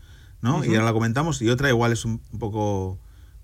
¿no? 0.44 0.64
Y 0.64 0.76
ahora 0.76 0.86
la 0.86 0.94
comentamos. 0.94 1.42
Y 1.42 1.50
otra 1.50 1.70
igual 1.70 1.92
es 1.92 2.06
un, 2.06 2.20
poco 2.38 3.00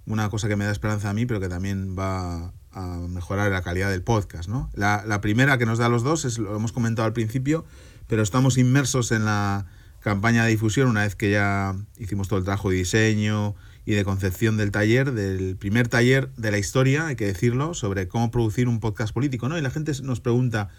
una 0.06 0.30
cosa 0.30 0.48
que 0.48 0.56
me 0.56 0.66
da 0.66 0.72
esperanza 0.72 1.10
a 1.10 1.14
mí, 1.14 1.26
pero 1.26 1.40
que 1.40 1.50
también 1.50 1.96
va 1.98 2.54
a 2.72 2.86
mejorar 3.10 3.52
la 3.52 3.64
calidad 3.64 3.90
del 3.90 4.04
podcast, 4.04 4.48
¿no? 4.48 4.70
La, 4.76 5.04
la 5.08 5.22
primera 5.22 5.58
que 5.58 5.66
nos 5.66 5.80
da 5.80 5.88
a 5.88 5.90
los 5.90 6.04
dos 6.04 6.26
es 6.26 6.38
lo 6.38 6.56
hemos 6.56 6.72
comentado 6.72 7.08
al 7.08 7.14
principio, 7.14 7.66
pero 8.06 8.22
estamos 8.22 8.60
inmersos 8.60 9.12
en 9.12 9.26
la 9.26 9.66
campaña 10.02 10.44
de 10.44 10.52
difusión 10.52 10.88
una 10.88 11.02
vez 11.02 11.16
que 11.16 11.32
ya 11.32 11.76
hicimos 11.98 12.28
todo 12.28 12.38
el 12.38 12.46
trabajo 12.46 12.70
de 12.70 12.76
diseño, 12.76 13.56
y 13.90 13.94
de 13.94 14.06
concepción 14.06 14.56
del 14.56 14.70
taller, 14.70 15.14
del 15.14 15.56
primer 15.56 15.88
taller 15.88 16.30
de 16.36 16.52
la 16.52 16.60
historia, 16.60 17.08
hay 17.08 17.16
que 17.16 17.26
decirlo, 17.26 17.74
sobre 17.74 18.08
cómo 18.08 18.30
producir 18.30 18.68
un 18.68 18.80
podcast 18.80 19.12
político, 19.16 19.50
¿no? 19.50 19.58
Y 19.58 19.62
la 19.62 19.72
gente 19.72 19.92
nos 20.04 20.20
pregunta, 20.20 20.70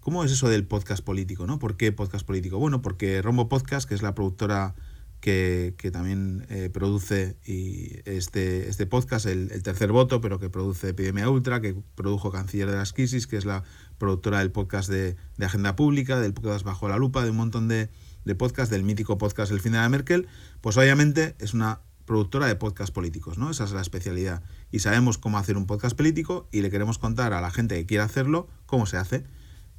¿cómo 0.00 0.22
es 0.22 0.30
eso 0.30 0.50
del 0.50 0.66
podcast 0.66 1.02
político, 1.02 1.46
¿no? 1.46 1.58
¿Por 1.58 1.78
qué 1.78 1.92
podcast 1.92 2.26
político? 2.26 2.58
Bueno, 2.58 2.82
porque 2.82 3.22
Rombo 3.22 3.48
Podcast, 3.48 3.88
que 3.88 3.94
es 3.94 4.02
la 4.02 4.14
productora 4.14 4.74
que, 5.20 5.90
también 5.92 6.46
eh, 6.48 6.70
produce 6.72 7.36
y 7.44 7.98
este, 8.04 8.68
este 8.68 8.86
podcast, 8.86 9.26
el, 9.26 9.62
tercer 9.62 9.92
voto, 9.92 10.20
pero 10.20 10.38
que 10.38 10.50
produce 10.50 10.90
Epidemia 10.90 11.28
Ultra, 11.28 11.60
que 11.60 11.74
produjo 11.94 12.30
Canciller 12.30 12.70
de 12.70 12.76
las 12.76 12.92
Crisis, 12.92 13.26
que 13.26 13.36
es 13.36 13.44
la 13.44 13.64
productora 13.98 14.38
del 14.38 14.52
podcast 14.52 14.88
de, 14.88 15.16
Agenda 15.40 15.74
Pública, 15.76 16.20
del 16.20 16.34
podcast 16.34 16.64
Bajo 16.64 16.88
la 16.88 16.96
Lupa, 16.96 17.24
de 17.24 17.30
un 17.30 17.36
montón 17.36 17.68
de, 17.68 17.88
de 18.24 18.34
podcasts, 18.34 18.70
del 18.70 18.84
mítico 18.84 19.18
podcast 19.18 19.50
El 19.50 19.60
fin 19.60 19.72
de 19.72 19.78
la 19.78 19.88
Merkel, 19.88 20.28
pues 20.60 20.76
obviamente 20.76 21.34
es 21.38 21.54
una 21.54 21.80
productora 22.06 22.46
de 22.46 22.54
podcast 22.54 22.94
políticos, 22.94 23.36
¿no? 23.36 23.50
Esa 23.50 23.64
es 23.64 23.72
la 23.72 23.80
especialidad. 23.80 24.42
Y 24.70 24.78
sabemos 24.78 25.18
cómo 25.18 25.38
hacer 25.38 25.56
un 25.56 25.66
podcast 25.66 25.96
político 25.96 26.48
y 26.52 26.62
le 26.62 26.70
queremos 26.70 26.98
contar 26.98 27.32
a 27.32 27.40
la 27.40 27.50
gente 27.50 27.74
que 27.74 27.86
quiera 27.86 28.04
hacerlo 28.04 28.48
cómo 28.64 28.86
se 28.86 28.96
hace. 28.96 29.24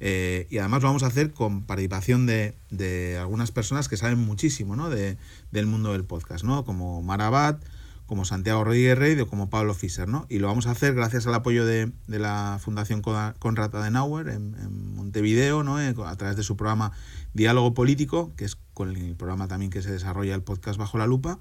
Eh, 0.00 0.46
y 0.50 0.58
además 0.58 0.82
lo 0.82 0.88
vamos 0.88 1.02
a 1.02 1.06
hacer 1.08 1.32
con 1.32 1.64
participación 1.64 2.26
de, 2.26 3.18
algunas 3.20 3.50
personas 3.50 3.88
que 3.88 3.96
saben 3.96 4.18
muchísimo 4.18 4.76
¿no? 4.76 4.90
de, 4.90 5.16
del 5.50 5.66
mundo 5.66 5.92
del 5.92 6.04
podcast, 6.04 6.44
¿no? 6.44 6.64
como 6.64 7.02
Marabat, 7.02 7.62
como 8.06 8.24
Santiago 8.24 8.64
Rodríguez 8.64 8.96
Rey 8.96 9.20
o 9.20 9.26
como 9.26 9.50
Pablo 9.50 9.74
Fischer. 9.74 10.08
¿no? 10.08 10.26
Y 10.28 10.38
lo 10.38 10.46
vamos 10.46 10.66
a 10.66 10.70
hacer 10.70 10.94
gracias 10.94 11.26
al 11.26 11.34
apoyo 11.34 11.66
de, 11.66 11.92
la 12.06 12.58
Fundación 12.60 13.02
Conrad 13.02 13.74
Adenauer 13.74 14.28
en, 14.28 14.54
en 14.60 14.94
Montevideo, 14.94 15.62
¿no? 15.62 15.80
Eh, 15.80 15.94
a 16.04 16.16
través 16.16 16.36
de 16.36 16.42
su 16.42 16.56
programa 16.56 16.92
Diálogo 17.34 17.74
Político, 17.74 18.32
que 18.36 18.44
es 18.44 18.56
con 18.74 18.96
el 18.96 19.14
programa 19.16 19.48
también 19.48 19.70
que 19.70 19.82
se 19.82 19.90
desarrolla 19.90 20.34
el 20.34 20.42
podcast 20.42 20.78
Bajo 20.78 20.98
la 20.98 21.06
Lupa. 21.06 21.38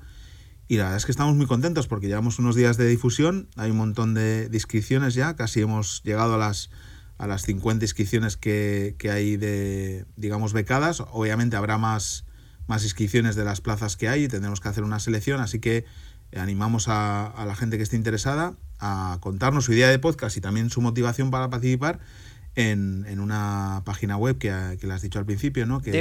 Y 0.68 0.78
la 0.78 0.84
verdad 0.84 0.98
es 0.98 1.06
que 1.06 1.12
estamos 1.12 1.36
muy 1.36 1.46
contentos 1.46 1.88
porque 1.88 2.08
llevamos 2.08 2.40
unos 2.40 2.56
días 2.56 2.76
de 2.76 2.88
difusión, 2.88 3.48
hay 3.56 3.72
un 3.72 3.78
montón 3.78 4.14
de, 4.14 4.50
inscripciones 4.52 5.14
ya, 5.14 5.36
casi 5.36 5.62
hemos 5.62 6.04
llegado 6.04 6.36
a 6.36 6.38
las, 6.38 6.70
a 7.18 7.28
las 7.28 7.44
50 7.44 7.86
inscripciones 7.86 8.38
que, 8.38 8.96
hay 9.12 9.38
de, 9.38 10.06
digamos, 10.16 10.54
becadas. 10.54 11.02
Obviamente 11.12 11.56
habrá 11.56 11.78
más, 11.78 12.26
más 12.68 12.84
inscripciones 12.84 13.36
de 13.36 13.44
las 13.44 13.62
plazas 13.62 13.98
que 13.98 14.08
hay 14.08 14.26
y 14.26 14.28
tendremos 14.28 14.62
que 14.62 14.70
hacer 14.70 14.84
una 14.84 15.00
selección, 15.00 15.40
así 15.40 15.60
que 15.60 15.86
animamos 16.36 16.88
a, 16.88 17.34
la 17.46 17.56
gente 17.56 17.78
que 17.78 17.84
esté 17.84 17.96
interesada 17.96 18.56
a 18.80 19.18
contarnos 19.22 19.66
su 19.66 19.74
idea 19.74 19.90
de 19.90 19.98
podcast 19.98 20.38
y 20.38 20.42
también 20.42 20.70
su 20.70 20.82
motivación 20.82 21.32
para 21.32 21.50
participar 21.50 22.00
en, 22.56 23.20
una 23.20 23.82
página 23.86 24.18
web 24.18 24.38
que, 24.38 24.78
que 24.80 24.88
le 24.88 24.94
has 24.94 25.02
dicho 25.02 25.20
al 25.20 25.26
principio, 25.26 25.66
¿no? 25.66 25.82
Que 25.82 25.92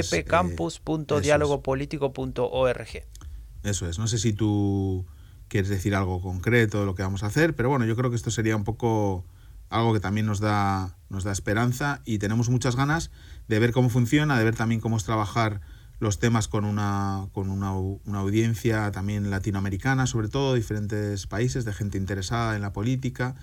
eso 3.63 3.87
es. 3.87 3.99
No 3.99 4.07
sé 4.07 4.17
si 4.17 4.33
tú 4.33 5.05
quieres 5.47 5.69
decir 5.69 5.95
algo 5.95 6.21
concreto 6.21 6.79
de 6.79 6.85
lo 6.85 6.95
que 6.95 7.03
vamos 7.03 7.23
a 7.23 7.27
hacer, 7.27 7.55
pero 7.55 7.69
bueno, 7.69 7.85
yo 7.85 7.95
creo 7.95 8.09
que 8.09 8.15
esto 8.15 8.31
sería 8.31 8.55
un 8.55 8.63
poco 8.63 9.25
algo 9.69 9.93
que 9.93 9.99
también 9.99 10.25
nos 10.25 10.39
da, 10.39 10.97
nos 11.09 11.23
da 11.23 11.31
esperanza 11.31 12.01
y 12.05 12.19
tenemos 12.19 12.49
muchas 12.49 12.75
ganas 12.75 13.11
de 13.47 13.59
ver 13.59 13.71
cómo 13.71 13.89
funciona, 13.89 14.37
de 14.37 14.43
ver 14.43 14.55
también 14.55 14.81
cómo 14.81 14.97
es 14.97 15.03
trabajar 15.03 15.61
los 15.99 16.19
temas 16.19 16.47
con 16.47 16.63
una, 16.63 17.27
con 17.31 17.49
una, 17.49 17.73
una 17.73 18.19
audiencia 18.19 18.91
también 18.91 19.29
latinoamericana, 19.31 20.05
sobre 20.05 20.27
todo, 20.27 20.53
diferentes 20.53 21.25
países, 21.25 21.65
de 21.65 21.73
gente 21.73 21.97
interesada 21.97 22.55
en 22.55 22.61
la 22.61 22.71
política 22.71 23.35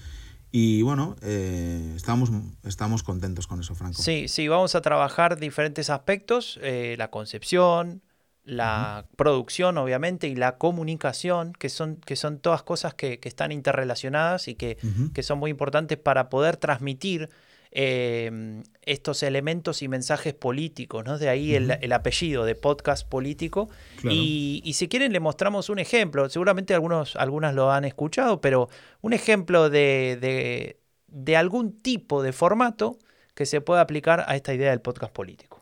Y 0.53 0.83
bueno, 0.83 1.17
eh, 1.21 1.93
estamos, 1.97 2.31
estamos 2.63 3.03
contentos 3.03 3.49
con 3.49 3.59
eso, 3.59 3.75
Franco. 3.75 4.01
Sí, 4.01 4.29
sí, 4.29 4.47
vamos 4.47 4.77
a 4.77 4.83
trabajar 4.83 5.37
diferentes 5.41 5.91
aspectos, 5.91 6.61
eh, 6.63 6.95
la 6.97 7.11
concepción, 7.11 8.03
la 8.45 9.07
producción, 9.17 9.79
obviamente, 9.79 10.29
y 10.29 10.37
la 10.37 10.59
comunicación, 10.59 11.53
que 11.55 11.69
son, 11.69 11.97
que 11.97 12.17
son 12.17 12.39
todas 12.39 12.63
cosas 12.63 12.95
que, 12.95 13.19
están 13.23 13.53
interrelacionadas 13.53 14.49
y 14.49 14.55
que, 14.55 14.77
que, 15.15 15.23
son 15.23 15.39
muy 15.39 15.51
importantes 15.51 15.99
para 15.99 16.29
poder 16.29 16.57
transmitir 16.57 17.31
Em, 17.77 18.63
estos 18.83 19.25
elementos 19.25 19.83
y 19.83 19.89
mensajes 19.89 20.33
políticos, 20.33 21.05
¿no? 21.05 21.19
De 21.19 21.29
ahí 21.29 21.57
el, 21.57 21.93
apellido 21.93 22.45
de 22.45 22.55
podcast 22.55 23.09
político. 23.09 23.69
Y, 24.09 24.71
si 24.75 24.87
quieren 24.87 25.13
le 25.13 25.19
mostramos 25.19 25.69
un 25.71 25.81
ejemplo, 25.81 26.29
seguramente 26.29 26.73
algunos, 26.73 27.17
algunas 27.17 27.53
lo 27.53 27.73
han 27.73 27.85
escuchado, 27.85 28.41
pero 28.41 28.69
un 29.01 29.13
ejemplo 29.13 29.71
de, 29.71 30.79
de 31.09 31.37
algún 31.37 31.81
tipo 31.83 32.23
de 32.23 32.33
formato 32.33 32.97
que 33.35 33.45
se 33.45 33.61
pueda 33.61 33.81
aplicar 33.81 34.25
a 34.29 34.37
esta 34.37 34.55
idea 34.55 34.71
del 34.71 34.81
podcast 34.81 35.13
político. 35.13 35.54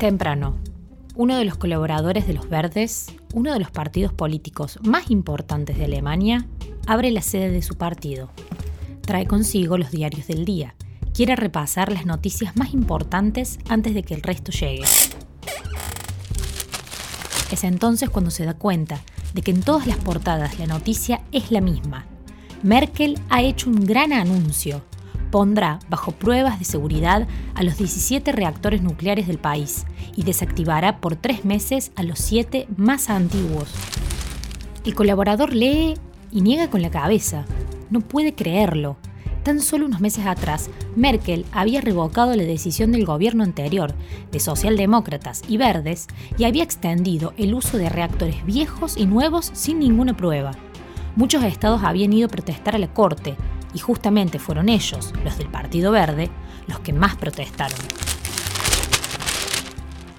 Temprano, 0.00 0.56
uno 1.14 1.36
de 1.36 1.44
los 1.44 1.58
colaboradores 1.58 2.26
de 2.26 2.32
los 2.32 2.48
Verdes, 2.48 3.12
uno 3.34 3.52
de 3.52 3.58
los 3.58 3.70
partidos 3.70 4.14
políticos 4.14 4.78
más 4.82 5.10
importantes 5.10 5.76
de 5.76 5.84
Alemania, 5.84 6.48
abre 6.86 7.10
la 7.10 7.20
sede 7.20 7.50
de 7.50 7.60
su 7.60 7.76
partido. 7.76 8.30
Trae 9.02 9.26
consigo 9.26 9.76
los 9.76 9.90
diarios 9.90 10.26
del 10.26 10.46
día. 10.46 10.74
Quiere 11.12 11.36
repasar 11.36 11.92
las 11.92 12.06
noticias 12.06 12.56
más 12.56 12.72
importantes 12.72 13.58
antes 13.68 13.92
de 13.92 14.02
que 14.02 14.14
el 14.14 14.22
resto 14.22 14.52
llegue. 14.52 14.84
Es 17.52 17.62
entonces 17.62 18.08
cuando 18.08 18.30
se 18.30 18.46
da 18.46 18.54
cuenta 18.54 19.02
de 19.34 19.42
que 19.42 19.50
en 19.50 19.60
todas 19.60 19.86
las 19.86 19.98
portadas 19.98 20.58
la 20.58 20.66
noticia 20.66 21.20
es 21.30 21.50
la 21.50 21.60
misma. 21.60 22.06
Merkel 22.62 23.20
ha 23.28 23.42
hecho 23.42 23.68
un 23.68 23.84
gran 23.84 24.14
anuncio 24.14 24.80
pondrá 25.30 25.78
bajo 25.88 26.12
pruebas 26.12 26.58
de 26.58 26.64
seguridad 26.64 27.26
a 27.54 27.62
los 27.62 27.78
17 27.78 28.32
reactores 28.32 28.82
nucleares 28.82 29.26
del 29.26 29.38
país 29.38 29.86
y 30.16 30.24
desactivará 30.24 31.00
por 31.00 31.16
tres 31.16 31.44
meses 31.44 31.92
a 31.96 32.02
los 32.02 32.18
siete 32.18 32.66
más 32.76 33.10
antiguos. 33.10 33.72
El 34.84 34.94
colaborador 34.94 35.52
lee 35.52 35.94
y 36.32 36.40
niega 36.40 36.70
con 36.70 36.82
la 36.82 36.90
cabeza. 36.90 37.44
No 37.90 38.00
puede 38.00 38.34
creerlo. 38.34 38.96
Tan 39.42 39.60
solo 39.60 39.86
unos 39.86 40.00
meses 40.00 40.26
atrás, 40.26 40.68
Merkel 40.96 41.46
había 41.52 41.80
revocado 41.80 42.36
la 42.36 42.42
decisión 42.42 42.92
del 42.92 43.06
gobierno 43.06 43.42
anterior, 43.42 43.94
de 44.30 44.38
socialdemócratas 44.38 45.42
y 45.48 45.56
verdes, 45.56 46.08
y 46.36 46.44
había 46.44 46.62
extendido 46.62 47.32
el 47.38 47.54
uso 47.54 47.78
de 47.78 47.88
reactores 47.88 48.44
viejos 48.44 48.96
y 48.98 49.06
nuevos 49.06 49.50
sin 49.54 49.78
ninguna 49.78 50.14
prueba. 50.14 50.52
Muchos 51.16 51.42
estados 51.44 51.82
habían 51.84 52.12
ido 52.12 52.26
a 52.26 52.30
protestar 52.30 52.76
a 52.76 52.78
la 52.78 52.92
corte, 52.92 53.36
y 53.74 53.78
justamente 53.78 54.38
fueron 54.38 54.68
ellos, 54.68 55.12
los 55.24 55.38
del 55.38 55.48
Partido 55.48 55.92
Verde, 55.92 56.30
los 56.66 56.80
que 56.80 56.92
más 56.92 57.16
protestaron. 57.16 57.78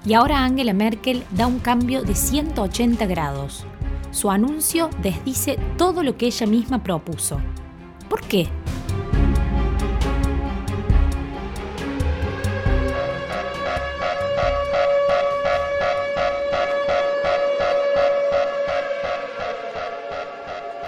Y 0.04 0.14
ahora 0.14 0.44
Angela 0.44 0.72
Merkel 0.72 1.24
da 1.30 1.46
un 1.46 1.60
cambio 1.60 2.02
de 2.02 2.14
180 2.14 3.06
grados. 3.06 3.64
Su 4.10 4.30
anuncio 4.30 4.90
desdice 5.00 5.58
todo 5.78 6.02
lo 6.02 6.16
que 6.16 6.26
ella 6.26 6.46
misma 6.46 6.82
propuso. 6.82 7.40
¿Por 8.08 8.20
qué? 8.22 8.48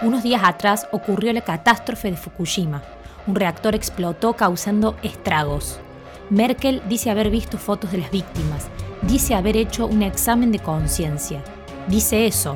Unos 0.05 0.23
días 0.23 0.43
atrás 0.45 0.87
ocurrió 0.93 1.33
la 1.33 1.41
catástrofe 1.41 2.11
de 2.11 2.19
Fukushima. 2.19 2.83
Un 3.27 3.37
reactor 3.37 3.75
explotó 3.75 4.35
causando 4.35 4.99
estragos. 5.03 5.81
Merkel 6.29 6.83
dice 6.91 7.11
haber 7.11 7.31
visto 7.31 7.57
fotos 7.57 7.91
de 7.91 7.97
las 7.97 8.11
víctimas, 8.11 8.69
dice 9.01 9.35
haber 9.35 9.57
hecho 9.57 9.87
un 9.87 10.03
examen 10.03 10.53
de 10.53 10.59
conciencia. 10.59 11.43
Dice 11.89 12.27
eso, 12.27 12.55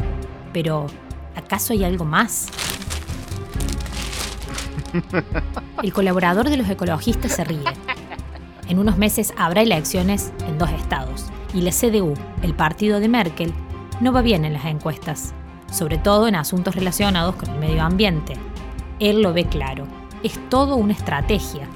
pero 0.52 0.88
¿acaso 1.36 1.72
hay 1.72 1.84
algo 1.84 2.04
más? 2.04 2.48
El 5.82 5.94
colaborador 5.94 6.50
de 6.50 6.58
los 6.58 6.68
ecologistas 6.68 7.32
se 7.32 7.44
ríe. 7.44 7.64
En 8.68 8.78
unos 8.78 8.98
meses 8.98 9.32
habrá 9.38 9.62
elecciones 9.62 10.34
en 10.46 10.58
dos 10.58 10.70
estados 10.72 11.24
y 11.54 11.62
la 11.62 11.70
CDU, 11.70 12.12
el 12.42 12.52
partido 12.52 13.00
de 13.00 13.08
Merkel, 13.08 13.54
no 14.02 14.12
va 14.12 14.20
bien 14.20 14.44
en 14.44 14.52
las 14.52 14.66
encuestas 14.66 15.32
sobre 15.70 15.98
todo 15.98 16.28
en 16.28 16.34
asuntos 16.34 16.74
relacionados 16.74 17.36
con 17.36 17.50
el 17.50 17.58
medio 17.58 17.82
ambiente. 17.82 18.34
Él 18.98 19.22
lo 19.22 19.32
ve 19.32 19.44
claro. 19.44 19.86
Es 20.22 20.38
todo 20.48 20.76
una 20.76 20.92
estrategia. 20.92 21.68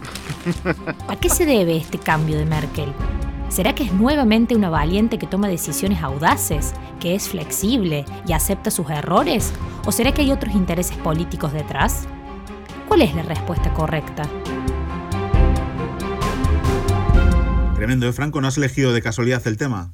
¿A 1.08 1.16
qué 1.16 1.28
se 1.28 1.46
debe 1.46 1.76
este 1.76 1.98
cambio 1.98 2.36
de 2.36 2.44
Merkel? 2.44 2.92
¿Será 3.48 3.74
que 3.74 3.84
es 3.84 3.92
nuevamente 3.92 4.56
una 4.56 4.70
valiente 4.70 5.18
que 5.18 5.26
toma 5.26 5.46
decisiones 5.46 6.02
audaces, 6.02 6.72
que 6.98 7.14
es 7.14 7.28
flexible 7.28 8.04
y 8.26 8.32
acepta 8.32 8.70
sus 8.70 8.88
errores? 8.90 9.52
¿O 9.84 9.92
será 9.92 10.12
que 10.12 10.22
hay 10.22 10.32
otros 10.32 10.54
intereses 10.54 10.96
políticos 10.96 11.52
detrás? 11.52 12.06
¿Cuál 12.88 13.02
es 13.02 13.14
la 13.14 13.22
respuesta 13.22 13.72
correcta? 13.74 14.22
Tremendo, 17.74 18.08
¿eh, 18.08 18.12
Franco? 18.12 18.40
¿No 18.40 18.48
has 18.48 18.56
elegido 18.56 18.92
de 18.92 19.02
casualidad 19.02 19.46
el 19.46 19.56
tema? 19.56 19.92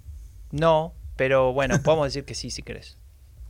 No, 0.53 0.95
pero 1.17 1.53
bueno, 1.53 1.83
podemos 1.83 2.07
decir 2.07 2.25
que 2.25 2.35
sí 2.35 2.51
si 2.51 2.63
querés. 2.63 2.97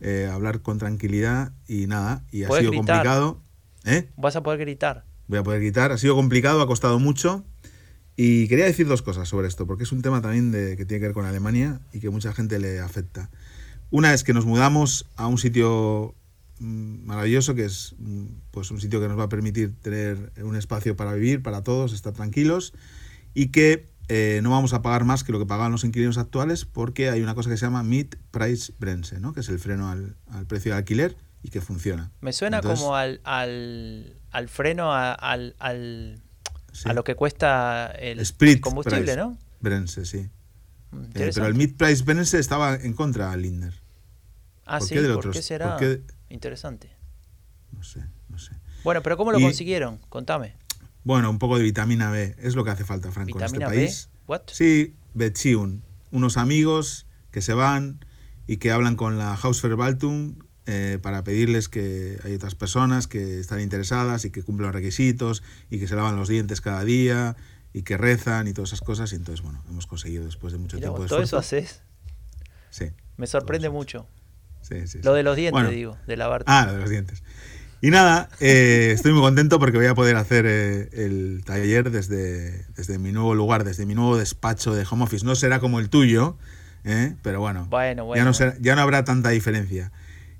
eh, 0.00 0.28
hablar 0.32 0.62
con 0.62 0.78
tranquilidad 0.78 1.52
y 1.66 1.86
nada, 1.86 2.24
y 2.30 2.44
ha 2.44 2.48
sido 2.48 2.72
complicado. 2.72 3.42
¿Eh? 3.84 4.08
Vas 4.16 4.36
a 4.36 4.42
poder 4.42 4.60
gritar. 4.60 5.04
Voy 5.26 5.38
a 5.38 5.42
poder 5.42 5.60
gritar, 5.60 5.92
ha 5.92 5.98
sido 5.98 6.14
complicado, 6.14 6.60
ha 6.60 6.66
costado 6.66 6.98
mucho. 6.98 7.44
Y 8.16 8.48
quería 8.48 8.64
decir 8.64 8.88
dos 8.88 9.02
cosas 9.02 9.28
sobre 9.28 9.46
esto, 9.46 9.66
porque 9.66 9.84
es 9.84 9.92
un 9.92 10.02
tema 10.02 10.20
también 10.20 10.50
de, 10.50 10.76
que 10.76 10.84
tiene 10.84 11.00
que 11.00 11.06
ver 11.06 11.14
con 11.14 11.24
Alemania 11.24 11.80
y 11.92 12.00
que 12.00 12.10
mucha 12.10 12.32
gente 12.32 12.58
le 12.58 12.80
afecta. 12.80 13.30
Una 13.90 14.12
es 14.12 14.24
que 14.24 14.32
nos 14.32 14.44
mudamos 14.44 15.06
a 15.16 15.28
un 15.28 15.38
sitio 15.38 16.14
mm, 16.58 17.06
maravilloso, 17.06 17.54
que 17.54 17.64
es 17.64 17.94
mm, 17.98 18.24
pues 18.50 18.70
un 18.70 18.80
sitio 18.80 19.00
que 19.00 19.08
nos 19.08 19.18
va 19.18 19.24
a 19.24 19.28
permitir 19.28 19.72
tener 19.80 20.32
un 20.42 20.56
espacio 20.56 20.96
para 20.96 21.12
vivir, 21.14 21.42
para 21.42 21.62
todos, 21.62 21.92
estar 21.92 22.12
tranquilos, 22.12 22.72
y 23.34 23.48
que 23.48 23.86
eh, 24.08 24.40
no 24.42 24.50
vamos 24.50 24.72
a 24.72 24.80
pagar 24.80 25.04
más 25.04 25.22
que 25.22 25.32
lo 25.32 25.38
que 25.38 25.44
pagan 25.44 25.70
los 25.70 25.84
inquilinos 25.84 26.16
actuales 26.16 26.64
porque 26.64 27.10
hay 27.10 27.22
una 27.22 27.34
cosa 27.34 27.50
que 27.50 27.58
se 27.58 27.66
llama 27.66 27.82
Mid 27.82 28.14
Price 28.30 28.72
Bremse, 28.78 29.20
¿no? 29.20 29.34
que 29.34 29.40
es 29.40 29.48
el 29.50 29.58
freno 29.58 29.90
al, 29.90 30.16
precio 30.46 30.72
de 30.72 30.78
alquiler 30.78 31.16
y 31.42 31.50
que 31.50 31.60
funciona. 31.60 32.10
Me 32.20 32.32
suena 32.32 32.62
como 32.62 32.96
al, 32.96 33.20
al, 33.24 34.48
freno 34.48 34.94
al, 34.94 35.54
a 35.58 36.92
lo 36.94 37.04
que 37.04 37.14
cuesta 37.16 37.92
el 37.98 38.26
combustible, 38.60 39.14
¿no? 39.14 39.36
Bremse, 39.60 40.06
sí. 40.06 40.18
Eh, 40.18 41.30
pero 41.34 41.46
el 41.46 41.54
Mid 41.54 41.76
Price 41.76 42.02
Bremse 42.02 42.38
estaba 42.38 42.74
en 42.74 42.94
contra 42.94 43.30
al 43.30 43.42
Linder. 43.42 43.74
Ah, 44.64 44.80
sí, 44.80 44.94
¿por 44.94 45.30
qué 45.30 45.42
será? 45.42 45.78
Interesante. 46.30 46.90
No 47.72 47.82
sé, 47.82 48.04
no 48.28 48.38
sé. 48.38 48.52
Bueno, 48.84 49.02
pero 49.02 49.16
¿cómo 49.16 49.32
lo 49.32 49.40
consiguieron? 49.40 49.98
Contame. 50.08 50.54
Bueno, 51.04 51.30
un 51.30 51.38
poco 51.38 51.56
de 51.56 51.64
vitamina 51.64 52.10
B, 52.10 52.36
es 52.38 52.54
lo 52.54 52.64
que 52.64 52.70
hace 52.70 52.84
falta, 52.84 53.10
Franco, 53.12 53.38
en 53.38 53.44
este 53.44 53.60
país. 53.60 54.10
¿What? 54.26 54.42
Sí, 54.52 54.94
Beziehung. 55.14 55.80
Unos 56.10 56.36
amigos 56.36 57.06
que 57.30 57.40
se 57.40 57.54
van 57.54 58.04
y 58.46 58.56
que 58.58 58.70
hablan 58.70 58.96
con 58.96 59.18
la 59.18 59.34
Hausverwaltung 59.34 60.42
eh, 60.66 60.98
para 61.00 61.24
pedirles 61.24 61.68
que 61.68 62.18
hay 62.24 62.34
otras 62.34 62.54
personas 62.54 63.06
que 63.06 63.40
están 63.40 63.60
interesadas 63.60 64.24
y 64.26 64.30
que 64.30 64.42
cumplen 64.42 64.66
los 64.66 64.74
requisitos 64.74 65.42
y 65.70 65.78
que 65.78 65.88
se 65.88 65.96
lavan 65.96 66.16
los 66.16 66.28
dientes 66.28 66.60
cada 66.60 66.84
día 66.84 67.36
y 67.72 67.82
que 67.82 67.96
rezan 67.96 68.48
y 68.48 68.52
todas 68.52 68.70
esas 68.70 68.80
cosas. 68.80 69.12
Y 69.12 69.16
entonces, 69.16 69.42
bueno, 69.42 69.62
hemos 69.68 69.86
conseguido 69.86 70.24
después 70.24 70.52
de 70.52 70.58
mucho 70.58 70.76
Mira, 70.76 70.88
tiempo 70.88 71.02
de 71.02 71.08
¿Todo 71.08 71.22
eso 71.22 71.38
haces? 71.38 71.82
Sí. 72.70 72.90
Me 73.16 73.26
sorprende 73.26 73.70
mucho. 73.70 74.06
Sí, 74.60 74.86
sí, 74.86 75.00
Lo 75.02 75.14
de 75.14 75.22
los 75.22 75.36
dientes, 75.36 75.52
Bueno. 75.52 75.70
digo, 75.70 75.96
de 76.06 76.16
lavarte. 76.16 76.44
Ah, 76.48 76.66
lo 76.66 76.74
de 76.74 76.80
los 76.80 76.90
dientes. 76.90 77.22
Y 77.80 77.90
nada, 77.90 78.28
eh, 78.40 78.90
estoy 78.92 79.12
muy 79.12 79.22
contento 79.22 79.60
porque 79.60 79.76
voy 79.78 79.86
a 79.86 79.94
poder 79.94 80.16
hacer 80.16 80.46
eh, 80.48 80.88
el 80.92 81.42
taller 81.44 81.90
desde, 81.92 82.64
desde 82.74 82.98
mi 82.98 83.12
nuevo 83.12 83.34
lugar, 83.36 83.62
desde 83.62 83.86
mi 83.86 83.94
nuevo 83.94 84.16
despacho 84.18 84.74
de 84.74 84.84
home 84.90 85.04
office. 85.04 85.24
No 85.24 85.36
será 85.36 85.60
como 85.60 85.78
el 85.78 85.88
tuyo, 85.88 86.36
¿eh? 86.84 87.14
pero 87.22 87.38
bueno, 87.38 87.66
Bueno, 87.70 88.04
bueno, 88.04 88.20
ya, 88.20 88.24
no 88.24 88.34
será- 88.34 88.56
ya 88.60 88.74
no 88.74 88.82
habrá 88.82 89.04
tanta 89.04 89.28
diferencia. 89.30 89.92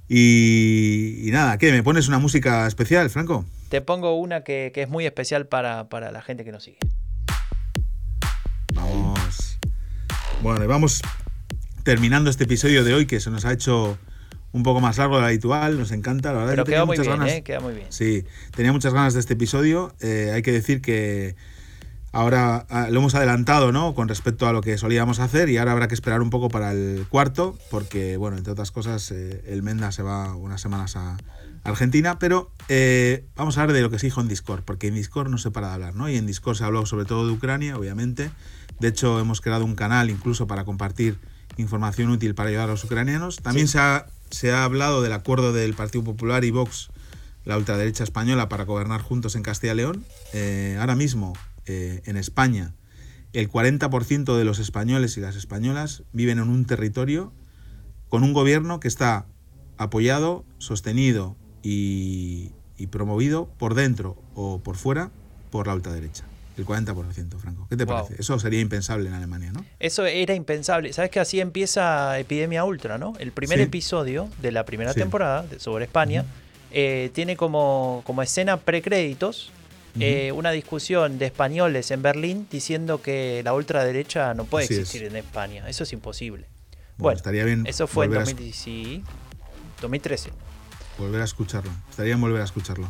Y, 0.09 1.21
y 1.29 1.31
nada, 1.31 1.59
¿qué? 1.59 1.71
¿Me 1.71 1.83
pones 1.85 2.09
una 2.09 2.19
música 2.19 2.67
especial, 2.67 3.09
Franco? 3.09 3.45
Te 3.69 3.83
pongo 3.83 4.19
una 4.19 4.43
que, 4.43 4.73
que 4.75 4.83
es 4.83 4.89
muy 4.89 5.07
especial 5.07 5.47
para, 5.47 5.89
para 5.89 6.11
la 6.11 6.23
gente 6.23 6.45
que 6.45 6.51
nos 6.51 6.65
sigue. 6.65 6.79
Vamos. 8.75 9.59
Bueno, 10.43 10.65
y 10.65 10.67
vamos 10.67 11.03
terminando 11.85 12.31
este 12.31 12.45
episodio 12.45 12.83
de 12.83 12.95
hoy 12.95 13.07
que 13.07 13.21
se 13.21 13.31
nos 13.31 13.45
ha 13.45 13.53
hecho 13.53 13.97
un 14.53 14.63
poco 14.63 14.81
más 14.81 14.99
largo 14.99 15.17
de 15.17 15.21
lo 15.23 15.27
habitual. 15.27 15.79
Nos 15.79 15.93
encanta, 15.93 16.33
la 16.33 16.41
verdad. 16.41 16.53
Pero 16.53 16.65
queda 16.65 16.85
muy 16.85 16.97
muchas 16.97 17.07
bien, 17.07 17.19
ganas- 17.21 17.33
¿eh? 17.35 17.43
Queda 17.43 17.61
muy 17.61 17.75
bien. 17.75 17.87
Sí, 17.91 18.25
tenía 18.57 18.73
muchas 18.73 18.93
ganas 18.95 19.15
de 19.15 19.21
este 19.21 19.35
episodio. 19.35 19.95
Eh, 20.01 20.31
hay 20.35 20.43
que 20.43 20.53
decir 20.53 20.81
que 20.81 21.37
ahora 22.13 22.67
ah, 22.71 22.89
lo 22.91 23.01
hemos 23.01 23.15
adelantado, 23.15 23.73
¿no? 23.73 23.95
Con 23.95 24.09
respecto 24.09 24.47
a 24.47 24.53
lo 24.53 24.61
que 24.63 24.79
solíamos 24.79 25.19
hacer 25.21 25.49
y 25.51 25.59
ahora 25.59 25.73
habrá 25.73 25.89
que 25.89 25.95
esperar 25.95 26.23
un 26.23 26.31
poco 26.31 26.49
para 26.49 26.73
el 26.73 27.07
cuarto, 27.09 27.59
porque, 27.71 28.17
bueno, 28.17 28.37
entre 28.39 28.53
otras 28.53 28.71
cosas, 28.71 29.11
eh, 29.11 29.43
el 29.47 29.63
Menda 29.63 29.93
se 29.93 30.03
va 30.03 30.35
unas 30.35 30.61
semanas 30.61 30.97
a 30.97 31.19
Argentina, 31.65 32.19
pero 32.19 32.51
eh, 32.69 33.27
vamos 33.37 33.59
a 33.59 33.63
hablar 33.63 33.75
de 33.77 33.83
lo 33.83 33.91
que 33.91 33.99
se 33.99 34.07
dijo 34.07 34.21
en 34.23 34.29
Discord, 34.29 34.63
porque 34.65 34.89
en 34.89 34.95
Discord 34.95 35.29
no 35.29 35.37
se 35.39 35.51
para 35.51 35.69
de 35.69 35.75
hablar, 35.75 35.95
¿no? 35.95 36.09
Y 36.09 36.17
en 36.17 36.27
Discord 36.27 36.57
se 36.57 36.65
habló 36.65 36.87
sobre 36.87 37.05
todo 37.05 37.27
de 37.27 37.33
Ucrania, 37.33 37.77
obviamente. 37.77 38.31
De 38.81 38.89
hecho, 38.89 39.21
hemos 39.21 39.41
creado 39.43 39.65
un 39.67 39.75
canal 39.75 40.09
incluso 40.09 40.47
para 40.47 40.65
compartir 40.65 41.19
información 41.57 42.11
útil 42.11 42.35
para 42.35 42.49
ayudar 42.49 42.69
a 42.69 42.73
los 42.73 42.85
ucranianos. 42.85 43.37
También 43.43 43.67
se, 43.69 43.79
ha, 43.81 44.07
se 44.31 44.53
ha 44.53 44.65
hablado 44.65 45.03
del 45.03 45.13
acuerdo 45.13 45.53
del 45.53 45.75
Partido 45.75 46.05
Popular 46.05 46.45
y 46.45 46.51
Vox 46.51 46.91
la 47.45 47.57
ultraderecha 47.57 48.05
española 48.05 48.49
para 48.51 48.65
gobernar 48.65 49.01
juntos 49.01 49.35
en 49.35 49.43
Castilla 49.43 49.73
y 49.73 49.77
León. 49.77 50.05
Eh, 50.35 50.77
ahora 50.79 50.95
mismo, 50.95 51.33
eh, 51.65 52.03
en 52.05 52.19
España, 52.19 52.75
el 53.33 53.49
40% 53.49 54.37
de 54.37 54.45
los 54.45 54.59
españoles 54.59 55.17
y 55.17 55.21
las 55.21 55.35
españolas 55.35 56.03
viven 56.13 56.39
en 56.39 56.51
un 56.51 56.67
territorio 56.67 57.33
con 58.11 58.23
un 58.23 58.35
gobierno 58.35 58.81
que 58.81 58.89
está 58.89 59.27
apoyado, 59.79 60.45
sostenido 60.59 61.37
y, 61.63 62.53
y 62.77 62.89
promovido 62.89 63.49
por 63.59 63.75
dentro 63.75 64.23
o 64.35 64.63
por 64.63 64.77
fuera 64.77 65.11
por 65.51 65.67
la 65.67 65.75
ultraderecha. 65.75 66.28
El 66.59 66.67
40%, 66.67 67.39
Franco. 67.39 67.67
¿Qué 67.71 67.77
te 67.77 67.85
Wow. 67.85 68.03
parece? 68.03 68.21
Eso 68.21 68.39
sería 68.41 68.61
impensable 68.61 69.09
en 69.09 69.15
Alemania, 69.15 69.53
¿no? 69.53 69.65
Eso 69.79 70.05
era 70.05 70.35
impensable. 70.35 70.93
¿Sabes 70.93 71.11
que 71.11 71.21
así 71.21 71.41
empieza 71.41 72.19
Epidemia 72.19 72.65
Ultra, 72.65 72.99
no? 72.99 73.15
El 73.21 73.31
primer 73.33 73.59
Sí. 73.59 73.65
episodio 73.65 74.29
de 74.43 74.51
la 74.53 74.65
primera 74.67 74.93
Sí. 74.93 74.99
temporada 75.01 75.43
de- 75.45 75.61
sobre 75.61 75.85
España 75.85 76.25
eh, 76.71 77.11
tiene 77.15 77.35
como, 77.37 78.03
como 78.05 78.21
escena 78.23 78.59
precréditos 78.59 79.53
eh, 80.01 80.31
una 80.33 80.51
discusión 80.53 81.19
de 81.19 81.27
españoles 81.27 81.91
en 81.91 82.03
Berlín 82.03 82.47
diciendo 82.51 83.01
que 83.03 83.41
la 83.45 83.53
ultraderecha 83.55 84.33
no 84.35 84.45
puede 84.45 84.67
Así 84.67 84.75
es. 84.75 84.81
existir 84.81 85.09
en 85.09 85.17
España. 85.17 85.69
Eso 85.69 85.83
es 85.85 85.93
imposible. 85.93 86.47
Bueno, 86.47 86.95
Bueno, 86.99 87.17
estaría 87.17 87.45
bien 87.45 87.67
eso 87.67 87.87
fue 87.89 88.05
en 88.05 88.11
volver 88.11 88.23
a 88.23 88.25
2010 88.27 88.55
sí, 88.57 89.03
2013. 89.81 90.31
volver 90.99 91.21
a 91.23 91.25
escucharlo. 91.25 91.71
Estaría 91.91 92.11
bien 92.15 92.21
volver 92.21 92.41
a 92.43 92.45
escucharlo. 92.45 92.87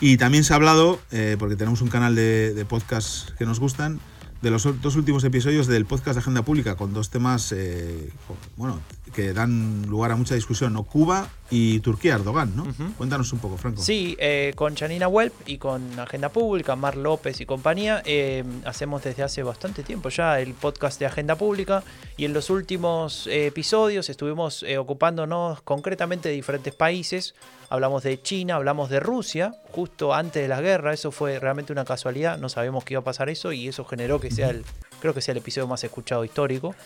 Y 0.00 0.16
también 0.16 0.44
se 0.44 0.52
ha 0.52 0.56
hablado, 0.56 1.00
eh, 1.10 1.36
porque 1.38 1.56
tenemos 1.56 1.80
un 1.80 1.88
canal 1.88 2.14
de, 2.14 2.52
de 2.54 2.64
podcasts 2.64 3.32
que 3.38 3.46
nos 3.46 3.60
gustan, 3.60 4.00
de 4.44 4.50
los 4.50 4.62
dos 4.82 4.96
últimos 4.96 5.24
episodios 5.24 5.66
del 5.66 5.86
podcast 5.86 6.16
de 6.16 6.20
Agenda 6.20 6.42
Pública, 6.42 6.76
con 6.76 6.92
dos 6.92 7.08
temas 7.08 7.50
eh, 7.52 8.10
bueno, 8.56 8.78
que 9.14 9.32
dan 9.32 9.86
lugar 9.88 10.10
a 10.10 10.16
mucha 10.16 10.34
discusión, 10.34 10.74
¿no? 10.74 10.82
Cuba 10.82 11.30
y 11.50 11.80
Turquía, 11.80 12.16
Erdogan, 12.16 12.54
¿no? 12.54 12.64
Ujú. 12.64 12.92
Cuéntanos 12.98 13.32
un 13.32 13.38
poco, 13.38 13.56
Franco. 13.56 13.80
Sí, 13.80 14.16
eh, 14.20 14.52
con 14.54 14.76
Janina 14.76 15.08
Welp 15.08 15.32
y 15.46 15.56
con 15.56 15.98
Agenda 15.98 16.28
Pública, 16.28 16.76
Mar 16.76 16.96
López 16.96 17.40
y 17.40 17.46
compañía, 17.46 18.02
eh, 18.04 18.44
hacemos 18.66 19.02
desde 19.02 19.22
hace 19.22 19.42
bastante 19.42 19.82
tiempo 19.82 20.10
ya 20.10 20.38
el 20.38 20.52
podcast 20.52 21.00
de 21.00 21.06
Agenda 21.06 21.36
Pública 21.36 21.82
y 22.18 22.26
en 22.26 22.34
los 22.34 22.50
últimos 22.50 23.26
eh, 23.26 23.46
episodios 23.46 24.10
estuvimos 24.10 24.62
eh, 24.62 24.76
ocupándonos 24.76 25.62
concretamente 25.62 26.28
de 26.28 26.34
diferentes 26.34 26.74
países. 26.74 27.34
Hablamos 27.74 28.04
de 28.04 28.22
China, 28.22 28.54
hablamos 28.54 28.88
de 28.88 29.00
Rusia, 29.00 29.52
justo 29.72 30.14
antes 30.14 30.40
de 30.42 30.48
la 30.48 30.60
guerra, 30.60 30.92
eso 30.92 31.10
fue 31.10 31.40
realmente 31.40 31.72
una 31.72 31.84
casualidad, 31.84 32.38
no 32.38 32.48
sabemos 32.48 32.84
que 32.84 32.94
iba 32.94 33.00
a 33.00 33.04
pasar 33.04 33.28
eso 33.28 33.50
y 33.50 33.66
eso 33.66 33.84
generó 33.84 34.20
que 34.20 34.30
sea 34.30 34.50
el, 34.50 34.64
creo 35.00 35.12
que 35.12 35.20
sea 35.20 35.32
el 35.32 35.38
episodio 35.38 35.66
más 35.66 35.82
escuchado 35.82 36.24
histórico. 36.24 36.76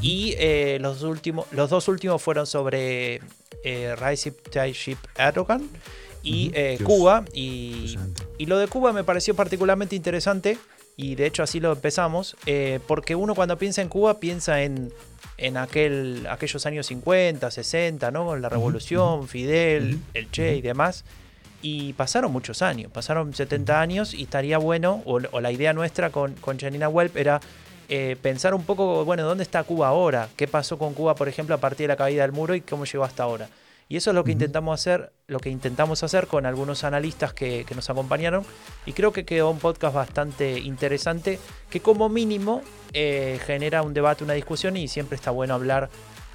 Y 0.00 0.36
eh, 0.38 0.78
los, 0.80 1.02
últimos, 1.02 1.46
los 1.52 1.68
dos 1.68 1.86
últimos 1.88 2.22
fueron 2.22 2.46
sobre 2.46 3.20
eh, 3.62 3.94
Recep 3.94 4.48
Tayyip 4.50 4.98
Erdogan 5.18 5.68
y 6.22 6.50
eh, 6.54 6.78
Cuba. 6.82 7.26
Y, 7.34 7.98
y 8.38 8.46
lo 8.46 8.56
de 8.56 8.68
Cuba 8.68 8.94
me 8.94 9.04
pareció 9.04 9.34
particularmente 9.34 9.96
interesante 9.96 10.56
y 10.98 11.14
de 11.14 11.26
hecho 11.26 11.44
así 11.44 11.60
lo 11.60 11.70
empezamos, 11.70 12.36
eh, 12.44 12.80
porque 12.88 13.14
uno 13.14 13.36
cuando 13.36 13.56
piensa 13.56 13.80
en 13.80 13.88
Cuba 13.88 14.18
piensa 14.18 14.62
en, 14.62 14.92
en 15.36 15.56
aquel, 15.56 16.26
aquellos 16.28 16.66
años 16.66 16.86
50, 16.88 17.52
60, 17.52 18.10
¿no? 18.10 18.34
La 18.34 18.48
revolución, 18.48 19.28
Fidel, 19.28 20.00
el 20.12 20.30
Che 20.32 20.56
y 20.56 20.60
demás. 20.60 21.04
Y 21.62 21.92
pasaron 21.92 22.32
muchos 22.32 22.62
años, 22.62 22.90
pasaron 22.90 23.32
70 23.32 23.80
años 23.80 24.12
y 24.12 24.24
estaría 24.24 24.58
bueno, 24.58 25.00
o, 25.04 25.20
o 25.30 25.40
la 25.40 25.52
idea 25.52 25.72
nuestra 25.72 26.10
con, 26.10 26.34
con 26.34 26.58
Janina 26.58 26.88
Welp 26.88 27.16
era 27.16 27.40
eh, 27.88 28.16
pensar 28.20 28.52
un 28.52 28.64
poco, 28.64 29.04
bueno, 29.04 29.22
¿dónde 29.22 29.44
está 29.44 29.62
Cuba 29.62 29.86
ahora? 29.86 30.28
¿Qué 30.36 30.48
pasó 30.48 30.78
con 30.78 30.94
Cuba, 30.94 31.14
por 31.14 31.28
ejemplo, 31.28 31.54
a 31.54 31.58
partir 31.58 31.84
de 31.84 31.88
la 31.88 31.96
caída 31.96 32.22
del 32.22 32.32
muro 32.32 32.56
y 32.56 32.60
cómo 32.60 32.84
llegó 32.86 33.04
hasta 33.04 33.22
ahora? 33.22 33.48
Y 33.88 33.96
eso 33.96 34.10
es 34.10 34.14
lo 34.14 34.22
que 34.22 34.32
intentamos 34.32 34.78
hacer, 34.78 35.12
lo 35.26 35.38
que 35.38 35.48
intentamos 35.48 36.02
hacer 36.02 36.26
con 36.26 36.44
algunos 36.44 36.84
analistas 36.84 37.32
que, 37.32 37.64
que 37.66 37.74
nos 37.74 37.88
acompañaron. 37.88 38.44
Y 38.84 38.92
creo 38.92 39.12
que 39.12 39.24
quedó 39.24 39.50
un 39.50 39.58
podcast 39.58 39.94
bastante 39.94 40.58
interesante, 40.58 41.38
que 41.70 41.80
como 41.80 42.10
mínimo 42.10 42.60
eh, 42.92 43.40
genera 43.46 43.82
un 43.82 43.94
debate, 43.94 44.24
una 44.24 44.34
discusión, 44.34 44.76
y 44.76 44.88
siempre 44.88 45.16
está 45.16 45.30
bueno 45.30 45.54
hablar 45.54 45.88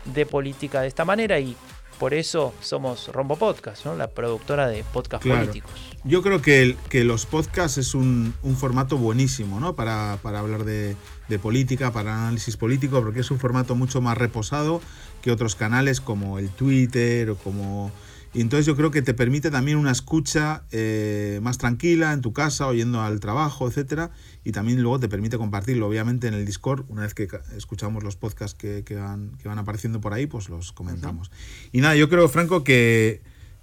de 0.06 0.26
política 0.26 0.82
de 0.82 0.88
esta 0.88 1.06
manera. 1.06 1.40
Y 1.40 1.56
por 2.00 2.14
eso 2.14 2.54
somos 2.62 3.08
Rombo 3.14 3.36
Podcast, 3.38 3.86
¿no? 3.86 3.96
La 3.96 4.08
productora 4.10 4.68
de 4.68 4.84
podcast 4.84 5.24
Claro. 5.24 5.42
políticos. 5.42 5.72
Yo 6.04 6.22
creo 6.22 6.42
que, 6.42 6.62
el- 6.62 6.78
que 6.90 7.04
los 7.04 7.26
podcasts 7.26 7.78
es 7.78 7.96
un, 7.96 8.34
un 8.44 8.56
formato 8.58 8.98
buenísimo, 8.98 9.60
¿no? 9.60 9.76
Para, 9.76 10.18
para 10.22 10.40
hablar 10.40 10.64
de, 10.66 10.96
de 11.30 11.40
política, 11.40 11.92
para 11.92 12.14
análisis 12.24 12.58
político, 12.58 13.02
porque 13.02 13.22
es 13.22 13.32
un 13.32 13.40
formato 13.40 13.76
mucho 13.76 14.02
más 14.02 14.18
reposado 14.18 14.82
que 15.22 15.32
otros 15.32 15.56
canales 15.56 16.02
como 16.02 16.40
el 16.40 16.50
Twitter 16.50 17.30
o 17.30 17.36
como... 17.38 17.92
Y 18.36 18.42
entonces 18.42 18.66
yo 18.66 18.76
creo 18.76 18.90
que 18.90 19.04
te 19.04 19.14
permite 19.14 19.52
también 19.52 19.78
una 19.78 19.92
escucha 19.92 20.64
eh, 20.72 21.40
más 21.44 21.60
tranquila 21.60 22.14
en 22.14 22.22
tu 22.22 22.34
casa, 22.34 22.66
oyendo 22.66 23.00
al 23.02 23.20
trabajo, 23.20 23.68
etcétera, 23.68 24.10
y 24.44 24.52
también 24.52 24.82
luego 24.82 25.00
te 25.00 25.08
permite 25.10 25.38
compartirlo, 25.38 25.88
obviamente, 25.88 26.28
en 26.28 26.34
el 26.34 26.46
Discord. 26.46 26.86
Una 26.90 27.04
vez 27.04 27.14
que 27.14 27.28
escuchamos 27.56 28.04
los 28.04 28.16
podcasts 28.16 28.58
que, 28.58 28.84
que 28.84 28.96
van, 28.96 29.38
que 29.42 29.48
van 29.48 29.58
apareciendo 29.58 30.02
por 30.02 30.14
ahí, 30.14 30.28
pues 30.28 30.50
los 30.50 30.72
comentamos. 30.72 31.32
Y 31.72 31.82
nada, 31.82 31.96
yo 31.96 32.10
creo, 32.10 32.28
Franco, 32.28 32.64
que 32.64 33.22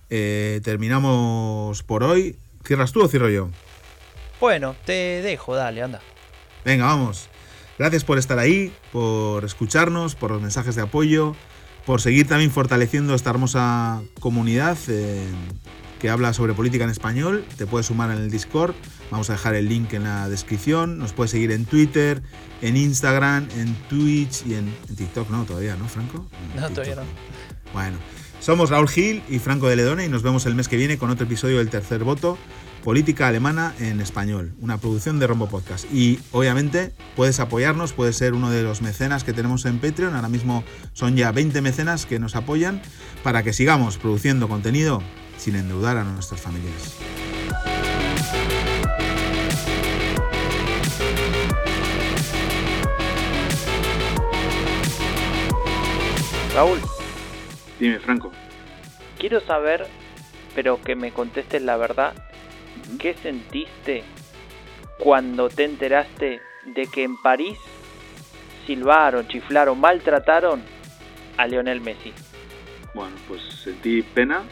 eh, 0.08 0.60
terminamos 0.64 1.82
por 1.82 2.02
hoy. 2.02 2.36
¿Cierras 2.64 2.92
tú 2.92 3.02
o 3.02 3.08
cierro 3.08 3.28
yo? 3.28 3.50
Bueno, 4.40 4.74
te 4.86 5.22
dejo, 5.22 5.54
dale, 5.54 5.82
anda. 5.82 6.00
Venga, 6.64 6.86
vamos. 6.86 7.28
Gracias 7.78 8.04
por 8.04 8.18
estar 8.18 8.38
ahí, 8.38 8.72
por 8.92 9.44
escucharnos, 9.44 10.14
por 10.14 10.30
los 10.30 10.42
mensajes 10.42 10.74
de 10.74 10.82
apoyo, 10.82 11.34
por 11.86 12.00
seguir 12.00 12.28
también 12.28 12.50
fortaleciendo 12.50 13.14
esta 13.14 13.30
hermosa 13.30 14.02
comunidad 14.20 14.76
eh, 14.88 15.26
que 15.98 16.10
habla 16.10 16.32
sobre 16.32 16.52
política 16.52 16.84
en 16.84 16.90
español. 16.90 17.44
Te 17.56 17.66
puedes 17.66 17.86
sumar 17.86 18.10
en 18.10 18.18
el 18.18 18.30
Discord. 18.30 18.74
Vamos 19.10 19.28
a 19.30 19.34
dejar 19.34 19.54
el 19.54 19.68
link 19.68 19.92
en 19.92 20.04
la 20.04 20.28
descripción. 20.28 20.98
Nos 20.98 21.12
puedes 21.12 21.30
seguir 21.30 21.50
en 21.52 21.64
Twitter, 21.64 22.22
en 22.62 22.76
Instagram, 22.76 23.48
en 23.56 23.74
Twitch 23.88 24.46
y 24.46 24.54
en, 24.54 24.74
en 24.88 24.96
TikTok. 24.96 25.30
No, 25.30 25.44
todavía, 25.44 25.76
¿no, 25.76 25.88
Franco? 25.88 26.26
No, 26.54 26.68
TikTok 26.68 26.74
todavía 26.74 26.96
no. 26.96 27.02
Bueno, 27.72 27.98
somos 28.40 28.70
Raúl 28.70 28.88
Gil 28.88 29.22
y 29.28 29.38
Franco 29.38 29.68
de 29.68 29.76
Ledone 29.76 30.06
y 30.06 30.08
nos 30.08 30.22
vemos 30.22 30.46
el 30.46 30.54
mes 30.54 30.68
que 30.68 30.76
viene 30.76 30.96
con 30.96 31.10
otro 31.10 31.26
episodio 31.26 31.58
del 31.58 31.68
tercer 31.68 32.04
voto, 32.04 32.38
Política 32.82 33.28
Alemana 33.28 33.74
en 33.78 34.00
Español, 34.00 34.54
una 34.60 34.78
producción 34.78 35.18
de 35.18 35.26
Rombo 35.26 35.46
Podcast. 35.48 35.84
Y 35.92 36.18
obviamente 36.32 36.92
puedes 37.16 37.38
apoyarnos, 37.38 37.92
puedes 37.92 38.16
ser 38.16 38.32
uno 38.32 38.50
de 38.50 38.62
los 38.62 38.80
mecenas 38.80 39.24
que 39.24 39.34
tenemos 39.34 39.66
en 39.66 39.78
Patreon, 39.78 40.14
ahora 40.16 40.30
mismo 40.30 40.64
son 40.94 41.16
ya 41.16 41.32
20 41.32 41.60
mecenas 41.60 42.06
que 42.06 42.18
nos 42.18 42.34
apoyan 42.34 42.80
para 43.22 43.42
que 43.42 43.52
sigamos 43.52 43.98
produciendo 43.98 44.48
contenido 44.48 45.02
sin 45.36 45.56
endeudar 45.56 45.98
a 45.98 46.04
nuestros 46.04 46.40
familiares. 46.40 46.94
Raúl. 56.54 56.78
Dime, 57.78 57.98
Franco. 58.00 58.32
Quiero 59.18 59.40
saber, 59.40 59.86
pero 60.54 60.80
que 60.80 60.96
me 60.96 61.12
contestes 61.12 61.62
la 61.62 61.76
verdad, 61.76 62.14
¿qué 62.98 63.14
sentiste 63.14 64.02
cuando 64.98 65.48
te 65.48 65.64
enteraste 65.64 66.40
de 66.64 66.86
que 66.86 67.04
en 67.04 67.16
París 67.16 67.58
silbaron, 68.66 69.28
chiflaron, 69.28 69.78
maltrataron 69.78 70.62
a 71.36 71.46
Lionel 71.46 71.80
Messi? 71.80 72.12
Bueno, 72.94 73.14
pues 73.28 73.42
sentí 73.42 74.02
pena 74.02 74.42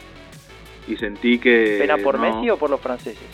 y 0.87 0.95
sentí 0.95 1.39
que... 1.39 1.77
¿Pena 1.79 1.97
por 1.97 2.17
Messi 2.17 2.49
o 2.49 2.57
por 2.57 2.69
los 2.69 2.79
franceses? 2.79 3.27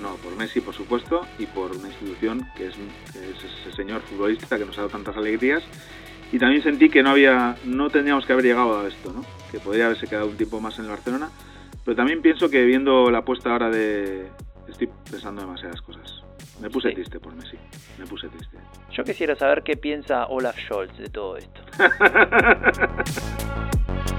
No, 0.00 0.14
por 0.16 0.36
Messi, 0.36 0.60
por 0.60 0.74
supuesto, 0.74 1.26
y 1.38 1.46
por 1.46 1.72
una 1.74 1.88
institución 1.88 2.46
que 2.56 2.66
es, 2.66 2.74
ese 3.14 3.74
señor 3.74 4.02
futbolista 4.02 4.58
que 4.58 4.64
nos 4.64 4.76
ha 4.76 4.82
dado 4.82 4.90
tantas 4.90 5.16
alegrías. 5.16 5.62
Y 6.32 6.38
también 6.38 6.62
sentí 6.62 6.88
que 6.88 7.02
no 7.02 7.10
había, 7.10 7.56
no 7.64 7.90
tendríamos 7.90 8.26
que 8.26 8.32
haber 8.32 8.44
llegado 8.44 8.80
a 8.80 8.88
esto, 8.88 9.12
¿no? 9.12 9.24
Que 9.50 9.60
podría 9.60 9.86
haberse 9.86 10.06
quedado 10.06 10.26
un 10.26 10.36
tiempo 10.36 10.60
más 10.60 10.78
en 10.78 10.86
el 10.86 10.90
Barcelona. 10.90 11.30
Pero 11.84 11.96
también 11.96 12.20
pienso 12.20 12.50
que 12.50 12.64
viendo 12.64 13.10
la 13.10 13.18
apuesta 13.18 13.52
ahora 13.52 13.70
de, 13.70 14.26
estoy 14.68 14.88
pensando 15.10 15.42
demasiadas 15.42 15.80
cosas. 15.82 16.22
Me 16.60 16.70
puse 16.70 16.90
triste 16.92 17.20
por 17.20 17.34
Messi. 17.34 17.58
Me 17.98 18.06
puse 18.06 18.28
triste. 18.28 18.56
Yo 18.90 19.04
quisiera 19.04 19.36
saber 19.36 19.62
qué 19.62 19.76
piensa 19.76 20.26
Olaf 20.26 20.56
Scholz 20.58 20.96
de 20.96 21.08
todo 21.08 21.36
esto. 21.36 21.60